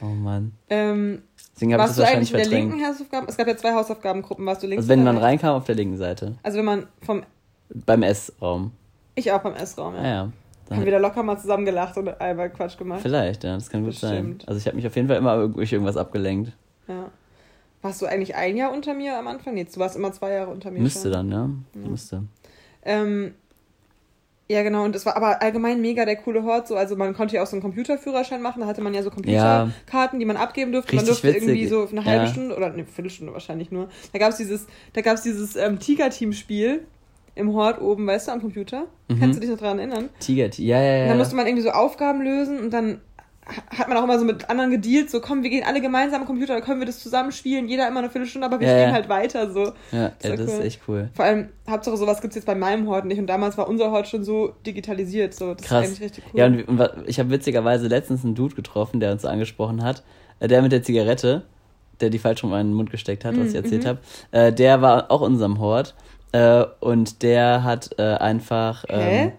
Oh 0.00 0.04
Mann. 0.04 0.52
ähm, 0.70 1.22
Deswegen 1.56 1.72
habe 1.72 1.82
ich 1.82 1.88
warst 1.88 1.90
das 1.90 1.96
du 1.96 2.02
wahrscheinlich 2.02 2.34
eigentlich 2.34 2.44
in 2.44 2.50
der 2.50 2.60
linken 2.60 2.86
Hausaufgaben? 2.86 3.26
Es 3.28 3.36
gab 3.36 3.48
ja 3.48 3.56
zwei 3.56 3.72
Hausaufgabengruppen. 3.72 4.46
Warst 4.46 4.62
du 4.62 4.68
links 4.68 4.82
Also 4.82 4.90
wenn 4.90 5.02
man 5.02 5.18
reinkam, 5.18 5.56
auf 5.56 5.64
der 5.64 5.74
linken 5.74 5.96
Seite. 5.96 6.36
Also 6.44 6.58
wenn 6.58 6.64
man 6.64 6.86
vom, 7.00 7.24
Beim 7.68 8.02
Essraum. 8.02 8.72
ich 9.14 9.30
auch 9.32 9.40
beim 9.40 9.54
Essraum, 9.54 9.94
ja. 9.96 10.02
Ja, 10.02 10.08
ja. 10.08 10.32
Dann- 10.68 10.78
Haben 10.78 10.84
wir 10.84 10.92
da 10.92 10.98
locker 10.98 11.22
mal 11.22 11.38
zusammen 11.38 11.64
gelacht 11.64 11.96
und 11.96 12.08
einmal 12.20 12.50
Quatsch 12.50 12.76
gemacht. 12.76 13.00
Vielleicht, 13.02 13.44
ja, 13.44 13.54
das 13.54 13.70
kann 13.70 13.84
gut 13.84 13.94
sein. 13.94 14.10
Bestimmt. 14.10 14.48
Also 14.48 14.58
ich 14.58 14.66
habe 14.66 14.76
mich 14.76 14.86
auf 14.86 14.96
jeden 14.96 15.06
Fall 15.08 15.16
immer 15.18 15.46
durch 15.48 15.72
irgendwas 15.72 15.96
abgelenkt. 15.96 16.52
Ja. 16.88 17.08
Warst 17.82 18.02
du 18.02 18.06
eigentlich 18.06 18.34
ein 18.34 18.56
Jahr 18.56 18.72
unter 18.72 18.92
mir 18.94 19.16
am 19.16 19.28
Anfang? 19.28 19.54
Nee, 19.54 19.64
du 19.72 19.78
warst 19.78 19.94
immer 19.96 20.12
zwei 20.12 20.32
Jahre 20.32 20.50
unter 20.50 20.72
mir. 20.72 20.80
Müsste 20.80 21.12
schon. 21.12 21.30
dann, 21.30 21.64
ja. 21.74 21.88
Müsste. 21.88 22.24
Ähm, 22.84 23.34
ja, 24.48 24.62
genau. 24.64 24.84
Und 24.84 24.94
es 24.96 25.06
war 25.06 25.16
aber 25.16 25.40
allgemein 25.42 25.80
mega 25.80 26.04
der 26.04 26.16
coole 26.16 26.42
Hort. 26.42 26.66
So. 26.66 26.74
Also 26.76 26.96
man 26.96 27.14
konnte 27.14 27.36
ja 27.36 27.42
auch 27.42 27.46
so 27.46 27.54
einen 27.56 27.62
Computerführerschein 27.62 28.42
machen. 28.42 28.60
Da 28.62 28.66
hatte 28.66 28.80
man 28.80 28.92
ja 28.94 29.02
so 29.04 29.10
Computerkarten, 29.10 30.18
die 30.18 30.24
man 30.24 30.36
abgeben 30.36 30.72
durfte. 30.72 30.96
man 30.96 31.04
Richtig 31.04 31.20
durfte 31.22 31.36
witzig. 31.36 31.48
irgendwie 31.48 31.66
so 31.68 31.88
eine 31.88 32.04
halbe 32.04 32.24
Ja. 32.24 32.30
Stunde 32.30 32.56
oder 32.56 32.66
eine 32.72 32.84
Viertelstunde 32.84 33.32
wahrscheinlich 33.32 33.70
nur. 33.70 33.88
Da 34.12 34.18
gab's 34.18 34.36
dieses, 34.36 34.66
da 34.94 35.00
gab's 35.02 35.22
dieses 35.22 35.54
ähm, 35.56 35.78
Tiger-Team-Spiel 35.78 36.86
im 37.36 37.52
Hort 37.54 37.80
oben, 37.80 38.06
weißt 38.06 38.26
du, 38.28 38.32
am 38.32 38.40
Computer. 38.40 38.86
Mhm. 39.08 39.20
Kannst 39.20 39.36
du 39.36 39.40
dich 39.40 39.50
noch 39.50 39.58
daran 39.58 39.78
erinnern? 39.78 40.08
Tiger, 40.18 40.48
ja, 40.56 40.80
ja, 40.80 40.92
Und 40.94 41.00
ja. 41.02 41.08
dann 41.08 41.18
musste 41.18 41.36
man 41.36 41.46
irgendwie 41.46 41.62
so 41.62 41.70
Aufgaben 41.70 42.22
lösen 42.22 42.58
und 42.58 42.70
dann 42.72 43.00
hat 43.78 43.86
man 43.88 43.96
auch 43.96 44.02
immer 44.02 44.18
so 44.18 44.24
mit 44.24 44.50
anderen 44.50 44.72
gedealt, 44.72 45.08
so 45.08 45.20
komm, 45.20 45.44
wir 45.44 45.50
gehen 45.50 45.62
alle 45.64 45.80
gemeinsam 45.80 46.22
am 46.22 46.26
Computer, 46.26 46.54
da 46.54 46.60
können 46.60 46.80
wir 46.80 46.86
das 46.86 46.98
zusammen 46.98 47.30
spielen, 47.30 47.68
jeder 47.68 47.86
immer 47.86 48.00
eine 48.00 48.10
Viertelstunde, 48.10 48.44
aber 48.44 48.58
wir 48.58 48.66
Ja, 48.66 48.72
spielen 48.74 48.88
ja. 48.88 48.94
halt 48.94 49.08
weiter 49.08 49.52
so. 49.52 49.66
ja, 49.92 50.10
Das 50.18 50.24
ja, 50.24 50.30
war 50.30 50.36
das 50.38 50.46
ist 50.48 50.58
cool. 50.58 50.64
echt 50.66 50.80
cool. 50.88 51.10
Vor 51.14 51.24
allem, 51.24 51.48
Hauptsache 51.70 51.96
sowas 51.96 52.20
gibt's 52.20 52.34
jetzt 52.34 52.46
bei 52.46 52.56
meinem 52.56 52.88
Hort 52.88 53.04
nicht 53.04 53.20
und 53.20 53.28
damals 53.28 53.56
war 53.56 53.68
unser 53.68 53.92
Hort 53.92 54.08
schon 54.08 54.24
so 54.24 54.52
digitalisiert, 54.66 55.32
so 55.32 55.54
das 55.54 55.64
Krass. 55.64 55.84
ist 55.84 55.88
eigentlich 55.90 56.00
richtig 56.02 56.24
cool. 56.34 56.40
Ja, 56.40 56.46
und, 56.46 56.62
und 56.64 56.90
ich 57.06 57.20
habe 57.20 57.30
witzigerweise 57.30 57.86
letztens 57.86 58.24
einen 58.24 58.34
Dude 58.34 58.56
getroffen, 58.56 58.98
der 58.98 59.12
uns 59.12 59.24
angesprochen 59.24 59.84
hat. 59.84 60.02
Äh, 60.40 60.48
Der 60.48 60.60
mit 60.62 60.72
der 60.72 60.82
Zigarette, 60.82 61.42
der 62.00 62.10
die 62.10 62.18
falsch 62.18 62.42
rum 62.42 62.50
in 62.50 62.56
meinen 62.56 62.74
Mund 62.74 62.90
gesteckt 62.90 63.24
hat, 63.24 63.38
was 63.38 63.46
ich 63.48 63.52
Mhm, 63.52 63.62
erzählt 63.64 63.84
mhm. 63.84 63.88
habe. 63.88 63.98
Äh, 64.32 64.52
der 64.52 64.82
war 64.82 65.08
auch 65.12 65.20
in 65.22 65.34
unserem 65.34 65.60
Hort. 65.60 65.94
Äh, 66.36 66.66
und 66.80 67.22
der 67.22 67.64
hat 67.64 67.90
äh, 67.98 68.02
einfach. 68.02 68.84
Ähm, 68.88 69.00
Hä? 69.00 69.32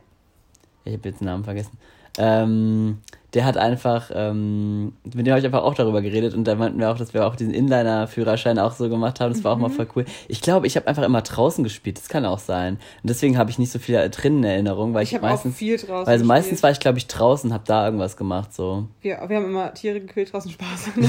Ich 0.85 0.93
habe 0.93 1.09
jetzt 1.09 1.19
den 1.21 1.25
Namen 1.25 1.43
vergessen. 1.43 1.77
Ähm, 2.17 2.99
der 3.33 3.45
hat 3.45 3.57
einfach, 3.57 4.09
ähm, 4.15 4.93
mit 5.03 5.27
dem 5.27 5.27
habe 5.27 5.39
ich 5.39 5.45
einfach 5.45 5.61
auch 5.61 5.75
darüber 5.75 6.01
geredet 6.01 6.33
und 6.33 6.45
da 6.45 6.55
meinten 6.55 6.79
wir 6.79 6.89
auch, 6.89 6.97
dass 6.97 7.13
wir 7.13 7.27
auch 7.27 7.35
diesen 7.35 7.53
Inliner-Führerschein 7.53 8.57
auch 8.57 8.71
so 8.71 8.89
gemacht 8.89 9.19
haben. 9.19 9.33
Das 9.33 9.43
war 9.43 9.51
auch 9.51 9.57
Mhm. 9.57 9.61
mal 9.63 9.69
voll 9.69 9.87
cool. 9.95 10.05
Ich 10.29 10.41
glaube, 10.41 10.65
ich 10.65 10.75
habe 10.77 10.87
einfach 10.87 11.03
immer 11.03 11.21
draußen 11.21 11.63
gespielt. 11.63 11.97
Das 11.97 12.07
kann 12.07 12.25
auch 12.25 12.39
sein. 12.39 12.75
Und 13.03 13.09
deswegen 13.09 13.37
habe 13.37 13.51
ich 13.51 13.59
nicht 13.59 13.71
so 13.71 13.79
viel 13.79 14.09
drinnen 14.09 14.39
in 14.39 14.43
Erinnerung, 14.45 14.93
weil 14.93 15.03
ich, 15.03 15.09
ich 15.09 15.15
habe 15.15 15.27
auch 15.27 15.31
meistens, 15.31 15.57
viel 15.57 15.77
draußen 15.77 16.07
also 16.07 16.25
meistens 16.25 16.63
war 16.63 16.71
ich, 16.71 16.79
glaube 16.79 16.97
ich, 16.97 17.07
draußen, 17.07 17.53
habe 17.53 17.63
da 17.67 17.85
irgendwas 17.85 18.15
gemacht, 18.15 18.53
so. 18.55 18.87
wir, 19.01 19.19
wir 19.27 19.35
haben 19.35 19.45
immer 19.45 19.73
Tiere 19.73 19.99
gekillt, 19.99 20.31
draußen 20.31 20.49
Spaß. 20.49 20.91
nee, 20.95 21.05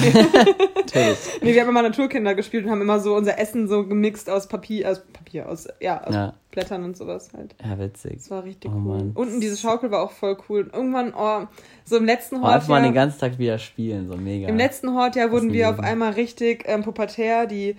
nee, 1.40 1.54
wir 1.54 1.60
haben 1.62 1.68
immer 1.68 1.82
Naturkinder 1.82 2.34
gespielt 2.34 2.64
und 2.64 2.70
haben 2.72 2.82
immer 2.82 2.98
so 2.98 3.14
unser 3.14 3.38
Essen 3.38 3.68
so 3.68 3.86
gemixt 3.86 4.28
aus 4.28 4.48
Papier, 4.48 4.90
aus 4.90 5.00
Papier, 5.12 5.27
aus, 5.42 5.68
ja, 5.80 6.02
aus 6.04 6.14
Ja. 6.14 6.34
Blättern 6.50 6.84
und 6.84 6.96
sowas 6.96 7.30
halt. 7.36 7.54
Ja, 7.64 7.78
witzig. 7.78 8.14
Das 8.16 8.30
war 8.30 8.44
richtig 8.44 8.70
Oh 8.70 8.74
cool. 8.76 8.96
Mann. 8.98 9.12
Unten 9.14 9.40
diese 9.40 9.56
Schaukel 9.56 9.90
war 9.90 10.02
auch 10.02 10.12
voll 10.12 10.36
cool. 10.48 10.62
Und 10.62 10.74
irgendwann, 10.74 11.12
oh, 11.16 11.46
so 11.84 11.96
im 11.96 12.04
letzten 12.06 12.36
Oh, 12.36 12.42
Hort. 12.42 12.54
einfach 12.54 12.68
mal 12.68 12.78
ja, 12.78 12.84
den 12.88 12.94
ganzen 12.94 13.18
Tag 13.20 13.38
wieder 13.38 13.58
spielen, 13.58 14.08
so 14.08 14.16
mega. 14.16 14.48
Im 14.48 14.56
letzten 14.56 14.94
Hort 14.94 15.16
ja 15.16 15.30
wurden 15.30 15.52
wir 15.52 15.70
auf 15.70 15.78
einmal 15.80 16.12
richtig 16.12 16.64
ähm, 16.66 16.82
pubertär, 16.82 17.46
die 17.46 17.76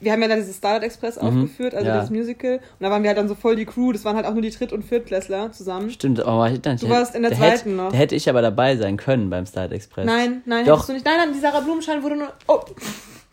wir 0.00 0.10
haben 0.10 0.20
ja 0.22 0.26
dann 0.26 0.38
dieses 0.40 0.56
Starlight 0.56 0.82
Express 0.82 1.16
aufgeführt, 1.16 1.74
also 1.76 1.84
Mhm. 1.88 1.94
ja. 1.94 2.00
das 2.00 2.10
Musical. 2.10 2.54
Und 2.56 2.62
da 2.80 2.90
waren 2.90 3.04
wir 3.04 3.10
halt 3.10 3.18
dann 3.18 3.28
so 3.28 3.36
voll 3.36 3.54
die 3.54 3.66
Crew, 3.66 3.92
das 3.92 4.04
waren 4.04 4.16
halt 4.16 4.26
auch 4.26 4.32
nur 4.32 4.42
die 4.42 4.50
Dritt- 4.50 4.72
und 4.72 4.82
Viertklässler 4.84 5.52
zusammen. 5.52 5.90
Stimmt, 5.90 6.18
aber 6.18 6.50
ich, 6.50 6.60
dann, 6.60 6.76
Du 6.76 6.88
warst 6.88 7.14
in 7.14 7.22
der 7.22 7.30
zweiten 7.32 7.50
hätte, 7.56 7.68
noch. 7.70 7.92
Da 7.92 7.98
hätte 7.98 8.16
ich 8.16 8.28
aber 8.28 8.42
dabei 8.42 8.76
sein 8.76 8.96
können 8.96 9.30
beim 9.30 9.46
Start 9.46 9.70
Express. 9.70 10.04
Nein, 10.04 10.42
nein, 10.44 10.64
Doch. 10.66 10.72
hättest 10.74 10.88
du 10.88 10.92
nicht. 10.94 11.04
Nein, 11.06 11.14
nein, 11.18 11.32
die 11.32 11.38
Sarah 11.38 11.60
Blumenschein 11.60 12.02
wurde 12.02 12.16
nur. 12.16 12.32
Oh, 12.48 12.58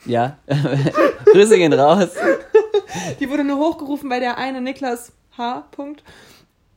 Ja. 0.05 0.37
Grüße 1.33 1.57
gehen 1.57 1.73
raus. 1.73 2.09
die 3.19 3.29
wurde 3.29 3.43
nur 3.43 3.57
hochgerufen, 3.57 4.09
weil 4.09 4.19
der 4.19 4.37
eine 4.37 4.61
Niklas 4.61 5.11
H. 5.37 5.67
Punkt 5.71 6.03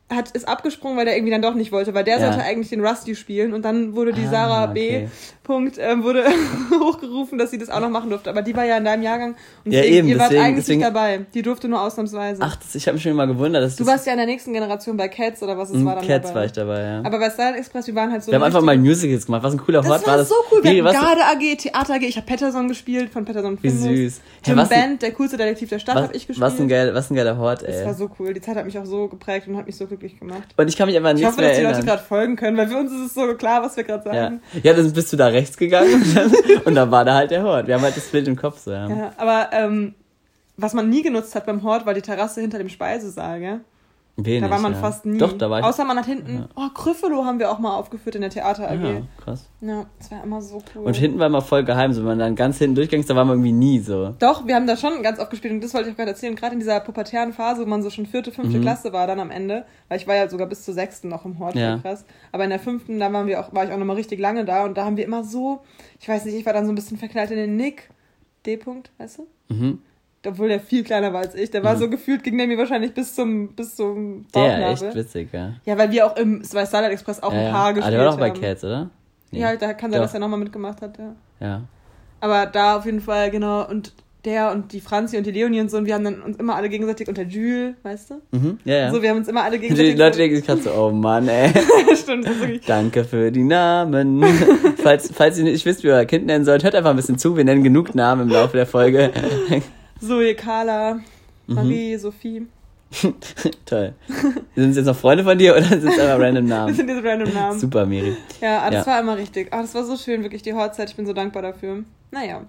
hat, 0.09 0.31
ist 0.31 0.47
abgesprungen, 0.47 0.97
weil 0.97 1.05
der 1.05 1.15
irgendwie 1.15 1.31
dann 1.31 1.41
doch 1.41 1.55
nicht 1.55 1.71
wollte, 1.71 1.93
weil 1.95 2.03
der 2.03 2.19
Ja. 2.19 2.27
sollte 2.27 2.43
eigentlich 2.45 2.69
den 2.69 2.85
Rusty 2.85 3.15
spielen 3.15 3.53
und 3.53 3.63
dann 3.63 3.95
wurde 3.95 4.13
die 4.13 4.25
Ah, 4.27 4.31
Sarah 4.31 4.65
B. 4.67 4.87
okay. 4.97 5.09
Punkt 5.43 5.77
ähm, 5.79 6.03
wurde 6.03 6.23
hochgerufen, 6.79 7.37
dass 7.37 7.51
sie 7.51 7.57
das 7.57 7.69
auch 7.69 7.79
noch 7.79 7.89
machen 7.89 8.09
durfte. 8.09 8.29
Aber 8.29 8.41
die 8.41 8.55
war 8.55 8.63
ja 8.65 8.77
in 8.77 8.85
deinem 8.85 9.03
Jahrgang 9.03 9.35
und 9.65 9.71
Ja, 9.71 9.81
deswegen, 9.81 9.95
eben, 9.97 10.07
ihr 10.09 10.19
wart 10.19 10.29
deswegen- 10.31 10.43
eigentlich 10.45 10.55
deswegen- 10.65 10.79
nicht 10.79 10.87
dabei. 10.87 11.25
Die 11.33 11.41
durfte 11.41 11.67
nur 11.67 11.81
ausnahmsweise. 11.81 12.41
Ach, 12.43 12.55
das, 12.55 12.75
ich 12.75 12.85
habe 12.87 12.93
mich 12.95 13.03
schon 13.03 13.11
immer 13.11 13.27
gewundert, 13.27 13.63
dass 13.63 13.75
du 13.75 13.85
warst 13.85 14.05
ja 14.05 14.13
in 14.13 14.17
der 14.19 14.27
nächsten 14.27 14.53
Generation 14.53 14.95
bei 14.97 15.07
Cats 15.09 15.41
oder 15.43 15.57
was 15.57 15.69
es 15.71 15.77
Mhm, 15.77 15.85
war 15.85 15.95
dann 15.95 16.07
Cats 16.07 16.27
dabei. 16.27 16.39
war 16.39 16.45
ich 16.45 16.51
dabei, 16.53 16.81
ja. 16.81 16.99
Aber 17.03 17.19
bei 17.19 17.29
Style 17.29 17.57
Express, 17.57 17.87
wir 17.87 17.95
waren 17.95 18.11
halt 18.11 18.23
so. 18.23 18.31
wir 18.31 18.35
haben 18.35 18.43
einfach 18.43 18.61
mal 18.61 18.77
Musicals 18.77 19.25
gemacht. 19.25 19.43
Was 19.43 19.53
ein 19.53 19.59
cooler 19.59 19.79
Hort 19.83 20.01
war 20.01 20.07
war 20.07 20.17
das. 20.17 20.29
so 20.29 20.35
cool. 20.51 20.63
Wir 20.63 20.83
was, 20.83 20.93
Garde 20.93 21.21
AG, 21.25 21.55
Theater 21.57 21.95
AG. 21.95 22.03
Ich 22.03 22.15
habe 22.17 22.27
Patterson 22.27 22.67
gespielt, 22.67 23.11
von 23.11 23.25
Patterson 23.25 23.57
wie 23.61 23.69
Findus. 23.69 23.83
süß. 24.15 24.21
Hey, 24.45 24.55
was, 24.55 24.71
ein- 24.71 24.79
Band, 24.79 25.01
der 25.01 25.11
coolste 25.11 25.37
Detektiv 25.37 25.69
der 25.69 25.79
Stadt, 25.79 25.95
habe 25.95 26.15
ich 26.15 26.27
gespielt. 26.27 26.39
was, 26.41 26.59
ein 26.59 26.67
geil, 26.67 26.93
was 26.93 27.09
ein 27.09 27.15
geiler 27.15 27.37
Hort, 27.37 27.63
das 27.63 27.81
war 27.81 27.87
ey. 27.91 27.93
so 27.95 28.09
cool. 28.19 28.33
Die 28.33 28.41
Zeit 28.41 28.55
hat 28.55 28.65
mich 28.65 28.77
auch 28.77 28.85
so 28.85 29.07
geprägt 29.07 29.47
und 29.47 29.57
hat 29.57 29.65
mich 29.65 29.75
so 29.75 29.87
glücklich 29.97 30.19
gemacht. 30.19 30.43
Und 30.57 30.67
ich 30.67 30.75
kann 30.77 30.87
mich 30.87 30.97
einfach 30.97 31.09
Ich 31.11 31.15
nicht 31.17 31.25
hoffe, 31.25 31.41
mehr 31.41 31.49
dass 31.49 31.57
die 31.59 31.63
Leute 31.63 31.85
gerade 31.85 32.01
folgen 32.03 32.35
können, 32.35 32.57
weil 32.57 32.67
für 32.67 32.77
uns 32.77 32.91
ist 32.91 32.99
es 33.07 33.13
so 33.13 33.33
klar, 33.35 33.61
was 33.63 33.77
wir 33.77 33.83
gerade 33.83 34.07
Ja. 34.09 34.13
sagen. 34.23 34.41
ja, 34.63 34.73
dann 34.73 34.91
bist 34.93 35.13
du 35.13 35.17
da 35.17 35.27
rechts 35.27 35.57
gegangen 35.57 35.93
und 35.93 36.15
dann, 36.15 36.31
und 36.65 36.75
dann 36.75 36.91
war 36.91 37.05
da 37.05 37.15
halt 37.15 37.31
der 37.31 37.43
Hort. 37.43 37.67
Wir 37.67 37.75
haben 37.75 37.81
halt 37.83 37.95
das 37.97 38.05
Bild 38.07 38.27
im 38.27 38.35
Kopf 38.35 38.59
so, 38.59 38.71
ja. 38.71 38.87
Ja, 38.87 39.11
aber 39.17 39.49
ähm, 39.53 39.93
was 40.57 40.73
man 40.73 40.89
nie 40.89 41.01
genutzt 41.01 41.35
hat 41.35 41.45
beim 41.45 41.63
Hort, 41.63 41.85
war 41.85 41.93
die 41.93 42.01
Terrasse 42.01 42.41
hinter 42.41 42.57
dem 42.57 42.69
Speisesaal, 42.69 43.39
gell? 43.39 43.59
Wenig, 44.15 44.41
Da 44.43 44.49
war 44.51 44.59
man 44.59 44.73
ja. 44.73 44.77
fast 44.77 45.07
nie. 45.07 45.17
Doch, 45.17 45.35
da 45.35 45.49
war 45.49 45.59
ich. 45.59 45.65
Außer 45.65 45.85
man 45.85 45.97
hat 45.97 46.05
hinten, 46.05 46.45
oh, 46.55 46.67
Gryffalo 46.75 47.25
haben 47.25 47.39
wir 47.39 47.49
auch 47.51 47.57
mal 47.57 47.75
aufgeführt 47.75 48.13
in 48.13 48.21
der 48.21 48.29
Theater 48.29 48.69
AG. 48.69 48.79
ja, 48.83 49.01
krass. 49.23 49.49
Ja, 49.59 49.87
das 49.97 50.11
war 50.11 50.23
immer 50.23 50.39
so 50.39 50.61
cool. 50.75 50.83
Und 50.85 50.95
hinten 50.95 51.17
war 51.17 51.25
immer 51.25 51.41
voll 51.41 51.63
geheim, 51.63 51.93
so 51.93 52.01
wenn 52.01 52.09
man 52.09 52.19
dann 52.19 52.35
ganz 52.35 52.59
hinten 52.59 52.75
durchging, 52.75 53.03
da 53.07 53.15
war 53.15 53.25
man 53.25 53.37
irgendwie 53.37 53.51
nie 53.53 53.79
so. 53.79 54.13
Doch, 54.19 54.45
wir 54.45 54.53
haben 54.53 54.67
da 54.67 54.77
schon 54.77 55.01
ganz 55.01 55.17
oft 55.19 55.31
gespielt 55.31 55.51
und 55.55 55.63
das 55.63 55.73
wollte 55.73 55.87
ich 55.89 55.93
auch 55.93 55.97
gerade 55.97 56.11
erzählen. 56.11 56.35
Gerade 56.35 56.53
in 56.53 56.59
dieser 56.59 56.79
pubertären 56.79 57.33
Phase, 57.33 57.63
wo 57.63 57.65
man 57.65 57.81
so 57.81 57.89
schon 57.89 58.05
vierte, 58.05 58.31
fünfte 58.31 58.59
Mhm. 58.59 58.61
Klasse 58.61 58.93
war 58.93 59.07
dann 59.07 59.19
am 59.19 59.31
Ende, 59.31 59.65
weil 59.89 59.97
ich 59.97 60.05
war 60.07 60.13
ja 60.15 60.29
sogar 60.29 60.45
bis 60.45 60.63
zur 60.63 60.75
sechsten 60.75 61.07
noch 61.09 61.25
im 61.25 61.39
Hort, 61.39 61.55
Ja. 61.55 61.79
krass. 61.79 62.05
Aber 62.31 62.43
in 62.43 62.51
der 62.51 62.59
fünften, 62.59 62.99
da 62.99 63.11
waren 63.11 63.25
wir 63.25 63.39
auch, 63.39 63.51
war 63.51 63.63
ich 63.65 63.71
auch 63.71 63.77
nochmal 63.77 63.95
richtig 63.95 64.19
lange 64.19 64.45
da 64.45 64.63
und 64.63 64.77
da 64.77 64.85
haben 64.85 64.95
wir 64.95 65.05
immer 65.05 65.23
so, 65.23 65.61
ich 65.99 66.07
weiß 66.07 66.25
nicht, 66.25 66.35
ich 66.35 66.45
war 66.45 66.53
dann 66.53 66.67
so 66.67 66.71
ein 66.71 66.75
bisschen 66.75 66.97
verknallt 66.99 67.31
in 67.31 67.37
den 67.37 67.55
Nick. 67.57 67.89
D. 68.45 68.57
-Punkt, 68.57 68.91
weißt 68.99 69.19
du? 69.19 69.27
Mhm. 69.55 69.79
Obwohl 70.25 70.47
der 70.47 70.59
viel 70.61 70.83
kleiner 70.83 71.11
war 71.11 71.21
als 71.21 71.35
ich. 71.35 71.51
Der 71.51 71.63
war 71.63 71.75
Mhm. 71.75 71.79
so 71.79 71.89
gefühlt, 71.89 72.23
ging 72.23 72.37
der 72.37 72.47
mir 72.47 72.57
wahrscheinlich 72.57 72.93
bis 72.93 73.13
zum, 73.13 73.49
bis 73.49 73.75
zum 73.75 74.25
Der, 74.33 74.39
Bauchnabel. 74.41 74.87
echt 74.87 74.95
witzig, 74.95 75.29
ja. 75.33 75.53
Ja, 75.65 75.77
weil 75.77 75.91
wir 75.91 76.05
auch 76.05 76.15
im 76.15 76.41
bei 76.53 76.65
Starlight 76.65 76.91
Express 76.93 77.21
auch 77.21 77.33
ja, 77.33 77.39
ein 77.39 77.45
ja. 77.45 77.51
paar 77.51 77.65
Ah, 77.67 77.71
gespielt 77.71 77.93
der 77.93 77.99
war 78.05 78.11
doch 78.11 78.19
bei 78.19 78.29
haben. 78.29 78.39
Cats, 78.41 78.63
oder? 78.63 78.89
Nee. 79.31 79.39
Ja, 79.41 79.55
da 79.55 79.73
kann 79.73 79.91
sein, 79.91 79.99
dass 80.01 80.13
er 80.13 80.19
nochmal 80.21 80.39
mitgemacht 80.39 80.81
hat, 80.81 80.97
ja. 80.97 81.15
Ja. 81.39 81.61
Aber 82.21 82.45
da 82.45 82.77
auf 82.77 82.85
jeden 82.85 83.01
Fall, 83.01 83.31
genau. 83.31 83.67
Und 83.67 83.91
der 84.23 84.53
und 84.53 84.71
die 84.71 84.79
Franzi 84.79 85.17
und 85.17 85.25
die 85.25 85.31
Leonie 85.31 85.59
und 85.59 85.69
so, 85.69 85.75
und 85.75 85.85
wir 85.85 85.95
haben 85.95 86.05
dann 86.05 86.21
uns 86.21 86.37
immer 86.37 86.55
alle 86.55 86.69
gegenseitig 86.69 87.09
unter 87.09 87.23
Jules, 87.23 87.75
weißt 87.83 88.11
du? 88.11 88.21
Mhm, 88.31 88.59
ja, 88.63 88.75
ja. 88.75 88.91
So, 88.91 89.01
wir 89.01 89.09
haben 89.09 89.17
uns 89.17 89.27
immer 89.27 89.43
alle 89.43 89.57
die 89.57 89.63
gegenseitig. 89.63 89.97
Leute 89.97 90.17
denken 90.19 90.37
sich 90.37 90.45
gerade 90.45 90.61
so, 90.61 90.71
oh 90.71 90.91
Mann, 90.91 91.27
ey. 91.27 91.49
Stimmt, 91.97 92.25
das 92.25 92.35
ist 92.35 92.39
wirklich. 92.39 92.61
Danke 92.65 93.03
für 93.03 93.29
die 93.33 93.43
Namen. 93.43 94.23
falls, 94.81 95.11
falls 95.13 95.37
ihr 95.37 95.43
nicht 95.43 95.65
wisst, 95.65 95.83
wie 95.83 95.87
ihr 95.87 95.95
euer 95.95 96.05
Kind 96.05 96.27
nennen 96.27 96.45
sollt, 96.45 96.63
hört 96.63 96.75
einfach 96.75 96.91
ein 96.91 96.95
bisschen 96.95 97.17
zu. 97.17 97.35
Wir 97.35 97.43
nennen 97.43 97.63
genug 97.65 97.93
Namen 97.95 98.21
im 98.21 98.29
Laufe 98.29 98.55
der 98.55 98.65
Folge. 98.67 99.11
Zoe, 100.05 100.35
Carla, 100.35 100.99
Mhm. 101.47 101.55
Marie, 101.55 101.97
Sophie. 101.97 102.47
Toll. 103.65 103.93
Sind 104.55 104.69
es 104.69 104.77
jetzt 104.77 104.85
noch 104.85 104.95
Freunde 104.95 105.23
von 105.23 105.37
dir 105.37 105.53
oder 105.53 105.63
sind 105.63 105.83
es 105.85 105.99
einfach 105.99 106.19
random 106.19 106.47
Das 106.47 106.57
Namen? 106.57 106.73
sind 106.75 106.87
diese 106.89 107.03
random 107.03 107.33
Namen. 107.33 107.59
Super, 107.59 107.85
Miri. 107.85 108.15
Ja, 108.39 108.59
aber 108.59 108.71
das 108.71 108.85
Ja. 108.85 108.91
war 108.93 108.99
immer 109.01 109.17
richtig. 109.17 109.47
Ach, 109.51 109.61
das 109.61 109.73
war 109.75 109.83
so 109.83 109.97
schön, 109.97 110.21
wirklich 110.23 110.41
die 110.43 110.53
Hochzeit. 110.53 110.89
Ich 110.91 110.95
bin 110.95 111.05
so 111.05 111.13
dankbar 111.13 111.41
dafür. 111.41 111.83
Naja. 112.11 112.43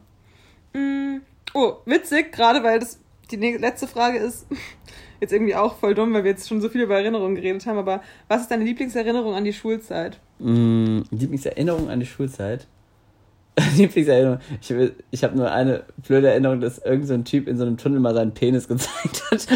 Mm. 0.75 1.19
Oh, 1.55 1.75
witzig, 1.87 2.31
gerade 2.33 2.63
weil 2.63 2.79
das 2.79 2.99
die 3.31 3.37
letzte 3.37 3.87
Frage 3.89 4.19
ist. 4.19 4.47
Jetzt 5.21 5.33
irgendwie 5.33 5.55
auch 5.55 5.77
voll 5.77 5.95
dumm, 5.95 6.13
weil 6.13 6.25
wir 6.25 6.33
jetzt 6.33 6.49
schon 6.49 6.61
so 6.61 6.69
viel 6.69 6.83
über 6.83 6.97
Erinnerungen 6.99 7.35
geredet 7.37 7.65
haben. 7.67 7.79
Aber 7.79 8.03
was 8.29 8.43
ist 8.43 8.51
deine 8.51 8.65
Lieblingserinnerung 8.65 9.33
an 9.35 9.45
die 9.45 9.53
Schulzeit? 9.55 10.19
Mm, 10.41 11.01
Lieblingserinnerung 11.11 11.89
an 11.89 12.01
die 12.01 12.05
Schulzeit. 12.07 12.67
Lieblingserinnerung. 13.77 14.39
Ich, 14.61 14.75
ich 15.11 15.25
habe 15.25 15.37
nur 15.37 15.51
eine 15.51 15.85
blöde 16.07 16.29
Erinnerung, 16.29 16.61
dass 16.61 16.79
irgendein 16.79 17.07
so 17.07 17.15
ein 17.15 17.25
Typ 17.25 17.49
in 17.49 17.57
so 17.57 17.65
einem 17.65 17.77
Tunnel 17.77 18.01
mal 18.01 18.15
seinen 18.15 18.33
Penis 18.33 18.67
gezeigt 18.69 19.23
hat. 19.31 19.47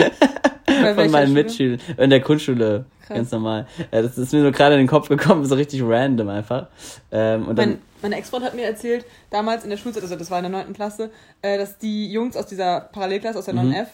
Von 0.95 1.11
meinen 1.11 1.29
Schule? 1.29 1.43
Mitschülern. 1.43 1.81
In 1.97 2.11
der 2.11 2.21
Grundschule. 2.21 2.85
Krass. 3.07 3.17
Ganz 3.17 3.31
normal. 3.33 3.67
Ja, 3.91 4.03
das 4.03 4.19
ist 4.19 4.33
mir 4.33 4.43
nur 4.43 4.53
gerade 4.53 4.75
in 4.75 4.83
den 4.83 4.87
Kopf 4.87 5.09
gekommen, 5.09 5.45
so 5.47 5.55
richtig 5.55 5.83
random 5.83 6.29
einfach. 6.29 6.67
Ähm, 7.11 7.49
und 7.49 7.59
dann. 7.59 7.71
Mein, 7.71 7.79
meine 8.03 8.17
Ex-Freund 8.17 8.45
hat 8.45 8.55
mir 8.55 8.67
erzählt, 8.67 9.07
damals 9.31 9.65
in 9.65 9.71
der 9.71 9.79
Schulzeit, 9.79 10.03
also 10.03 10.15
das 10.15 10.31
war 10.31 10.39
in 10.39 10.53
der 10.53 10.65
9. 10.65 10.75
Klasse, 10.75 11.11
äh, 11.43 11.57
dass 11.59 11.79
die 11.79 12.13
Jungs 12.13 12.37
aus 12.37 12.47
dieser 12.47 12.81
Parallelklasse, 12.81 13.39
aus 13.39 13.47
der 13.47 13.55
Mhm. 13.55 13.73
9F, 13.73 13.87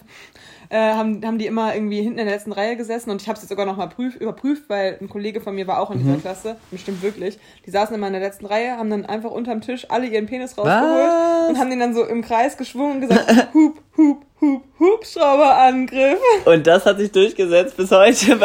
äh, 0.70 0.76
haben, 0.94 1.24
haben 1.24 1.38
die 1.38 1.46
immer 1.46 1.74
irgendwie 1.74 2.02
hinten 2.02 2.18
in 2.18 2.26
der 2.26 2.34
letzten 2.34 2.52
Reihe 2.52 2.76
gesessen 2.76 3.10
und 3.10 3.20
ich 3.22 3.28
habe 3.28 3.36
es 3.36 3.42
jetzt 3.42 3.50
sogar 3.50 3.66
nochmal 3.66 3.88
prüf, 3.88 4.16
überprüft, 4.16 4.64
weil 4.68 4.98
ein 5.00 5.08
Kollege 5.08 5.40
von 5.40 5.54
mir 5.54 5.66
war 5.66 5.80
auch 5.80 5.90
in 5.90 5.98
Mhm. 5.98 6.04
dieser 6.04 6.16
Klasse, 6.18 6.56
bestimmt 6.70 7.02
wirklich. 7.02 7.38
Die 7.66 7.70
saßen 7.70 7.94
immer 7.94 8.06
in 8.06 8.12
der 8.12 8.22
letzten 8.22 8.46
Reihe, 8.46 8.72
haben 8.76 8.90
dann 8.90 9.06
einfach 9.06 9.30
unterm 9.30 9.60
Tisch 9.60 9.86
alle 9.90 10.06
ihren 10.06 10.26
Penis 10.26 10.56
rausgeholt 10.58 10.82
Was? 10.82 11.48
und 11.50 11.58
haben 11.58 11.70
den 11.70 11.80
dann 11.80 11.94
so 11.94 12.04
im 12.04 12.22
Kreis 12.22 12.56
geschwungen 12.56 12.94
und 12.96 13.00
gesagt, 13.08 13.28
hup, 13.54 13.78
hup, 13.96 14.24
hup, 14.40 14.62
Hubschrauberangriff. 14.78 16.18
Und 16.46 16.66
das 16.66 16.86
hat 16.86 16.98
sich 16.98 17.10
durchgesetzt 17.12 17.76
bis 17.76 17.90
heute. 17.90 18.38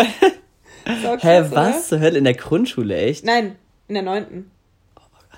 Hä, 0.85 1.17
krass, 1.17 1.51
was 1.51 1.87
zur 1.89 1.99
Hölle? 1.99 2.17
In 2.17 2.23
der 2.23 2.33
Grundschule, 2.33 2.95
echt? 2.97 3.25
Nein, 3.25 3.55
in 3.87 3.93
der 3.95 4.03
9. 4.03 4.49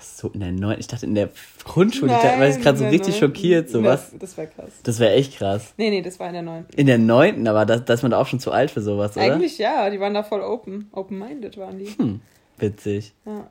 Ach 0.02 0.04
so, 0.04 0.28
in 0.30 0.40
der 0.40 0.50
neunten. 0.52 0.80
Ich 0.80 0.88
dachte 0.88 1.06
in 1.06 1.14
der 1.14 1.28
Grundschule. 1.64 2.12
ich 2.12 2.22
war 2.22 2.46
jetzt 2.46 2.60
gerade 2.60 2.78
so 2.78 2.84
richtig 2.88 3.14
9.. 3.14 3.20
schockiert. 3.20 3.70
So 3.70 3.78
In 3.78 3.84
der- 3.84 3.92
was? 3.92 4.12
Das 4.18 4.36
wäre 4.36 4.48
krass. 4.48 4.70
Das 4.82 4.98
wäre 4.98 5.12
echt 5.12 5.36
krass. 5.36 5.74
Nee, 5.76 5.90
nee, 5.90 6.02
das 6.02 6.18
war 6.18 6.26
in 6.26 6.32
der 6.34 6.42
9. 6.42 6.66
In 6.76 6.86
der 6.86 6.98
neunten, 6.98 7.46
aber 7.46 7.64
da, 7.66 7.78
da 7.78 7.94
ist 7.94 8.02
man 8.02 8.10
da 8.10 8.18
auch 8.18 8.26
schon 8.26 8.40
zu 8.40 8.50
alt 8.50 8.70
für 8.70 8.80
sowas, 8.82 9.16
oder? 9.16 9.24
Eigentlich 9.32 9.58
ja, 9.58 9.88
die 9.90 10.00
waren 10.00 10.14
da 10.14 10.22
voll 10.22 10.40
open. 10.40 10.88
Open-minded 10.92 11.56
waren 11.56 11.78
die. 11.78 11.86
Hm, 11.86 12.20
witzig. 12.58 13.12
Ja. 13.24 13.48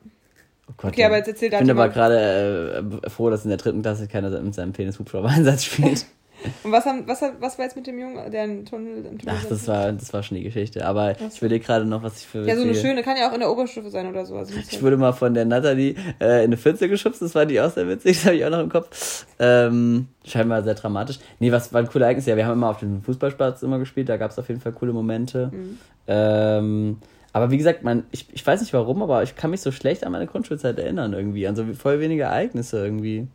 Oh 0.67 0.73
Gott, 0.77 0.91
Okay, 0.91 1.03
aber 1.05 1.17
jetzt 1.17 1.27
erzähl 1.27 1.51
Ich 1.51 1.59
bin 1.59 1.69
aber 1.69 1.89
gerade 1.89 2.83
äh, 3.03 3.09
froh, 3.09 3.29
dass 3.29 3.43
in 3.43 3.49
der 3.49 3.57
dritten 3.57 3.81
Klasse 3.81 4.07
keiner 4.07 4.29
mit 4.41 4.53
seinem 4.53 4.73
Penis 4.73 4.99
Hubschrauber-Einsatz 4.99 5.65
spielt. 5.65 6.05
Und 6.63 6.71
was, 6.71 6.85
haben, 6.85 7.03
was, 7.07 7.21
was 7.39 7.57
war 7.57 7.65
jetzt 7.65 7.75
mit 7.75 7.87
dem 7.87 7.99
Jungen, 7.99 8.31
der 8.31 8.43
einen 8.43 8.65
Tunnel 8.65 9.05
im 9.05 9.19
Tunnel 9.19 9.35
Ach, 9.37 9.45
das 9.47 9.67
war, 9.67 9.91
das 9.91 10.13
war 10.13 10.23
schon 10.23 10.37
die 10.37 10.43
Geschichte. 10.43 10.85
Aber 10.85 11.11
ich 11.19 11.37
überlege 11.37 11.65
gerade 11.65 11.85
noch, 11.85 12.03
was 12.03 12.19
ich 12.19 12.27
für. 12.27 12.45
Ja, 12.45 12.55
so 12.55 12.63
eine 12.63 12.75
schöne, 12.75 13.03
kann 13.03 13.17
ja 13.17 13.29
auch 13.29 13.33
in 13.33 13.39
der 13.39 13.51
Oberstufe 13.51 13.89
sein 13.89 14.07
oder 14.07 14.25
so. 14.25 14.35
Also 14.35 14.53
Ich 14.55 14.81
wurde 14.81 14.97
mal 14.97 15.13
von 15.13 15.33
der 15.33 15.45
Natalie 15.45 15.95
äh, 16.19 16.39
in 16.39 16.45
eine 16.45 16.57
Pfütze 16.57 16.89
geschubst, 16.89 17.21
das 17.21 17.35
war 17.35 17.45
die 17.45 17.59
auch 17.61 17.71
sehr 17.71 17.87
witzig, 17.87 18.17
das 18.17 18.25
habe 18.25 18.35
ich 18.35 18.45
auch 18.45 18.49
noch 18.49 18.61
im 18.61 18.69
Kopf. 18.69 19.25
Ähm, 19.39 20.07
scheinbar 20.25 20.63
sehr 20.63 20.75
dramatisch. 20.75 21.19
Nee, 21.39 21.51
was 21.51 21.73
war 21.73 21.81
ein 21.81 21.87
cooler 21.87 22.05
Ereignis? 22.05 22.25
Ja, 22.25 22.35
wir 22.35 22.45
haben 22.45 22.53
immer 22.53 22.69
auf 22.69 22.79
dem 22.79 23.01
Fußballplatz 23.01 23.63
immer 23.63 23.79
gespielt, 23.79 24.09
da 24.09 24.17
gab 24.17 24.31
es 24.31 24.39
auf 24.39 24.47
jeden 24.47 24.61
Fall 24.61 24.71
coole 24.71 24.93
Momente. 24.93 25.51
Mhm. 25.53 25.77
Ähm, 26.07 26.97
aber 27.33 27.51
wie 27.51 27.57
gesagt, 27.57 27.83
man, 27.83 28.03
ich, 28.11 28.27
ich 28.33 28.45
weiß 28.45 28.61
nicht 28.61 28.73
warum, 28.73 29.01
aber 29.01 29.23
ich 29.23 29.35
kann 29.35 29.51
mich 29.51 29.61
so 29.61 29.71
schlecht 29.71 30.03
an 30.03 30.11
meine 30.11 30.27
Grundschulzeit 30.27 30.77
erinnern 30.77 31.13
irgendwie, 31.13 31.47
an 31.47 31.55
so 31.55 31.65
voll 31.73 31.99
wenige 31.99 32.23
Ereignisse 32.23 32.83
irgendwie. 32.83 33.27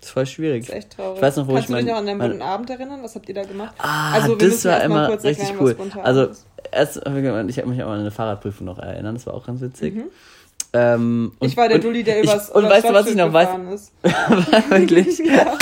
Das 0.00 0.08
ist 0.08 0.12
voll 0.12 0.26
schwierig. 0.26 0.66
Das 0.66 0.68
ist 0.70 0.74
echt 0.76 0.96
traurig. 0.96 1.16
Ich 1.16 1.22
weiß 1.22 1.36
noch, 1.36 1.48
wo 1.48 1.52
Kannst 1.54 1.68
ich 1.70 1.74
du 1.74 1.76
dich 1.76 1.84
mein- 1.86 1.92
noch 1.94 1.98
an 2.00 2.06
deinen 2.06 2.18
mein- 2.18 2.28
bunten 2.30 2.42
Abend 2.42 2.70
erinnern? 2.70 3.00
Was 3.02 3.14
habt 3.14 3.28
ihr 3.28 3.34
da 3.34 3.42
gemacht? 3.44 3.74
Ah, 3.78 4.12
Also, 4.12 4.28
wir 4.30 4.36
das 4.38 4.48
müssen 4.48 4.70
war 4.70 4.82
immer 4.82 5.06
kurz 5.08 5.24
richtig 5.24 5.50
erklären, 5.50 5.76
cool. 5.94 6.00
Also, 6.02 6.28
erst, 6.70 6.96
ich 6.96 7.02
habe 7.04 7.42
mich 7.68 7.82
auch 7.82 7.90
an 7.90 8.00
eine 8.00 8.10
Fahrradprüfung 8.10 8.66
noch 8.66 8.78
erinnern, 8.78 9.14
das 9.14 9.26
war 9.26 9.34
auch 9.34 9.46
ganz 9.46 9.60
witzig. 9.60 9.94
Ähm, 10.72 11.32
und- 11.38 11.42
Mhm. 11.42 11.48
Ich 11.48 11.56
war 11.56 11.68
der 11.68 11.76
und 11.76 11.84
Dulli, 11.84 12.02
der 12.02 12.18
ich- 12.20 12.24
übers, 12.30 12.50
Und 12.50 12.64
übers 12.64 12.74
weißt 12.74 12.88
du, 12.88 12.92
was 12.94 13.06
ich 13.06 13.14
noch 13.16 13.32
weiß? 13.32 13.48
ist. 13.74 13.92
Wirklich? 14.70 15.18
Ja. 15.24 15.56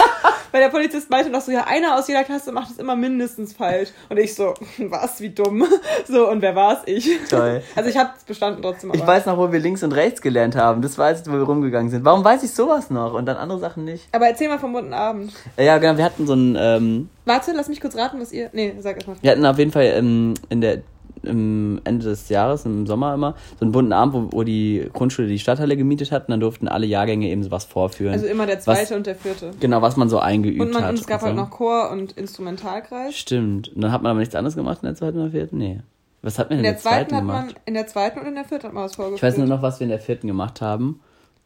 Weil 0.54 0.60
der 0.62 0.68
Polizist 0.68 1.10
meinte 1.10 1.30
noch 1.30 1.40
so, 1.40 1.50
ja, 1.50 1.64
einer 1.66 1.98
aus 1.98 2.06
jeder 2.06 2.22
Klasse 2.22 2.52
macht 2.52 2.70
es 2.70 2.78
immer 2.78 2.94
mindestens 2.94 3.54
falsch. 3.54 3.88
Und 4.08 4.18
ich 4.20 4.36
so, 4.36 4.54
was, 4.78 5.20
wie 5.20 5.30
dumm. 5.30 5.66
So, 6.06 6.30
und 6.30 6.42
wer 6.42 6.54
war's? 6.54 6.78
Ich. 6.86 7.10
Toll. 7.28 7.60
Also 7.74 7.90
ich 7.90 7.96
habe 7.96 8.10
es 8.16 8.22
bestanden 8.22 8.62
trotzdem. 8.62 8.92
Ich 8.94 9.02
aber- 9.02 9.12
weiß 9.14 9.26
noch, 9.26 9.36
wo 9.36 9.50
wir 9.50 9.58
links 9.58 9.82
und 9.82 9.90
rechts 9.90 10.22
gelernt 10.22 10.54
haben. 10.54 10.80
Das 10.80 10.96
weiß 10.96 11.22
ich, 11.22 11.26
wo 11.26 11.32
wir 11.32 11.42
rumgegangen 11.42 11.90
sind. 11.90 12.04
Warum 12.04 12.22
weiß 12.24 12.44
ich 12.44 12.52
sowas 12.52 12.88
noch 12.90 13.14
und 13.14 13.26
dann 13.26 13.36
andere 13.36 13.58
Sachen 13.58 13.84
nicht? 13.84 14.06
Aber 14.12 14.28
erzähl 14.28 14.48
mal 14.48 14.60
vom 14.60 14.72
bunten 14.72 14.92
Abend. 14.94 15.32
Äh, 15.56 15.66
Ja, 15.66 15.78
genau, 15.78 15.96
wir 15.96 16.04
hatten 16.04 16.24
so 16.28 16.34
ein, 16.34 16.56
ähm, 16.56 17.08
Warte, 17.24 17.50
lass 17.52 17.66
mich 17.68 17.80
kurz 17.80 17.96
raten, 17.96 18.20
was 18.20 18.30
ihr. 18.30 18.50
Nee, 18.52 18.74
sag 18.78 18.94
erst 18.94 19.08
mal. 19.08 19.16
wir 19.20 19.30
hatten 19.32 19.44
auf 19.44 19.58
jeden 19.58 19.72
Fall 19.72 19.86
ähm, 19.96 20.34
in 20.50 20.60
der 20.60 20.82
im 21.26 21.80
Ende 21.84 22.04
des 22.04 22.28
Jahres, 22.28 22.64
im 22.64 22.86
Sommer 22.86 23.14
immer, 23.14 23.34
so 23.58 23.64
einen 23.64 23.72
bunten 23.72 23.92
Abend, 23.92 24.14
wo, 24.14 24.28
wo 24.38 24.42
die 24.42 24.88
Grundschule 24.92 25.28
die 25.28 25.38
Stadthalle 25.38 25.76
gemietet 25.76 26.12
hat 26.12 26.28
und 26.28 26.32
dann 26.32 26.40
durften 26.40 26.68
alle 26.68 26.86
Jahrgänge 26.86 27.28
eben 27.28 27.42
sowas 27.42 27.64
vorführen. 27.64 28.12
Also 28.12 28.26
immer 28.26 28.46
der 28.46 28.60
zweite 28.60 28.96
und 28.96 29.06
der 29.06 29.14
vierte. 29.16 29.50
genau, 29.60 29.82
was 29.82 29.96
man 29.96 30.08
so 30.08 30.18
eingeübt 30.18 30.60
Und, 30.60 30.72
man, 30.72 30.82
hat. 30.84 30.90
und 30.90 30.98
es 31.00 31.06
gab 31.06 31.20
so. 31.20 31.26
halt 31.26 31.36
noch 31.36 31.50
Chor 31.50 31.90
und 31.90 32.12
Instrumentalkreis. 32.12 33.14
Stimmt. 33.16 33.68
Und 33.68 33.82
dann 33.82 33.92
hat 33.92 34.02
man 34.02 34.10
aber 34.10 34.20
nichts 34.20 34.34
anderes 34.34 34.56
gemacht 34.56 34.78
in 34.82 34.86
der 34.86 34.94
zweiten 34.96 35.18
oder 35.18 35.30
vierten? 35.30 35.58
Nee. 35.58 35.80
Was 36.22 36.38
hat 36.38 36.48
man 36.50 36.58
In 36.58 36.64
in 36.64 36.70
der 36.72 36.80
zweiten 36.80 37.14
hat 37.14 37.20
gemacht? 37.20 37.46
man, 37.46 37.54
in 37.66 37.74
der 37.74 37.86
zweiten 37.86 38.18
und 38.20 38.26
in 38.26 38.34
der 38.34 38.44
vierten 38.44 38.66
hat 38.68 38.72
man 38.74 38.84
was 38.84 38.94
vorgeführt. 38.96 39.18
Ich 39.18 39.22
weiß 39.22 39.38
nur 39.38 39.46
noch, 39.46 39.62
was 39.62 39.80
wir 39.80 39.84
in 39.84 39.90
der 39.90 40.00
vierten 40.00 40.26
gemacht 40.26 40.60
haben. 40.60 41.00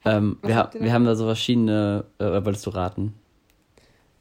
Ähm, 0.05 0.37
Was 0.43 0.49
wir, 0.49 0.57
ha 0.57 0.71
wir 0.79 0.93
haben 0.93 1.05
da 1.05 1.17
so 1.17 1.25
verschiedene, 1.27 2.05
äh, 2.19 2.25
wolltest 2.45 2.65
du 2.67 2.71
raten? 2.71 3.15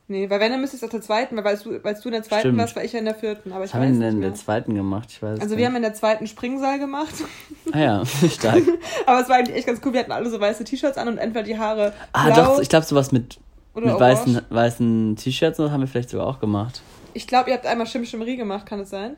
Nee, 0.10 0.30
weil 0.30 0.40
wenn, 0.40 0.52
dann 0.54 0.62
müsstest 0.62 0.84
du 0.84 0.86
aus 0.88 0.92
der 0.92 1.02
zweiten, 1.02 1.36
weil 1.36 1.44
weil 1.44 1.58
du, 1.58 1.84
weil 1.84 1.94
du 1.96 2.02
in 2.06 2.12
der 2.14 2.24
zweiten 2.24 2.42
Stimmt. 2.42 2.58
warst, 2.60 2.76
war 2.78 2.84
ich 2.84 2.94
ja 2.94 3.00
in 3.00 3.06
der 3.06 3.16
vierten. 3.16 3.52
Aber 3.52 3.66
ich 3.66 3.72
Was 3.72 3.74
haben 3.82 4.00
wir 4.00 4.00
denn 4.08 4.16
in 4.16 4.22
der 4.22 4.36
zweiten 4.36 4.74
gemacht? 4.74 5.10
Ich 5.12 5.22
weiß 5.22 5.40
Also 5.42 5.56
nicht. 5.56 5.58
wir 5.60 5.66
haben 5.68 5.76
in 5.76 5.82
der 5.82 5.94
zweiten 5.94 6.28
Springseil 6.28 6.80
gemacht. 6.80 7.14
Ah 7.74 7.80
ja, 7.80 8.06
stark. 8.30 8.62
Aber 9.06 9.20
es 9.22 9.28
war 9.28 9.36
eigentlich 9.36 9.58
echt 9.58 9.68
ganz 9.68 9.82
cool. 9.86 9.92
Wir 9.92 10.00
hatten 10.00 10.14
alle 10.14 10.30
so 10.30 10.40
weiße 10.40 10.64
T-Shirts 10.64 10.98
an 10.98 11.10
und 11.10 11.18
entweder 11.18 11.44
die 11.44 11.58
Haare 11.60 11.92
Ah, 12.14 12.30
blau 12.32 12.56
doch, 12.56 12.60
ich 12.62 12.70
glaube 12.70 12.86
sowas 12.86 13.12
mit, 13.12 13.38
oder 13.74 13.88
mit 13.88 13.96
orange. 13.96 14.20
weißen, 14.20 14.42
weißen 14.50 15.16
T-Shirts 15.18 15.60
haben 15.60 15.82
wir 15.82 15.88
vielleicht 15.88 16.10
sogar 16.12 16.28
auch 16.28 16.40
gemacht. 16.40 16.82
Ich 17.14 17.28
glaube, 17.28 17.50
ihr 17.50 17.56
habt 17.58 17.66
einmal 17.66 17.86
Schimmerie 17.88 18.38
gemacht, 18.38 18.66
kann 18.66 18.80
es 18.80 18.90
sein? 18.90 19.18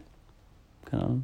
Keine 0.90 1.04
Ahnung. 1.04 1.24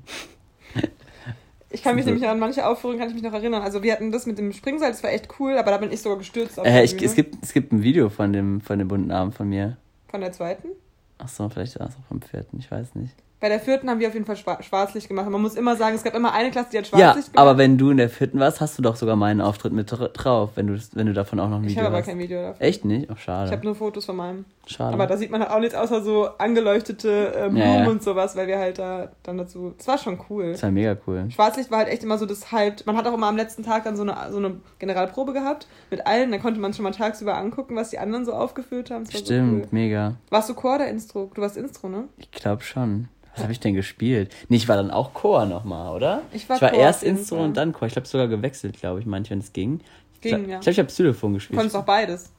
Ich 1.76 1.84
kann 1.84 1.98
mich 1.98 2.06
nämlich 2.06 2.26
an 2.26 2.40
manche 2.40 2.66
Aufführungen 2.66 3.00
kann 3.00 3.10
ich 3.10 3.14
mich 3.14 3.24
noch 3.24 3.34
erinnern. 3.34 3.62
Also 3.62 3.84
wir 3.84 3.92
hatten 3.92 4.10
das 4.10 4.26
mit 4.26 4.38
dem 4.38 4.54
Springseil, 4.54 4.92
das 4.92 5.04
war 5.04 5.12
echt 5.12 5.28
cool, 5.40 5.58
aber 5.58 5.72
da 5.72 5.78
bin 5.78 5.92
ich 5.92 6.02
sogar 6.02 6.18
gestürzt 6.18 6.58
Äh, 6.60 6.86
ich, 6.86 7.02
es, 7.04 7.16
gibt, 7.16 7.36
es 7.44 7.52
gibt 7.52 7.74
ein 7.74 7.84
Video 7.84 8.10
von 8.10 8.32
dem, 8.32 8.62
von 8.62 8.80
dem 8.80 8.88
bunten 8.88 9.12
Abend 9.12 9.36
von 9.36 9.50
mir. 9.50 9.76
Von 10.08 10.22
der 10.22 10.32
zweiten. 10.32 10.70
Ach 11.18 11.28
so, 11.28 11.50
vielleicht 11.50 11.78
war 11.78 11.90
es 11.90 11.96
auch 11.96 12.08
vom 12.08 12.22
vierten, 12.22 12.60
ich 12.60 12.72
weiß 12.72 12.96
nicht. 12.96 13.14
Bei 13.42 13.50
der 13.50 13.60
vierten 13.60 13.90
haben 13.90 14.00
wir 14.00 14.08
auf 14.08 14.14
jeden 14.14 14.26
Fall 14.26 14.38
Schwa- 14.38 14.62
Schwarzlicht 14.64 15.08
gemacht. 15.10 15.30
Man 15.30 15.42
muss 15.42 15.56
immer 15.56 15.76
sagen, 15.76 15.94
es 15.96 16.04
gab 16.04 16.16
immer 16.16 16.32
eine 16.34 16.52
Klasse, 16.52 16.70
die 16.72 16.78
hat 16.78 16.90
Ja, 16.92 16.98
Schwarzlicht 16.98 17.34
gemacht. 17.34 17.48
aber 17.48 17.58
wenn 17.58 17.78
du 17.78 17.90
in 17.92 17.98
der 17.98 18.10
vierten 18.10 18.40
warst, 18.40 18.62
hast 18.62 18.78
du 18.78 18.82
doch 18.82 18.96
sogar 18.96 19.18
meinen 19.18 19.42
Auftritt 19.42 19.74
mit 19.74 19.92
dra- 19.92 20.08
drauf, 20.08 20.52
wenn 20.56 20.68
du, 20.68 20.80
wenn 20.94 21.06
du 21.06 21.14
davon 21.14 21.40
auch 21.42 21.50
noch 21.50 21.58
ein 21.58 21.66
ich 21.66 21.72
Video 21.72 21.84
habe 21.84 21.90
aber 21.90 21.98
hast. 22.00 22.06
kein 22.08 22.18
Video 22.18 22.42
davon. 22.42 22.62
Echt 22.62 22.86
nicht? 22.86 23.10
Ach, 23.12 23.18
schade. 23.18 23.48
Ich 23.48 23.52
habe 23.52 23.66
nur 23.66 23.76
Fotos 23.76 24.06
von 24.06 24.16
meinem. 24.16 24.46
schade. 24.68 24.94
Aber 24.94 25.06
da 25.06 25.18
sieht 25.18 25.32
man 25.32 25.42
halt 25.42 25.52
auch 25.52 25.60
nichts 25.60 25.76
außer 25.76 26.02
so 26.02 26.30
angeleuchtete 26.38 27.34
äh, 27.36 27.40
Blumen 27.50 27.58
Ja, 27.58 27.84
ja. 27.84 27.90
und 27.90 28.02
sowas, 28.02 28.36
weil 28.38 28.48
wir 28.48 28.58
halt 28.58 28.80
da 28.80 29.10
dann 29.24 29.38
dazu. 29.38 29.74
Das 29.78 29.88
war 29.88 29.98
schon 29.98 30.18
cool. 30.30 30.54
das 30.54 30.64
war 30.64 30.72
mega 30.72 30.96
cool. 31.06 31.26
Schwarzlicht 31.30 31.70
war 31.72 31.80
halt 31.80 31.90
echt 31.90 32.04
immer 32.04 32.18
so 32.18 32.26
das 32.26 32.52
Haupt. 32.54 32.86
Man 32.88 32.96
hat 32.98 33.06
auch 33.06 33.14
immer 33.14 33.28
am 33.28 33.36
letzten 33.38 33.64
Tag 33.64 33.84
dann 33.84 33.98
so 33.98 34.04
eine, 34.04 34.16
so 34.32 34.38
eine 34.38 34.56
Generalprobe 34.80 35.34
gehabt 35.34 35.68
mit 35.92 36.08
allen. 36.08 36.32
Da 36.32 36.38
konnte 36.38 36.60
man 36.60 36.74
schon 36.74 36.84
mal 36.84 36.92
tagsüber 36.92 37.36
angucken, 37.38 37.76
was 37.76 37.90
die 37.90 38.00
anderen 38.00 38.26
so 38.26 38.34
aufgeführt 38.34 38.92
haben. 38.92 39.06
Stimmt, 39.06 39.28
So 39.28 39.34
cool. 39.36 39.68
mega. 39.72 40.16
Warst 40.30 40.50
du 40.50 40.54
Chor 40.54 40.76
oder 40.76 40.88
Instro? 40.88 41.30
Du 41.34 41.42
warst 41.42 41.58
Instro, 41.58 41.90
ne? 41.90 42.06
Ich 42.18 42.32
glaube 42.32 42.64
schon. 42.64 43.10
Was 43.36 43.44
habe 43.44 43.52
ich 43.52 43.60
denn 43.60 43.74
gespielt? 43.74 44.34
Nee, 44.50 44.58
ich 44.58 44.68
war 44.68 44.78
dann 44.78 44.92
auch 44.92 45.14
Chor 45.14 45.46
nochmal, 45.46 45.94
oder? 45.96 46.22
Ich 46.32 46.48
war 46.50 46.56
ich 46.58 46.62
war 46.62 46.70
Chor 46.72 46.80
erst 46.80 47.04
Instro 47.04 47.44
und 47.44 47.56
dann 47.58 47.74
Chor. 47.74 47.88
Ich 47.88 47.94
glaube 47.94 48.08
sogar 48.08 48.28
gewechselt, 48.28 48.80
glaube 48.80 49.00
ich, 49.00 49.06
manchmal, 49.06 49.32
wenn 49.38 49.40
es 49.40 49.52
ging. 49.54 49.82
Ich 50.14 50.22
Ging, 50.22 50.32
glaub, 50.38 50.50
ja. 50.50 50.56
Ich 50.56 50.62
glaube, 50.62 50.72
ich 50.72 50.80
habe 50.80 50.88
Xylophon 50.88 51.32
Du 51.32 51.36
gespielt. 51.36 51.58
konntest 51.58 51.76
auch 51.76 51.84
beides. 51.86 52.32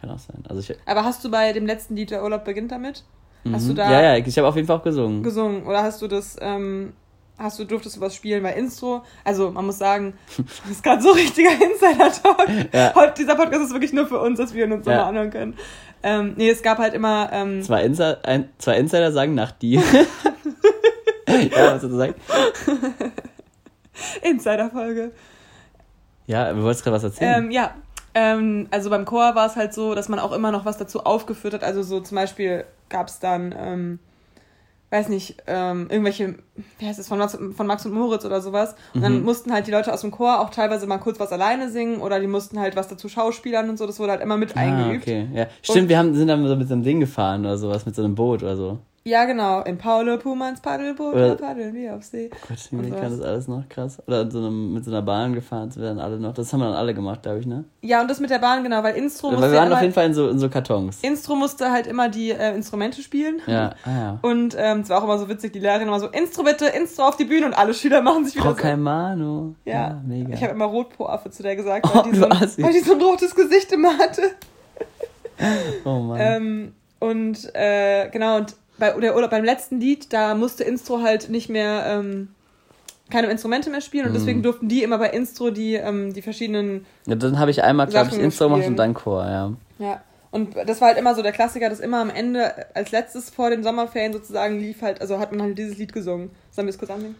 Kann 0.00 0.10
auch 0.10 0.18
sein. 0.18 0.42
Also 0.48 0.60
ich, 0.60 0.76
Aber 0.86 1.04
hast 1.04 1.24
du 1.24 1.30
bei 1.30 1.52
dem 1.52 1.66
letzten 1.66 1.94
Lied, 1.96 2.10
der 2.10 2.22
Urlaub 2.24 2.44
beginnt 2.44 2.72
damit, 2.72 3.04
hast 3.52 3.66
du 3.68 3.72
Mhm. 3.72 3.76
da 3.76 3.90
Ja, 3.90 4.16
ja, 4.16 4.24
ich 4.26 4.36
habe 4.38 4.48
auf 4.48 4.56
jeden 4.56 4.66
Fall 4.66 4.76
auch 4.78 4.82
gesungen. 4.82 5.22
gesungen? 5.22 5.64
Oder 5.66 5.82
hast 5.82 6.00
du 6.02 6.08
das, 6.08 6.36
ähm, 6.40 6.94
hast 7.38 7.58
du, 7.58 7.64
durftest 7.64 7.96
du 7.96 8.00
was 8.00 8.14
spielen 8.14 8.42
bei 8.42 8.52
Instro? 8.54 9.02
Also, 9.24 9.50
man 9.50 9.66
muss 9.66 9.78
sagen, 9.78 10.14
das 10.36 10.70
ist 10.70 10.82
gerade 10.82 11.00
so 11.02 11.10
richtiger 11.12 11.50
Insider-Talk. 11.50 12.48
Ja. 12.72 12.94
Heute, 12.94 13.14
dieser 13.18 13.36
Podcast 13.36 13.62
ist 13.64 13.72
wirklich 13.72 13.92
nur 13.92 14.06
für 14.06 14.18
uns, 14.20 14.38
dass 14.38 14.52
wir 14.54 14.64
ihn 14.64 14.72
uns 14.72 14.86
Ja. 14.86 14.92
nochmal 14.94 15.08
anhören 15.10 15.30
können. 15.30 15.54
Ähm, 16.02 16.32
nee, 16.36 16.48
es 16.48 16.62
gab 16.62 16.78
halt 16.78 16.94
immer, 16.94 17.28
ähm, 17.30 17.62
Zwei, 17.62 17.84
Insider, 17.84 18.20
ein, 18.24 18.48
zwei 18.56 18.78
Insider 18.78 19.12
sagen 19.12 19.34
nach 19.34 19.52
dir. 19.52 19.82
ja, 21.40 21.76
gesagt? 21.76 22.14
Insider-Folge. 24.22 25.12
Ja, 26.26 26.52
du 26.52 26.62
wolltest 26.62 26.84
gerade 26.84 26.96
was 26.96 27.04
erzählen. 27.04 27.44
Ähm, 27.44 27.50
ja, 27.50 27.74
Ähm, 28.12 28.66
also 28.72 28.90
beim 28.90 29.04
Chor 29.04 29.36
war 29.36 29.46
es 29.46 29.54
halt 29.54 29.72
so, 29.72 29.94
dass 29.94 30.08
man 30.08 30.18
auch 30.18 30.32
immer 30.32 30.50
noch 30.50 30.64
was 30.64 30.76
dazu 30.78 31.04
aufgeführt 31.04 31.54
hat. 31.54 31.62
Also 31.62 31.82
so 31.84 32.00
zum 32.00 32.16
Beispiel 32.16 32.64
gab 32.88 33.06
es 33.06 33.20
dann, 33.20 33.54
ähm, 33.56 33.98
weiß 34.90 35.08
nicht, 35.10 35.36
ähm, 35.46 35.86
irgendwelche, 35.88 36.34
wie 36.80 36.86
heißt 36.86 36.98
es, 36.98 37.06
von 37.06 37.18
Max, 37.18 37.38
von 37.56 37.66
Max 37.68 37.86
und 37.86 37.92
Moritz 37.92 38.24
oder 38.24 38.40
sowas. 38.40 38.74
Und 38.94 39.02
dann 39.02 39.18
Mhm. 39.20 39.24
mussten 39.24 39.52
halt 39.52 39.68
die 39.68 39.70
Leute 39.70 39.92
aus 39.92 40.00
dem 40.00 40.10
Chor 40.10 40.40
auch 40.40 40.50
teilweise 40.50 40.88
mal 40.88 40.98
kurz 40.98 41.20
was 41.20 41.30
alleine 41.30 41.70
singen 41.70 42.00
oder 42.00 42.18
die 42.18 42.26
mussten 42.26 42.58
halt 42.58 42.74
was 42.74 42.88
dazu 42.88 43.08
schauspielern 43.08 43.70
und 43.70 43.76
so. 43.78 43.86
Das 43.86 44.00
wurde 44.00 44.10
halt 44.10 44.22
immer 44.22 44.36
mit 44.36 44.56
Ah, 44.56 44.60
eingeübt. 44.60 45.04
okay. 45.04 45.28
Ja. 45.32 45.46
Stimmt, 45.62 45.88
wir 45.88 45.96
haben, 45.98 46.12
sind 46.16 46.26
dann 46.26 46.44
so 46.48 46.56
mit 46.56 46.66
so 46.66 46.74
einem 46.74 46.82
Ding 46.82 46.98
gefahren 46.98 47.42
oder 47.42 47.58
sowas, 47.58 47.86
mit 47.86 47.94
so 47.94 48.02
einem 48.02 48.16
Boot 48.16 48.42
oder 48.42 48.56
so. 48.56 48.78
Ja, 49.02 49.24
genau. 49.24 49.62
In 49.62 49.78
Paule 49.78 50.18
Pumans 50.18 50.60
Paddelboot, 50.60 51.14
Oder- 51.14 51.28
wir 51.30 51.34
paddeln 51.36 51.74
wie 51.74 51.88
auf 51.88 52.02
See. 52.02 52.28
Gott, 52.46 52.58
Und 52.70 52.84
ich 52.84 52.90
kann 52.94 53.10
das 53.10 53.22
alles 53.22 53.48
noch 53.48 53.66
krass. 53.70 53.98
Oder 54.06 54.30
so 54.30 54.38
einem, 54.38 54.74
mit 54.74 54.84
so 54.84 54.90
einer 54.90 55.00
Bahn 55.00 55.32
gefahren 55.34 55.74
wir 55.74 55.82
dann 55.84 55.98
alle 55.98 56.18
noch. 56.20 56.34
Das 56.34 56.52
haben 56.52 56.60
wir 56.60 56.66
dann 56.66 56.74
alle 56.76 56.92
gemacht, 56.92 57.22
glaube 57.22 57.38
ich, 57.38 57.46
ne? 57.46 57.64
Ja, 57.80 58.02
und 58.02 58.08
das 58.10 58.20
mit 58.20 58.28
der 58.28 58.40
Bahn, 58.40 58.62
genau, 58.62 58.82
weil 58.82 58.96
Instro 58.96 59.28
Weil 59.28 59.36
musste 59.36 59.50
wir 59.52 59.54
ja 59.54 59.60
waren 59.62 59.68
auf 59.68 59.78
immer, 59.78 59.82
jeden 59.82 59.94
Fall 59.94 60.06
in 60.06 60.14
so, 60.14 60.28
in 60.28 60.38
so 60.38 60.50
Kartons. 60.50 60.98
Instro 61.00 61.34
musste 61.34 61.70
halt 61.70 61.86
immer 61.86 62.10
die 62.10 62.30
äh, 62.30 62.54
Instrumente 62.54 63.00
spielen. 63.00 63.40
Ja, 63.46 63.74
ah 63.86 63.90
ja. 63.90 64.18
Und 64.20 64.54
ähm, 64.58 64.80
es 64.80 64.90
war 64.90 64.98
auch 64.98 65.04
immer 65.04 65.18
so 65.18 65.28
witzig, 65.30 65.54
die 65.54 65.60
Lehrerin 65.60 65.88
immer 65.88 65.98
so, 66.00 66.08
Instro 66.08 66.42
bitte, 66.42 66.66
Instro 66.66 67.04
auf 67.04 67.16
die 67.16 67.24
Bühne 67.24 67.46
und 67.46 67.54
alle 67.54 67.72
Schüler 67.72 68.02
machen 68.02 68.26
sich 68.26 68.34
wieder 68.34 68.44
Frau 68.44 68.50
so. 68.50 68.56
Kaimano. 68.56 69.54
Ja, 69.64 69.98
mega. 70.06 70.34
ich 70.34 70.42
habe 70.42 70.52
immer 70.52 70.66
Rotpoaffe 70.66 71.30
zu 71.30 71.42
der 71.42 71.56
gesagt, 71.56 71.86
Oh, 71.90 71.94
weil, 71.96 72.02
die 72.04 72.10
du 72.10 72.16
so 72.18 72.26
ein, 72.26 72.40
weil 72.64 72.72
die 72.74 72.80
so 72.80 72.92
ein 72.92 73.00
rotes 73.00 73.34
Gesicht 73.34 73.72
immer 73.72 73.96
hatte. 73.96 74.22
oh 75.84 76.00
Mann. 76.00 76.18
Ähm, 76.20 76.74
und 76.98 77.54
äh, 77.54 78.10
genau, 78.10 78.36
und 78.36 78.56
bei, 78.80 78.96
oder, 78.96 79.16
oder 79.16 79.28
beim 79.28 79.44
letzten 79.44 79.78
Lied, 79.78 80.12
da 80.12 80.34
musste 80.34 80.64
Instro 80.64 81.02
halt 81.02 81.28
nicht 81.28 81.48
mehr 81.48 81.84
ähm, 81.86 82.34
keine 83.10 83.28
Instrumente 83.28 83.70
mehr 83.70 83.80
spielen 83.80 84.06
und 84.06 84.12
Mhm. 84.12 84.16
deswegen 84.16 84.42
durften 84.42 84.68
die 84.68 84.82
immer 84.82 84.98
bei 84.98 85.10
Instro 85.10 85.50
die, 85.50 85.74
ähm, 85.74 86.12
die 86.12 86.22
verschiedenen 86.22 86.86
ja, 87.06 87.14
dann 87.14 87.38
habe 87.38 87.50
ich 87.52 87.62
einmal, 87.62 87.86
glaube 87.86 88.10
ich, 88.12 88.18
Insta 88.18 88.46
gemacht 88.46 88.66
und 88.66 88.76
dann 88.76 88.94
Chor, 88.94 89.24
ja. 89.24 89.52
Ja. 89.78 90.02
Und 90.32 90.54
das 90.66 90.80
war 90.80 90.88
halt 90.88 90.98
immer 90.98 91.14
so 91.16 91.22
der 91.22 91.32
Klassiker, 91.32 91.68
dass 91.68 91.80
immer 91.80 92.00
am 92.00 92.10
Ende, 92.10 92.54
als 92.74 92.92
letztes 92.92 93.30
vor 93.30 93.50
den 93.50 93.64
Sommerferien 93.64 94.12
sozusagen 94.12 94.60
lief 94.60 94.80
halt, 94.80 95.00
also 95.00 95.18
hat 95.18 95.32
man 95.32 95.42
halt 95.42 95.58
dieses 95.58 95.76
Lied 95.76 95.92
gesungen. 95.92 96.30
Sollen 96.52 96.68
wir 96.68 96.70
es 96.70 96.78
kurz 96.78 96.90
ansingen? 96.92 97.16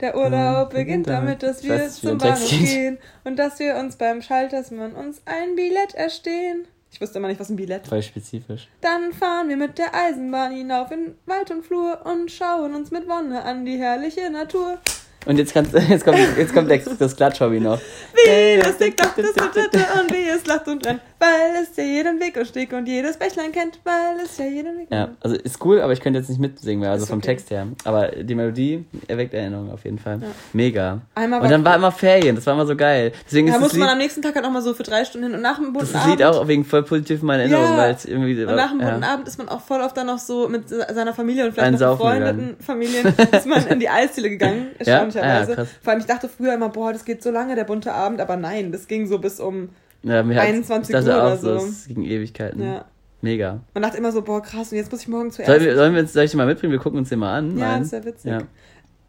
Der 0.00 0.16
Urlaub 0.16 0.70
beginnt 0.70 1.06
damit, 1.06 1.42
dass 1.42 1.62
wir 1.62 1.74
weiß 1.74 2.00
zum 2.00 2.18
Bahnhof 2.18 2.48
gehen 2.48 2.98
und 3.24 3.38
dass 3.38 3.58
wir 3.58 3.76
uns 3.76 3.96
beim 3.96 4.22
Schaltersmann 4.22 4.92
uns 4.92 5.22
ein 5.26 5.54
Billett 5.56 5.94
erstehen. 5.94 6.64
Ich 6.94 7.00
wusste 7.00 7.18
immer 7.18 7.26
nicht, 7.26 7.40
was 7.40 7.50
ein 7.50 7.56
Billett 7.56 7.88
Voll 7.88 8.02
spezifisch. 8.02 8.68
Dann 8.80 9.12
fahren 9.12 9.48
wir 9.48 9.56
mit 9.56 9.78
der 9.78 9.92
Eisenbahn 9.92 10.52
hinauf 10.52 10.92
in 10.92 11.16
Wald 11.26 11.50
und 11.50 11.66
Flur 11.66 12.06
und 12.06 12.30
schauen 12.30 12.72
uns 12.72 12.92
mit 12.92 13.08
Wonne 13.08 13.42
an 13.42 13.64
die 13.64 13.76
herrliche 13.76 14.30
Natur. 14.30 14.78
Und 15.26 15.38
jetzt, 15.38 15.54
kannst, 15.54 15.72
jetzt 15.88 16.04
kommt, 16.04 16.18
jetzt 16.36 16.52
kommt 16.54 16.70
das, 16.70 16.84
das 16.98 17.16
Klatschhobby 17.16 17.60
noch. 17.60 17.78
Wie 18.12 18.56
lustig 18.60 18.96
doch 18.96 19.14
das 19.16 19.32
Dritte 19.34 19.78
und 20.00 20.12
wie 20.12 20.28
es 20.28 20.46
lacht 20.46 20.68
und 20.68 20.86
rennt, 20.86 21.00
weil 21.18 21.62
es 21.62 21.76
ja 21.76 21.84
jeden 21.84 22.20
Weg 22.20 22.36
und 22.36 22.46
Steg 22.46 22.72
und 22.72 22.86
jedes 22.86 23.16
Bächlein 23.16 23.52
kennt, 23.52 23.80
weil 23.84 24.24
es 24.24 24.36
ja 24.38 24.44
jeden 24.46 24.78
Weg 24.78 24.88
Ja, 24.90 25.08
also 25.20 25.36
ist 25.36 25.64
cool, 25.64 25.80
aber 25.80 25.92
ich 25.92 26.00
könnte 26.00 26.18
jetzt 26.18 26.28
nicht 26.28 26.40
mitsingen, 26.40 26.82
weil 26.82 26.90
also 26.90 27.04
Ist 27.04 27.10
vom 27.10 27.18
okay. 27.18 27.28
Text 27.28 27.50
her. 27.50 27.66
Aber 27.84 28.08
die 28.08 28.34
Melodie 28.34 28.84
erweckt 29.08 29.34
Erinnerungen 29.34 29.70
auf 29.72 29.84
jeden 29.84 29.98
Fall. 29.98 30.18
Ja. 30.20 30.28
Mega. 30.52 31.00
Einmal 31.14 31.40
Und 31.42 31.50
dann 31.50 31.64
war 31.64 31.76
immer 31.76 31.92
Ferien, 31.92 32.36
das 32.36 32.46
war 32.46 32.54
immer 32.54 32.66
so 32.66 32.76
geil. 32.76 33.12
Deswegen 33.26 33.46
Da 33.46 33.52
ist 33.54 33.56
das 33.56 33.62
musste 33.62 33.78
man 33.78 33.88
am 33.88 33.98
Lied, 33.98 34.04
nächsten 34.04 34.22
Tag 34.22 34.34
halt 34.34 34.44
nochmal 34.44 34.62
so 34.62 34.74
für 34.74 34.82
drei 34.82 35.04
Stunden 35.04 35.26
hin 35.28 35.34
und 35.36 35.42
nach 35.42 35.56
dem 35.56 35.72
das 35.74 35.90
bunten 35.92 36.10
Lied 36.10 36.22
Abend. 36.22 36.38
auch 36.38 36.48
wegen 36.48 36.64
voll 36.64 36.82
positiv 36.82 37.20
in 37.20 37.26
meiner 37.26 37.42
Erinnerung, 37.44 37.64
Ja. 37.72 37.76
weil 37.78 37.94
es 37.94 38.04
irgendwie. 38.04 38.44
Und 38.44 38.54
nach 38.56 38.70
dem 38.70 38.78
bunten 38.78 39.02
ja. 39.02 39.12
Abend 39.12 39.28
ist 39.28 39.38
man 39.38 39.48
auch 39.48 39.60
voll 39.60 39.80
oft 39.80 39.96
dann 39.96 40.06
noch 40.06 40.18
so 40.18 40.48
mit 40.48 40.68
seiner 40.68 41.14
Familie 41.14 41.46
und 41.46 41.52
vielleicht 41.52 41.66
Einen 41.68 41.78
noch 41.78 41.98
befreundeten. 41.98 42.56
Familien 42.60 43.06
ist 43.32 43.46
man 43.46 43.66
in 43.66 43.80
die 43.80 43.88
Eisdiele 43.88 44.30
gegangen, 44.30 44.68
Ja? 44.84 45.00
Erstaunlicherweise. 45.16 45.60
Ah 45.60 45.64
ja. 45.64 45.68
Vor 45.82 45.90
allem, 45.92 46.00
ich 46.00 46.06
dachte 46.06 46.28
früher 46.28 46.54
immer, 46.54 46.68
boah, 46.68 46.92
das 46.92 47.04
geht 47.04 47.22
so 47.22 47.30
lange, 47.30 47.54
der 47.54 47.64
bunte 47.64 47.92
Abend, 47.92 48.20
aber 48.20 48.36
nein, 48.36 48.72
das 48.72 48.86
ging 48.86 49.06
so 49.06 49.18
bis 49.18 49.40
um, 49.40 49.70
Ja, 50.02 50.22
mir 50.22 50.36
hat's- 50.36 50.46
21 50.48 50.94
ich 50.94 51.04
dachte 51.04 51.16
Uhr 51.18 51.24
oder 51.26 51.36
so, 51.36 51.54
es 51.66 51.86
ging 51.86 52.02
Ewigkeiten. 52.04 52.62
ja. 52.62 52.84
Mega. 53.22 53.60
Man 53.72 53.82
dachte 53.82 53.96
immer 53.96 54.12
so, 54.12 54.20
boah, 54.20 54.42
krass, 54.42 54.70
und 54.70 54.76
jetzt 54.76 54.92
muss 54.92 55.00
ich 55.00 55.08
morgen 55.08 55.30
zuerst. 55.30 55.50
Sollen 55.50 55.64
wir, 55.64 55.74
sollen 55.76 55.94
wir 55.94 56.02
uns, 56.02 56.12
soll 56.12 56.24
ich 56.24 56.30
den 56.32 56.36
mal 56.38 56.46
mitbringen? 56.46 56.72
Wir 56.72 56.78
gucken 56.78 56.98
uns 56.98 57.08
den 57.08 57.20
mal 57.20 57.38
an. 57.38 57.56
ja, 57.56 57.68
Nein? 57.68 57.78
das 57.78 57.86
ist 57.86 57.92
ja 57.92 58.04
witzig. 58.04 58.30
Ja. 58.32 58.38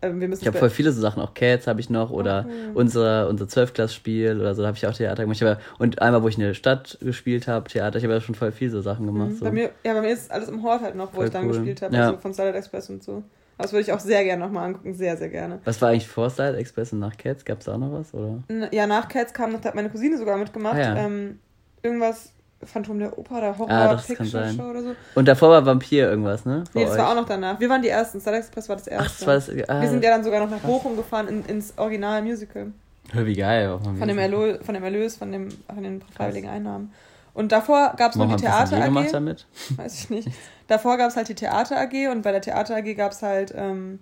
Ähm, 0.01 0.21
wir 0.21 0.29
müssen 0.29 0.41
Ich 0.41 0.47
habe 0.47 0.57
voll 0.57 0.69
viele 0.69 0.93
so 0.93 1.01
Sachen, 1.01 1.21
auch 1.21 1.33
Cats 1.33 1.67
habe 1.67 1.81
ich 1.81 1.89
noch 1.89 2.11
oder 2.11 2.45
Oh, 2.47 2.79
unser, 2.79 3.27
unser 3.27 3.47
Zwölfklass-Spiel 3.49 4.39
oder 4.39 4.55
so, 4.55 4.61
da 4.61 4.69
habe 4.69 4.77
ich 4.77 4.87
auch 4.87 4.93
Theater 4.93 5.23
gemacht. 5.23 5.41
Hab, 5.41 5.59
und 5.79 6.01
einmal, 6.01 6.23
wo 6.23 6.29
ich 6.29 6.35
in 6.37 6.43
der 6.43 6.53
Stadt 6.53 6.97
gespielt 7.01 7.49
habe, 7.49 7.69
Theater, 7.69 7.97
ich 7.97 8.05
habe 8.05 8.13
ja 8.13 8.21
schon 8.21 8.35
voll 8.35 8.53
viel 8.53 8.69
so 8.69 8.79
Sachen 8.79 9.05
gemacht. 9.05 9.31
Mhm. 9.31 9.35
So. 9.35 9.45
Bei 9.45 9.51
mir, 9.51 9.71
ja, 9.83 9.93
bei 9.93 9.99
mir 10.01 10.13
ist 10.13 10.31
alles 10.31 10.47
im 10.47 10.63
Hort 10.63 10.81
halt 10.81 10.95
noch, 10.95 11.11
wo 11.11 11.17
Voll 11.17 11.25
ich 11.25 11.31
dann 11.31 11.43
cool. 11.47 11.51
gespielt 11.53 11.81
habe, 11.81 11.93
Ja. 11.93 12.05
also 12.07 12.17
von 12.19 12.33
Starlight 12.33 12.55
Express 12.55 12.89
und 12.89 13.03
so. 13.03 13.21
Das 13.57 13.71
würde 13.71 13.81
ich 13.83 13.91
auch 13.93 13.99
sehr 13.99 14.23
gerne 14.23 14.43
nochmal 14.45 14.65
angucken, 14.65 14.93
sehr, 14.93 15.15
sehr 15.17 15.29
gerne. 15.29 15.59
Was 15.63 15.81
war 15.81 15.89
eigentlich 15.89 16.07
vor 16.07 16.29
Style 16.29 16.57
Express 16.57 16.91
und 16.93 16.99
nach 16.99 17.15
Cats? 17.17 17.45
Gab 17.45 17.59
es 17.59 17.65
da 17.65 17.73
auch 17.75 17.77
noch 17.77 17.93
was? 17.93 18.13
Oder? 18.13 18.43
Ja, 18.71 18.85
nach 18.85 19.07
Cats 19.07 19.33
kam 19.33 19.53
noch, 19.53 19.61
da 19.61 19.69
hat 19.69 19.75
meine 19.75 19.89
Cousine 19.89 20.17
sogar 20.17 20.37
mitgemacht. 20.37 20.75
Ah, 20.75 20.79
ja. 20.79 20.95
ähm, 20.97 21.39
irgendwas, 21.81 22.31
Phantom 22.63 22.99
der 22.99 23.17
Oper 23.17 23.37
oder 23.37 23.57
Horror 23.57 23.71
Ah, 23.71 23.93
das 23.93 24.07
kann 24.07 24.17
Picture 24.17 24.43
sein. 24.45 24.55
Show 24.55 24.63
oder 24.69 24.81
so. 24.81 24.95
Und 25.13 25.27
davor 25.27 25.49
war 25.51 25.65
Vampir 25.65 26.09
irgendwas, 26.09 26.45
ne? 26.45 26.63
Vor 26.71 26.81
Nee, 26.81 26.85
das 26.85 26.95
euch? 26.95 26.99
war 27.01 27.11
auch 27.11 27.15
noch 27.15 27.25
danach. 27.27 27.59
Wir 27.59 27.69
waren 27.69 27.81
die 27.81 27.89
Ersten. 27.89 28.19
Starlight 28.19 28.43
Express 28.43 28.67
war 28.69 28.75
das 28.75 28.87
Erste. 28.87 29.05
Ach, 29.05 29.17
das 29.19 29.27
war 29.27 29.33
das. 29.35 29.69
Ah, 29.69 29.81
Wir 29.81 29.89
sind 29.89 30.03
ja 30.03 30.09
dann 30.11 30.23
sogar 30.23 30.39
noch 30.41 30.49
nach 30.49 30.59
Bochum 30.59 30.95
gefahren 30.97 31.27
in, 31.27 31.45
ins 31.45 31.73
Original 31.77 32.21
Musical. 32.23 32.71
Hör, 33.11 33.25
wie 33.25 33.35
geil. 33.35 33.77
Von 33.83 34.07
dem. 34.07 34.17
Erlös, 34.17 34.65
von 34.65 34.73
dem 34.73 34.83
Erlös, 34.83 35.15
von, 35.15 35.31
dem, 35.31 35.49
von 35.73 35.83
den 35.83 36.01
freiwilligen 36.15 36.49
Einnahmen. 36.49 36.91
Und 37.35 37.51
davor 37.51 37.93
gab 37.97 38.11
es 38.11 38.17
noch 38.17 38.33
die 38.33 38.41
Theater 38.41 38.79
gemacht 38.79 39.07
AG. 39.09 39.11
damit? 39.11 39.45
Weiß 39.75 39.93
ich 39.93 40.09
nicht. 40.09 40.29
Davor 40.67 40.97
gab 40.97 41.09
es 41.09 41.15
halt 41.17 41.27
die 41.29 41.35
Theater 41.35 41.77
AG 41.77 42.09
und 42.11 42.23
bei 42.23 42.31
der 42.31 42.41
Theater 42.41 42.75
AG 42.77 42.95
gab 42.95 43.11
es 43.11 43.21
halt, 43.21 43.53
ähm, 43.55 43.99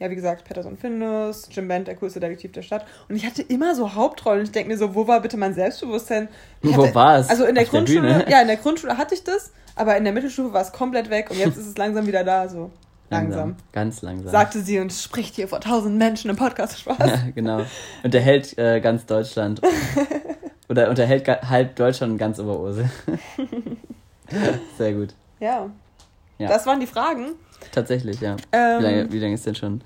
ja, 0.00 0.10
wie 0.10 0.16
gesagt, 0.16 0.44
Patterson 0.44 0.76
Findus, 0.76 1.48
Jim 1.52 1.68
Bent, 1.68 1.86
der 1.86 1.94
coolste 1.94 2.18
Detektiv 2.18 2.50
der 2.52 2.62
Stadt. 2.62 2.84
Und 3.08 3.14
ich 3.14 3.24
hatte 3.24 3.42
immer 3.42 3.74
so 3.76 3.94
Hauptrollen. 3.94 4.42
Ich 4.42 4.50
denke 4.50 4.70
mir 4.70 4.78
so, 4.78 4.94
wo 4.94 5.06
war 5.06 5.20
bitte 5.20 5.36
mein 5.36 5.54
Selbstbewusstsein? 5.54 6.28
Ich 6.62 6.76
Wo 6.76 6.82
hatte, 6.84 6.94
war 6.94 7.18
es? 7.18 7.28
Also 7.30 7.44
in 7.44 7.54
der 7.54 7.62
Auf 7.64 7.70
der 7.70 7.78
Grundschule, 7.80 8.00
Bühne? 8.00 8.30
ja, 8.30 8.40
in 8.40 8.48
der 8.48 8.56
Grundschule 8.56 8.96
hatte 8.98 9.14
ich 9.14 9.22
das, 9.22 9.52
aber 9.76 9.96
in 9.96 10.04
der 10.04 10.12
Mittelstufe 10.12 10.52
war 10.52 10.62
es 10.62 10.72
komplett 10.72 11.10
weg 11.10 11.30
und 11.30 11.38
jetzt 11.38 11.56
ist 11.56 11.66
es 11.66 11.76
langsam 11.76 12.06
wieder 12.06 12.24
da, 12.24 12.48
so 12.48 12.70
langsam. 13.10 13.56
Ganz 13.72 14.02
langsam. 14.02 14.30
Sagte 14.32 14.60
sie 14.60 14.80
und 14.80 14.92
spricht 14.92 15.36
hier 15.36 15.46
vor 15.46 15.60
tausend 15.60 15.98
Menschen 15.98 16.30
im 16.30 16.36
Podcast 16.36 16.80
Spaß. 16.80 16.98
Ja, 16.98 17.18
genau. 17.34 17.60
Unterhält 18.02 18.58
äh, 18.58 18.80
ganz 18.80 19.06
Deutschland. 19.06 19.60
Oder 20.68 20.88
unterhält 20.88 21.28
halb 21.28 21.76
Deutschland 21.76 22.12
und 22.12 22.18
ganz 22.18 22.38
Oberursel. 22.38 22.88
Sehr 24.78 24.92
gut. 24.94 25.14
Ja. 25.40 25.68
Ja. 26.38 26.48
Das 26.48 26.66
waren 26.66 26.80
die 26.80 26.86
Fragen. 26.86 27.32
Tatsächlich, 27.70 28.20
ja. 28.20 28.36
Ähm, 28.52 28.78
Wie 28.78 28.82
lange, 28.82 29.12
wie 29.12 29.18
lange 29.18 29.34
ist 29.34 29.46
denn 29.46 29.54
schon? 29.54 29.80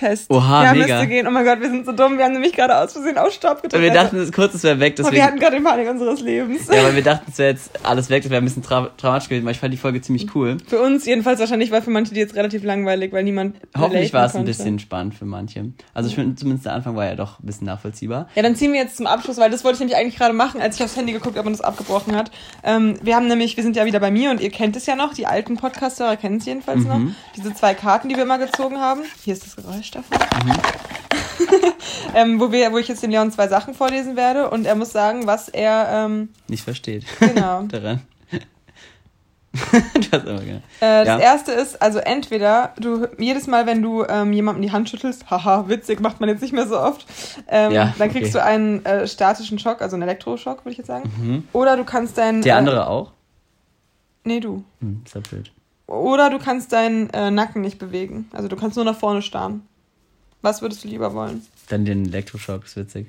Test. 0.00 0.30
Oha, 0.30 0.64
ja, 0.64 0.72
mega. 0.72 0.86
müsste 0.96 1.06
gehen. 1.08 1.26
Oh 1.26 1.30
mein 1.30 1.44
Gott, 1.44 1.60
wir 1.60 1.68
sind 1.68 1.84
so 1.86 1.92
dumm. 1.92 2.16
Wir 2.18 2.24
haben 2.24 2.32
nämlich 2.32 2.52
gerade 2.54 2.76
aus 2.76 2.92
Versehen 2.94 3.18
auf 3.18 3.30
Stopp 3.32 3.62
gedrückt. 3.62 3.82
Wir 3.82 3.90
Also- 3.92 4.02
dachten, 4.02 4.16
es 4.18 4.32
kurz, 4.32 4.54
es 4.54 4.62
wäre 4.62 4.80
weg, 4.80 4.94
Aber 4.94 5.04
wir 5.04 5.10
deswegen. 5.10 5.22
hatten 5.26 5.38
gerade 5.38 5.56
den 5.56 5.64
Panik 5.64 5.88
unseres 5.90 6.20
Lebens. 6.20 6.66
Ja, 6.68 6.82
weil 6.82 6.96
wir 6.96 7.02
dachten, 7.02 7.30
es 7.30 7.38
wäre 7.38 7.50
jetzt 7.50 7.70
alles 7.84 8.08
weg, 8.10 8.22
das 8.22 8.30
wäre 8.30 8.40
ein 8.40 8.44
bisschen 8.44 8.62
tra 8.62 8.88
traumatisch 8.96 9.28
gewesen, 9.28 9.44
weil 9.44 9.52
ich 9.52 9.60
fand 9.60 9.72
die 9.74 9.78
Folge 9.78 10.00
ziemlich 10.00 10.34
cool. 10.34 10.56
Für 10.66 10.80
uns 10.80 11.04
jedenfalls 11.06 11.38
wahrscheinlich, 11.38 11.70
weil 11.70 11.82
für 11.82 11.90
manche 11.90 12.14
die 12.14 12.20
jetzt 12.20 12.34
relativ 12.34 12.64
langweilig, 12.64 13.12
weil 13.12 13.24
niemand. 13.24 13.56
Hoffentlich 13.78 14.12
war 14.12 14.24
es 14.26 14.34
ein 14.34 14.44
bisschen 14.44 14.78
spannend 14.78 15.14
für 15.14 15.26
manche. 15.26 15.66
Also 15.94 16.08
ich 16.08 16.14
finde 16.14 16.34
zumindest 16.36 16.64
der 16.66 16.72
Anfang 16.72 16.96
war 16.96 17.04
ja 17.06 17.14
doch 17.14 17.38
ein 17.40 17.46
bisschen 17.46 17.66
nachvollziehbar. 17.66 18.28
Ja, 18.34 18.42
dann 18.42 18.56
ziehen 18.56 18.72
wir 18.72 18.80
jetzt 18.80 18.96
zum 18.96 19.06
Abschluss, 19.06 19.36
weil 19.36 19.50
das 19.50 19.64
wollte 19.64 19.74
ich 19.76 19.80
nämlich 19.80 19.96
eigentlich 19.96 20.16
gerade 20.16 20.32
machen, 20.34 20.60
als 20.60 20.76
ich 20.76 20.82
aufs 20.82 20.96
Handy 20.96 21.12
geguckt 21.12 21.36
habe 21.36 21.46
und 21.46 21.54
es 21.54 21.60
abgebrochen 21.60 22.16
hat. 22.16 22.30
Ähm, 22.64 22.96
wir 23.02 23.16
haben 23.16 23.26
nämlich, 23.26 23.56
wir 23.56 23.64
sind 23.64 23.76
ja 23.76 23.84
wieder 23.84 24.00
bei 24.00 24.10
mir 24.10 24.30
und 24.30 24.40
ihr 24.40 24.50
kennt 24.50 24.76
es 24.76 24.86
ja 24.86 24.96
noch, 24.96 25.12
die 25.14 25.26
alten 25.26 25.56
Podcaster 25.56 26.16
kennen 26.16 26.38
es 26.38 26.46
jedenfalls 26.46 26.84
noch. 26.84 26.98
Mhm. 26.98 27.14
Diese 27.36 27.52
zwei 27.54 27.74
Karten, 27.74 28.08
die 28.08 28.16
wir 28.16 28.22
immer 28.22 28.38
gezogen 28.38 28.78
haben. 28.78 29.00
Hier 29.24 29.34
ist 29.34 29.44
das 29.44 29.56
Geräusch 29.56 29.89
davon. 29.90 30.18
Mhm. 30.44 30.52
ähm, 32.14 32.40
wo, 32.40 32.52
wir, 32.52 32.72
wo 32.72 32.78
ich 32.78 32.88
jetzt 32.88 33.02
dem 33.02 33.10
Leon 33.10 33.30
zwei 33.32 33.48
Sachen 33.48 33.74
vorlesen 33.74 34.16
werde 34.16 34.50
und 34.50 34.64
er 34.66 34.74
muss 34.74 34.92
sagen, 34.92 35.26
was 35.26 35.48
er, 35.48 35.88
ähm, 36.06 36.28
Nicht 36.48 36.64
versteht. 36.64 37.04
genau. 37.18 37.62
Daran. 37.68 38.02
immer 40.12 40.38
gerne. 40.40 40.62
Äh, 40.80 41.04
das 41.04 41.06
Ja. 41.08 41.18
erste 41.18 41.50
ist, 41.52 41.82
also 41.82 41.98
entweder 41.98 42.72
du 42.78 43.08
jedes 43.18 43.48
Mal, 43.48 43.66
wenn 43.66 43.82
du 43.82 44.04
ähm, 44.08 44.32
jemandem 44.32 44.62
die 44.62 44.70
Hand 44.70 44.88
schüttelst, 44.88 45.28
haha, 45.28 45.68
witzig, 45.68 45.98
macht 46.00 46.20
man 46.20 46.28
jetzt 46.28 46.40
nicht 46.40 46.52
mehr 46.52 46.68
so 46.68 46.78
oft, 46.78 47.04
ähm, 47.48 47.72
Ja, 47.72 47.92
dann 47.98 48.10
kriegst 48.12 48.34
okay. 48.36 48.44
du 48.44 48.44
einen 48.44 48.84
äh, 48.84 49.08
statischen 49.08 49.58
Schock, 49.58 49.82
also 49.82 49.96
einen 49.96 50.02
Elektroschock, 50.04 50.58
würde 50.64 50.70
ich 50.72 50.78
jetzt 50.78 50.86
sagen. 50.86 51.10
Mhm. 51.18 51.48
Oder 51.52 51.76
du 51.76 51.84
kannst 51.84 52.16
deinen. 52.16 52.42
Der 52.42 52.54
Äh, 52.54 52.58
andere 52.58 52.86
auch? 52.86 53.10
nee, 54.22 54.38
du. 54.38 54.62
Hm, 54.80 55.02
ist 55.04 55.14
ja 55.16 55.20
blöd. 55.20 55.50
Oder 55.88 56.30
du 56.30 56.38
kannst 56.38 56.72
deinen 56.72 57.10
äh, 57.10 57.32
Nacken 57.32 57.62
nicht 57.62 57.80
bewegen. 57.80 58.28
Also 58.32 58.46
du 58.46 58.54
kannst 58.54 58.76
nur 58.76 58.84
nach 58.84 58.96
vorne 58.96 59.22
starren. 59.22 59.66
Was 60.42 60.62
würdest 60.62 60.84
du 60.84 60.88
lieber 60.88 61.12
wollen? 61.14 61.46
Dann 61.68 61.84
den 61.84 62.06
Elektroschock, 62.06 62.64
ist 62.64 62.76
witzig. 62.76 63.08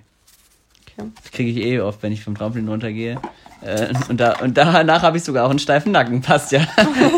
Okay. 0.98 1.10
Kriege 1.32 1.52
ich 1.52 1.58
eh 1.66 1.80
oft, 1.80 2.04
wenn 2.04 2.12
ich 2.12 2.24
vom 2.24 2.36
Trampolin 2.36 2.68
runtergehe. 2.68 3.20
Äh, 3.62 3.94
und, 4.10 4.20
da, 4.20 4.40
und 4.40 4.58
danach 4.58 5.02
habe 5.04 5.18
ich 5.18 5.24
sogar 5.24 5.46
auch 5.46 5.50
einen 5.50 5.60
steifen 5.60 5.92
Nacken, 5.92 6.22
passt 6.22 6.52
ja. 6.52 6.66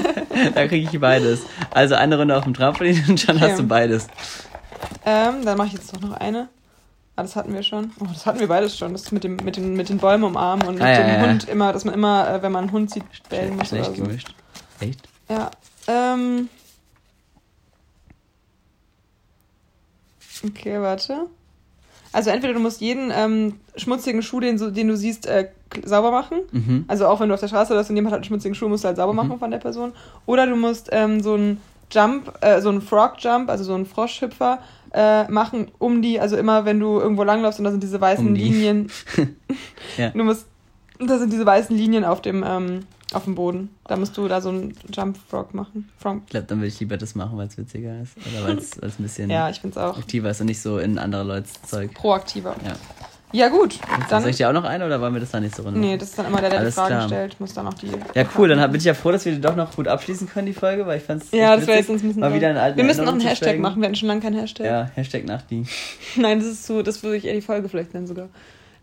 da 0.55 0.67
kriege 0.67 0.89
ich 0.91 0.99
beides. 0.99 1.41
Also 1.71 1.95
eine 1.95 2.17
Runde 2.19 2.37
auf 2.37 2.43
dem 2.43 2.53
Trampolin 2.53 3.03
und 3.07 3.19
schon 3.19 3.37
Okay. 3.37 3.49
hast 3.49 3.59
du 3.59 3.63
beides. 3.67 4.07
Ähm, 5.05 5.43
dann 5.45 5.57
mache 5.57 5.67
ich 5.67 5.73
jetzt 5.73 5.93
doch 5.95 6.01
noch 6.01 6.13
eine. 6.13 6.49
Ah, 7.15 7.21
das 7.23 7.35
hatten 7.35 7.53
wir 7.53 7.63
schon. 7.63 7.91
Oh, 7.99 8.05
das 8.11 8.25
hatten 8.25 8.39
wir 8.39 8.47
beides 8.47 8.77
schon. 8.77 8.91
Das 8.93 9.11
mit, 9.11 9.23
dem, 9.23 9.37
mit, 9.37 9.55
den, 9.55 9.73
mit 9.75 9.89
den 9.89 9.97
Bäumen 9.99 10.23
umarmen 10.23 10.67
und 10.67 10.73
mit 10.75 10.83
Ah, 10.83 10.89
ja, 10.91 10.97
dem 10.99 11.07
ja, 11.07 11.15
ja. 11.23 11.29
Hund 11.29 11.47
immer, 11.47 11.71
dass 11.73 11.85
man 11.85 11.93
immer, 11.93 12.27
äh, 12.29 12.41
wenn 12.41 12.51
man 12.51 12.63
einen 12.65 12.71
Hund 12.73 12.91
sieht, 12.91 13.03
bellen 13.29 13.55
muss 13.55 13.69
Schlecht 13.69 13.89
oder 13.89 13.97
so. 13.97 14.03
gemischt. 14.03 14.35
Echt? 14.79 14.99
Ja. 15.29 15.51
Ähm. 15.87 16.49
Okay, 20.45 20.81
warte. 20.81 21.27
Also 22.11 22.29
entweder 22.29 22.53
du 22.53 22.59
musst 22.59 22.79
jeden 22.79 23.11
ähm, 23.15 23.55
schmutzigen 23.75 24.21
Schuh, 24.21 24.39
den, 24.39 24.57
so, 24.57 24.69
den 24.69 24.87
du 24.87 24.95
siehst, 24.95 25.25
äh, 25.25 25.49
sauber 25.83 26.11
machen. 26.11 26.39
Mhm. 26.51 26.85
Also 26.87 27.07
auch 27.07 27.19
wenn 27.19 27.27
du 27.27 27.33
auf 27.33 27.39
der 27.39 27.47
Straße 27.47 27.75
bist 27.75 27.89
und 27.89 27.95
jemand 27.95 28.13
hat 28.13 28.19
einen 28.19 28.25
schmutzigen 28.25 28.53
Schuh, 28.53 28.69
musst 28.69 28.83
du 28.83 28.87
halt 28.87 28.97
sauber 28.97 29.13
machen 29.13 29.39
von 29.39 29.49
der 29.49 29.57
Person. 29.57 29.93
Oder 30.27 30.45
du 30.45 30.55
musst 30.55 30.89
ähm, 30.91 31.21
so 31.21 31.33
einen 31.33 31.59
Jump, 31.91 32.31
äh, 32.41 32.61
so 32.61 32.69
einen 32.69 32.81
Frog 32.81 33.15
Jump, 33.19 33.49
also 33.49 33.63
so 33.63 33.73
einen 33.73 33.87
Froschhüpfer 33.87 34.59
äh, 34.93 35.29
machen, 35.31 35.71
um 35.79 36.01
die, 36.01 36.19
also 36.19 36.37
immer 36.37 36.65
wenn 36.65 36.79
du 36.79 36.99
irgendwo 36.99 37.23
langläufst 37.23 37.59
und 37.59 37.65
da 37.65 37.71
sind 37.71 37.81
diese 37.81 37.99
weißen 37.99 38.27
Um. 38.27 38.35
Linien. 38.35 38.91
Ja. 39.97 40.09
Du 40.09 40.23
musst, 40.23 40.47
da 40.99 41.19
sind 41.19 41.31
diese 41.31 41.45
weißen 41.45 41.75
Linien 41.75 42.03
auf 42.03 42.21
dem, 42.21 42.43
ähm, 42.47 42.79
auf 43.15 43.25
dem 43.25 43.35
Boden. 43.35 43.69
Da 43.87 43.95
musst 43.95 44.17
du 44.17 44.27
da 44.27 44.41
so 44.41 44.49
einen 44.49 44.73
Jump 44.93 45.17
Frog 45.29 45.53
machen. 45.53 45.89
Frog. 45.97 46.21
Ich 46.25 46.31
glaube, 46.31 46.47
dann 46.47 46.59
würde 46.59 46.67
ich 46.67 46.79
lieber 46.79 46.97
das 46.97 47.15
machen, 47.15 47.37
weil 47.37 47.47
es 47.47 47.57
witziger 47.57 48.01
ist. 48.01 48.15
Oder 48.17 48.47
weil 48.47 48.57
es 48.57 48.79
ein 48.81 48.91
bisschen 49.03 49.29
Ja, 49.29 49.49
ich 49.49 49.59
find's 49.59 49.77
auch 49.77 49.97
aktiver 49.97 50.29
ist 50.29 50.41
und 50.41 50.47
nicht 50.47 50.61
so 50.61 50.77
in 50.79 50.97
andere 50.97 51.23
Leute's 51.23 51.61
Zeug. 51.63 51.93
proaktiver. 51.93 52.55
Ja. 52.65 52.75
Ja, 53.35 53.49
gut. 53.49 53.79
Dann, 53.81 54.05
Dann, 54.11 54.21
soll 54.21 54.29
ich 54.29 54.37
dir 54.37 54.47
auch 54.47 54.53
noch 54.53 54.63
eine 54.63 54.85
oder 54.85 55.01
wollen 55.01 55.15
wir 55.15 55.19
das 55.19 55.31
dann 55.31 55.41
nächste 55.41 55.63
Runde? 55.63 55.79
nee, 55.79 55.97
das 55.97 56.09
ist 56.09 56.19
dann 56.19 56.27
immer 56.27 56.39
der, 56.39 56.51
der 56.51 56.59
die 56.59 56.63
Alles 56.65 56.75
Fragen 56.75 56.89
klar. 56.89 57.07
stellt. 57.07 57.39
Muss 57.39 57.51
dann 57.55 57.65
noch 57.65 57.73
die. 57.73 57.87
Ja, 58.13 58.25
cool, 58.37 58.47
dann 58.47 58.71
bin 58.71 58.77
ich 58.79 58.85
ja 58.85 58.93
froh, 58.93 59.11
dass 59.11 59.25
wir 59.25 59.31
die 59.31 59.41
doch 59.41 59.55
noch 59.55 59.75
gut 59.75 59.87
abschließen 59.87 60.29
können, 60.29 60.45
die 60.45 60.53
Folge, 60.53 60.85
weil 60.85 60.99
ich 60.99 61.03
fand's. 61.03 61.31
Ja, 61.31 61.55
das 61.55 61.65
wäre 61.65 61.79
jetzt 61.79 61.89
uns 61.89 62.03
ein 62.03 62.09
bisschen. 62.09 62.21
Mal 62.21 62.31
wieder 62.35 62.51
in 62.51 62.57
alten 62.57 62.77
wir 62.77 62.83
müssen 62.83 63.03
noch 63.05 63.11
einen 63.13 63.21
zu 63.21 63.27
Hashtag 63.27 63.57
machen. 63.57 63.81
Wir 63.81 63.87
hatten 63.87 63.95
schon 63.95 64.07
lange 64.07 64.21
keinen 64.21 64.37
Hashtag. 64.37 64.67
Ja, 64.67 64.91
Hashtag 64.93 65.25
nach 65.25 65.41
die. 65.41 65.65
Nein, 66.15 66.37
das 66.37 66.47
ist 66.47 66.67
so, 66.67 66.83
das 66.83 67.01
würde 67.01 67.17
ich 67.17 67.25
eher 67.25 67.33
die 67.33 67.41
Folge 67.41 67.69
vielleicht 67.69 67.95
nennen 67.95 68.05
sogar. 68.05 68.29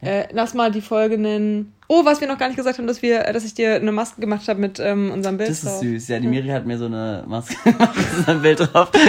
Äh, 0.00 0.24
lass 0.32 0.52
mal 0.54 0.72
die 0.72 0.80
Folge 0.80 1.16
nennen. 1.16 1.72
Oh, 1.92 2.04
was 2.04 2.20
wir 2.20 2.28
noch 2.28 2.38
gar 2.38 2.46
nicht 2.46 2.56
gesagt 2.56 2.78
haben, 2.78 2.86
dass 2.86 3.02
wir, 3.02 3.26
äh, 3.26 3.32
dass 3.32 3.44
ich 3.44 3.52
dir 3.54 3.74
eine 3.74 3.90
Maske 3.90 4.20
gemacht 4.20 4.46
habe 4.46 4.60
mit 4.60 4.78
ähm, 4.78 5.10
unserem 5.10 5.38
Bild. 5.38 5.50
Das 5.50 5.58
ist 5.58 5.66
drauf. 5.66 5.80
süß. 5.80 6.06
Ja, 6.06 6.20
die 6.20 6.28
Miri 6.28 6.46
hat 6.46 6.64
mir 6.64 6.78
so 6.78 6.84
eine 6.86 7.24
Maske 7.26 7.56
gemacht 7.72 7.96
mit 8.16 8.28
einem 8.28 8.42
Bild 8.42 8.60
drauf. 8.60 8.92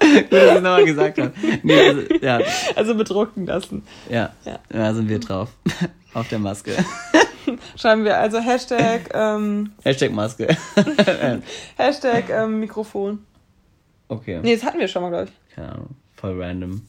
Gut, 0.00 0.32
dass 0.32 0.48
ich 0.48 0.54
nochmal 0.54 0.84
gesagt 0.84 1.18
habe. 1.18 1.32
Nee, 1.62 1.80
also, 1.80 2.00
ja, 2.20 2.40
Also 2.74 2.96
bedrucken 2.96 3.46
lassen. 3.46 3.84
ja, 4.08 4.30
Ja. 4.44 4.58
da 4.68 4.92
sind 4.94 5.08
wir 5.08 5.20
drauf. 5.20 5.50
Auf 6.14 6.28
der 6.28 6.40
Maske. 6.40 6.72
Schreiben 7.76 8.04
wir 8.04 8.18
also 8.18 8.40
Hashtag, 8.40 9.10
ähm, 9.14 9.72
Hashtag 9.84 10.12
Maske. 10.12 10.56
Hashtag 11.76 12.30
ähm, 12.30 12.58
Mikrofon. 12.60 13.24
Okay. 14.08 14.40
Nee, 14.42 14.54
das 14.56 14.64
hatten 14.64 14.78
wir 14.80 14.88
schon 14.88 15.02
mal, 15.02 15.10
glaube 15.10 15.24
ich. 15.26 15.54
Keine 15.54 15.70
Ahnung. 15.72 15.90
Voll 16.16 16.40
random. 16.42 16.82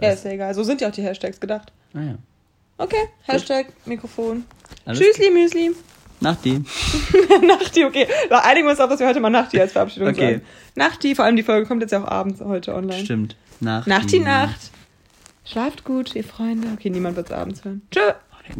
Ja, 0.00 0.10
ist 0.10 0.24
ja 0.24 0.30
egal. 0.30 0.54
So 0.54 0.62
sind 0.62 0.80
ja 0.80 0.88
auch 0.88 0.92
die 0.92 1.02
Hashtags 1.02 1.40
gedacht. 1.40 1.72
Naja. 1.92 2.14
Okay, 2.82 3.08
Hashtag 3.26 3.66
Mikrofon. 3.86 4.44
Alles 4.84 4.98
Tschüssli, 4.98 5.30
Müsli. 5.30 5.70
Nach 6.20 6.36
die. 6.36 6.60
Nachti, 7.46 7.84
okay. 7.84 8.06
Da 8.28 8.38
einigen 8.40 8.66
wir 8.66 8.70
uns 8.72 8.80
auf, 8.80 8.88
dass 8.90 9.00
wir 9.00 9.06
heute 9.08 9.20
mal 9.20 9.30
Nachti 9.30 9.60
als 9.60 9.72
Verabschiedung 9.72 10.08
Okay. 10.08 10.34
sagen. 10.34 10.42
Nachti, 10.74 11.14
vor 11.14 11.24
allem 11.24 11.36
die 11.36 11.42
Folge 11.42 11.66
kommt 11.66 11.82
jetzt 11.82 11.90
ja 11.92 12.02
auch 12.02 12.08
abends 12.08 12.40
heute 12.40 12.74
online. 12.74 13.04
Stimmt. 13.04 13.36
Nach 13.60 13.86
Nachti, 13.86 14.18
Nacht. 14.20 14.70
Schlaft 15.44 15.84
gut, 15.84 16.14
ihr 16.14 16.24
Freunde. 16.24 16.68
Okay, 16.74 16.90
niemand 16.90 17.16
wird 17.16 17.26
es 17.26 17.32
abends 17.32 17.64
hören. 17.64 17.82
Tschö. 17.90 18.00